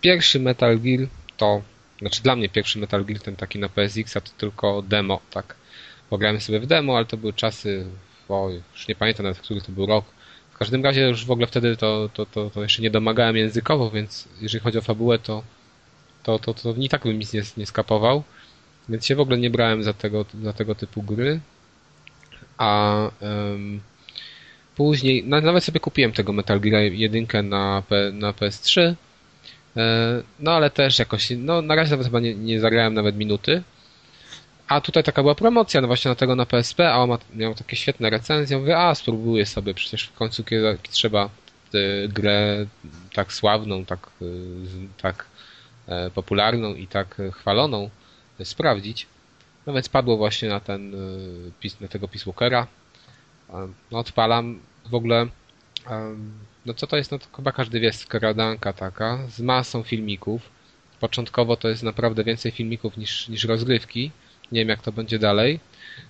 pierwszy 0.00 0.40
Metal 0.40 0.78
Gear 0.80 1.08
to, 1.36 1.62
znaczy 1.98 2.22
dla 2.22 2.36
mnie 2.36 2.48
pierwszy 2.48 2.78
Metal 2.78 3.04
Gear 3.04 3.20
ten 3.20 3.36
taki 3.36 3.58
na 3.58 3.68
PSX, 3.68 4.16
a 4.16 4.20
to 4.20 4.30
tylko 4.38 4.82
demo, 4.82 5.20
tak. 5.30 5.54
Pograłem 6.10 6.40
sobie 6.40 6.60
w 6.60 6.66
demo, 6.66 6.96
ale 6.96 7.06
to 7.06 7.16
były 7.16 7.32
czasy, 7.32 7.86
o, 8.28 8.50
już 8.74 8.88
nie 8.88 8.94
pamiętam 8.94 9.26
nawet, 9.26 9.40
który 9.40 9.60
to 9.60 9.72
był 9.72 9.86
rok. 9.86 10.04
Każdym 10.62 10.84
razie 10.84 11.08
już 11.08 11.24
w 11.24 11.30
ogóle 11.30 11.46
wtedy 11.46 11.76
to, 11.76 12.10
to, 12.14 12.26
to, 12.26 12.50
to 12.50 12.62
jeszcze 12.62 12.82
nie 12.82 12.90
domagałem 12.90 13.36
językowo, 13.36 13.90
więc 13.90 14.28
jeżeli 14.40 14.62
chodzi 14.64 14.78
o 14.78 14.82
fabułę, 14.82 15.18
to, 15.18 15.42
to, 16.22 16.38
to, 16.38 16.54
to 16.54 16.74
i 16.78 16.88
tak 16.88 17.02
bym 17.02 17.18
nic 17.18 17.32
nie, 17.32 17.42
nie 17.56 17.66
skapował. 17.66 18.22
Więc 18.88 19.06
się 19.06 19.16
w 19.16 19.20
ogóle 19.20 19.38
nie 19.38 19.50
brałem 19.50 19.82
za 19.82 19.92
tego, 19.92 20.24
za 20.42 20.52
tego 20.52 20.74
typu 20.74 21.02
gry. 21.02 21.40
A 22.58 22.96
em, 23.20 23.80
później, 24.76 25.24
na- 25.24 25.40
nawet 25.40 25.64
sobie 25.64 25.80
kupiłem 25.80 26.12
tego 26.12 26.32
Metal 26.32 26.60
Gear 26.60 26.82
1 26.92 27.48
na, 27.48 27.82
P, 27.88 28.10
na 28.12 28.32
PS3. 28.32 28.94
E, 29.76 30.22
No 30.40 30.52
ale 30.52 30.70
też 30.70 30.98
jakoś, 30.98 31.32
no 31.38 31.62
na 31.62 31.74
razie 31.74 31.90
nawet 31.90 32.06
chyba 32.06 32.20
nie, 32.20 32.34
nie 32.34 32.60
zagrałem 32.60 32.94
nawet 32.94 33.16
minuty. 33.16 33.62
A 34.72 34.80
tutaj 34.80 35.02
taka 35.04 35.22
była 35.22 35.34
promocja 35.34 35.80
no 35.80 35.86
właśnie 35.86 36.08
na 36.08 36.14
tego 36.14 36.36
na 36.36 36.46
PSP, 36.46 36.92
a 36.92 36.98
on 36.98 37.08
ma, 37.08 37.18
miał 37.34 37.54
takie 37.54 37.76
świetne 37.76 38.10
recenzje. 38.10 38.58
Mówię, 38.58 38.78
a 38.78 38.94
spróbuję 38.94 39.46
sobie, 39.46 39.74
przecież 39.74 40.04
w 40.04 40.12
końcu 40.12 40.44
kiedy 40.44 40.78
trzeba 40.90 41.28
tę 41.70 41.78
grę 42.08 42.66
tak 43.12 43.32
sławną, 43.32 43.84
tak, 43.84 44.10
y, 44.22 44.26
tak 45.02 45.26
e, 45.86 46.10
popularną 46.10 46.74
i 46.74 46.86
tak 46.86 47.20
chwaloną 47.32 47.90
e, 48.40 48.44
sprawdzić. 48.44 49.06
No 49.66 49.72
więc 49.72 49.88
padło 49.88 50.16
właśnie 50.16 50.48
na 50.48 50.60
ten, 50.60 50.94
y, 51.64 51.80
na 51.80 51.88
tego 51.88 52.08
Peace 52.08 52.24
Walkera. 52.26 52.66
E, 53.50 53.68
No 53.90 53.98
odpalam 53.98 54.60
w 54.90 54.94
ogóle, 54.94 55.26
no 56.66 56.74
co 56.74 56.86
to 56.86 56.96
jest, 56.96 57.10
no 57.10 57.18
to 57.18 57.26
chyba 57.36 57.52
każdy 57.52 57.80
wie, 57.80 57.92
skradanka 57.92 58.72
taka, 58.72 59.18
z 59.28 59.40
masą 59.40 59.82
filmików. 59.82 60.42
Początkowo 61.00 61.56
to 61.56 61.68
jest 61.68 61.82
naprawdę 61.82 62.24
więcej 62.24 62.52
filmików 62.52 62.96
niż, 62.96 63.28
niż 63.28 63.44
rozgrywki. 63.44 64.10
Nie 64.52 64.60
wiem 64.60 64.68
jak 64.68 64.82
to 64.82 64.92
będzie 64.92 65.18
dalej. 65.18 65.60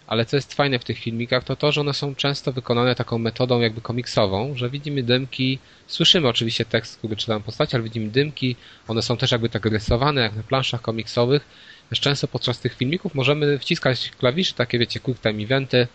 Ale 0.07 0.24
co 0.24 0.36
jest 0.36 0.55
fajne 0.55 0.78
w 0.78 0.84
tych 0.84 0.99
filmikach, 0.99 1.45
to 1.45 1.57
to, 1.57 1.72
że 1.72 1.80
one 1.80 1.95
są 1.95 2.14
często 2.14 2.53
wykonane 2.53 2.95
taką 2.95 3.18
metodą 3.18 3.61
jakby 3.61 3.80
komiksową, 3.80 4.55
że 4.57 4.70
widzimy 4.70 5.03
dymki, 5.03 5.59
słyszymy 5.86 6.28
oczywiście 6.28 6.64
tekst, 6.64 6.99
który 6.99 7.16
czytam 7.16 7.43
postać, 7.43 7.74
ale 7.74 7.82
widzimy 7.82 8.11
dymki, 8.11 8.57
one 8.88 9.03
są 9.03 9.16
też 9.16 9.30
jakby 9.32 9.49
tak 9.49 9.66
rysowane 9.66 10.20
jak 10.20 10.36
na 10.36 10.43
planszach 10.43 10.82
komiksowych. 10.82 11.49
Też 11.90 12.01
często 12.01 12.28
podczas 12.28 12.61
tych 12.61 12.74
filmików 12.74 13.14
możemy 13.14 13.59
wciskać 13.59 14.11
klawisze, 14.18 14.55
takie 14.55 14.78
wiecie, 14.78 15.01
quick 15.01 15.22
time 15.22 15.43
eventy, 15.43 15.86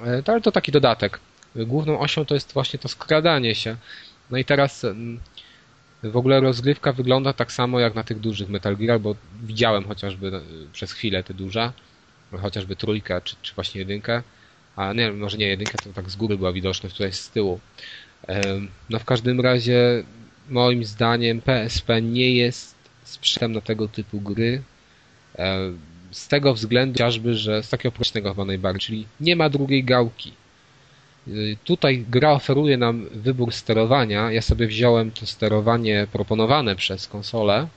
E, 0.00 0.22
ale 0.26 0.40
to 0.40 0.52
taki 0.52 0.72
dodatek. 0.72 1.20
Główną 1.56 2.00
osią 2.00 2.24
to 2.24 2.34
jest 2.34 2.52
właśnie 2.52 2.78
to 2.78 2.88
skradanie 2.88 3.54
się. 3.54 3.76
No 4.30 4.38
i 4.38 4.44
teraz 4.44 4.84
mm, 4.84 5.20
w 6.02 6.16
ogóle 6.16 6.40
rozgrywka 6.40 6.92
wygląda 6.92 7.32
tak 7.32 7.52
samo 7.52 7.80
jak 7.80 7.94
na 7.94 8.04
tych 8.04 8.20
dużych 8.20 8.48
Metal 8.48 8.76
Gear, 8.76 9.00
bo 9.00 9.16
widziałem 9.42 9.84
chociażby 9.84 10.28
e, 10.28 10.40
przez 10.72 10.92
chwilę 10.92 11.24
te 11.24 11.34
duże, 11.34 11.72
chociażby 12.40 12.76
trójkę 12.76 13.20
czy, 13.24 13.36
czy 13.42 13.54
właśnie 13.54 13.78
jedynkę, 13.78 14.22
a 14.76 14.92
nie, 14.92 15.12
może 15.12 15.38
nie 15.38 15.46
jedynkę, 15.46 15.78
to 15.84 15.92
tak 15.92 16.10
z 16.10 16.16
góry 16.16 16.36
była 16.38 16.52
widoczność, 16.52 16.96
tutaj 16.96 17.12
z 17.12 17.30
tyłu. 17.30 17.60
No 18.90 18.98
w 18.98 19.04
każdym 19.04 19.40
razie 19.40 20.04
moim 20.48 20.84
zdaniem 20.84 21.40
PSP 21.40 22.02
nie 22.02 22.34
jest 22.34 22.74
sprzętem 23.04 23.52
na 23.52 23.60
tego 23.60 23.88
typu 23.88 24.20
gry. 24.20 24.62
Z 26.10 26.28
tego 26.28 26.54
względu 26.54 26.92
chociażby, 26.92 27.34
że 27.34 27.62
z 27.62 27.68
takiego 27.68 27.92
prostego 27.92 28.30
chyba 28.30 28.44
najbardziej, 28.44 28.80
czyli 28.80 29.06
nie 29.20 29.36
ma 29.36 29.48
drugiej 29.48 29.84
gałki. 29.84 30.32
Tutaj 31.64 32.04
gra 32.08 32.32
oferuje 32.32 32.76
nam 32.76 33.06
wybór 33.12 33.52
sterowania. 33.52 34.32
Ja 34.32 34.42
sobie 34.42 34.66
wziąłem 34.66 35.10
to 35.10 35.26
sterowanie 35.26 36.06
proponowane 36.12 36.76
przez 36.76 37.08
konsolę 37.08 37.68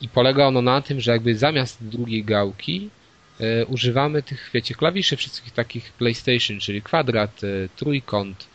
i 0.00 0.08
polega 0.08 0.46
ono 0.46 0.62
na 0.62 0.82
tym, 0.82 1.00
że 1.00 1.10
jakby 1.12 1.34
zamiast 1.38 1.84
drugiej 1.84 2.24
gałki 2.24 2.90
e, 3.40 3.66
używamy 3.66 4.22
tych, 4.22 4.50
wiecie, 4.54 4.74
klawiszy 4.74 5.16
wszystkich 5.16 5.52
takich 5.52 5.92
PlayStation, 5.92 6.60
czyli 6.60 6.82
kwadrat, 6.82 7.44
e, 7.44 7.68
trójkąt, 7.76 8.46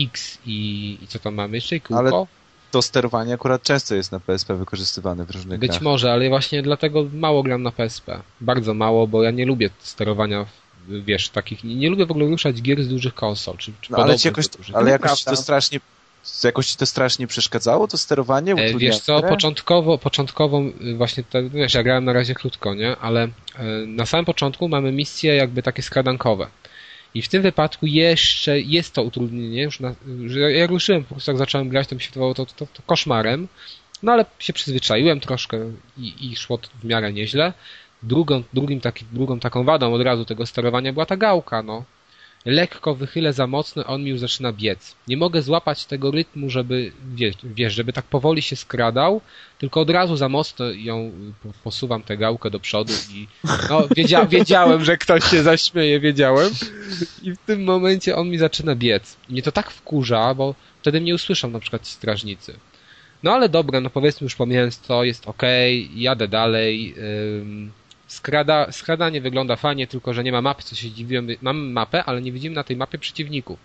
X 0.00 0.38
i, 0.46 0.98
i 1.02 1.06
co 1.06 1.18
tam 1.18 1.34
mamy 1.34 1.56
jeszcze? 1.56 1.76
I 1.76 1.80
kółko? 1.80 1.98
Ale 1.98 2.26
To 2.70 2.82
sterowanie 2.82 3.34
akurat 3.34 3.62
często 3.62 3.94
jest 3.94 4.12
na 4.12 4.20
PSP 4.20 4.54
wykorzystywane 4.56 5.24
w 5.24 5.30
różnych 5.30 5.58
Być 5.58 5.70
grach. 5.70 5.82
może, 5.82 6.12
ale 6.12 6.28
właśnie 6.28 6.62
dlatego 6.62 7.06
mało 7.12 7.42
gram 7.42 7.62
na 7.62 7.72
PSP. 7.72 8.20
Bardzo 8.40 8.74
mało, 8.74 9.06
bo 9.06 9.22
ja 9.22 9.30
nie 9.30 9.46
lubię 9.46 9.70
sterowania, 9.78 10.44
w- 10.44 10.65
wiesz, 10.88 11.28
takich. 11.28 11.64
Nie, 11.64 11.74
nie 11.74 11.90
lubię 11.90 12.06
w 12.06 12.10
ogóle 12.10 12.26
ruszać 12.26 12.62
gier 12.62 12.84
z 12.84 12.88
dużych 12.88 13.14
konsol. 13.14 13.56
Czy, 13.56 13.72
czy 13.80 13.92
No, 13.92 13.98
ale 13.98 14.16
jakoś, 14.24 14.46
ale 14.72 14.90
jakoś 14.90 15.12
ci 15.18 15.24
to 15.24 15.36
strasznie 15.36 15.80
jakoś 16.44 16.66
ci 16.66 16.76
to 16.76 16.86
strasznie 16.86 17.26
przeszkadzało, 17.26 17.88
to 17.88 17.98
sterowanie? 17.98 18.52
E, 18.52 18.78
Wiesz 18.78 18.98
co, 18.98 19.22
początkowo, 19.22 19.98
początkowo 19.98 20.62
y, 20.80 20.94
właśnie, 20.94 21.24
te, 21.24 21.48
wiesz, 21.48 21.74
ja 21.74 21.82
grałem 21.82 22.04
na 22.04 22.12
razie 22.12 22.34
krótko, 22.34 22.74
nie? 22.74 22.96
Ale 22.96 23.22
e, 23.22 23.30
na 23.86 24.06
samym 24.06 24.24
początku 24.24 24.68
mamy 24.68 24.92
misje 24.92 25.34
jakby 25.34 25.62
takie 25.62 25.82
skradankowe. 25.82 26.46
I 27.14 27.22
w 27.22 27.28
tym 27.28 27.42
wypadku 27.42 27.86
jeszcze 27.86 28.60
jest 28.60 28.92
to 28.94 29.02
utrudnienie, 29.02 29.62
już 29.62 29.80
na, 29.80 29.94
że 30.26 30.40
ja- 30.40 30.50
jak 30.50 30.70
ruszyłem, 30.70 31.04
po 31.04 31.14
prostu 31.14 31.30
jak 31.30 31.38
zacząłem 31.38 31.68
grać, 31.68 31.88
to 31.88 31.94
mi 31.94 32.00
się 32.00 32.08
wydawało 32.08 32.34
to, 32.34 32.46
to, 32.46 32.66
to 32.66 32.82
koszmarem. 32.86 33.48
No 34.02 34.12
ale 34.12 34.24
się 34.38 34.52
przyzwyczaiłem 34.52 35.20
troszkę 35.20 35.72
i, 35.98 36.14
i 36.20 36.36
szło 36.36 36.58
to 36.58 36.68
w 36.82 36.84
miarę 36.84 37.12
nieźle. 37.12 37.52
Drugą, 38.06 38.42
drugim 38.54 38.80
taki, 38.80 39.04
drugą 39.12 39.40
taką 39.40 39.64
wadą 39.64 39.94
od 39.94 40.02
razu 40.02 40.24
tego 40.24 40.46
sterowania 40.46 40.92
była 40.92 41.06
ta 41.06 41.16
gałka, 41.16 41.62
no. 41.62 41.84
Lekko 42.44 42.94
wychylę 42.94 43.32
za 43.32 43.46
mocno, 43.46 43.84
a 43.86 43.86
on 43.86 44.02
mi 44.04 44.10
już 44.10 44.20
zaczyna 44.20 44.52
biec. 44.52 44.94
Nie 45.08 45.16
mogę 45.16 45.42
złapać 45.42 45.84
tego 45.86 46.10
rytmu, 46.10 46.50
żeby, 46.50 46.92
wiesz, 47.44 47.74
żeby 47.74 47.92
tak 47.92 48.04
powoli 48.04 48.42
się 48.42 48.56
skradał, 48.56 49.20
tylko 49.58 49.80
od 49.80 49.90
razu 49.90 50.16
za 50.16 50.28
mocno 50.28 50.70
ją 50.70 51.12
po- 51.42 51.52
posuwam 51.64 52.02
tę 52.02 52.16
gałkę 52.16 52.50
do 52.50 52.60
przodu 52.60 52.92
i 53.14 53.26
no, 53.70 53.88
wiedzia, 53.96 54.26
wiedziałem, 54.36 54.84
że 54.84 54.96
ktoś 54.96 55.24
się 55.24 55.42
zaśmieje, 55.42 56.00
wiedziałem. 56.00 56.50
I 57.22 57.32
w 57.32 57.38
tym 57.38 57.64
momencie 57.64 58.16
on 58.16 58.30
mi 58.30 58.38
zaczyna 58.38 58.74
biec. 58.74 59.16
I 59.28 59.32
mnie 59.32 59.42
to 59.42 59.52
tak 59.52 59.70
wkurza, 59.70 60.34
bo 60.34 60.54
wtedy 60.82 61.00
mnie 61.00 61.14
usłyszą 61.14 61.50
na 61.50 61.60
przykład 61.60 61.86
strażnicy. 61.86 62.54
No 63.22 63.32
ale 63.32 63.48
dobra, 63.48 63.80
no 63.80 63.90
powiedzmy 63.90 64.24
już 64.24 64.34
pomijając 64.34 64.78
to, 64.80 65.04
jest 65.04 65.28
okej, 65.28 65.90
jadę 65.96 66.28
dalej. 66.28 66.94
Ym, 67.40 67.72
skrada, 68.06 68.72
skradanie 68.72 69.20
wygląda 69.20 69.56
fajnie, 69.56 69.86
tylko 69.86 70.14
że 70.14 70.24
nie 70.24 70.32
ma 70.32 70.42
mapy, 70.42 70.62
co 70.62 70.74
się 70.74 70.90
dziwiłem. 70.90 71.28
Mamy 71.42 71.60
mapę, 71.60 72.04
ale 72.04 72.22
nie 72.22 72.32
widzimy 72.32 72.56
na 72.56 72.64
tej 72.64 72.76
mapie 72.76 72.98
przeciwników. 72.98 73.58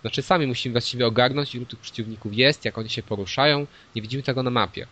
Znaczy 0.00 0.22
sami 0.22 0.46
musimy 0.46 0.72
właściwie 0.72 1.06
ogarnąć, 1.06 1.54
ilu 1.54 1.66
tych 1.66 1.78
przeciwników 1.78 2.34
jest, 2.34 2.64
jak 2.64 2.78
oni 2.78 2.90
się 2.90 3.02
poruszają. 3.02 3.66
Nie 3.94 4.02
widzimy 4.02 4.22
tego 4.22 4.42
na 4.42 4.50
mapie. 4.50 4.86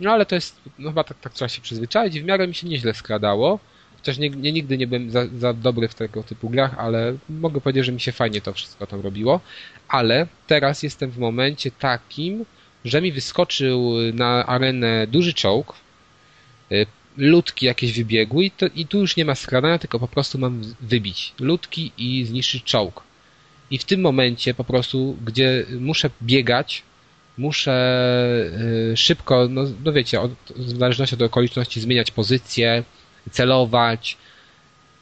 No 0.00 0.10
ale 0.10 0.26
to 0.26 0.34
jest, 0.34 0.60
no 0.78 0.90
chyba 0.90 1.04
tak, 1.04 1.20
tak 1.20 1.32
trzeba 1.32 1.48
się 1.48 1.62
przyzwyczaić 1.62 2.20
w 2.20 2.24
miarę 2.24 2.48
mi 2.48 2.54
się 2.54 2.68
nieźle 2.68 2.94
skradało. 2.94 3.58
Chociaż 3.96 4.18
nie, 4.18 4.30
nie, 4.30 4.52
nigdy 4.52 4.78
nie 4.78 4.86
byłem 4.86 5.10
za, 5.10 5.26
za 5.38 5.52
dobry 5.54 5.88
w 5.88 5.94
tego 5.94 6.22
typu 6.22 6.50
grach, 6.50 6.78
ale 6.78 7.16
mogę 7.28 7.60
powiedzieć, 7.60 7.84
że 7.84 7.92
mi 7.92 8.00
się 8.00 8.12
fajnie 8.12 8.40
to 8.40 8.52
wszystko 8.52 8.86
tam 8.86 9.00
robiło. 9.00 9.40
Ale 9.88 10.26
teraz 10.46 10.82
jestem 10.82 11.10
w 11.10 11.18
momencie 11.18 11.70
takim, 11.70 12.44
że 12.84 13.02
mi 13.02 13.12
wyskoczył 13.12 13.92
na 14.14 14.46
arenę 14.46 15.06
duży 15.06 15.34
czołg, 15.34 15.74
y, 16.72 16.86
ludki 17.16 17.66
jakieś 17.66 17.92
wybiegły 17.92 18.44
i, 18.44 18.50
to, 18.50 18.66
i 18.74 18.86
tu 18.86 19.00
już 19.00 19.16
nie 19.16 19.24
ma 19.24 19.34
skradania, 19.34 19.78
tylko 19.78 19.98
po 19.98 20.08
prostu 20.08 20.38
mam 20.38 20.62
wybić 20.80 21.32
ludki 21.40 21.92
i 21.98 22.24
zniszczyć 22.24 22.64
czołg. 22.64 23.02
I 23.70 23.78
w 23.78 23.84
tym 23.84 24.00
momencie 24.00 24.54
po 24.54 24.64
prostu, 24.64 25.16
gdzie 25.24 25.66
muszę 25.80 26.10
biegać, 26.22 26.82
muszę 27.38 27.74
y, 28.92 28.96
szybko, 28.96 29.48
no, 29.50 29.62
no 29.84 29.92
wiecie, 29.92 30.20
od, 30.20 30.32
w 30.56 30.78
zależności 30.78 31.14
od 31.14 31.22
okoliczności 31.22 31.80
zmieniać 31.80 32.10
pozycję, 32.10 32.84
celować, 33.30 34.16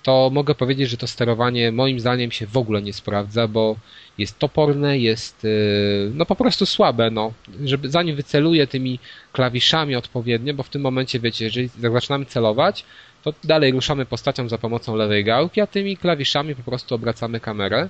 to 0.02 0.30
mogę 0.32 0.54
powiedzieć, 0.54 0.90
że 0.90 0.96
to 0.96 1.06
sterowanie 1.06 1.72
moim 1.72 2.00
zdaniem 2.00 2.30
się 2.32 2.46
w 2.46 2.56
ogóle 2.56 2.82
nie 2.82 2.92
sprawdza, 2.92 3.48
bo 3.48 3.76
jest 4.18 4.38
toporne, 4.38 4.98
jest 4.98 5.44
y, 5.44 6.10
no 6.14 6.26
po 6.26 6.36
prostu 6.36 6.66
słabe, 6.66 7.10
no. 7.10 7.32
Żeby, 7.64 7.90
zanim 7.90 8.16
wyceluję 8.16 8.66
tymi 8.66 8.98
klawiszami 9.32 9.96
odpowiednio, 9.96 10.54
bo 10.54 10.62
w 10.62 10.68
tym 10.68 10.82
momencie, 10.82 11.20
wiecie, 11.20 11.44
jeżeli 11.44 11.70
zaczynamy 11.78 12.26
celować, 12.26 12.84
to 13.22 13.34
dalej 13.44 13.72
ruszamy 13.72 14.06
postacią 14.06 14.48
za 14.48 14.58
pomocą 14.58 14.96
lewej 14.96 15.24
gałki, 15.24 15.60
a 15.60 15.66
tymi 15.66 15.96
klawiszami 15.96 16.54
po 16.54 16.62
prostu 16.62 16.94
obracamy 16.94 17.40
kamerę. 17.40 17.88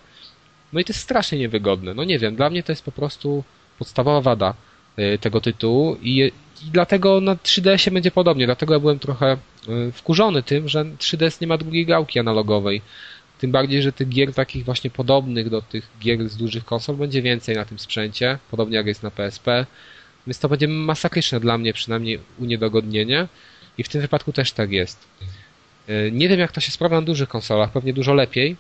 No 0.73 0.81
i 0.81 0.85
to 0.85 0.93
jest 0.93 1.03
strasznie 1.03 1.39
niewygodne. 1.39 1.95
No 1.95 2.05
nie 2.05 2.19
wiem, 2.19 2.37
dla 2.37 2.51
mnie 2.51 2.63
to 2.63 2.73
jest 2.73 2.85
po 2.85 2.93
prostu 2.93 3.45
podstawowa 3.79 4.21
wada 4.21 4.55
y, 4.99 5.19
tego 5.19 5.41
tytułu 5.41 5.97
i, 6.03 6.33
i 6.67 6.71
dlatego 6.71 7.21
na 7.21 7.35
3DS-ie 7.35 7.95
będzie 7.95 8.11
podobnie. 8.11 8.47
Dlatego 8.47 8.75
ja 8.75 8.81
byłem 8.81 8.99
trochę 8.99 9.37
y, 9.69 9.93
wkurzony 9.93 10.43
tym, 10.43 10.69
że 10.69 10.85
3DS 10.85 11.41
nie 11.41 11.47
ma 11.47 11.59
drugiej 11.59 11.87
gałki 11.87 12.19
analogowej. 12.19 12.83
Tym 13.39 13.53
bardziej, 13.53 13.83
że 13.83 13.93
tych 13.93 14.09
gier 14.09 14.35
takich 14.35 14.65
właśnie 14.65 14.91
podobnych 14.91 15.51
do 15.51 15.63
tych 15.63 15.89
gier 16.01 16.29
z 16.29 16.37
dużych 16.37 16.65
konsol 16.65 16.97
będzie 16.97 17.23
więcej 17.23 17.57
na 17.57 17.65
tym 17.65 17.79
sprzęcie, 17.79 18.39
podobnie 18.51 18.77
jak 18.77 18.87
jest 18.87 19.03
na 19.03 19.11
PSP. 19.11 19.67
Więc 20.27 20.39
to 20.39 20.49
będzie 20.49 20.69
masakryczne 20.69 21.41
dla 21.41 21.59
mnie 21.59 21.73
przynajmniej 21.73 22.19
uniedogodnienie 22.39 23.29
i 23.79 23.83
w 23.83 23.89
tym 23.89 24.01
wypadku 24.01 24.33
też 24.33 24.53
tak 24.53 24.71
jest. 24.71 25.09
E, 25.89 26.11
nie 26.11 26.29
wiem 26.29 26.41
jak 26.41 26.53
to 26.53 26.61
się 26.61 26.71
sprawdza 26.71 26.97
na 26.97 27.07
dużych 27.07 27.29
konsolach, 27.29 27.73
pewnie 27.73 27.93
dużo 27.93 28.15
lepiej. 28.15 28.57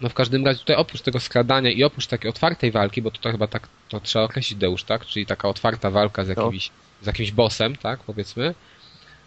No 0.00 0.08
w 0.08 0.14
każdym 0.14 0.46
razie 0.46 0.58
tutaj 0.58 0.76
oprócz 0.76 1.00
tego 1.00 1.20
skradania 1.20 1.70
i 1.70 1.84
oprócz 1.84 2.06
takiej 2.06 2.30
otwartej 2.30 2.70
walki, 2.70 3.02
bo 3.02 3.10
to 3.10 3.32
chyba 3.32 3.46
tak 3.46 3.68
to 3.88 4.00
trzeba 4.00 4.24
określić 4.24 4.58
Deusz, 4.58 4.84
tak? 4.84 5.06
Czyli 5.06 5.26
taka 5.26 5.48
otwarta 5.48 5.90
walka 5.90 6.24
z 6.24 6.36
No. 6.36 6.50
Z 7.02 7.06
jakimś 7.06 7.30
bossem, 7.30 7.76
tak? 7.76 8.00
Powiedzmy. 8.00 8.54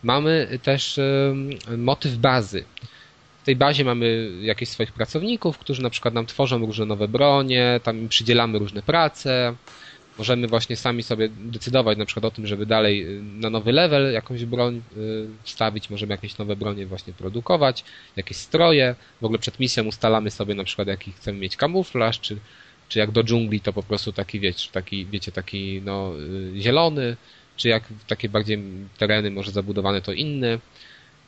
Mamy 0.03 0.59
też 0.63 0.99
motyw 1.77 2.15
bazy. 2.15 2.63
W 3.41 3.45
tej 3.45 3.55
bazie 3.55 3.85
mamy 3.85 4.31
jakichś 4.41 4.71
swoich 4.71 4.91
pracowników, 4.91 5.57
którzy 5.57 5.81
na 5.81 5.89
przykład 5.89 6.13
nam 6.13 6.25
tworzą 6.25 6.65
różne 6.65 6.85
nowe 6.85 7.07
bronie, 7.07 7.79
tam 7.83 7.97
im 7.97 8.09
przydzielamy 8.09 8.59
różne 8.59 8.81
prace. 8.81 9.55
Możemy 10.17 10.47
właśnie 10.47 10.75
sami 10.75 11.03
sobie 11.03 11.29
decydować 11.29 11.97
na 11.97 12.05
przykład 12.05 12.25
o 12.25 12.31
tym, 12.31 12.47
żeby 12.47 12.65
dalej 12.65 13.17
y, 13.17 13.21
na 13.23 13.49
nowy 13.49 13.71
level 13.71 14.13
jakąś 14.13 14.45
broń 14.45 14.81
y, 14.97 15.27
wstawić, 15.43 15.89
możemy 15.89 16.11
jakieś 16.11 16.37
nowe 16.37 16.55
bronie 16.55 16.85
właśnie 16.85 17.13
produkować, 17.13 17.83
jakieś 18.15 18.37
stroje. 18.37 18.95
W 19.21 19.25
ogóle 19.25 19.39
przed 19.39 19.59
misją 19.59 19.83
ustalamy 19.83 20.31
sobie 20.31 20.55
na 20.55 20.63
przykład 20.63 20.87
jaki 20.87 21.11
chcemy 21.11 21.39
mieć 21.39 21.57
kamuflaż, 21.57 22.19
czy, 22.19 22.37
czy 22.89 22.99
jak 22.99 23.11
do 23.11 23.23
dżungli 23.23 23.61
to 23.61 23.73
po 23.73 23.83
prostu 23.83 24.13
taki, 24.13 24.39
wiecie, 24.39 24.69
taki, 24.71 25.05
wiecie, 25.05 25.31
taki 25.31 25.81
no, 25.85 26.13
y, 26.19 26.61
zielony, 26.61 27.17
czy 27.57 27.69
jak 27.69 27.83
takie 28.07 28.29
bardziej 28.29 28.63
tereny 28.97 29.31
może 29.31 29.51
zabudowane 29.51 30.01
to 30.01 30.11
inny. 30.11 30.59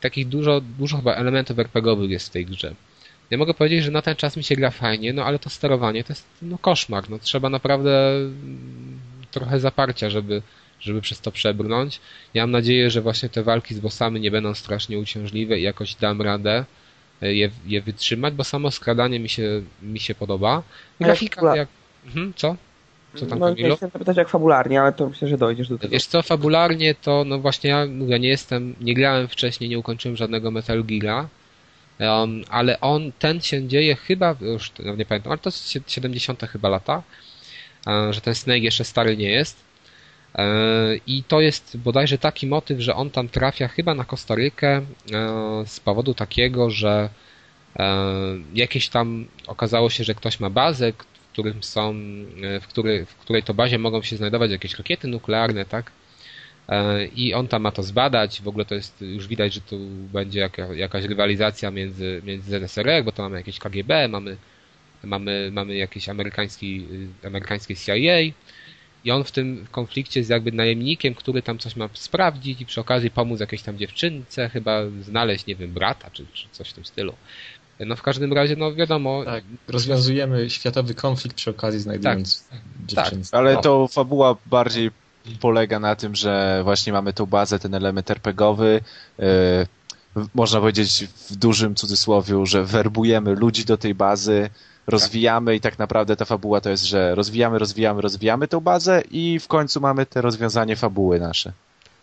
Takich 0.02 0.28
dużo, 0.28 0.62
dużo 0.62 0.98
chyba 0.98 1.16
elementów 1.16 1.60
RPGowych 1.60 2.10
jest 2.10 2.28
w 2.28 2.32
tej 2.32 2.46
grze. 2.46 2.76
Ja 3.30 3.38
mogę 3.38 3.54
powiedzieć, 3.54 3.84
że 3.84 3.92
na 3.92 4.02
ten 4.02 4.16
czas 4.16 4.38
mi 4.38 4.44
się 4.44 4.56
gra 4.56 4.72
fajnie, 4.72 5.14
no 5.14 5.26
ale 5.26 5.40
to 5.40 5.50
sterowanie 5.50 6.04
to 6.04 6.14
jest 6.14 6.28
no, 6.42 6.58
koszmar. 6.58 7.10
No, 7.10 7.20
trzeba 7.20 7.50
naprawdę 7.50 8.16
mm, 8.16 9.00
trochę 9.32 9.60
zaparcia, 9.60 10.10
żeby, 10.10 10.42
żeby 10.80 11.02
przez 11.02 11.22
to 11.22 11.32
przebrnąć. 11.32 12.00
Ja 12.34 12.44
mam 12.44 12.52
nadzieję, 12.52 12.90
że 12.90 13.02
właśnie 13.02 13.30
te 13.30 13.44
walki 13.44 13.76
z 13.76 13.80
bossami 13.80 14.20
nie 14.20 14.32
będą 14.32 14.54
strasznie 14.54 15.00
uciążliwe 15.00 15.60
i 15.60 15.64
jakoś 15.64 15.96
dam 15.96 16.22
radę 16.22 16.66
e, 17.22 17.34
je, 17.34 17.50
je 17.66 17.82
wytrzymać, 17.82 18.34
bo 18.34 18.44
samo 18.44 18.72
skradanie 18.72 19.20
mi 19.20 19.30
się, 19.30 19.62
mi 19.82 20.00
się 20.00 20.16
podoba. 20.16 20.64
Grafika 21.00 21.56
jak... 21.56 21.68
Mhm, 22.06 22.34
co? 22.36 22.56
Co 23.16 23.26
tam 23.26 23.40
no, 23.40 23.46
Kamilu? 23.46 23.68
ja 23.70 23.76
chciałem 23.76 23.92
zapytać 23.92 24.18
jak 24.18 24.30
fabularnie, 24.30 24.82
ale 24.82 24.94
to 24.94 25.10
myślę, 25.10 25.28
że 25.28 25.38
dojdziesz 25.38 25.70
do 25.70 25.78
tego. 25.78 25.92
Wiesz 25.92 26.06
co, 26.06 26.22
fabularnie 26.22 26.96
to, 26.96 27.24
no 27.26 27.40
właśnie 27.40 27.70
ja 27.70 27.86
mówię, 27.86 28.20
nie 28.20 28.30
jestem, 28.30 28.76
nie 28.82 28.94
grałem 28.94 29.28
wcześniej, 29.28 29.70
nie 29.70 29.80
ukończyłem 29.80 30.18
żadnego 30.18 30.52
Metal 30.52 30.84
Geara, 30.84 31.28
um, 32.00 32.44
ale 32.50 32.80
on, 32.80 33.12
ten 33.20 33.42
się 33.42 33.68
dzieje 33.68 33.96
chyba, 33.96 34.36
już 34.42 34.72
nie 34.98 35.06
pamiętam, 35.06 35.32
ale 35.32 35.38
to 35.38 35.48
jest 35.48 35.70
sie- 35.70 35.82
70 35.88 36.44
chyba 36.44 36.70
lata, 36.70 37.04
e, 37.88 38.14
że 38.14 38.22
ten 38.22 38.36
Snake 38.36 38.64
jeszcze 38.64 38.84
stary 38.84 39.18
nie 39.18 39.30
jest. 39.30 39.58
E, 40.36 40.46
I 41.08 41.24
to 41.24 41.42
jest 41.42 41.78
bodajże 41.78 42.18
taki 42.18 42.48
motyw, 42.48 42.80
że 42.80 42.96
on 42.96 43.10
tam 43.10 43.30
trafia 43.30 43.68
chyba 43.68 43.96
na 43.96 44.06
Kostarykę 44.06 44.70
e, 44.78 44.84
z 45.66 45.80
powodu 45.80 46.14
takiego, 46.14 46.70
że 46.70 47.10
jakieś 48.54 48.90
tam 48.90 49.26
okazało 49.48 49.90
się, 49.90 50.04
że 50.04 50.16
ktoś 50.16 50.40
ma 50.40 50.50
bazę, 50.50 50.94
którym 51.36 51.64
są, 51.64 51.96
e, 52.44 52.60
w, 52.60 52.68
który, 52.68 53.06
w 53.06 53.16
której 53.16 53.44
to 53.44 53.54
bazie 53.54 53.80
mogą 53.80 54.02
się 54.02 54.18
znajdować 54.18 54.52
jakieś 54.52 54.78
rakiety 54.78 55.08
nuklearne, 55.08 55.66
tak? 55.66 55.92
E, 56.70 57.06
I 57.06 57.34
on 57.34 57.48
tam 57.48 57.62
ma 57.62 57.72
to 57.72 57.84
zbadać. 57.84 58.42
W 58.42 58.48
ogóle 58.48 58.66
to 58.66 58.76
jest, 58.76 59.02
już 59.02 59.28
widać, 59.28 59.54
że 59.54 59.62
tu 59.62 59.80
będzie 60.14 60.40
jaka, 60.40 60.74
jakaś 60.74 61.06
rywalizacja 61.06 61.72
między, 61.72 62.22
między 62.26 62.60
ZSRR, 62.60 63.04
bo 63.04 63.12
to 63.12 63.24
mamy 63.24 63.38
jakieś 63.38 63.60
KGB, 63.60 64.08
mamy, 64.08 64.38
mamy, 65.04 65.50
mamy 65.54 65.76
jakieś 65.76 66.10
amerykański, 66.10 66.88
y, 67.24 67.28
amerykańskie 67.28 67.76
CIA. 67.76 68.20
I 69.06 69.12
on 69.12 69.24
w 69.24 69.32
tym 69.32 69.68
konflikcie 69.72 70.20
jest 70.20 70.30
jakby 70.30 70.52
najemnikiem, 70.52 71.16
który 71.16 71.42
tam 71.42 71.58
coś 71.60 71.76
ma 71.76 71.90
sprawdzić 71.94 72.62
i 72.62 72.66
przy 72.66 72.82
okazji 72.82 73.12
pomóc 73.12 73.40
jakiejś 73.40 73.62
tam 73.62 73.78
dziewczynce, 73.78 74.50
chyba 74.50 74.82
znaleźć, 75.02 75.46
nie 75.46 75.56
wiem, 75.56 75.72
brata 75.72 76.10
czy, 76.12 76.26
czy 76.34 76.48
coś 76.52 76.70
w 76.70 76.74
tym 76.74 76.86
stylu. 76.86 77.14
No 77.80 77.96
w 77.96 78.02
każdym 78.02 78.34
razie, 78.34 78.56
no 78.56 78.74
wiadomo, 78.74 79.26
Tak, 79.26 79.44
rozwiązujemy 79.68 80.50
światowy 80.50 80.94
konflikt 80.96 81.36
przy 81.36 81.50
okazji 81.50 81.80
znajdując 81.80 82.46
dziewczynstwo. 82.86 83.38
Ale 83.38 83.54
No. 83.54 83.62
to 83.62 83.88
fabuła 83.88 84.36
bardziej 84.46 84.92
polega 85.40 85.80
na 85.80 85.96
tym, 85.96 86.16
że 86.16 86.62
właśnie 86.64 86.94
mamy 86.94 87.14
tą 87.14 87.26
bazę, 87.26 87.60
ten 87.60 87.76
element 87.76 88.12
RPGowy. 88.12 88.82
Yy, 89.20 89.26
można 90.34 90.60
powiedzieć 90.60 91.08
w 91.30 91.36
dużym 91.36 91.76
cudzysłowiu, 91.76 92.46
że 92.46 92.64
werbujemy 92.64 93.36
ludzi 93.36 93.66
do 93.66 93.78
tej 93.78 93.96
bazy, 93.96 94.50
rozwijamy 94.88 95.56
i 95.56 95.60
tak 95.62 95.80
naprawdę 95.80 96.16
ta 96.16 96.26
fabuła 96.26 96.62
to 96.62 96.70
jest, 96.70 96.84
że 96.84 97.16
rozwijamy, 97.16 97.60
rozwijamy, 97.60 98.02
rozwijamy 98.02 98.48
tą 98.48 98.60
bazę 98.60 99.04
i 99.12 99.40
w 99.40 99.48
końcu 99.48 99.82
mamy 99.82 100.06
te 100.06 100.22
rozwiązanie 100.22 100.76
fabuły 100.76 101.20
nasze. 101.20 101.52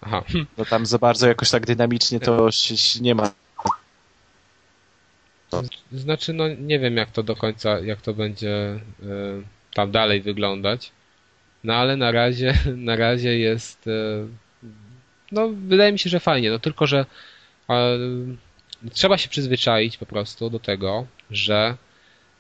aha, 0.00 0.22
No 0.58 0.64
tam 0.64 0.86
za 0.86 0.98
bardzo 0.98 1.28
jakoś 1.28 1.50
tak 1.50 1.66
dynamicznie 1.66 2.20
to 2.20 2.50
się, 2.50 2.76
się 2.76 3.00
nie 3.00 3.14
ma. 3.14 3.30
Znaczy, 5.92 6.32
no 6.32 6.48
nie 6.48 6.78
wiem 6.78 6.96
jak 6.96 7.10
to 7.10 7.22
do 7.22 7.36
końca, 7.36 7.80
jak 7.80 8.00
to 8.00 8.14
będzie 8.14 8.80
y, 9.02 9.42
tam 9.74 9.90
dalej 9.90 10.20
wyglądać. 10.20 10.92
No 11.64 11.74
ale 11.74 11.96
na 11.96 12.12
razie, 12.12 12.54
na 12.76 12.96
razie 12.96 13.38
jest, 13.38 13.86
y, 13.86 14.26
no 15.32 15.48
wydaje 15.48 15.92
mi 15.92 15.98
się, 15.98 16.10
że 16.10 16.20
fajnie, 16.20 16.50
no 16.50 16.58
tylko, 16.58 16.86
że 16.86 17.06
y, 17.70 17.74
trzeba 18.92 19.18
się 19.18 19.28
przyzwyczaić 19.28 19.96
po 19.96 20.06
prostu 20.06 20.50
do 20.50 20.58
tego, 20.58 21.06
że 21.30 21.76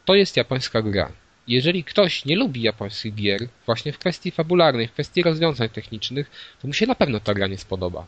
to 0.04 0.14
jest 0.14 0.36
japońska 0.36 0.82
gra. 0.82 1.12
Jeżeli 1.48 1.84
ktoś 1.84 2.24
nie 2.24 2.36
lubi 2.36 2.62
japońskich 2.62 3.14
gier, 3.14 3.40
właśnie 3.66 3.92
w 3.92 3.98
kwestii 3.98 4.30
fabularnej, 4.30 4.88
w 4.88 4.92
kwestii 4.92 5.22
rozwiązań 5.22 5.68
technicznych, 5.68 6.30
to 6.62 6.68
mu 6.68 6.74
się 6.74 6.86
na 6.86 6.94
pewno 6.94 7.20
ta 7.20 7.34
gra 7.34 7.46
nie 7.46 7.58
spodoba. 7.58 8.06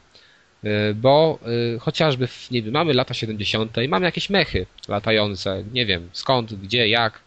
Y, 0.65 0.95
Bo 0.95 1.39
y, 1.77 1.79
chociażby, 1.79 2.27
w, 2.27 2.51
nie 2.51 2.62
wiem, 2.62 2.73
mamy 2.73 2.95
lata 2.95 3.15
70. 3.15 3.77
i 3.85 3.89
mamy 3.89 4.07
jakieś 4.07 4.31
mechy 4.31 4.67
latające, 4.89 5.65
nie 5.73 5.87
wiem 5.87 6.09
skąd, 6.12 6.55
gdzie, 6.55 6.89
jak. 6.89 7.21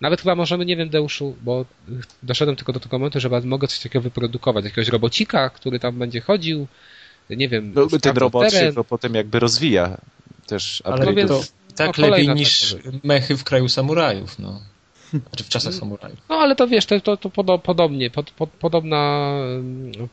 Nawet 0.00 0.20
chyba 0.20 0.34
możemy, 0.34 0.66
nie 0.66 0.76
wiem, 0.76 0.88
Deuszu, 0.88 1.36
bo 1.42 1.64
doszedłem 2.22 2.56
tylko 2.56 2.72
do 2.72 2.80
tego 2.80 2.98
momentu, 2.98 3.20
że 3.20 3.30
mogę 3.44 3.68
coś 3.68 3.78
takiego 3.78 4.02
wyprodukować. 4.02 4.64
Jakiegoś 4.64 4.88
robocika, 4.88 5.50
który 5.50 5.78
tam 5.78 5.98
będzie 5.98 6.20
chodził, 6.20 6.66
nie 7.30 7.48
wiem. 7.48 7.72
No, 7.74 7.98
ten 8.02 8.16
robot 8.16 8.44
się 8.44 8.50
teren. 8.50 8.74
to 8.74 8.84
potem 8.84 9.14
jakby 9.14 9.40
rozwija 9.40 9.98
też. 10.46 10.82
Ale 10.84 11.12
No 11.12 11.28
to 11.28 11.42
tak 11.76 11.98
no, 11.98 12.08
lepiej 12.08 12.28
niż 12.28 12.76
mechy 13.04 13.36
w 13.36 13.44
kraju 13.44 13.68
samurajów, 13.68 14.38
no. 14.38 14.60
Znaczy 15.10 15.44
w 15.44 15.48
czasach 15.48 15.74
samurajów. 15.74 16.18
No 16.28 16.36
ale 16.36 16.56
to 16.56 16.66
wiesz, 16.68 16.86
to, 16.86 17.00
to, 17.00 17.16
to 17.16 17.30
podo, 17.30 17.58
podobnie, 17.58 18.10
pod, 18.10 18.30
pod, 18.30 18.50
podobna, 18.50 19.32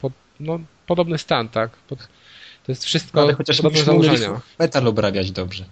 pod, 0.02 0.14
no, 0.40 0.60
podobny 0.88 1.18
stan, 1.18 1.50
tak? 1.50 1.72
Pod, 1.72 2.08
to 2.66 2.72
jest 2.72 2.86
wszystko 2.86 3.20
No, 3.20 3.24
ale 3.26 3.34
chociaż 3.34 3.59
umieli 3.59 3.82
założenia. 3.82 4.41
metal 4.59 4.88
obrabiać 4.88 5.32
dobrze. 5.32 5.66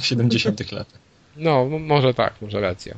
W 0.00 0.06
70 0.06 0.72
latach. 0.72 1.00
No, 1.36 1.66
może 1.66 2.14
tak, 2.14 2.34
może 2.42 2.60
racja. 2.60 2.94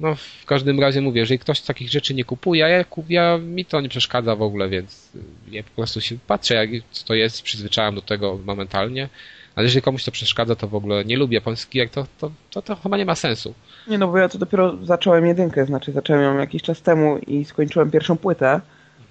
No, 0.00 0.14
w 0.42 0.46
każdym 0.46 0.80
razie 0.80 1.00
mówię, 1.00 1.20
jeżeli 1.20 1.38
ktoś 1.38 1.60
takich 1.60 1.90
rzeczy 1.90 2.14
nie 2.14 2.24
kupuje, 2.24 2.64
a 2.64 2.68
ja, 2.68 2.84
ja 3.08 3.38
mi 3.38 3.64
to 3.64 3.80
nie 3.80 3.88
przeszkadza 3.88 4.36
w 4.36 4.42
ogóle, 4.42 4.68
więc 4.68 5.08
ja 5.50 5.62
po 5.62 5.70
prostu 5.70 6.00
się 6.00 6.18
patrzę, 6.26 6.54
jak 6.54 6.70
co 6.90 7.04
to 7.04 7.14
jest, 7.14 7.42
przyzwyczajam 7.42 7.94
do 7.94 8.02
tego 8.02 8.38
momentalnie. 8.44 9.08
Ale 9.56 9.64
jeżeli 9.64 9.82
komuś 9.82 10.04
to 10.04 10.10
przeszkadza, 10.10 10.56
to 10.56 10.68
w 10.68 10.74
ogóle 10.74 11.04
nie 11.04 11.16
lubię 11.16 11.34
japońskich 11.34 11.72
gier, 11.72 11.88
to, 11.88 12.06
to, 12.18 12.30
to, 12.50 12.62
to 12.62 12.76
chyba 12.76 12.96
nie 12.96 13.04
ma 13.04 13.14
sensu. 13.14 13.54
Nie 13.88 13.98
no, 13.98 14.08
bo 14.08 14.18
ja 14.18 14.28
to 14.28 14.38
dopiero 14.38 14.76
zacząłem 14.82 15.26
jedynkę, 15.26 15.66
znaczy 15.66 15.92
zacząłem 15.92 16.22
ją 16.22 16.38
jakiś 16.38 16.62
czas 16.62 16.82
temu 16.82 17.18
i 17.18 17.44
skończyłem 17.44 17.90
pierwszą 17.90 18.16
płytę. 18.16 18.60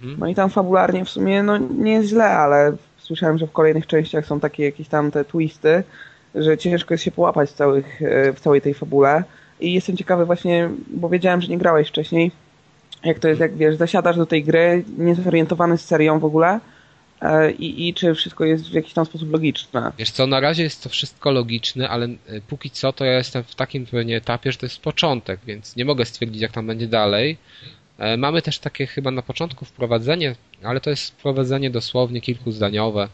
Mhm. 0.01 0.19
No 0.19 0.27
i 0.27 0.35
tam 0.35 0.49
fabularnie 0.49 1.05
w 1.05 1.09
sumie 1.09 1.43
no 1.43 1.57
nie 1.57 1.91
jest 1.91 2.09
źle, 2.09 2.25
ale 2.25 2.75
słyszałem, 3.03 3.37
że 3.37 3.47
w 3.47 3.51
kolejnych 3.51 3.87
częściach 3.87 4.25
są 4.25 4.39
takie 4.39 4.63
jakieś 4.63 4.87
tam 4.87 5.11
te 5.11 5.25
twisty, 5.25 5.83
że 6.35 6.57
ciężko 6.57 6.93
jest 6.93 7.03
się 7.03 7.11
połapać 7.11 7.49
w, 7.49 7.53
całych, 7.53 8.01
e, 8.01 8.33
w 8.33 8.39
całej 8.39 8.61
tej 8.61 8.73
fabule. 8.73 9.23
I 9.59 9.73
jestem 9.73 9.97
ciekawy 9.97 10.25
właśnie, 10.25 10.69
bo 10.87 11.09
wiedziałem, 11.09 11.41
że 11.41 11.47
nie 11.47 11.57
grałeś 11.57 11.87
wcześniej, 11.87 12.31
jak 13.03 13.19
to 13.19 13.27
jest, 13.27 13.41
jak 13.41 13.55
wiesz, 13.55 13.75
zasiadasz 13.75 14.17
do 14.17 14.25
tej 14.25 14.43
gry, 14.43 14.83
niezorientowany 14.97 15.77
z 15.77 15.85
serią 15.85 16.19
w 16.19 16.25
ogóle 16.25 16.59
e, 17.21 17.51
i, 17.51 17.89
i 17.89 17.93
czy 17.93 18.15
wszystko 18.15 18.45
jest 18.45 18.69
w 18.69 18.73
jakiś 18.73 18.93
tam 18.93 19.05
sposób 19.05 19.31
logiczne. 19.31 19.91
Wiesz 19.97 20.11
co, 20.11 20.27
na 20.27 20.39
razie 20.39 20.63
jest 20.63 20.83
to 20.83 20.89
wszystko 20.89 21.31
logiczne, 21.31 21.89
ale 21.89 22.05
y, 22.05 22.17
póki 22.47 22.69
co 22.69 22.93
to 22.93 23.05
ja 23.05 23.13
jestem 23.13 23.43
w 23.43 23.55
takim 23.55 23.85
pewnie 23.85 24.17
etapie, 24.17 24.51
że 24.51 24.57
to 24.57 24.65
jest 24.65 24.81
początek, 24.81 25.39
więc 25.45 25.75
nie 25.75 25.85
mogę 25.85 26.05
stwierdzić 26.05 26.41
jak 26.41 26.51
tam 26.51 26.67
będzie 26.67 26.87
dalej. 26.87 27.37
E, 27.97 28.17
Mamy 28.17 28.41
też 28.41 28.59
takie 28.59 28.87
chyba 28.87 29.11
na 29.11 29.21
początku 29.21 29.65
wprowadzenie, 29.65 30.35
ale 30.63 30.81
to 30.81 30.89
jest 30.89 31.11
wprowadzenie 31.11 31.69
dosłownie 31.69 32.21
kilkuzdaniowe. 32.21 33.09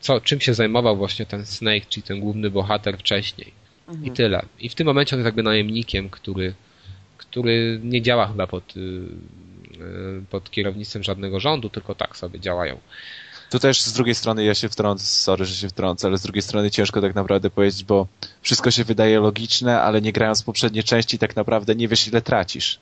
Co, 0.00 0.20
czym 0.20 0.40
się 0.40 0.54
zajmował 0.54 0.96
właśnie 0.96 1.26
ten 1.26 1.46
Snake, 1.46 1.86
czyli 1.88 2.02
ten 2.02 2.20
główny 2.20 2.50
bohater 2.50 2.98
wcześniej. 2.98 3.52
I 4.04 4.10
tyle. 4.10 4.42
I 4.58 4.68
w 4.68 4.74
tym 4.74 4.86
momencie 4.86 5.16
on 5.16 5.20
jest 5.20 5.26
jakby 5.26 5.42
najemnikiem, 5.42 6.10
który, 6.10 6.54
który 7.16 7.80
nie 7.84 8.02
działa 8.02 8.26
chyba 8.28 8.46
pod, 8.46 8.76
y, 8.76 8.80
y, 8.80 10.22
pod 10.30 10.50
kierownictwem 10.50 11.02
żadnego 11.02 11.40
rządu, 11.40 11.68
tylko 11.68 11.94
tak 11.94 12.16
sobie 12.16 12.40
działają. 12.40 12.78
Tu 13.50 13.58
też 13.58 13.82
z 13.82 13.92
drugiej 13.92 14.14
strony 14.14 14.44
ja 14.44 14.54
się 14.54 14.68
wtrącę, 14.68 15.04
sorry, 15.04 15.44
że 15.44 15.54
się 15.54 15.68
wtrącę, 15.68 16.08
ale 16.08 16.18
z 16.18 16.22
drugiej 16.22 16.42
strony 16.42 16.70
ciężko 16.70 17.00
tak 17.00 17.14
naprawdę 17.14 17.50
powiedzieć, 17.50 17.84
bo 17.84 18.06
wszystko 18.42 18.70
się 18.70 18.84
wydaje 18.84 19.20
logiczne, 19.20 19.80
ale 19.80 20.00
nie 20.02 20.12
grając 20.12 20.42
w 20.42 20.44
poprzednie 20.44 20.82
części 20.82 21.18
tak 21.18 21.36
naprawdę 21.36 21.74
nie 21.74 21.88
wiesz 21.88 22.08
ile 22.08 22.22
tracisz. 22.22 22.78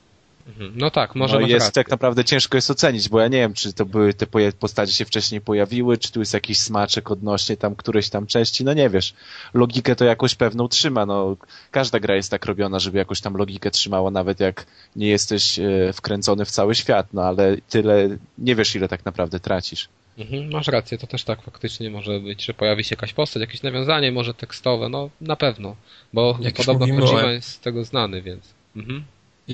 Mhm. 0.49 0.73
No 0.75 0.91
tak, 0.91 1.15
może 1.15 1.39
no 1.39 1.47
jest 1.47 1.65
rację. 1.65 1.71
tak 1.71 1.91
naprawdę 1.91 2.23
ciężko 2.23 2.57
jest 2.57 2.71
ocenić, 2.71 3.09
bo 3.09 3.19
ja 3.19 3.27
nie 3.27 3.37
wiem, 3.37 3.53
czy 3.53 3.73
to 3.73 3.85
były 3.85 4.13
te 4.13 4.27
postacie 4.59 4.93
się 4.93 5.05
wcześniej 5.05 5.41
pojawiły, 5.41 5.97
czy 5.97 6.11
tu 6.11 6.19
jest 6.19 6.33
jakiś 6.33 6.59
smaczek 6.59 7.11
odnośnie 7.11 7.57
tam 7.57 7.75
którejś 7.75 8.09
tam 8.09 8.27
części, 8.27 8.63
no 8.63 8.73
nie 8.73 8.89
wiesz. 8.89 9.13
Logikę 9.53 9.95
to 9.95 10.05
jakoś 10.05 10.35
pewną 10.35 10.67
trzyma, 10.67 11.05
no 11.05 11.37
każda 11.71 11.99
gra 11.99 12.15
jest 12.15 12.31
tak 12.31 12.45
robiona, 12.45 12.79
żeby 12.79 12.97
jakoś 12.97 13.21
tam 13.21 13.33
logikę 13.33 13.71
trzymała, 13.71 14.11
nawet 14.11 14.39
jak 14.39 14.65
nie 14.95 15.07
jesteś 15.07 15.59
e, 15.59 15.93
wkręcony 15.93 16.45
w 16.45 16.51
cały 16.51 16.75
świat, 16.75 17.07
no 17.13 17.23
ale 17.23 17.57
tyle, 17.69 18.17
nie 18.37 18.55
wiesz 18.55 18.75
ile 18.75 18.87
tak 18.87 19.05
naprawdę 19.05 19.39
tracisz. 19.39 19.89
Mhm, 20.17 20.51
masz 20.51 20.67
rację, 20.67 20.97
to 20.97 21.07
też 21.07 21.23
tak 21.23 21.41
faktycznie 21.41 21.89
może 21.89 22.19
być, 22.19 22.45
że 22.45 22.53
pojawi 22.53 22.83
się 22.83 22.95
jakaś 22.95 23.13
postać, 23.13 23.41
jakieś 23.41 23.63
nawiązanie 23.63 24.11
może 24.11 24.33
tekstowe, 24.33 24.89
no 24.89 25.09
na 25.21 25.35
pewno, 25.35 25.75
bo 26.13 26.39
podobno 26.57 26.87
Kojima 26.87 27.31
jest 27.31 27.49
z 27.49 27.59
tego 27.59 27.85
znany, 27.85 28.21
więc... 28.21 28.53
Mhm. 28.75 29.03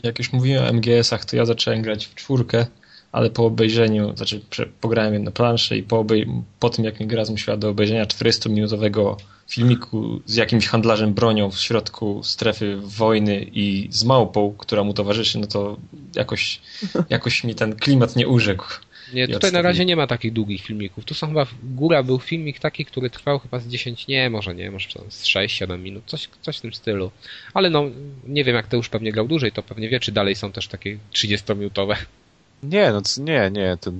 Jak 0.03 0.19
już 0.19 0.33
mówiłem 0.33 0.65
o 0.65 0.69
MGS-ach, 0.69 1.25
to 1.25 1.35
ja 1.35 1.45
zacząłem 1.45 1.81
grać 1.81 2.05
w 2.05 2.15
czwórkę, 2.15 2.65
ale 3.11 3.29
po 3.29 3.45
obejrzeniu, 3.45 4.17
znaczy 4.17 4.41
pograłem 4.81 5.13
jedną 5.13 5.31
planszę 5.31 5.77
i 5.77 5.83
po, 5.83 5.99
obej, 5.99 6.27
po 6.59 6.69
tym 6.69 6.85
jak 6.85 6.99
mi 6.99 7.07
gra 7.07 7.25
zmusiła 7.25 7.57
do 7.57 7.69
obejrzenia 7.69 8.05
40-minutowego 8.05 9.15
filmiku 9.47 10.21
z 10.25 10.35
jakimś 10.35 10.67
handlarzem 10.67 11.13
bronią 11.13 11.51
w 11.51 11.59
środku 11.59 12.21
strefy 12.23 12.77
wojny 12.77 13.45
i 13.53 13.87
z 13.91 14.03
małpą, 14.03 14.55
która 14.57 14.83
mu 14.83 14.93
towarzyszy, 14.93 15.39
no 15.39 15.47
to 15.47 15.77
jakoś, 16.15 16.61
jakoś 17.09 17.43
mi 17.43 17.55
ten 17.55 17.75
klimat 17.75 18.15
nie 18.15 18.27
urzekł. 18.27 18.65
Nie, 19.15 19.27
tutaj 19.27 19.51
na 19.51 19.61
razie 19.61 19.85
nie 19.85 19.95
ma 19.95 20.07
takich 20.07 20.33
długich 20.33 20.61
filmików. 20.61 21.05
Tu 21.05 21.13
są 21.13 21.27
chyba, 21.27 21.45
góra 21.63 22.03
był 22.03 22.19
filmik 22.19 22.59
taki, 22.59 22.85
który 22.85 23.09
trwał 23.09 23.39
chyba 23.39 23.59
z 23.59 23.67
10, 23.67 24.07
nie, 24.07 24.29
może 24.29 24.55
nie, 24.55 24.71
może 24.71 24.89
z 25.09 25.23
6-7 25.23 25.79
minut, 25.79 26.03
coś, 26.05 26.29
coś 26.41 26.57
w 26.57 26.61
tym 26.61 26.73
stylu. 26.73 27.11
Ale 27.53 27.69
no, 27.69 27.83
nie 28.27 28.43
wiem 28.43 28.55
jak 28.55 28.67
to 28.67 28.77
już 28.77 28.89
pewnie 28.89 29.11
grał 29.11 29.27
dłużej, 29.27 29.51
to 29.51 29.63
pewnie 29.63 29.89
wie, 29.89 29.99
czy 29.99 30.11
dalej 30.11 30.35
są 30.35 30.51
też 30.51 30.67
takie 30.67 30.97
30-minutowe. 31.13 31.95
Nie, 32.63 32.91
no 32.91 33.01
nie, 33.17 33.51
nie, 33.51 33.77
to 33.81 33.91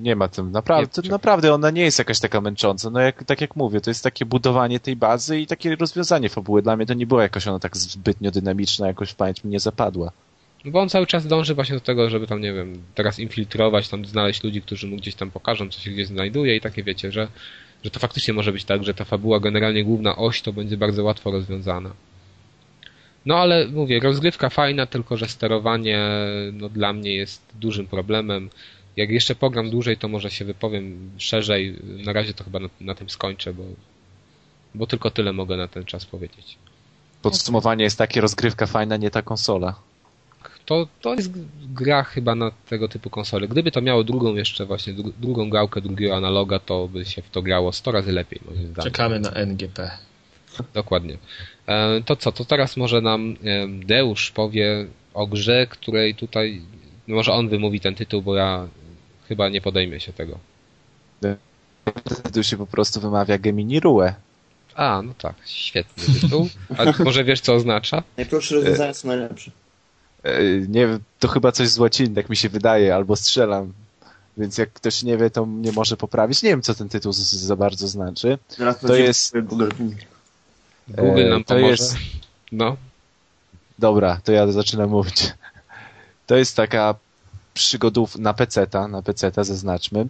nie 0.00 0.16
ma 0.16 0.28
tym, 0.28 0.52
naprawdę, 0.52 1.02
to 1.02 1.08
naprawdę 1.08 1.54
ona 1.54 1.70
nie 1.70 1.82
jest 1.82 1.98
jakaś 1.98 2.20
taka 2.20 2.40
męcząca, 2.40 2.90
no 2.90 3.00
jak, 3.00 3.24
tak 3.24 3.40
jak 3.40 3.56
mówię, 3.56 3.80
to 3.80 3.90
jest 3.90 4.04
takie 4.04 4.26
budowanie 4.26 4.80
tej 4.80 4.96
bazy 4.96 5.40
i 5.40 5.46
takie 5.46 5.76
rozwiązanie 5.76 6.28
fabuły. 6.28 6.62
Dla 6.62 6.76
mnie 6.76 6.86
to 6.86 6.94
nie 6.94 7.06
była 7.06 7.22
jakoś 7.22 7.46
ona 7.46 7.58
tak 7.58 7.76
zbytnio 7.76 8.30
dynamiczna, 8.30 8.86
jakoś 8.86 9.10
w 9.10 9.14
pamięć 9.14 9.44
mi 9.44 9.50
nie 9.50 9.60
zapadła. 9.60 10.12
No 10.64 10.70
Bo 10.70 10.80
on 10.80 10.88
cały 10.88 11.06
czas 11.06 11.26
dąży 11.26 11.54
właśnie 11.54 11.74
do 11.74 11.80
tego, 11.80 12.10
żeby 12.10 12.26
tam, 12.26 12.40
nie 12.40 12.52
wiem, 12.52 12.82
teraz 12.94 13.18
infiltrować, 13.18 13.88
tam 13.88 14.04
znaleźć 14.04 14.44
ludzi, 14.44 14.62
którzy 14.62 14.86
mu 14.86 14.96
gdzieś 14.96 15.14
tam 15.14 15.30
pokażą, 15.30 15.68
co 15.68 15.80
się 15.80 15.90
gdzieś 15.90 16.06
znajduje 16.06 16.56
i 16.56 16.60
takie 16.60 16.82
wiecie, 16.82 17.12
że, 17.12 17.28
że 17.84 17.90
to 17.90 18.00
faktycznie 18.00 18.34
może 18.34 18.52
być 18.52 18.64
tak, 18.64 18.84
że 18.84 18.94
ta 18.94 19.04
fabuła, 19.04 19.40
generalnie 19.40 19.84
główna 19.84 20.16
oś, 20.16 20.42
to 20.42 20.52
będzie 20.52 20.76
bardzo 20.76 21.04
łatwo 21.04 21.30
rozwiązana. 21.30 21.90
No 23.26 23.36
ale 23.36 23.68
mówię, 23.68 24.00
rozgrywka 24.00 24.48
fajna, 24.48 24.86
tylko 24.86 25.16
że 25.16 25.28
sterowanie 25.28 26.08
no, 26.52 26.68
dla 26.68 26.92
mnie 26.92 27.14
jest 27.14 27.42
dużym 27.60 27.86
problemem. 27.86 28.50
Jak 28.96 29.10
jeszcze 29.10 29.34
pogram 29.34 29.70
dłużej, 29.70 29.96
to 29.96 30.08
może 30.08 30.30
się 30.30 30.44
wypowiem 30.44 31.10
szerzej. 31.18 31.78
Na 32.04 32.12
razie 32.12 32.34
to 32.34 32.44
chyba 32.44 32.58
na, 32.58 32.68
na 32.80 32.94
tym 32.94 33.10
skończę, 33.10 33.54
bo, 33.54 33.64
bo 34.74 34.86
tylko 34.86 35.10
tyle 35.10 35.32
mogę 35.32 35.56
na 35.56 35.68
ten 35.68 35.84
czas 35.84 36.06
powiedzieć. 36.06 36.56
Podsumowanie 37.22 37.84
jest 37.84 37.98
takie, 37.98 38.20
rozgrywka 38.20 38.66
fajna, 38.66 38.96
nie 38.96 39.10
ta 39.10 39.22
konsola. 39.22 39.74
To, 40.72 40.86
to 41.00 41.14
jest 41.14 41.30
gra 41.72 42.02
chyba 42.02 42.34
na 42.34 42.50
tego 42.68 42.88
typu 42.88 43.10
konsole. 43.10 43.48
Gdyby 43.48 43.70
to 43.70 43.80
miało 43.80 44.04
drugą 44.04 44.34
jeszcze 44.34 44.66
właśnie, 44.66 44.94
dru- 44.94 45.12
drugą 45.20 45.50
gałkę 45.50 45.80
drugiego 45.80 46.16
analoga, 46.16 46.58
to 46.58 46.88
by 46.88 47.04
się 47.04 47.22
w 47.22 47.30
to 47.30 47.42
grało 47.42 47.72
100 47.72 47.92
razy 47.92 48.12
lepiej, 48.12 48.40
moim 48.44 48.58
zdaniem. 48.58 48.92
Czekamy 48.92 49.20
na 49.20 49.30
NGP. 49.30 49.90
Dokładnie. 50.74 51.16
E, 51.66 52.00
to 52.04 52.16
co, 52.16 52.32
to 52.32 52.44
teraz 52.44 52.76
może 52.76 53.00
nam 53.00 53.36
e, 53.44 53.68
Deusz 53.68 54.30
powie 54.30 54.86
o 55.14 55.26
grze, 55.26 55.66
której 55.66 56.14
tutaj, 56.14 56.62
no 57.08 57.14
może 57.14 57.32
on 57.32 57.48
wymówi 57.48 57.80
ten 57.80 57.94
tytuł, 57.94 58.22
bo 58.22 58.36
ja 58.36 58.68
chyba 59.28 59.48
nie 59.48 59.60
podejmę 59.60 60.00
się 60.00 60.12
tego. 60.12 60.38
Tu 62.34 62.42
się 62.42 62.56
po 62.56 62.66
prostu 62.66 63.00
wymawia 63.00 63.38
Gemini 63.38 63.80
Rue. 63.80 64.12
A, 64.74 65.02
no 65.02 65.14
tak, 65.18 65.34
świetny 65.46 66.20
tytuł. 66.20 66.48
A 66.78 67.02
może 67.04 67.24
wiesz 67.24 67.40
co 67.40 67.54
oznacza? 67.54 68.02
Najprostsze 68.16 68.54
rozwiązania 68.54 68.94
są 68.94 69.08
najlepsze. 69.08 69.50
E, 70.24 70.42
Nie 70.68 70.86
wiem, 70.86 70.98
to 71.18 71.28
chyba 71.28 71.52
coś 71.52 71.68
z 71.68 71.78
łaciny, 71.78 72.14
tak 72.14 72.28
mi 72.28 72.36
się 72.36 72.48
wydaje, 72.48 72.94
albo 72.94 73.16
strzelam. 73.16 73.72
Więc 74.36 74.58
jak 74.58 74.72
ktoś 74.72 75.02
nie 75.02 75.16
wie, 75.16 75.30
to 75.30 75.46
mnie 75.46 75.72
może 75.72 75.96
poprawić. 75.96 76.42
Nie 76.42 76.50
wiem, 76.50 76.62
co 76.62 76.74
ten 76.74 76.88
tytuł 76.88 77.12
z- 77.12 77.18
za 77.32 77.56
bardzo 77.56 77.88
znaczy. 77.88 78.38
Zaraz 78.58 78.78
To 78.80 78.94
jest- 78.96 79.38
Google. 79.40 79.68
Google 80.88 81.20
E, 81.20 81.28
nam 81.30 81.44
to 81.44 81.54
pomoże. 81.54 81.70
jest- 81.70 81.96
No, 82.52 82.76
Dobra, 83.78 84.20
to 84.24 84.32
ja 84.32 84.52
zaczynam 84.52 84.90
mówić. 84.90 85.34
To 86.26 86.36
jest 86.36 86.56
taka 86.56 86.94
przygodów 87.54 88.16
na 88.18 88.34
peceta, 88.34 88.88
na 88.88 89.02
peceta 89.02 89.44
zaznaczmy. 89.44 90.06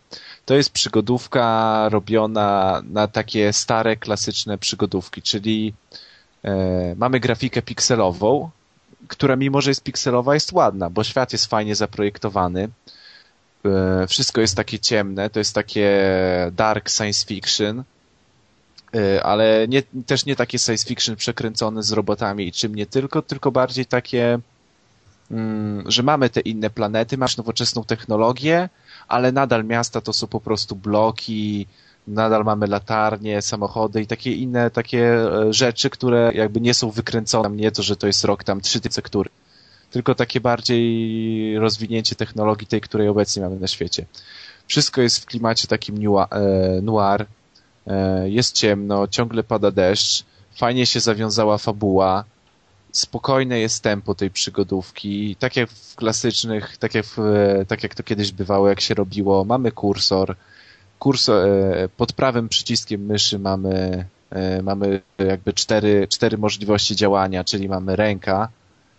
To 0.46 0.54
jest 0.54 0.70
przygodówka 0.70 1.88
robiona 1.88 2.82
na 2.90 3.06
takie 3.08 3.52
stare, 3.52 3.96
klasyczne 3.96 4.58
przygodówki, 4.58 5.22
czyli 5.22 5.74
e, 6.44 6.94
mamy 6.98 7.20
grafikę 7.20 7.62
pikselową, 7.62 8.50
która 9.08 9.36
mimo, 9.36 9.60
że 9.60 9.70
jest 9.70 9.82
pikselowa, 9.82 10.34
jest 10.34 10.52
ładna, 10.52 10.90
bo 10.90 11.04
świat 11.04 11.32
jest 11.32 11.46
fajnie 11.46 11.74
zaprojektowany. 11.74 12.68
E, 13.64 14.06
wszystko 14.06 14.40
jest 14.40 14.56
takie 14.56 14.78
ciemne, 14.78 15.30
to 15.30 15.38
jest 15.38 15.54
takie 15.54 15.90
dark 16.52 16.90
science 16.90 17.26
fiction, 17.26 17.84
e, 18.94 19.22
ale 19.22 19.66
nie, 19.68 19.82
też 20.06 20.26
nie 20.26 20.36
takie 20.36 20.58
science 20.58 20.86
fiction 20.86 21.16
przekręcone 21.16 21.82
z 21.82 21.92
robotami 21.92 22.46
i 22.46 22.52
czym 22.52 22.74
nie 22.74 22.86
tylko, 22.86 23.22
tylko 23.22 23.52
bardziej 23.52 23.86
takie, 23.86 24.38
mm, 25.30 25.90
że 25.90 26.02
mamy 26.02 26.30
te 26.30 26.40
inne 26.40 26.70
planety, 26.70 27.18
masz 27.18 27.36
nowoczesną 27.36 27.84
technologię, 27.84 28.68
ale 29.08 29.32
nadal 29.32 29.64
miasta 29.64 30.00
to 30.00 30.12
są 30.12 30.26
po 30.26 30.40
prostu 30.40 30.76
bloki, 30.76 31.66
nadal 32.06 32.44
mamy 32.44 32.66
latarnie, 32.66 33.42
samochody 33.42 34.02
i 34.02 34.06
takie 34.06 34.32
inne 34.32 34.70
takie 34.70 35.14
e, 35.14 35.52
rzeczy, 35.52 35.90
które 35.90 36.32
jakby 36.34 36.60
nie 36.60 36.74
są 36.74 36.90
wykręcone, 36.90 37.50
nie 37.50 37.70
to, 37.72 37.82
że 37.82 37.96
to 37.96 38.06
jest 38.06 38.24
rok 38.24 38.44
tam 38.44 38.60
trzy 38.60 38.80
sektury, 38.90 39.30
tylko 39.90 40.14
takie 40.14 40.40
bardziej 40.40 41.58
rozwinięcie 41.58 42.14
technologii 42.14 42.66
tej, 42.66 42.80
której 42.80 43.08
obecnie 43.08 43.42
mamy 43.42 43.60
na 43.60 43.66
świecie. 43.66 44.06
Wszystko 44.66 45.02
jest 45.02 45.18
w 45.18 45.26
klimacie 45.26 45.68
takim 45.68 45.96
e, 45.96 46.38
noir, 46.82 47.26
e, 47.86 48.30
jest 48.30 48.54
ciemno, 48.54 49.08
ciągle 49.08 49.42
pada 49.42 49.70
deszcz, 49.70 50.24
fajnie 50.56 50.86
się 50.86 51.00
zawiązała 51.00 51.58
fabuła, 51.58 52.24
spokojne 52.92 53.58
jest 53.58 53.82
tempo 53.82 54.14
tej 54.14 54.30
przygodówki, 54.30 55.36
tak 55.36 55.56
jak 55.56 55.70
w 55.70 55.96
klasycznych, 55.96 56.76
tak 56.76 56.94
jak, 56.94 57.06
w, 57.06 57.18
tak 57.68 57.82
jak 57.82 57.94
to 57.94 58.02
kiedyś 58.02 58.32
bywało, 58.32 58.68
jak 58.68 58.80
się 58.80 58.94
robiło, 58.94 59.44
mamy 59.44 59.72
kursor, 59.72 60.36
kursor 61.02 61.48
e, 61.48 61.88
pod 61.88 62.12
prawym 62.12 62.48
przyciskiem 62.48 63.06
myszy 63.06 63.38
mamy, 63.38 64.04
e, 64.30 64.62
mamy 64.62 65.00
jakby 65.18 65.52
cztery, 65.52 66.08
cztery 66.08 66.38
możliwości 66.38 66.96
działania, 66.96 67.44
czyli 67.44 67.68
mamy 67.68 67.96
ręka, 67.96 68.48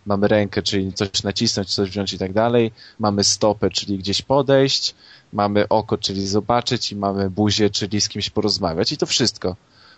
mamy 0.05 0.27
rękę, 0.27 0.61
czyli 0.61 0.93
coś 0.93 1.23
nacisnąć, 1.23 1.73
coś 1.73 1.89
wziąć 1.89 2.13
i 2.13 2.17
tak 2.17 2.33
dalej, 2.33 2.71
mamy 2.99 3.23
stopę, 3.23 3.69
czyli 3.69 3.97
gdzieś 3.97 4.21
podejść, 4.21 4.95
mamy 5.33 5.67
oko, 5.67 5.97
czyli 5.97 6.27
zobaczyć 6.27 6.91
i 6.91 6.95
mamy 6.95 7.29
buzię, 7.29 7.69
czyli 7.69 8.01
z 8.01 8.09
kimś 8.09 8.29
porozmawiać 8.29 8.91
i 8.91 8.97
to 8.97 9.05
wszystko. 9.05 9.55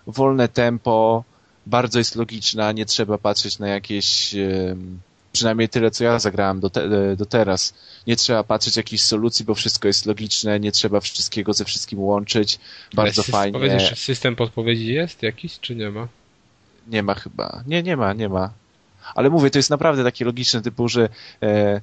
Wolne 0.08 0.48
tempo, 0.48 1.24
bardzo 1.66 2.00
jest 2.00 2.16
logiczna, 2.16 2.72
nie 2.72 2.86
trzeba 2.86 3.18
patrzeć 3.18 3.60
na 3.60 3.68
jakieś, 3.68 4.36
em, 4.36 5.00
przynajmniej 5.36 5.70
tyle, 5.70 5.92
co 5.92 6.04
ja 6.04 6.20
zagrałem 6.20 6.60
do, 6.60 6.70
te, 6.70 7.16
do 7.16 7.26
teraz. 7.26 7.74
Nie 8.08 8.16
trzeba 8.16 8.44
patrzeć 8.44 8.78
jakichś 8.78 9.04
solucji, 9.04 9.46
bo 9.46 9.56
wszystko 9.56 9.88
jest 9.88 10.06
logiczne, 10.06 10.60
nie 10.60 10.72
trzeba 10.72 11.00
wszystkiego 11.00 11.54
ze 11.54 11.66
wszystkim 11.66 12.00
łączyć. 12.00 12.60
Bardzo 12.94 13.24
Ale 13.28 13.32
fajnie. 13.32 13.60
Powiedz, 13.60 13.84
czy 13.90 13.96
system 13.96 14.36
podpowiedzi 14.36 14.94
jest 14.94 15.24
jakiś, 15.24 15.60
czy 15.60 15.76
nie 15.76 15.90
ma? 15.90 16.08
Nie 16.88 17.04
ma 17.04 17.16
chyba. 17.16 17.64
Nie, 17.68 17.84
nie 17.84 17.98
ma, 17.98 18.14
nie 18.14 18.30
ma. 18.30 18.50
Ale 19.16 19.30
mówię, 19.30 19.50
to 19.50 19.60
jest 19.60 19.70
naprawdę 19.70 20.04
takie 20.04 20.26
logiczne, 20.26 20.62
typu, 20.62 20.88
że 20.88 21.10
e, 21.44 21.82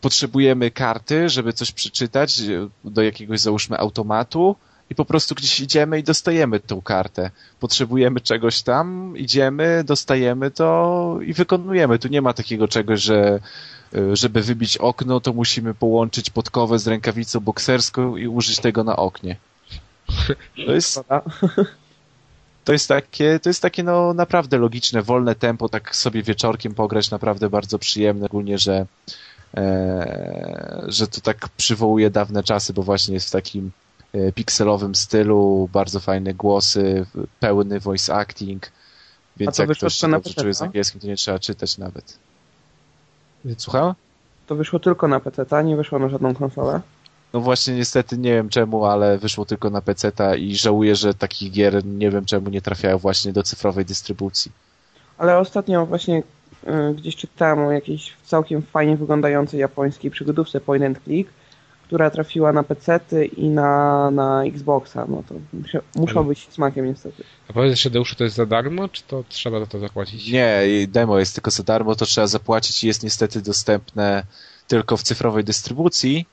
potrzebujemy 0.00 0.70
karty, 0.70 1.28
żeby 1.28 1.52
coś 1.52 1.72
przeczytać 1.72 2.40
e, 2.40 2.68
do 2.84 3.02
jakiegoś, 3.02 3.40
załóżmy, 3.40 3.78
automatu 3.78 4.56
i 4.92 4.94
po 4.94 5.04
prostu 5.04 5.34
gdzieś 5.34 5.60
idziemy 5.60 5.98
i 5.98 6.02
dostajemy 6.02 6.60
tą 6.60 6.82
kartę. 6.82 7.30
Potrzebujemy 7.60 8.20
czegoś 8.20 8.62
tam, 8.62 9.14
idziemy, 9.16 9.84
dostajemy 9.84 10.50
to 10.50 11.18
i 11.26 11.32
wykonujemy. 11.32 11.98
Tu 11.98 12.08
nie 12.08 12.22
ma 12.22 12.32
takiego 12.32 12.68
czegoś, 12.68 13.00
że 13.00 13.40
e, 13.94 14.16
żeby 14.16 14.42
wybić 14.42 14.78
okno, 14.78 15.20
to 15.20 15.32
musimy 15.32 15.74
połączyć 15.74 16.30
podkowę 16.30 16.78
z 16.78 16.86
rękawicą 16.86 17.40
bokserską 17.40 18.16
i 18.16 18.26
użyć 18.26 18.58
tego 18.58 18.84
na 18.84 18.96
oknie. 18.96 19.36
To 20.66 20.72
jest, 20.72 21.00
to 22.64 22.72
jest 22.72 22.88
takie, 22.88 23.40
to 23.40 23.48
jest 23.48 23.62
takie 23.62 23.82
no 23.82 24.14
naprawdę 24.14 24.58
logiczne, 24.58 25.02
wolne 25.02 25.34
tempo, 25.34 25.68
tak 25.68 25.96
sobie 25.96 26.22
wieczorkiem 26.22 26.74
pograć, 26.74 27.10
naprawdę 27.10 27.50
bardzo 27.50 27.78
przyjemne, 27.78 28.26
ogólnie, 28.26 28.58
że 28.58 28.86
e, 29.56 30.84
że 30.88 31.06
to 31.06 31.20
tak 31.20 31.48
przywołuje 31.48 32.10
dawne 32.10 32.42
czasy, 32.42 32.72
bo 32.72 32.82
właśnie 32.82 33.14
jest 33.14 33.28
w 33.28 33.32
takim 33.32 33.70
pikselowym 34.34 34.94
stylu, 34.94 35.68
bardzo 35.72 36.00
fajne 36.00 36.34
głosy, 36.34 37.06
pełny 37.40 37.80
voice 37.80 38.14
acting, 38.14 38.66
A 38.66 39.38
więc 39.38 39.58
jak 39.58 39.70
ktoś 39.70 39.94
się 39.94 40.08
na 40.08 40.16
dobrze 40.16 40.34
czuje 40.34 40.54
z 40.54 40.62
angielskim, 40.62 41.00
to 41.00 41.06
nie 41.06 41.16
trzeba 41.16 41.38
czytać 41.38 41.78
nawet. 41.78 42.18
Słucham? 43.58 43.94
to 44.52 44.56
wyszło 44.56 44.78
tylko 44.78 45.08
na 45.08 45.20
PC, 45.20 45.64
nie 45.64 45.76
wyszło 45.76 45.98
na 45.98 46.08
żadną 46.08 46.34
konsolę. 46.34 46.80
No 47.32 47.40
właśnie 47.40 47.74
niestety 47.74 48.18
nie 48.18 48.34
wiem 48.34 48.48
czemu, 48.48 48.84
ale 48.84 49.18
wyszło 49.18 49.44
tylko 49.44 49.70
na 49.70 49.80
PC 49.80 50.12
i 50.38 50.56
żałuję, 50.56 50.96
że 50.96 51.14
takich 51.14 51.52
gier 51.52 51.84
nie 51.84 52.10
wiem 52.10 52.24
czemu 52.24 52.50
nie 52.50 52.62
trafiają 52.62 52.98
właśnie 52.98 53.32
do 53.32 53.42
cyfrowej 53.42 53.84
dystrybucji. 53.84 54.52
Ale 55.18 55.38
ostatnio 55.38 55.86
właśnie 55.86 56.18
y, 56.18 56.94
gdzieś 56.94 57.16
czytałem 57.16 57.58
o 57.58 57.72
jakiejś 57.72 58.12
całkiem 58.24 58.62
fajnie 58.62 58.96
wyglądającej 58.96 59.60
japońskiej 59.60 60.10
przygodówce 60.10 60.60
point 60.60 60.84
and 60.84 61.04
click, 61.04 61.30
która 61.92 62.10
trafiła 62.10 62.52
na 62.52 62.62
PC 62.62 63.00
i 63.36 63.48
na, 63.48 64.10
na 64.10 64.44
Xboxa. 64.44 65.06
No 65.08 65.22
to 65.28 65.34
musia, 65.52 65.80
muszą 65.96 66.18
Ale- 66.20 66.28
być 66.28 66.48
smakiem 66.50 66.86
niestety. 66.86 67.24
A 67.48 67.52
powiedz 67.52 67.70
jeszcze, 67.70 67.90
Deuszu, 67.90 68.14
to 68.16 68.24
jest 68.24 68.36
za 68.36 68.46
darmo, 68.46 68.88
czy 68.88 69.02
to 69.02 69.24
trzeba 69.28 69.60
za 69.60 69.66
to 69.66 69.78
zapłacić? 69.78 70.32
Nie, 70.32 70.62
demo 70.88 71.18
jest 71.18 71.34
tylko 71.34 71.50
za 71.50 71.62
darmo, 71.62 71.94
to 71.94 72.06
trzeba 72.06 72.26
zapłacić 72.26 72.84
i 72.84 72.86
jest 72.86 73.02
niestety 73.02 73.42
dostępne 73.42 74.24
tylko 74.68 74.96
w 74.96 75.02
cyfrowej 75.02 75.44
dystrybucji, 75.44 76.26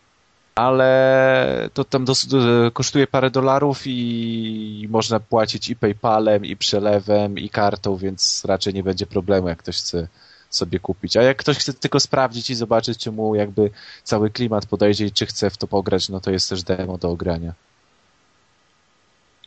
ale 0.55 1.69
to 1.73 1.83
tam 1.83 2.05
dos- 2.05 2.25
do- 2.27 2.71
kosztuje 2.73 3.07
parę 3.07 3.29
dolarów 3.31 3.81
i 3.85 4.87
można 4.89 5.19
płacić 5.19 5.69
i 5.69 5.75
PayPalem, 5.75 6.45
i 6.45 6.55
przelewem, 6.55 7.37
i 7.37 7.49
kartą, 7.49 7.95
więc 7.97 8.45
raczej 8.45 8.73
nie 8.73 8.83
będzie 8.83 9.05
problemu, 9.05 9.47
jak 9.47 9.57
ktoś 9.59 9.77
chce 9.77 10.07
sobie 10.49 10.79
kupić. 10.79 11.17
A 11.17 11.23
jak 11.23 11.37
ktoś 11.37 11.57
chce 11.57 11.73
tylko 11.73 11.99
sprawdzić 11.99 12.49
i 12.49 12.55
zobaczyć, 12.55 12.97
czy 12.97 13.11
mu 13.11 13.35
jakby 13.35 13.71
cały 14.03 14.29
klimat 14.29 14.65
podejdzie 14.65 15.05
i 15.05 15.11
czy 15.11 15.25
chce 15.25 15.49
w 15.49 15.57
to 15.57 15.67
pograć, 15.67 16.09
no 16.09 16.19
to 16.19 16.31
jest 16.31 16.49
też 16.49 16.63
demo 16.63 16.97
do 16.97 17.09
ogrania. 17.09 17.53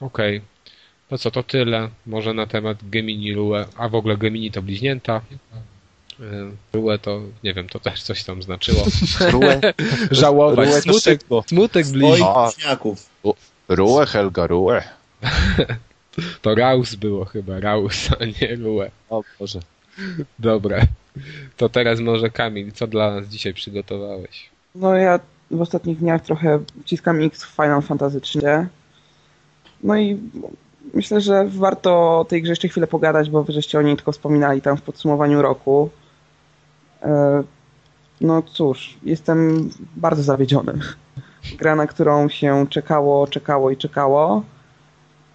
Okej. 0.00 0.42
No 1.10 1.18
co, 1.18 1.30
to 1.30 1.42
tyle. 1.42 1.88
Może 2.06 2.34
na 2.34 2.46
temat 2.46 2.78
Gemini 2.82 3.34
Rue, 3.34 3.64
a 3.76 3.88
w 3.88 3.94
ogóle 3.94 4.16
Gemini 4.16 4.50
to 4.50 4.62
bliźnięta. 4.62 5.20
Y, 6.20 6.22
Rue 6.72 6.98
to, 6.98 7.20
nie 7.44 7.54
wiem, 7.54 7.68
to 7.68 7.80
też 7.80 8.02
coś 8.02 8.24
tam 8.24 8.42
znaczyło. 8.42 8.84
Rue, 9.32 9.60
Żałować. 10.10 10.68
Rue 10.68 10.80
Smutek, 10.80 11.20
smutek 11.46 11.86
Oj, 11.86 11.92
bliźni. 11.92 12.26
A. 12.36 12.50
śniaków. 12.58 13.10
Rue, 13.68 14.06
Helga, 14.06 14.46
Rue. 14.46 14.80
To 16.42 16.54
Raus 16.54 16.94
było 16.94 17.24
chyba, 17.24 17.60
Raus, 17.60 18.08
a 18.20 18.24
nie 18.24 18.56
Rue. 18.56 18.90
O 19.10 19.22
Boże. 19.38 19.60
Dobra. 20.38 20.78
To 21.56 21.68
teraz 21.68 22.00
może 22.00 22.30
Kamil, 22.30 22.72
co 22.72 22.86
dla 22.86 23.14
nas 23.14 23.26
dzisiaj 23.26 23.54
przygotowałeś? 23.54 24.50
No 24.74 24.94
ja 24.96 25.20
w 25.50 25.60
ostatnich 25.60 25.98
dniach 25.98 26.22
trochę 26.22 26.58
wciskam 26.82 27.22
X 27.22 27.44
w 27.44 27.48
Final 27.56 27.82
Fantasy 27.82 28.20
3. 28.20 28.40
No 29.84 29.96
i 29.96 30.20
myślę, 30.94 31.20
że 31.20 31.44
warto 31.48 32.20
o 32.20 32.24
tej 32.24 32.42
grze 32.42 32.52
jeszcze 32.52 32.68
chwilę 32.68 32.86
pogadać, 32.86 33.30
bo 33.30 33.44
wy 33.44 33.52
żeście 33.52 33.78
o 33.78 33.82
niej 33.82 33.96
tylko 33.96 34.12
wspominali 34.12 34.62
tam 34.62 34.76
w 34.76 34.82
podsumowaniu 34.82 35.42
roku. 35.42 35.90
E, 37.02 37.42
No 38.20 38.42
cóż, 38.42 38.98
jestem 39.02 39.70
bardzo 39.96 40.22
zawiedziony. 40.22 40.72
Gra, 41.58 41.74
na 41.76 41.86
którą 41.86 42.28
się 42.28 42.66
czekało, 42.70 43.26
czekało 43.26 43.70
i 43.70 43.76
czekało. 43.76 44.42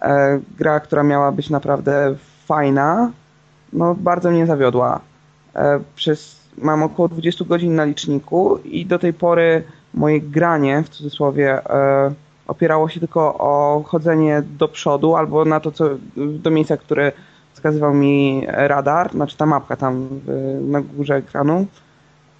E, 0.02 0.40
Gra, 0.58 0.80
która 0.80 1.02
miała 1.02 1.32
być 1.32 1.50
naprawdę 1.50 2.16
fajna, 2.46 3.12
no 3.72 3.94
bardzo 3.94 4.30
mnie 4.30 4.46
zawiodła. 4.46 5.00
E, 5.54 5.80
Przez 5.94 6.38
mam 6.58 6.82
około 6.82 7.08
20 7.08 7.44
godzin 7.44 7.74
na 7.74 7.84
liczniku 7.84 8.58
i 8.64 8.86
do 8.86 8.98
tej 8.98 9.12
pory 9.12 9.64
moje 9.94 10.20
granie, 10.20 10.82
w 10.82 10.88
cudzysłowie, 10.88 11.70
e, 11.70 12.12
opierało 12.46 12.88
się 12.88 13.00
tylko 13.00 13.34
o 13.38 13.82
chodzenie 13.86 14.42
do 14.58 14.68
przodu 14.68 15.16
albo 15.16 15.44
na 15.44 15.60
to, 15.60 15.72
co 15.72 15.88
do 16.16 16.50
miejsca, 16.50 16.76
które 16.76 17.12
wskazywał 17.52 17.94
mi 17.94 18.42
radar, 18.46 19.12
znaczy 19.12 19.36
ta 19.36 19.46
mapka 19.46 19.76
tam 19.76 20.08
na 20.60 20.80
górze 20.80 21.16
ekranu, 21.16 21.66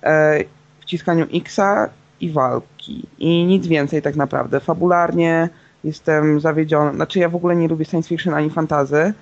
e, 0.02 0.44
wciskaniu 0.80 1.26
Xa 1.32 1.88
i 2.20 2.30
walki. 2.30 3.06
I 3.18 3.44
nic 3.44 3.66
więcej 3.66 4.02
tak 4.02 4.16
naprawdę. 4.16 4.60
Fabularnie 4.60 5.48
jestem 5.84 6.40
zawiedziony. 6.40 6.94
Znaczy 6.94 7.18
ja 7.18 7.28
w 7.28 7.34
ogóle 7.36 7.56
nie 7.56 7.68
lubię 7.68 7.84
science 7.84 8.08
fiction 8.08 8.34
ani 8.34 8.50
fantazy, 8.50 9.12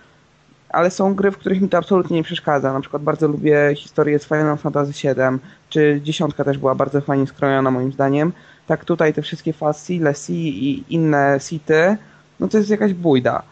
ale 0.77 0.91
są 0.91 1.14
gry, 1.14 1.31
w 1.31 1.39
których 1.39 1.61
mi 1.61 1.68
to 1.68 1.79
absolutnie 1.79 2.16
nie 2.16 2.22
przeszkadza. 2.22 2.72
Na 2.72 2.81
przykład 2.81 3.03
bardzo 3.03 3.29
lubię 3.29 3.72
historię 3.77 4.18
z 4.18 4.24
Final 4.24 4.57
Fantasy 4.57 4.93
VII, 4.93 5.39
czy 5.68 6.01
dziesiątka 6.05 6.45
też 6.45 6.59
była 6.59 6.74
bardzo 6.74 7.01
fajnie 7.01 7.27
skrojona 7.27 7.70
moim 7.70 7.93
zdaniem. 7.93 8.33
Tak 8.66 8.85
tutaj 8.85 9.14
te 9.14 9.22
wszystkie 9.22 9.53
Fassi, 9.53 9.99
Lessi 9.99 10.64
i 10.70 10.85
inne 10.95 11.39
sity, 11.41 11.97
no 12.41 12.49
to 12.49 12.59
jest 12.59 12.70
jakaś 12.70 12.95
bójda. 12.95 13.43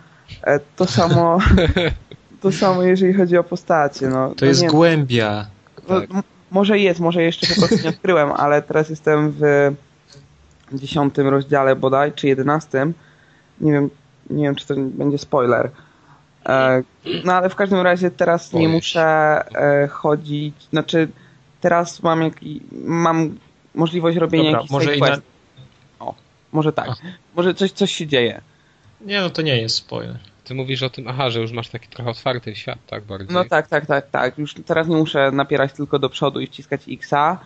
E, 0.43 0.61
To 0.77 0.87
samo, 0.87 1.39
to 2.43 2.53
samo 2.53 2.83
jeżeli 2.83 3.15
chodzi 3.15 3.37
o 3.39 3.45
postacie. 3.45 4.09
No, 4.09 4.29
To 4.29 4.35
no 4.41 4.47
jest 4.47 4.63
nie, 4.63 4.69
głębia. 4.69 5.47
no, 5.89 6.01
tak. 6.01 6.11
może 6.51 6.79
jest, 6.79 7.01
może 7.01 7.23
jeszcze 7.23 7.47
po 7.47 7.61
prostu 7.61 7.85
nie 7.85 7.91
odkryłem, 7.91 8.33
ale 8.43 8.63
teraz 8.63 8.91
jestem 8.91 9.35
w 9.39 9.73
dziesiątym 10.73 11.29
rozdziale 11.29 11.77
bodaj, 11.77 12.13
czy 12.13 12.29
jedenastym. 12.29 12.95
Nie 13.61 13.73
wiem, 13.73 13.91
nie 14.31 14.43
wiem, 14.45 14.55
czy 14.55 14.67
to 14.67 14.75
będzie 14.77 15.19
spoiler. 15.19 15.71
E, 16.49 16.83
no 17.25 17.33
ale 17.33 17.51
w 17.51 17.55
każdym 17.55 17.81
razie 17.81 18.11
teraz 18.11 18.53
nie 18.53 18.69
muszę 18.69 19.03
e, 19.55 19.89
chodzić, 19.89 20.55
znaczy 20.71 21.09
teraz 21.61 22.03
mam, 22.03 22.23
jak, 22.23 22.35
mam 22.73 23.39
możliwość 23.75 24.17
robienia 24.17 24.45
Dobra, 24.45 24.59
jakichś 24.59 24.73
może 24.73 24.97
inna... 24.97 25.17
O, 26.01 26.15
może 26.53 26.73
tak. 26.73 26.89
Może 27.35 27.55
coś, 27.55 27.73
coś 27.73 27.93
się 27.93 28.07
dzieje. 28.07 28.41
Nie, 29.01 29.21
no 29.21 29.31
to 29.31 29.43
nie 29.43 29.61
jest 29.61 29.77
spoiler. 29.77 30.19
Ty 30.45 30.55
mówisz 30.55 30.83
o 30.83 30.91
tym, 30.91 31.09
aha, 31.09 31.31
że 31.31 31.41
już 31.41 31.53
masz 31.53 31.69
taki 31.69 31.89
trochę 31.89 32.11
otwarty 32.11 32.57
świat, 32.57 32.79
tak 32.87 33.05
bardziej. 33.05 33.35
No 33.35 33.45
tak, 33.45 33.69
tak, 33.69 33.87
tak, 33.87 34.11
tak. 34.11 34.39
Już 34.39 34.55
teraz 34.55 34.89
nie 34.89 34.97
muszę 34.97 35.31
napierać 35.31 35.73
tylko 35.73 35.99
do 35.99 36.09
przodu 36.09 36.41
i 36.41 36.47
wciskać 36.47 36.83
Xa, 36.89 37.39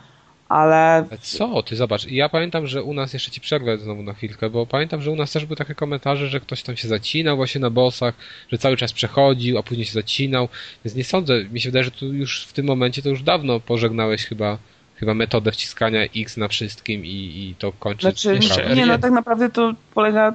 ale 0.48 1.04
co? 1.20 1.62
Ty 1.62 1.76
zobacz, 1.76 2.06
ja 2.06 2.28
pamiętam, 2.28 2.66
że 2.66 2.82
u 2.82 2.94
nas, 2.94 3.12
jeszcze 3.12 3.30
ci 3.30 3.40
przerwę 3.40 3.78
znowu 3.78 4.02
na 4.02 4.12
chwilkę, 4.12 4.50
bo 4.50 4.66
pamiętam, 4.66 5.02
że 5.02 5.10
u 5.10 5.16
nas 5.16 5.32
też 5.32 5.46
były 5.46 5.56
takie 5.56 5.74
komentarze, 5.74 6.28
że 6.28 6.40
ktoś 6.40 6.62
tam 6.62 6.76
się 6.76 6.88
zacinał 6.88 7.36
właśnie 7.36 7.60
na 7.60 7.70
bossach, 7.70 8.14
że 8.52 8.58
cały 8.58 8.76
czas 8.76 8.92
przechodził, 8.92 9.58
a 9.58 9.62
później 9.62 9.86
się 9.86 9.92
zacinał, 9.92 10.48
więc 10.84 10.94
nie 10.96 11.04
sądzę, 11.04 11.44
mi 11.44 11.60
się 11.60 11.68
wydaje, 11.68 11.84
że 11.84 11.90
tu 11.90 12.14
już 12.14 12.46
w 12.46 12.52
tym 12.52 12.66
momencie 12.66 13.02
to 13.02 13.08
już 13.08 13.22
dawno 13.22 13.60
pożegnałeś 13.60 14.24
chyba 14.24 14.58
chyba 14.94 15.14
metodę 15.14 15.52
wciskania 15.52 16.00
X 16.16 16.36
na 16.36 16.48
wszystkim 16.48 17.06
i, 17.06 17.08
i 17.10 17.54
to 17.58 17.72
kończy 17.72 18.02
Znaczy, 18.02 18.34
Jeszcze 18.34 18.74
nie, 18.74 18.86
no 18.86 18.94
R1. 18.94 19.00
tak 19.00 19.12
naprawdę 19.12 19.50
to 19.50 19.74
polega 19.94 20.32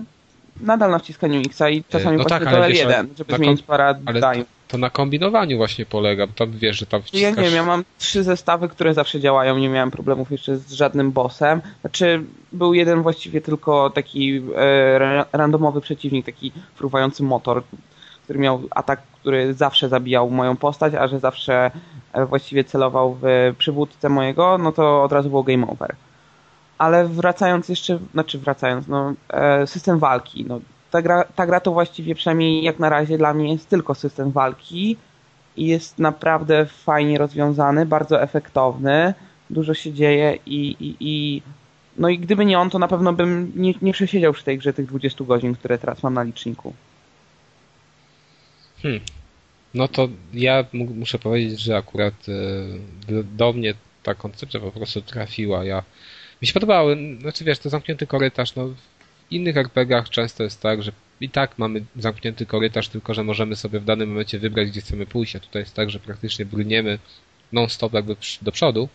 nadal 0.62 0.91
na 0.91 0.99
wciskaniu 0.99 1.41
Xa 1.41 1.70
i 1.70 1.84
czasami 1.89 2.18
no 2.18 2.24
właśnie 2.24 2.39
tak, 2.45 2.47
ale 2.56 2.68
wiesz, 2.70 2.86
L1, 2.86 2.93
ale 2.93 3.08
żeby 3.18 3.32
na 3.32 3.38
zmienić 3.38 3.64
paradigm. 3.64 4.08
ale 4.08 4.45
to 4.68 4.78
na 4.78 4.89
kombinowaniu 4.89 5.58
właśnie 5.58 5.86
polega, 5.86 6.28
bo 6.28 6.34
tam 6.34 6.51
wiesz, 6.51 6.78
że 6.80 6.86
tam 6.86 6.99
Ja 7.01 7.08
wciskasz... 7.08 7.38
nie 7.38 7.43
wiem, 7.43 7.54
ja 7.54 7.64
mam 7.64 7.84
trzy 7.99 8.24
zestawy, 8.24 8.70
które 8.70 8.93
zawsze 8.93 9.20
działają, 9.20 9.58
nie 9.58 9.70
miałem 9.70 9.91
problemów 9.91 10.32
jeszcze 10.32 10.58
z 10.58 10.72
żadnym 10.72 11.12
bossem. 11.12 11.62
Znaczy, 11.82 12.24
był 12.51 12.74
jeden 12.74 13.01
właściwie 13.01 13.41
tylko 13.41 13.89
taki 13.89 14.41
e, 14.56 14.99
ra- 14.99 15.26
randomowy 15.34 15.82
przeciwnik, 15.82 16.26
taki 16.26 16.51
fruwający 16.76 17.24
motor, 17.24 17.64
który 18.24 18.39
miał 18.39 18.62
atak, 18.72 19.01
który 19.20 19.54
zawsze 19.54 19.89
zabijał 19.89 20.30
moją 20.30 20.56
postać, 20.56 20.93
a 20.93 21.08
że 21.08 21.20
zawsze 21.20 21.72
e, 22.14 22.26
właściwie 22.26 22.64
celował 22.64 23.18
w 23.22 23.54
przywódcę 23.58 24.10
mojego, 24.10 24.58
no 24.58 24.72
to 24.72 25.04
od 25.04 25.12
razu 25.12 25.30
było 25.30 25.43
game 25.43 25.68
over. 25.68 25.95
Ale 26.84 27.07
wracając 27.07 27.69
jeszcze, 27.69 27.99
znaczy 28.13 28.39
wracając, 28.39 28.88
no, 28.88 29.13
e, 29.29 29.67
system 29.67 29.99
walki, 29.99 30.45
no, 30.47 30.59
ta 30.91 31.01
gra, 31.01 31.23
ta 31.35 31.45
gra 31.45 31.60
to 31.60 31.72
właściwie 31.72 32.15
przynajmniej 32.15 32.64
jak 32.64 32.80
na 32.80 32.89
razie 32.89 33.18
dla 33.18 33.34
mnie 33.34 33.51
jest 33.51 33.69
tylko 33.69 33.95
system 33.95 34.31
walki, 34.31 34.97
i 35.57 35.68
jest 35.68 35.99
naprawdę 35.99 36.65
fajnie 36.65 37.18
rozwiązany, 37.18 37.85
bardzo 37.85 38.22
efektowny, 38.22 39.14
dużo 39.49 39.73
się 39.73 39.93
dzieje 39.93 40.38
i, 40.45 40.76
i, 40.80 40.95
i 40.99 41.41
no 41.97 42.10
i 42.10 42.19
gdyby 42.19 42.45
nie 42.45 42.60
on, 42.60 42.69
to 42.69 42.80
na 42.80 42.88
pewno 42.88 43.14
bym 43.14 43.51
nie, 43.55 43.73
nie 43.81 43.93
przesiedział 43.93 44.34
przy 44.34 44.43
tej 44.43 44.57
grze 44.57 44.73
tych 44.73 44.85
20 44.85 45.23
godzin, 45.23 45.55
które 45.55 45.77
teraz 45.77 46.03
mam 46.03 46.14
na 46.14 46.23
liczniku. 46.23 46.73
Hmm. 48.81 49.01
No 49.73 49.88
to 49.88 50.07
ja 50.34 50.65
mu- 50.73 50.93
muszę 50.93 51.19
powiedzieć, 51.19 51.60
że 51.60 51.77
akurat 51.77 52.14
e, 53.10 53.23
do 53.23 53.53
mnie 53.53 53.73
ta 54.03 54.15
koncepcja 54.15 54.60
po 54.60 54.72
prostu 54.72 55.01
trafiła. 55.01 55.64
Ja, 55.64 55.84
mi 56.41 56.47
się 56.47 56.53
podobały, 56.53 56.97
znaczy 57.22 57.43
wiesz, 57.43 57.60
to 57.60 57.69
zamknięty 57.69 58.07
korytarz, 58.07 58.55
no 58.55 58.68
w 58.68 58.76
innych 59.31 59.57
RPGach 59.57 60.10
często 60.10 60.43
jest 60.43 60.61
tak, 60.61 60.84
że 60.84 60.91
i 61.22 61.30
tak 61.30 61.57
mamy 61.57 61.84
zamknięty 61.95 62.45
korytarz, 62.45 62.88
tylko 62.88 63.14
że 63.14 63.23
możemy 63.23 63.55
sobie 63.55 63.80
w 63.80 63.85
danym 63.85 64.10
momencie 64.10 64.39
wybrać, 64.39 64.68
gdzie 64.68 64.81
chcemy 64.81 65.05
pójść, 65.05 65.35
a 65.35 65.39
tutaj 65.39 65.61
jest 65.61 65.73
tak, 65.73 65.89
że 65.89 65.99
praktycznie 65.99 66.45
brniemy 66.45 66.99
non-stop 67.51 67.93
jakby 67.93 68.15
do 68.41 68.51
przodu. 68.51 68.89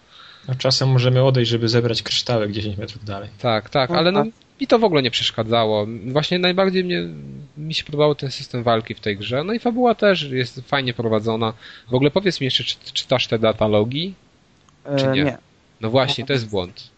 No, 0.48 0.54
czasem 0.54 0.88
możemy 0.88 1.24
odejść, 1.24 1.50
żeby 1.50 1.68
zebrać 1.68 2.02
kryształek 2.02 2.52
10 2.52 2.78
metrów 2.78 3.04
dalej. 3.04 3.28
Tak, 3.38 3.70
tak, 3.70 3.90
ale 3.90 4.12
no 4.12 4.24
mi 4.60 4.66
to 4.66 4.78
w 4.78 4.84
ogóle 4.84 5.02
nie 5.02 5.10
przeszkadzało. 5.10 5.86
Właśnie 6.06 6.38
najbardziej 6.38 6.84
mnie, 6.84 7.08
mi 7.56 7.74
się 7.74 7.84
podobał 7.84 8.14
ten 8.14 8.30
system 8.30 8.62
walki 8.62 8.94
w 8.94 9.00
tej 9.00 9.16
grze. 9.16 9.44
No 9.44 9.52
i 9.52 9.58
fabuła 9.58 9.94
też 9.94 10.22
jest 10.22 10.60
fajnie 10.60 10.94
prowadzona. 10.94 11.52
W 11.88 11.94
ogóle 11.94 12.10
powiedz 12.10 12.40
mi 12.40 12.44
jeszcze, 12.44 12.64
czy 12.64 12.76
czytasz 12.92 13.26
te 13.26 13.38
datalogi? 13.38 14.14
Czy 14.98 15.06
E, 15.06 15.12
nie? 15.12 15.22
nie. 15.24 15.38
No 15.80 15.90
właśnie, 15.90 16.26
to 16.26 16.32
jest 16.32 16.48
błąd. 16.50 16.90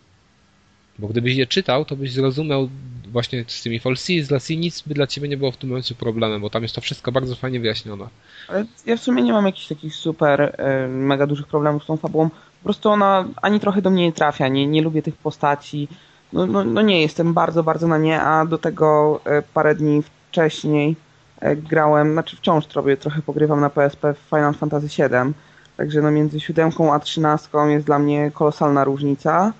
Bo 1.00 1.08
gdybyś 1.08 1.36
je 1.36 1.46
czytał, 1.46 1.84
to 1.84 1.96
byś 1.96 2.12
zrozumiał 2.12 2.68
właśnie 3.12 3.44
z 3.46 3.62
tymi 3.62 3.80
falsi, 3.80 4.22
z 4.22 4.50
nic 4.50 4.82
by 4.82 4.94
dla 4.94 5.06
ciebie 5.06 5.28
nie 5.28 5.36
było 5.36 5.52
w 5.52 5.56
tym 5.56 5.68
momencie 5.68 5.94
problemem, 5.94 6.40
bo 6.40 6.50
tam 6.50 6.62
jest 6.62 6.74
to 6.74 6.80
wszystko 6.80 7.12
bardzo 7.12 7.36
fajnie 7.36 7.60
wyjaśnione. 7.60 8.08
Ale 8.48 8.64
ja 8.86 8.96
w 8.96 9.00
sumie 9.00 9.22
nie 9.22 9.32
mam 9.32 9.46
jakichś 9.46 9.68
takich 9.68 9.94
super, 9.94 10.54
e, 10.58 10.88
mega 10.88 11.26
dużych 11.26 11.46
problemów 11.46 11.84
z 11.84 11.86
tą 11.86 11.96
fabułą. 11.96 12.30
po 12.30 12.64
prostu 12.64 12.88
ona 12.88 13.24
ani 13.42 13.60
trochę 13.60 13.82
do 13.82 13.90
mnie 13.90 14.04
nie 14.04 14.12
trafia, 14.12 14.48
nie, 14.48 14.66
nie 14.66 14.82
lubię 14.82 15.02
tych 15.02 15.16
postaci. 15.16 15.88
No, 16.32 16.46
no, 16.46 16.64
no 16.64 16.82
nie, 16.82 17.02
jestem 17.02 17.34
bardzo, 17.34 17.62
bardzo 17.62 17.88
na 17.88 17.98
nie, 17.98 18.20
a 18.20 18.46
do 18.46 18.58
tego 18.58 19.20
e, 19.24 19.42
parę 19.42 19.74
dni 19.74 20.02
wcześniej 20.28 20.96
e, 21.40 21.56
grałem, 21.56 22.12
znaczy 22.12 22.36
wciąż 22.36 22.66
trochę, 22.66 22.96
trochę 22.96 23.22
pogrywam 23.22 23.60
na 23.60 23.70
PSP 23.70 24.14
w 24.14 24.28
Final 24.28 24.54
Fantasy 24.54 24.86
VII, 24.86 25.32
także 25.76 26.02
no 26.02 26.10
między 26.10 26.40
siódemką 26.40 26.94
a 26.94 27.00
trzynastką 27.00 27.68
jest 27.68 27.86
dla 27.86 27.98
mnie 27.98 28.30
kolosalna 28.34 28.84
różnica. 28.84 29.52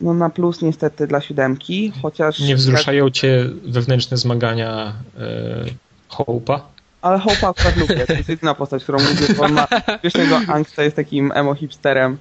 No 0.00 0.14
na 0.14 0.30
plus 0.30 0.62
niestety 0.62 1.06
dla 1.06 1.20
siódemki, 1.20 1.92
chociaż... 2.02 2.40
Nie 2.40 2.56
wzruszają 2.56 3.10
cię 3.10 3.50
wewnętrzne 3.64 4.16
zmagania 4.16 4.92
e, 5.18 5.64
Hope'a? 6.10 6.60
Ale 7.02 7.18
Hope'a 7.18 7.46
akurat 7.46 7.76
lubię, 7.76 8.06
to 8.06 8.12
jest 8.12 8.28
jedyna 8.28 8.54
postać, 8.54 8.82
którą 8.82 8.98
lubię, 8.98 9.34
bo 9.36 9.44
on 9.44 9.52
ma 9.52 9.66
śmiesznego 10.00 10.40
angsta, 10.48 10.82
jest 10.82 10.96
takim 10.96 11.32
emo 11.34 11.54
hipsterem 11.54 12.18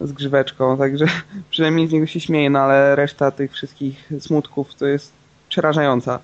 z 0.00 0.12
grzyweczką, 0.12 0.78
także 0.78 1.04
przynajmniej 1.50 1.88
z 1.88 1.92
niego 1.92 2.06
się 2.06 2.20
śmieję, 2.20 2.50
no 2.50 2.58
ale 2.58 2.96
reszta 2.96 3.30
tych 3.30 3.52
wszystkich 3.52 4.12
smutków 4.20 4.74
to 4.74 4.86
jest 4.86 5.12
przerażająca. 5.48 6.18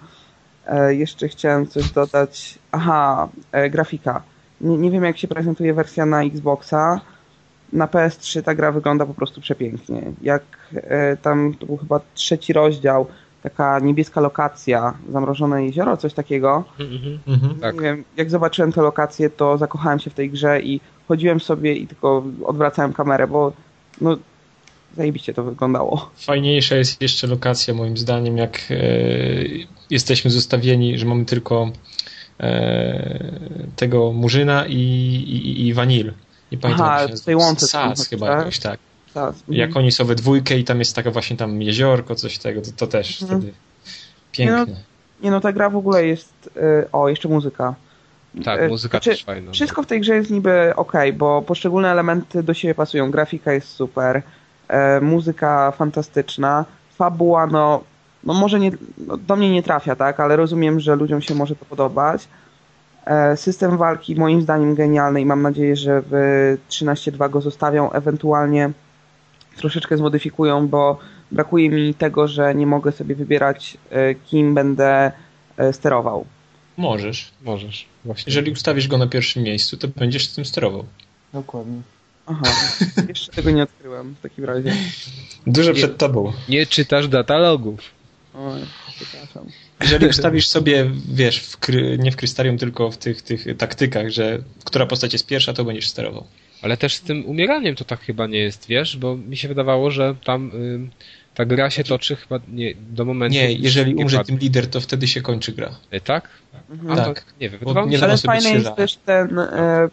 E, 0.66 0.94
jeszcze 0.94 1.28
chciałem 1.28 1.66
coś 1.66 1.90
dodać. 1.90 2.58
Aha, 2.72 3.28
e, 3.52 3.70
grafika. 3.70 4.22
Nie, 4.60 4.78
nie 4.78 4.90
wiem 4.90 5.04
jak 5.04 5.18
się 5.18 5.28
prezentuje 5.28 5.74
wersja 5.74 6.06
na 6.06 6.22
Xboxa. 6.22 7.00
Na 7.72 7.86
PS3 7.86 8.42
ta 8.42 8.54
gra 8.54 8.72
wygląda 8.72 9.06
po 9.06 9.14
prostu 9.14 9.40
przepięknie. 9.40 10.02
Jak 10.22 10.42
e, 10.74 11.16
tam, 11.16 11.54
to 11.54 11.66
był 11.66 11.76
chyba 11.76 12.00
trzeci 12.14 12.52
rozdział, 12.52 13.06
taka 13.42 13.78
niebieska 13.78 14.20
lokacja, 14.20 14.94
zamrożone 15.12 15.64
jezioro, 15.64 15.96
coś 15.96 16.14
takiego. 16.14 16.64
Mhm. 17.26 17.60
Tak. 17.60 17.74
Nie 17.74 17.80
wiem, 17.80 18.04
jak 18.16 18.30
zobaczyłem 18.30 18.72
tę 18.72 18.82
lokację, 18.82 19.30
to 19.30 19.58
zakochałem 19.58 19.98
się 19.98 20.10
w 20.10 20.14
tej 20.14 20.30
grze 20.30 20.60
i 20.60 20.80
chodziłem 21.08 21.40
sobie 21.40 21.74
i 21.74 21.86
tylko 21.86 22.24
odwracałem 22.44 22.92
kamerę, 22.92 23.26
bo 23.26 23.52
no 24.00 24.16
zajebiście 24.96 25.34
to 25.34 25.44
wyglądało. 25.44 26.10
Fajniejsza 26.16 26.76
jest 26.76 27.02
jeszcze 27.02 27.26
lokacja 27.26 27.74
moim 27.74 27.96
zdaniem, 27.96 28.38
jak 28.38 28.58
e, 28.70 28.76
jesteśmy 29.90 30.30
zostawieni, 30.30 30.98
że 30.98 31.06
mamy 31.06 31.24
tylko 31.24 31.70
e, 32.40 33.32
tego 33.76 34.12
Murzyna 34.12 34.66
i, 34.66 34.74
i, 34.74 35.66
i 35.66 35.74
Vanil. 35.74 36.12
Nie 36.52 36.58
pamiętam 36.58 36.86
Aha, 36.86 37.02
jak 37.02 37.10
się 37.10 37.16
tej 37.18 37.36
łące 37.36 37.68
tam, 37.72 37.94
chyba 38.10 38.26
tak? 38.26 38.38
jakoś 38.38 38.58
tak. 38.58 38.78
Tak. 39.14 39.34
Jak 39.48 39.76
oni 39.76 39.92
są 39.92 40.04
we 40.04 40.14
dwójkę 40.14 40.58
i 40.58 40.64
tam 40.64 40.78
jest 40.78 40.96
taka 40.96 41.10
właśnie 41.10 41.36
tam 41.36 41.62
jeziorko, 41.62 42.14
coś 42.14 42.38
tego, 42.38 42.60
to, 42.62 42.68
to 42.76 42.86
też 42.86 43.22
Mhm. 43.22 43.40
wtedy 43.40 43.54
piękne. 44.32 44.76
Nie 45.22 45.30
no, 45.30 45.40
ta 45.40 45.52
gra 45.52 45.70
w 45.70 45.76
ogóle 45.76 46.06
jest... 46.06 46.50
y, 46.56 46.90
O, 46.92 47.08
jeszcze 47.08 47.28
muzyka. 47.28 47.74
Tak, 48.44 48.60
E, 48.60 48.68
muzyka 48.68 48.90
znaczy, 48.98 49.10
też 49.10 49.24
fajna. 49.24 49.52
Wszystko 49.52 49.82
w 49.82 49.86
tej 49.86 50.00
grze 50.00 50.14
jest 50.16 50.30
niby 50.30 50.72
ok, 50.76 50.92
bo 51.14 51.42
poszczególne 51.42 51.90
elementy 51.90 52.42
do 52.42 52.54
siebie 52.54 52.74
pasują. 52.74 53.10
Grafika 53.10 53.52
jest 53.52 53.68
super, 53.68 54.22
e, 54.68 55.00
muzyka 55.00 55.70
fantastyczna, 55.78 56.64
fabuła 56.98 57.46
no, 57.46 57.84
no 58.24 58.34
może 58.34 58.60
nie, 58.60 58.70
no 59.06 59.16
do 59.16 59.36
mnie 59.36 59.50
nie 59.52 59.62
trafia, 59.62 59.96
tak, 59.96 60.20
ale 60.20 60.36
rozumiem, 60.36 60.80
że 60.80 60.96
ludziom 60.96 61.22
się 61.22 61.34
może 61.34 61.56
to 61.56 61.64
podobać. 61.64 62.28
E, 63.06 63.36
system 63.36 63.78
walki 63.78 64.16
moim 64.16 64.42
zdaniem 64.42 64.74
genialny 64.74 65.20
i 65.20 65.26
mam 65.26 65.42
nadzieję, 65.42 65.76
że 65.76 66.02
w 66.10 66.12
13.2 66.70 67.30
go 67.30 67.40
zostawią, 67.40 67.90
ewentualnie 67.90 68.70
troszeczkę 69.56 69.96
zmodyfikują, 69.96 70.68
bo 70.68 70.98
brakuje 71.32 71.70
mi 71.70 71.94
tego, 71.94 72.28
że 72.28 72.54
nie 72.54 72.66
mogę 72.66 72.92
sobie 72.92 73.14
wybierać 73.14 73.78
e, 73.90 74.14
kim 74.14 74.54
będę 74.54 75.12
e, 75.56 75.72
sterował. 75.72 76.26
Możesz. 76.76 77.30
Możesz. 77.42 77.86
Właśnie. 78.04 78.30
Jeżeli 78.30 78.52
ustawisz 78.52 78.88
go 78.88 78.98
na 78.98 79.06
pierwszym 79.06 79.42
miejscu, 79.42 79.76
to 79.76 79.88
będziesz 79.88 80.28
z 80.28 80.34
tym 80.34 80.44
sterował. 80.44 80.84
Dokładnie. 81.32 81.80
Aha, 82.26 82.42
jeszcze 83.08 83.32
tego 83.32 83.50
nie 83.50 83.62
odkryłem 83.62 84.14
w 84.14 84.20
takim 84.20 84.44
razie. 84.44 84.72
Dużo 85.46 85.72
przed 85.72 85.98
tobą. 85.98 86.32
Nie 86.48 86.66
czytasz 86.66 87.08
datalogów. 87.08 87.80
Oj, 88.34 88.60
przepraszam. 88.96 89.46
Jeżeli 89.80 90.06
ustawisz 90.06 90.48
sobie, 90.48 90.90
wiesz, 91.12 91.38
w 91.38 91.56
kry, 91.56 91.98
nie 91.98 92.12
w 92.12 92.16
krystarium, 92.16 92.58
tylko 92.58 92.90
w 92.90 92.98
tych, 92.98 93.22
tych 93.22 93.56
taktykach, 93.56 94.10
że 94.10 94.38
która 94.64 94.86
postać 94.86 95.12
jest 95.12 95.26
pierwsza, 95.26 95.52
to 95.52 95.64
będziesz 95.64 95.88
sterował. 95.88 96.26
Ale 96.62 96.76
też 96.76 96.94
z 96.94 97.00
tym 97.00 97.26
umieraniem 97.26 97.74
to 97.76 97.84
tak 97.84 98.00
chyba 98.00 98.26
nie 98.26 98.38
jest, 98.38 98.66
wiesz, 98.68 98.96
bo 98.96 99.16
mi 99.16 99.36
się 99.36 99.48
wydawało, 99.48 99.90
że 99.90 100.14
tam 100.24 100.50
ym, 100.54 100.90
ta 101.34 101.44
gra 101.44 101.70
się 101.70 101.84
toczy 101.84 102.16
chyba 102.16 102.40
nie, 102.48 102.74
do 102.90 103.04
momentu... 103.04 103.34
Nie, 103.34 103.52
jeżeli 103.52 103.94
nie 103.94 104.02
umrze 104.02 104.24
tym 104.24 104.38
lider, 104.38 104.66
to 104.70 104.80
wtedy 104.80 105.08
się 105.08 105.22
kończy 105.22 105.52
gra. 105.52 105.70
E, 105.90 106.00
Tak? 106.00 106.28
Mhm. 106.70 106.96
Tak. 106.96 107.20
To, 107.20 107.30
nie 107.40 107.50
wiem, 107.50 107.58
wydawało 107.58 107.86
mi 107.86 107.96
się, 107.98 108.04
Ale 108.04 108.18
fajne 108.18 108.50
jest 108.50 108.74
też 108.76 108.96
ten, 108.96 109.38
e, 109.38 109.88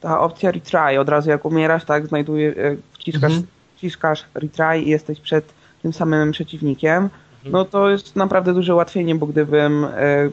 ta 0.00 0.20
opcja 0.20 0.50
retry. 0.50 1.00
Od 1.00 1.08
razu 1.08 1.30
jak 1.30 1.44
umierasz, 1.44 1.84
tak, 1.84 2.06
znajduje, 2.06 2.48
e, 2.50 2.76
wciskasz, 2.92 3.32
Mhm. 3.32 3.46
wciskasz 3.76 4.24
retry 4.34 4.82
i 4.82 4.90
jesteś 4.90 5.20
przed 5.20 5.44
tym 5.82 5.92
samym 5.92 6.32
przeciwnikiem. 6.32 7.08
Mhm. 7.38 7.52
No 7.52 7.64
to 7.64 7.90
jest 7.90 8.16
naprawdę 8.16 8.54
duże 8.54 8.74
ułatwienie, 8.74 9.14
bo 9.14 9.26
gdybym 9.26 9.84
e, 9.84 10.30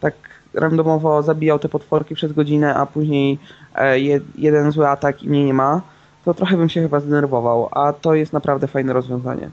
tak 0.00 0.14
randomowo 0.54 1.22
zabijał 1.22 1.58
te 1.58 1.68
potworki 1.68 2.14
przez 2.14 2.32
godzinę, 2.32 2.74
a 2.74 2.86
później 2.86 3.38
e, 3.74 4.00
je, 4.00 4.20
jeden 4.38 4.72
zły 4.72 4.88
atak 4.88 5.22
i 5.22 5.28
mnie 5.28 5.44
nie 5.44 5.54
ma, 5.54 5.80
to 6.24 6.34
trochę 6.34 6.56
bym 6.56 6.68
się 6.68 6.82
chyba 6.82 7.00
zdenerwował, 7.00 7.68
a 7.70 7.92
to 7.92 8.14
jest 8.14 8.32
naprawdę 8.32 8.66
fajne 8.66 8.92
rozwiązanie. 8.92 9.50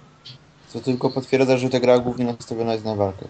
Co 0.68 0.80
tylko 0.80 1.10
potwierdza, 1.10 1.58
że 1.58 1.70
ta 1.70 1.80
gra 1.80 2.00
głównie 2.00 2.26
nastawiona 2.26 2.74
jest 2.74 2.86
na 2.86 2.96
walkę. 2.96 3.26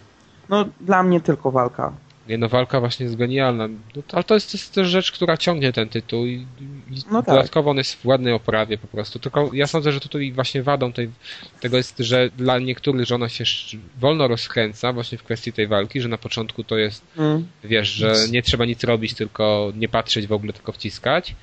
No 0.49 0.65
dla 0.81 1.03
mnie 1.03 1.21
tylko 1.21 1.51
walka. 1.51 1.91
Nie, 2.29 2.37
no 2.37 2.49
walka 2.49 2.79
właśnie 2.79 3.03
jest 3.03 3.15
genialna. 3.15 3.67
No, 3.67 4.01
to, 4.07 4.15
ale 4.15 4.23
to 4.23 4.33
jest, 4.33 4.51
to 4.51 4.57
jest 4.57 4.73
też 4.73 4.87
rzecz, 4.87 5.11
która 5.11 5.37
ciągnie 5.37 5.73
ten 5.73 5.89
tytuł 5.89 6.25
i, 6.25 6.33
i 6.91 6.95
No 7.11 7.23
tak. 7.23 7.35
dodatkowo 7.35 7.71
on 7.71 7.77
jest 7.77 7.93
w 7.93 8.05
ładnej 8.05 8.33
oprawie 8.33 8.77
po 8.77 8.87
prostu. 8.87 9.19
Tylko 9.19 9.49
ja 9.53 9.67
sądzę, 9.67 9.91
że 9.91 9.99
tutaj 9.99 10.31
właśnie 10.31 10.63
wadą 10.63 10.93
tej, 10.93 11.09
tego 11.59 11.77
jest, 11.77 11.97
że 11.99 12.29
dla 12.37 12.59
niektórych, 12.59 13.05
że 13.05 13.15
ona 13.15 13.29
się 13.29 13.43
wolno 13.99 14.27
rozkręca 14.27 14.93
właśnie 14.93 15.17
w 15.17 15.23
kwestii 15.23 15.53
tej 15.53 15.67
walki, 15.67 16.01
że 16.01 16.07
na 16.07 16.17
początku 16.17 16.63
to 16.63 16.77
jest, 16.77 17.03
Mm. 17.17 17.47
wiesz, 17.63 17.89
że 17.89 18.15
nie 18.31 18.41
trzeba 18.41 18.65
nic 18.65 18.83
robić, 18.83 19.13
tylko 19.13 19.73
nie 19.75 19.89
patrzeć 19.89 20.27
w 20.27 20.31
ogóle, 20.33 20.53
tylko 20.53 20.71
wciskać. 20.71 21.35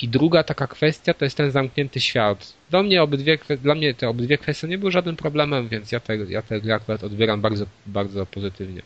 I 0.00 0.08
druga 0.08 0.42
taka 0.42 0.66
kwestia 0.66 1.14
to 1.14 1.24
jest 1.24 1.36
ten 1.36 1.50
zamknięty 1.50 2.00
świat. 2.00 2.52
Do 2.70 2.82
mnie 2.82 3.02
obydwie, 3.02 3.38
dla 3.62 3.74
mnie 3.74 3.94
te 3.94 4.08
obydwie 4.08 4.38
kwestie 4.38 4.68
nie 4.68 4.78
były 4.78 4.92
żadnym 4.92 5.16
problemem, 5.16 5.68
więc 5.68 5.92
ja 5.92 6.00
te, 6.00 6.16
ja 6.16 6.42
te 6.42 6.60
gry 6.60 6.72
akurat 6.72 7.04
odbieram 7.04 7.40
bardzo, 7.40 7.66
bardzo 7.86 8.26
pozytywnie. 8.26 8.82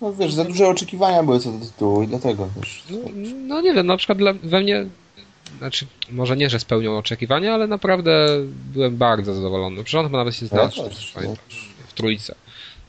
No 0.00 0.12
wiesz, 0.12 0.32
za 0.34 0.44
duże 0.44 0.68
oczekiwania 0.68 1.22
były 1.22 1.40
co 1.40 1.52
do 1.52 1.66
tytułu 1.66 2.02
i 2.02 2.08
dlatego 2.08 2.48
wiesz. 2.56 2.82
No, 2.90 2.98
no 3.46 3.60
nie 3.60 3.74
wiem, 3.74 3.86
na 3.86 3.96
przykład 3.96 4.18
dla, 4.18 4.32
we 4.32 4.60
mnie, 4.60 4.86
znaczy, 5.58 5.86
może 6.10 6.36
nie, 6.36 6.50
że 6.50 6.60
spełnią 6.60 6.98
oczekiwania, 6.98 7.54
ale 7.54 7.66
naprawdę 7.66 8.28
byłem 8.72 8.96
bardzo 8.96 9.34
zadowolony. 9.34 9.84
Przecież 9.84 10.10
nawet 10.10 10.34
się 10.34 10.46
Ja 10.46 10.48
znalazł 10.48 10.82
też, 10.88 11.14
w, 11.14 11.88
w 11.88 11.92
trójce. 11.92 12.34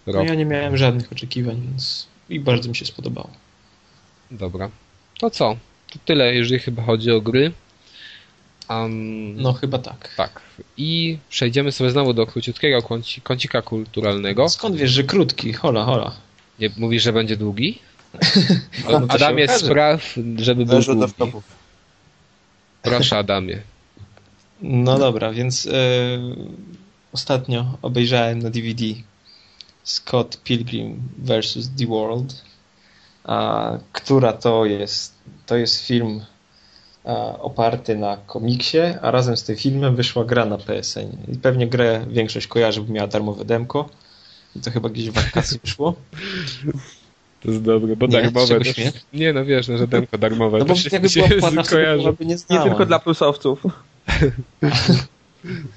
No 0.07 0.23
ja 0.23 0.35
nie 0.35 0.45
miałem 0.45 0.77
żadnych 0.77 1.11
oczekiwań, 1.11 1.61
więc 1.61 2.07
i 2.29 2.39
bardzo 2.39 2.69
mi 2.69 2.75
się 2.75 2.85
spodobało. 2.85 3.29
Dobra. 4.31 4.69
To 5.19 5.29
co? 5.29 5.55
To 5.91 5.99
tyle, 6.05 6.35
jeżeli 6.35 6.59
chyba 6.59 6.83
chodzi 6.83 7.11
o 7.11 7.21
gry. 7.21 7.51
Um, 8.69 9.41
No 9.41 9.53
chyba 9.53 9.77
tak. 9.77 10.13
Tak. 10.17 10.41
I 10.77 11.17
przejdziemy 11.29 11.71
sobie 11.71 11.89
znowu 11.89 12.13
do 12.13 12.25
króciutkiego 12.25 12.81
kąci, 12.81 13.21
kącika 13.21 13.61
kulturalnego. 13.61 14.49
Skąd 14.49 14.75
wiesz, 14.75 14.91
że 14.91 15.03
krótki? 15.03 15.53
Hola, 15.53 15.83
hola. 15.83 16.11
Nie, 16.59 16.69
mówisz, 16.77 17.03
że 17.03 17.13
będzie 17.13 17.37
długi? 17.37 17.79
No, 18.91 19.01
Adamie, 19.07 19.47
spraw, 19.47 20.15
żeby 20.35 20.65
był 20.65 20.81
długi. 20.81 21.01
laptopów. 21.01 21.43
Proszę, 22.81 23.17
Adamie. 23.17 23.61
No 24.61 24.99
dobra, 24.99 25.31
więc 25.31 25.65
e, 25.65 25.71
ostatnio 27.13 27.77
obejrzałem 27.81 28.39
na 28.39 28.49
DVD 28.49 28.85
Scott 29.83 30.41
Pilgrim 30.43 31.01
vs. 31.17 31.69
The 31.77 31.85
World, 31.85 32.41
a, 33.23 33.71
która 33.91 34.33
to 34.33 34.65
jest, 34.65 35.13
to 35.45 35.57
jest 35.57 35.85
film 35.87 36.25
a, 37.05 37.39
oparty 37.39 37.97
na 37.97 38.17
komiksie, 38.17 38.79
a 39.01 39.11
razem 39.11 39.37
z 39.37 39.43
tym 39.43 39.55
filmem 39.55 39.95
wyszła 39.95 40.25
gra 40.25 40.45
na 40.45 40.57
PSN. 40.57 41.17
I 41.33 41.37
pewnie 41.37 41.67
grę 41.67 42.05
większość 42.09 42.47
kojarzy, 42.47 42.81
bo 42.81 42.93
miała 42.93 43.07
darmowe 43.07 43.45
demko. 43.45 43.89
I 44.55 44.59
to 44.59 44.71
chyba 44.71 44.89
gdzieś 44.89 45.09
w 45.09 45.13
wakacji 45.13 45.59
wyszło. 45.63 45.95
To 47.41 47.51
jest 47.51 47.63
dobre, 47.63 47.95
bo 47.95 48.05
Nie? 48.07 48.11
darmowe. 48.11 48.59
Też- 48.59 48.75
śmiech? 48.75 48.93
Nie, 49.13 49.33
no 49.33 49.45
wiesz, 49.45 49.67
no, 49.67 49.77
że 49.77 49.87
demko 49.87 50.17
darmowe. 50.17 50.57
No 50.57 50.65
bo 50.65 50.73
to 50.73 50.79
się, 50.79 50.89
jakby 50.91 51.09
się 51.09 51.27
była 51.27 51.39
płatna, 51.39 51.63
to 51.63 51.69
kojarzy. 51.69 51.97
byłaby 51.97 52.25
nie 52.25 52.35
Nie 52.49 52.59
tylko 52.59 52.85
dla 52.85 52.99
plusowców. 52.99 53.63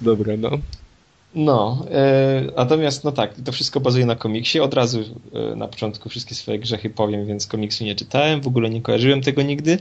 Dobra, 0.00 0.34
no. 0.38 0.50
No, 1.34 1.86
e, 1.90 2.42
natomiast 2.56 3.04
no 3.04 3.12
tak, 3.12 3.34
to 3.44 3.52
wszystko 3.52 3.80
bazuje 3.80 4.06
na 4.06 4.16
komiksie. 4.16 4.60
Od 4.60 4.74
razu 4.74 5.00
e, 5.52 5.56
na 5.56 5.68
początku 5.68 6.08
wszystkie 6.08 6.34
swoje 6.34 6.58
grzechy 6.58 6.90
powiem, 6.90 7.26
więc 7.26 7.46
komiksu 7.46 7.84
nie 7.84 7.94
czytałem, 7.94 8.40
w 8.40 8.46
ogóle 8.46 8.70
nie 8.70 8.82
kojarzyłem 8.82 9.20
tego 9.20 9.42
nigdy. 9.42 9.78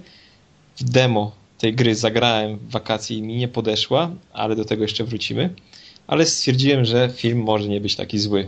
W 0.78 0.84
demo 0.84 1.32
tej 1.58 1.74
gry 1.76 1.96
zagrałem 1.96 2.58
w 2.58 2.72
wakacje 2.72 3.18
i 3.18 3.22
mi 3.22 3.36
nie 3.38 3.48
podeszła, 3.48 4.12
ale 4.34 4.56
do 4.56 4.66
tego 4.66 4.84
jeszcze 4.84 5.04
wrócimy. 5.04 5.50
Ale 6.08 6.26
stwierdziłem, 6.26 6.86
że 6.86 7.10
film 7.16 7.40
może 7.44 7.68
nie 7.68 7.82
być 7.82 7.96
taki 7.96 8.20
zły. 8.20 8.48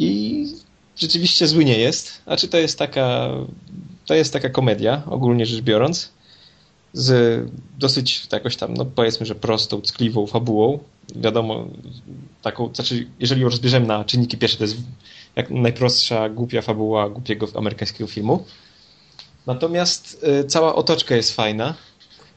I 0.00 0.46
rzeczywiście 0.96 1.46
zły 1.46 1.64
nie 1.64 1.78
jest. 1.78 2.22
Znaczy 2.24 2.48
to 2.48 2.58
jest 2.58 2.78
taka, 2.78 3.30
to 4.06 4.14
jest 4.14 4.32
taka 4.32 4.48
komedia, 4.48 5.02
ogólnie 5.06 5.46
rzecz 5.46 5.60
biorąc. 5.60 6.12
z 6.92 7.48
dosyć 7.78 8.26
jakoś 8.32 8.56
tam, 8.56 8.74
no 8.74 8.84
powiedzmy, 8.84 9.26
że 9.26 9.34
prostą, 9.34 9.80
ckliwą 9.80 10.26
fabułą. 10.26 10.78
Wiadomo, 11.16 11.66
taką, 12.42 12.74
znaczy, 12.74 13.06
jeżeli 13.20 13.42
ją 13.42 13.48
rozbierzemy 13.48 13.86
na 13.86 14.04
czynniki 14.04 14.38
pierwsze, 14.38 14.58
to 14.58 14.64
jest 14.64 14.76
jak 15.36 15.50
najprostsza, 15.50 16.28
głupia 16.28 16.62
fabuła 16.62 17.10
głupiego 17.10 17.48
amerykańskiego 17.54 18.06
filmu. 18.06 18.44
Natomiast 19.46 20.26
y, 20.40 20.44
cała 20.44 20.74
otoczka 20.74 21.16
jest 21.16 21.34
fajna, 21.34 21.74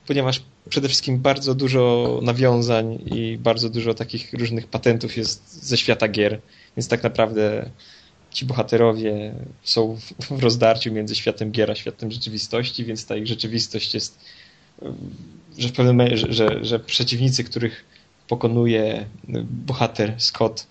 ponieważ 0.07 0.41
przede 0.69 0.87
wszystkim 0.87 1.19
bardzo 1.19 1.55
dużo 1.55 2.19
nawiązań 2.21 2.99
i 3.05 3.37
bardzo 3.37 3.69
dużo 3.69 3.93
takich 3.93 4.33
różnych 4.33 4.67
patentów 4.67 5.17
jest 5.17 5.65
ze 5.65 5.77
świata 5.77 6.07
gier, 6.07 6.41
więc 6.77 6.87
tak 6.87 7.03
naprawdę 7.03 7.69
ci 8.31 8.45
bohaterowie 8.45 9.33
są 9.63 9.97
w 10.19 10.43
rozdarciu 10.43 10.91
między 10.91 11.15
światem 11.15 11.51
gier 11.51 11.71
a 11.71 11.75
światem 11.75 12.11
rzeczywistości, 12.11 12.85
więc 12.85 13.05
ta 13.05 13.15
ich 13.15 13.27
rzeczywistość 13.27 13.93
jest, 13.93 14.19
że 15.57 15.69
pewnym 15.69 16.17
że, 16.17 16.33
że, 16.65 16.79
przeciwnicy, 16.79 17.43
których 17.43 17.85
pokonuje 18.27 19.05
bohater 19.43 20.13
Scott, 20.17 20.67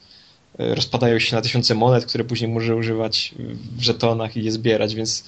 rozpadają 0.59 1.19
się 1.19 1.37
na 1.37 1.43
tysiące 1.43 1.75
monet, 1.75 2.07
które 2.07 2.25
później 2.25 2.51
może 2.51 2.77
używać 2.77 3.35
w 3.77 3.83
żetonach 3.83 4.37
i 4.37 4.45
je 4.45 4.53
zbierać, 4.53 4.95
więc 4.95 5.25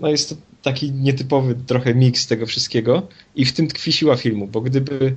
no 0.00 0.08
jest 0.08 0.28
to 0.28 0.36
taki 0.62 0.92
nietypowy 0.92 1.54
trochę 1.66 1.94
miks 1.94 2.26
tego 2.26 2.46
wszystkiego 2.46 3.02
i 3.34 3.44
w 3.44 3.52
tym 3.52 3.68
tkwi 3.68 3.92
siła 3.92 4.16
filmu, 4.16 4.46
bo 4.46 4.60
gdyby, 4.60 5.16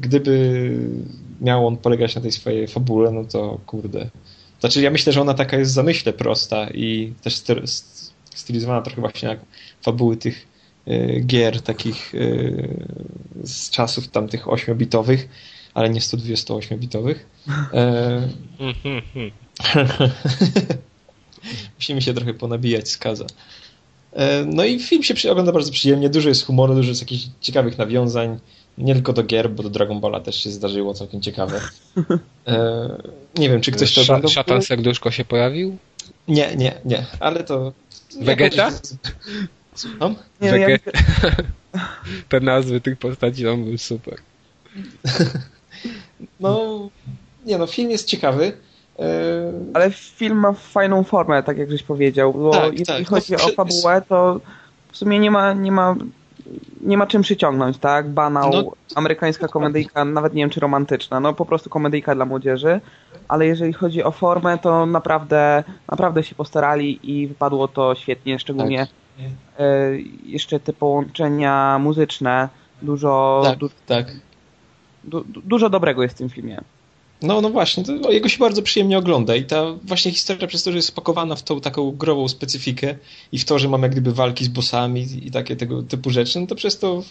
gdyby 0.00 0.70
miał 1.40 1.66
on 1.66 1.76
polegać 1.76 2.14
na 2.14 2.20
tej 2.20 2.32
swojej 2.32 2.68
fabule, 2.68 3.10
no 3.10 3.24
to 3.24 3.60
kurde, 3.66 4.10
znaczy 4.60 4.82
ja 4.82 4.90
myślę, 4.90 5.12
że 5.12 5.20
ona 5.20 5.34
taka 5.34 5.56
jest 5.56 5.70
w 5.70 5.74
zamyśle 5.74 6.12
prosta 6.12 6.70
i 6.70 7.12
też 7.22 7.42
stylizowana 8.34 8.82
trochę 8.82 9.00
właśnie 9.00 9.28
jak 9.28 9.40
fabuły 9.82 10.16
tych 10.16 10.46
y, 10.88 11.22
gier 11.26 11.62
takich 11.62 12.12
z 13.44 13.70
czasów 13.70 14.08
tamtych 14.08 14.44
8-bitowych, 14.44 15.18
ale 15.74 15.90
nie 15.90 16.00
128-bitowych. 16.00 17.14
Musimy 21.76 22.02
się 22.02 22.14
trochę 22.14 22.34
ponabijać 22.34 22.88
z 22.88 22.98
kaza. 22.98 23.26
E... 24.12 24.44
No 24.44 24.64
i 24.64 24.80
film 24.80 25.02
się 25.02 25.30
ogląda 25.32 25.52
bardzo 25.52 25.72
przyjemnie, 25.72 26.10
dużo 26.10 26.28
jest 26.28 26.46
humoru, 26.46 26.74
dużo 26.74 26.88
jest 26.88 27.00
jakichś 27.00 27.24
ciekawych 27.40 27.78
nawiązań 27.78 28.38
nie 28.78 28.94
tylko 28.94 29.12
do 29.12 29.22
gier, 29.22 29.50
bo 29.50 29.62
do 29.62 29.70
Dragon 29.70 30.00
Balla 30.00 30.20
też 30.20 30.42
się 30.42 30.50
zdarzyło 30.50 30.94
całkiem 30.94 31.20
ciekawe. 31.20 31.60
E, 32.46 33.02
nie 33.38 33.50
wiem, 33.50 33.60
czy 33.60 33.72
ktoś 33.72 33.94
to 33.94 34.00
oglądał? 34.00 34.30
Szatan 34.30 34.62
Serduszko 34.62 35.10
się 35.10 35.24
pojawił? 35.24 35.76
Nie, 36.28 36.56
nie, 36.56 36.74
nie, 36.84 37.06
ale 37.20 37.44
to... 37.44 37.72
Vegeta? 38.20 38.70
Słucham? 39.74 40.14
Nie, 40.40 40.50
Vegeta. 40.50 40.90
Ja... 41.22 41.30
Te 42.28 42.40
nazwy 42.40 42.80
tych 42.80 42.98
postaci 42.98 43.44
tam 43.44 43.64
były 43.64 43.78
super. 43.78 44.14
no, 46.40 46.88
nie 47.46 47.58
no, 47.58 47.66
film 47.66 47.90
jest 47.90 48.08
ciekawy. 48.08 48.52
E, 49.00 49.52
ale 49.74 49.90
film 49.90 50.38
ma 50.38 50.52
fajną 50.52 51.04
formę, 51.04 51.42
tak 51.42 51.58
jak 51.58 51.70
żeś 51.70 51.82
powiedział, 51.82 52.32
bo 52.32 52.50
tak, 52.50 52.72
jeśli 52.72 52.86
tak. 52.86 53.08
chodzi 53.08 53.32
no, 53.32 53.44
o 53.44 53.48
fabułę, 53.48 54.02
to 54.08 54.40
w 54.92 54.96
sumie 54.96 55.18
nie 55.18 55.30
ma, 55.30 55.52
nie 55.52 55.72
ma 55.72 55.96
nie 56.80 56.96
ma 56.96 57.06
czym 57.06 57.22
przyciągnąć, 57.22 57.78
tak? 57.78 58.08
Banał, 58.08 58.50
no, 58.52 58.72
amerykańska 58.94 59.48
komedyjka, 59.48 60.04
nawet 60.04 60.34
nie 60.34 60.42
wiem 60.42 60.50
czy 60.50 60.60
romantyczna, 60.60 61.20
no 61.20 61.32
po 61.32 61.46
prostu 61.46 61.70
komedyjka 61.70 62.14
dla 62.14 62.24
młodzieży, 62.24 62.80
ale 63.28 63.46
jeżeli 63.46 63.72
chodzi 63.72 64.02
o 64.02 64.10
formę, 64.10 64.58
to 64.58 64.86
naprawdę, 64.86 65.64
naprawdę 65.90 66.22
się 66.22 66.34
postarali 66.34 67.00
i 67.02 67.26
wypadło 67.26 67.68
to 67.68 67.94
świetnie, 67.94 68.38
szczególnie 68.38 68.78
tak. 68.78 69.26
e, 69.58 69.98
jeszcze 70.24 70.60
te 70.60 70.72
połączenia 70.72 71.78
muzyczne, 71.78 72.48
dużo, 72.82 73.42
tak, 73.44 73.58
du 73.58 73.70
tak. 73.86 74.06
Du 75.04 75.24
dużo 75.26 75.70
dobrego 75.70 76.02
jest 76.02 76.14
w 76.14 76.18
tym 76.18 76.28
filmie. 76.28 76.60
No, 77.22 77.40
no 77.40 77.50
właśnie, 77.50 77.84
to 77.84 78.10
jego 78.10 78.28
się 78.28 78.38
bardzo 78.38 78.62
przyjemnie 78.62 78.98
ogląda 78.98 79.36
i 79.36 79.44
ta 79.44 79.72
właśnie 79.82 80.12
historia 80.12 80.46
przez 80.46 80.62
to, 80.62 80.70
że 80.70 80.78
jest 80.78 80.88
spakowana 80.88 81.36
w 81.36 81.42
tą 81.42 81.60
taką 81.60 81.90
grową 81.90 82.28
specyfikę 82.28 82.96
i 83.32 83.38
w 83.38 83.44
to, 83.44 83.58
że 83.58 83.68
mamy 83.68 83.84
jak 83.84 83.92
gdyby 83.92 84.12
walki 84.12 84.44
z 84.44 84.48
bossami 84.48 85.06
i 85.22 85.30
takie 85.30 85.56
tego 85.56 85.82
typu 85.82 86.10
rzeczy, 86.10 86.40
no 86.40 86.46
to 86.46 86.54
przez 86.54 86.78
to 86.78 87.02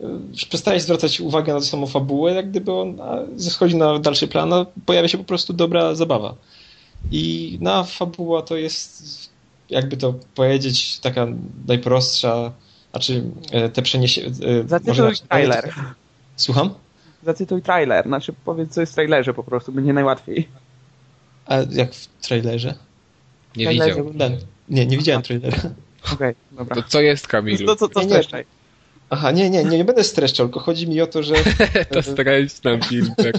e, 0.00 0.04
przestaje 0.48 0.80
zwracać 0.80 1.20
uwagę 1.20 1.54
na 1.54 1.60
samą 1.60 1.86
fabułę, 1.86 2.32
jak 2.32 2.50
gdyby 2.50 2.72
on 2.72 2.98
schodzi 3.38 3.76
na 3.76 3.98
dalszy 3.98 4.28
plan, 4.28 4.52
a 4.52 4.66
pojawia 4.86 5.08
się 5.08 5.18
po 5.18 5.24
prostu 5.24 5.52
dobra 5.52 5.94
zabawa. 5.94 6.34
I 7.10 7.58
na 7.60 7.84
fabuła 7.84 8.42
to 8.42 8.56
jest, 8.56 9.30
jakby 9.70 9.96
to 9.96 10.14
powiedzieć, 10.34 10.98
taka 10.98 11.26
najprostsza, 11.68 12.52
znaczy 12.90 13.24
e, 13.52 13.68
te 13.68 13.82
przeniesienie... 13.82 14.30
Zatytuł 14.66 15.06
trailer. 15.28 15.74
Słucham? 16.36 16.83
Zacytuj 17.24 17.62
trailer, 17.62 18.06
znaczy 18.06 18.34
powiedz 18.44 18.72
co 18.72 18.80
jest 18.80 18.92
w 18.92 18.94
trailerze 18.94 19.34
po 19.34 19.44
prostu, 19.44 19.72
będzie 19.72 19.92
najłatwiej. 19.92 20.48
A 21.46 21.56
jak 21.70 21.94
w 21.94 22.26
trailerze? 22.26 22.74
Nie 23.56 23.64
trailerze 23.64 24.02
widział. 24.04 24.30
Nie, 24.68 24.86
nie 24.86 24.98
widziałem 24.98 25.22
trailera. 25.22 25.56
Okej, 25.56 26.14
okay, 26.14 26.34
dobra. 26.52 26.76
To 26.76 26.82
co 26.88 27.00
jest, 27.00 27.28
Kamilu? 27.28 27.66
To, 27.66 27.76
to, 27.76 27.88
to 27.88 28.02
nie, 28.02 28.20
Aha, 29.10 29.30
nie, 29.30 29.50
nie, 29.50 29.64
nie, 29.64 29.78
nie 29.78 29.84
będę 29.84 30.04
streszczał, 30.04 30.46
tylko 30.46 30.60
chodzi 30.60 30.88
mi 30.88 31.00
o 31.00 31.06
to, 31.06 31.22
że... 31.22 31.34
to 31.92 32.02
streszcz 32.02 32.62
nam 32.62 32.82
film, 32.82 33.14
tak. 33.16 33.34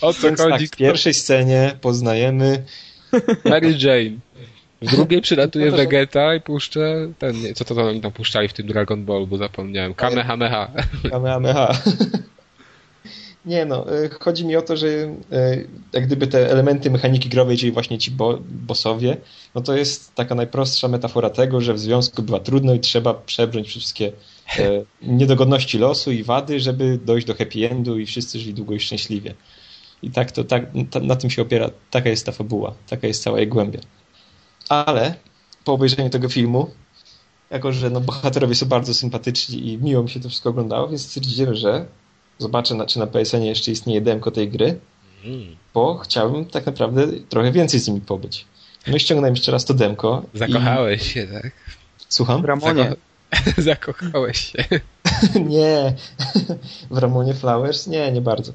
O 0.00 0.12
co 0.12 0.26
Więc 0.26 0.40
chodzi? 0.40 0.68
Tak, 0.68 0.76
w 0.76 0.78
pierwszej 0.78 1.14
scenie 1.14 1.76
poznajemy... 1.80 2.64
Mary 3.44 3.76
Jane. 3.78 4.16
W 4.82 4.90
drugiej 4.90 5.20
przylatuje 5.20 5.70
no 5.70 5.76
Vegeta 5.76 6.34
i 6.34 6.40
puszczę 6.40 7.08
ten, 7.18 7.42
nie, 7.42 7.54
co 7.54 7.64
to, 7.64 7.74
to 7.74 7.88
oni 7.88 8.00
tam 8.00 8.12
puszczali 8.12 8.48
w 8.48 8.52
tym 8.52 8.66
Dragon 8.66 9.04
Ball, 9.04 9.26
bo 9.26 9.36
zapomniałem. 9.36 9.94
Kamehameha. 9.94 10.70
Kamehameha. 11.10 11.74
Nie 13.46 13.64
no, 13.64 13.94
y, 14.04 14.08
chodzi 14.08 14.46
mi 14.46 14.56
o 14.56 14.62
to, 14.62 14.76
że 14.76 14.86
y, 14.86 15.68
jak 15.92 16.06
gdyby 16.06 16.26
te 16.26 16.50
elementy 16.50 16.90
mechaniki 16.90 17.28
growej, 17.28 17.58
czyli 17.58 17.72
właśnie 17.72 17.98
ci 17.98 18.10
bo 18.10 18.38
bossowie, 18.50 19.16
no 19.54 19.60
to 19.60 19.76
jest 19.76 20.14
taka 20.14 20.34
najprostsza 20.34 20.88
metafora 20.88 21.30
tego, 21.30 21.60
że 21.60 21.74
w 21.74 21.78
związku 21.78 22.22
bywa 22.22 22.40
trudno 22.40 22.74
i 22.74 22.80
trzeba 22.80 23.14
przebrnąć 23.14 23.68
wszystkie 23.68 24.12
e, 24.58 24.84
niedogodności 25.18 25.78
losu 25.78 26.12
i 26.12 26.22
wady, 26.22 26.60
żeby 26.60 26.98
dojść 27.04 27.26
do 27.26 27.34
happy 27.34 27.70
endu 27.70 27.98
i 27.98 28.06
wszyscy 28.06 28.38
żyli 28.38 28.54
długo 28.54 28.74
i 28.74 28.80
szczęśliwie. 28.80 29.34
I 30.02 30.10
tak 30.10 30.32
to, 30.32 30.44
tak, 30.44 30.62
na 31.02 31.16
tym 31.16 31.30
się 31.30 31.42
opiera, 31.42 31.70
taka 31.90 32.10
jest 32.10 32.26
ta 32.26 32.32
fabuła, 32.32 32.74
taka 32.88 33.06
jest 33.06 33.22
cała 33.22 33.38
jej 33.38 33.48
głębia. 33.48 33.80
Ale 34.68 35.14
po 35.64 35.72
obejrzeniu 35.72 36.10
tego 36.10 36.28
filmu, 36.28 36.70
jako 37.50 37.72
że 37.72 37.90
no, 37.90 38.00
bohaterowie 38.00 38.54
są 38.54 38.66
bardzo 38.66 38.94
sympatyczni 38.94 39.68
i 39.68 39.78
miło 39.78 40.02
mi 40.02 40.10
się 40.10 40.20
to 40.20 40.28
wszystko 40.28 40.50
oglądało, 40.50 40.88
więc 40.88 41.06
stwierdziłem, 41.06 41.54
że 41.54 41.86
zobaczę, 42.38 42.74
na, 42.74 42.86
czy 42.86 42.98
na 42.98 43.06
PSN 43.06 43.42
jeszcze 43.42 43.70
istnieje 43.70 44.00
demko 44.00 44.30
tej 44.30 44.48
gry, 44.48 44.78
mm. 45.24 45.56
bo 45.74 45.98
chciałbym 45.98 46.44
tak 46.44 46.66
naprawdę 46.66 47.06
trochę 47.28 47.52
więcej 47.52 47.80
z 47.80 47.88
nimi 47.88 48.00
pobyć. 48.00 48.44
No 48.86 48.96
i 48.96 49.00
ściągnąłem 49.00 49.34
jeszcze 49.34 49.52
raz 49.52 49.64
to 49.64 49.74
demko. 49.74 50.22
Zakochałeś 50.34 51.06
i... 51.06 51.10
się, 51.10 51.26
tak? 51.26 51.52
Słucham? 52.08 52.42
W 52.42 52.44
Ramonie. 52.44 52.84
Zako... 52.84 53.62
Zakochałeś 53.62 54.52
się. 54.52 54.64
nie. 55.54 55.94
W 56.90 56.98
Ramonie 56.98 57.34
Flowers? 57.34 57.86
Nie, 57.86 58.12
nie 58.12 58.20
bardzo. 58.20 58.52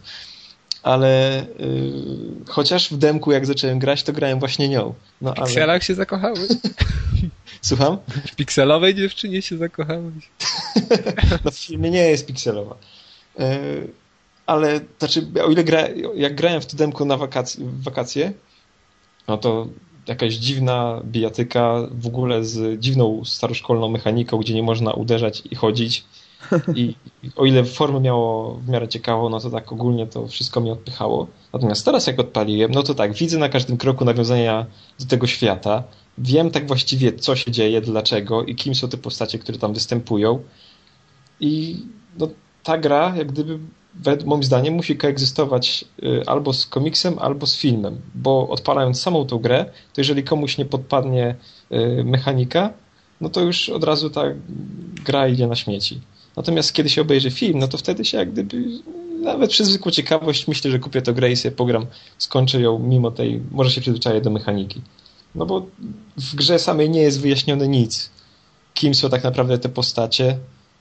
Ale 0.83 1.45
yy, 1.59 2.45
chociaż 2.47 2.89
w 2.89 2.97
demku 2.97 3.31
jak 3.31 3.45
zacząłem 3.45 3.79
grać, 3.79 4.03
to 4.03 4.13
grałem 4.13 4.39
właśnie 4.39 4.69
nią. 4.69 4.93
No, 5.21 5.31
w 5.31 5.35
pikselach 5.35 5.69
ale... 5.69 5.81
się 5.81 5.95
zakochałeś? 5.95 6.39
Słucham? 7.61 7.97
W 8.27 8.35
pikselowej 8.35 8.95
dziewczynie 8.95 9.41
się 9.41 9.57
zakochałeś? 9.57 10.13
no 11.45 11.51
w 11.51 11.57
filmie 11.57 11.91
nie 11.91 11.99
jest 11.99 12.25
pikselowa. 12.25 12.75
E, 13.39 13.57
ale 14.45 14.79
znaczy, 14.99 15.27
o 15.45 15.51
ile 15.51 15.63
gra, 15.63 15.87
jak 16.15 16.35
grałem 16.35 16.61
w 16.61 16.65
to 16.65 16.77
demko 16.77 17.05
na 17.05 17.17
wakacje, 17.17 17.65
wakacje, 17.83 18.33
no 19.27 19.37
to 19.37 19.67
jakaś 20.07 20.33
dziwna 20.33 21.01
bijatyka 21.05 21.75
w 21.91 22.07
ogóle 22.07 22.45
z 22.45 22.79
dziwną 22.79 23.25
staroszkolną 23.25 23.89
mechaniką, 23.89 24.37
gdzie 24.37 24.53
nie 24.53 24.63
można 24.63 24.93
uderzać 24.93 25.43
i 25.51 25.55
chodzić. 25.55 26.03
I 26.75 26.95
o 27.35 27.45
ile 27.45 27.65
formę 27.65 27.99
miało 27.99 28.53
w 28.53 28.69
miarę 28.69 28.87
ciekawą, 28.87 29.29
no 29.29 29.39
to 29.39 29.49
tak 29.49 29.71
ogólnie 29.71 30.07
to 30.07 30.27
wszystko 30.27 30.61
mi 30.61 30.71
odpychało. 30.71 31.27
Natomiast 31.53 31.85
teraz 31.85 32.07
jak 32.07 32.19
odpaliłem, 32.19 32.71
no 32.71 32.83
to 32.83 32.93
tak, 32.93 33.13
widzę 33.13 33.37
na 33.37 33.49
każdym 33.49 33.77
kroku 33.77 34.05
nawiązania 34.05 34.65
do 34.99 35.05
tego 35.05 35.27
świata. 35.27 35.83
Wiem 36.17 36.51
tak 36.51 36.67
właściwie, 36.67 37.13
co 37.13 37.35
się 37.35 37.51
dzieje, 37.51 37.81
dlaczego 37.81 38.43
i 38.43 38.55
kim 38.55 38.75
są 38.75 38.89
te 38.89 38.97
postacie, 38.97 39.39
które 39.39 39.57
tam 39.57 39.73
występują. 39.73 40.43
I 41.39 41.79
no, 42.19 42.27
ta 42.63 42.77
gra, 42.77 43.13
jak 43.17 43.31
gdyby, 43.31 43.59
moim 44.25 44.43
zdaniem, 44.43 44.73
musi 44.73 44.97
koegzystować 44.97 45.85
y, 46.03 46.23
albo 46.25 46.53
z 46.53 46.65
komiksem, 46.65 47.19
albo 47.19 47.47
z 47.47 47.57
filmem, 47.57 48.01
bo 48.15 48.49
odpalając 48.49 49.01
samą 49.01 49.25
tą 49.25 49.37
grę, 49.37 49.65
to 49.93 50.01
jeżeli 50.01 50.23
komuś 50.23 50.57
nie 50.57 50.65
podpadnie 50.65 51.35
y, 51.71 52.03
mechanika, 52.03 52.73
no 53.21 53.29
to 53.29 53.41
już 53.41 53.69
od 53.69 53.83
razu 53.83 54.09
ta 54.09 54.23
gra 55.05 55.27
idzie 55.27 55.47
na 55.47 55.55
śmieci. 55.55 56.01
Natomiast 56.35 56.73
kiedy 56.73 56.89
się 56.89 57.01
obejrzy 57.01 57.31
film, 57.31 57.59
no 57.59 57.67
to 57.67 57.77
wtedy 57.77 58.05
się 58.05 58.17
jak 58.17 58.31
gdyby, 58.31 58.63
nawet 59.21 59.51
przez 59.51 59.67
zwykłą 59.67 59.91
ciekawość, 59.91 60.47
myślę, 60.47 60.71
że 60.71 60.79
kupię 60.79 61.01
to 61.01 61.13
grę 61.13 61.31
i 61.31 61.35
sobie 61.35 61.55
pogram, 61.55 61.85
skończę 62.17 62.61
ją 62.61 62.79
mimo 62.79 63.11
tej, 63.11 63.41
może 63.51 63.71
się 63.71 63.81
przyzwyczaję 63.81 64.21
do 64.21 64.29
mechaniki. 64.29 64.81
No 65.35 65.45
bo 65.45 65.65
w 66.17 66.35
grze 66.35 66.59
samej 66.59 66.89
nie 66.89 67.01
jest 67.01 67.21
wyjaśnione 67.21 67.67
nic. 67.67 68.09
Kim 68.73 68.95
są 68.95 69.09
tak 69.09 69.23
naprawdę 69.23 69.57
te 69.57 69.69
postacie, 69.69 70.37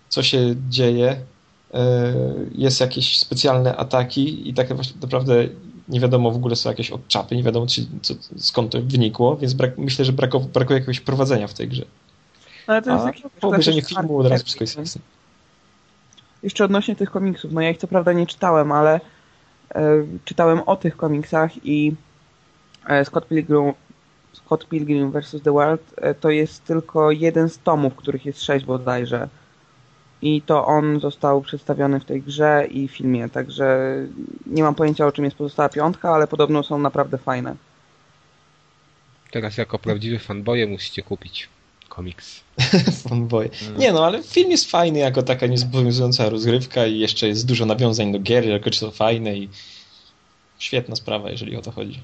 co 0.09 0.23
się 0.23 0.55
dzieje. 0.69 1.17
E, 1.75 2.15
jest 2.53 2.81
jakieś 2.81 3.19
specjalne 3.19 3.77
ataki 3.77 4.49
i 4.49 4.55
tak 4.55 4.69
naprawdę 5.01 5.49
nie 5.89 6.01
wiadomo 6.01 6.31
w 6.31 6.37
ogóle 6.37 6.57
są 6.57 6.71
jakieś 6.71 6.91
odczapy, 6.91 7.37
nie 7.37 7.43
wiadomo 7.43 7.67
czy, 7.67 7.87
co, 8.03 8.15
skąd 8.37 8.73
to 8.73 8.79
wynikło, 8.83 9.37
więc 9.37 9.55
brak, 9.55 9.79
myślę, 9.79 10.05
że 10.05 10.13
brakow, 10.13 10.47
brakuje 10.47 10.79
jakiegoś 10.79 11.01
prowadzenia 11.01 11.47
w 11.47 11.55
tej 11.55 11.69
grze. 11.69 11.85
Ale 12.67 12.83
to 12.83 12.91
jest 12.91 13.05
A 13.05 13.07
taki 13.07 13.23
po 13.41 13.49
obejrzeniu 13.49 13.83
filmu 13.83 14.19
od 14.19 14.27
razu 14.27 14.45
wszystko 14.45 14.65
jest 14.65 14.77
jasne. 14.77 15.01
Jeszcze 16.43 16.65
odnośnie 16.65 16.97
tych 16.97 17.11
komiksów, 17.11 17.53
no 17.53 17.61
ja 17.61 17.71
ich 17.71 17.79
co 17.79 17.89
prawda 17.89 18.13
nie 18.13 18.27
czytałem, 18.27 18.73
ale 18.73 19.01
e, 19.75 20.07
czytałem 20.25 20.61
o 20.67 20.77
tych 20.77 20.97
komiksach 20.97 21.67
i 21.67 21.95
e, 22.87 23.05
Scott 23.05 23.29
Pilgrim, 23.29 23.73
Scott 24.33 24.69
Pilgrim 24.69 25.13
vs. 25.13 25.37
The 25.45 25.53
World 25.53 25.83
e, 25.97 26.15
to 26.15 26.31
jest 26.31 26.65
tylko 26.65 27.11
jeden 27.11 27.49
z 27.49 27.59
tomów, 27.59 27.95
których 27.95 28.27
jest 28.27 28.43
sześć 28.43 28.65
bodajże. 28.65 29.29
I 30.23 30.43
to 30.43 30.67
on 30.67 31.01
został 31.01 31.43
przedstawiony 31.43 32.01
w 32.01 32.05
tej 32.05 32.23
grze 32.23 32.67
i 32.71 32.89
filmie, 32.89 33.29
także 33.29 33.97
nie 34.47 34.63
mam 34.63 34.75
pojęcia 34.75 35.07
o 35.07 35.13
czym 35.13 35.25
jest 35.25 35.37
pozostała 35.37 35.69
piątka, 35.69 36.15
ale 36.15 36.27
podobno 36.27 36.63
są 36.63 36.79
naprawdę 36.79 37.19
fajne. 37.19 37.57
Teraz 39.31 39.57
jako 39.57 39.79
prawdziwy 39.79 40.19
fanboje 40.19 40.67
musicie 40.67 41.03
kupić 41.03 41.49
komiks. 41.89 42.41
Fanboy. 43.09 43.51
Nie 43.79 43.93
no, 43.93 44.07
ale 44.07 44.23
film 44.23 44.51
jest 44.51 44.71
fajny 44.71 44.99
jako 44.99 45.23
taka 45.23 45.47
niezobowiązująca 45.47 46.29
rozgrywka 46.29 46.87
i 46.87 46.99
jeszcze 46.99 47.29
jest 47.29 47.47
dużo 47.47 47.67
nawiązań 47.67 48.13
do 48.13 48.19
gier, 48.19 48.45
jako 48.45 48.71
czy 48.71 48.81
to 48.81 48.91
fajne 48.91 49.37
i 49.37 49.49
świetna 50.59 50.97
sprawa, 50.97 51.31
jeżeli 51.31 51.57
o 51.57 51.63
to 51.63 51.71
chodzi. 51.71 52.03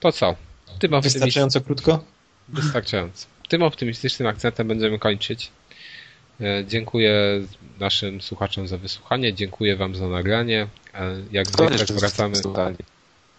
To 0.00 0.12
co? 0.12 0.36
Tym 0.78 1.00
Wystarczająco 1.00 1.60
krótko? 1.60 2.04
Wystarczająco. 2.48 3.26
Tym 3.48 3.62
optymistycznym 3.62 4.28
akcentem 4.28 4.68
będziemy 4.68 4.98
kończyć. 4.98 5.50
E, 6.42 6.64
dziękuję 6.66 7.40
naszym 7.80 8.20
słuchaczom 8.20 8.68
za 8.68 8.78
wysłuchanie, 8.78 9.34
dziękuję 9.34 9.76
Wam 9.76 9.94
za 9.94 10.08
nagranie. 10.08 10.66
E, 10.94 11.16
jak 11.32 11.46
zwykle 11.46 11.78
zwracamy, 11.78 12.34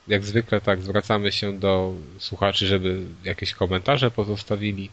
jak 0.07 0.25
zwykle 0.25 0.61
tak 0.61 0.81
zwracamy 0.81 1.31
się 1.31 1.59
do 1.59 1.93
słuchaczy, 2.19 2.67
żeby 2.67 3.01
jakieś 3.23 3.53
komentarze 3.53 4.11
pozostawili 4.11 4.89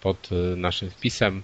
pod 0.00 0.28
e, 0.32 0.56
naszym 0.56 0.90
wpisem. 0.90 1.42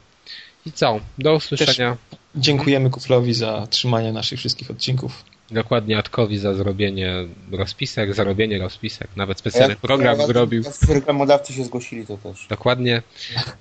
I 0.66 0.72
co? 0.72 1.00
Do 1.18 1.34
usłyszenia. 1.34 1.96
Też 2.10 2.18
dziękujemy 2.34 2.90
Kuflowi 2.90 3.34
za 3.34 3.66
trzymanie 3.66 4.12
naszych 4.12 4.38
wszystkich 4.38 4.70
odcinków. 4.70 5.24
Dokładnie 5.50 5.98
Atkowi 5.98 6.38
za 6.38 6.54
zrobienie 6.54 7.14
rozpisek, 7.52 8.14
za 8.14 8.24
robienie 8.24 8.58
rozpisek. 8.58 9.08
Nawet 9.16 9.38
specjalny 9.38 9.74
ja, 9.74 9.80
program 9.80 10.26
zrobił. 10.26 10.62
Jak 10.62 10.90
reklamodawcy 10.94 11.52
się 11.52 11.64
zgłosili, 11.64 12.06
to 12.06 12.18
też. 12.18 12.46
Dokładnie. 12.48 13.02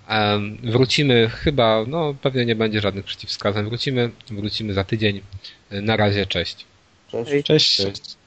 Um, 0.09 0.57
wrócimy 0.63 1.29
chyba, 1.29 1.83
no 1.87 2.15
pewnie 2.21 2.45
nie 2.45 2.55
będzie 2.55 2.81
żadnych 2.81 3.05
przeciwwskazań. 3.05 3.65
Wrócimy, 3.65 4.09
wrócimy 4.31 4.73
za 4.73 4.83
tydzień. 4.83 5.21
Na 5.71 5.97
razie, 5.97 6.25
cześć. 6.25 6.65
Cześć. 7.11 7.45
cześć. 7.45 7.75
cześć. 7.77 8.17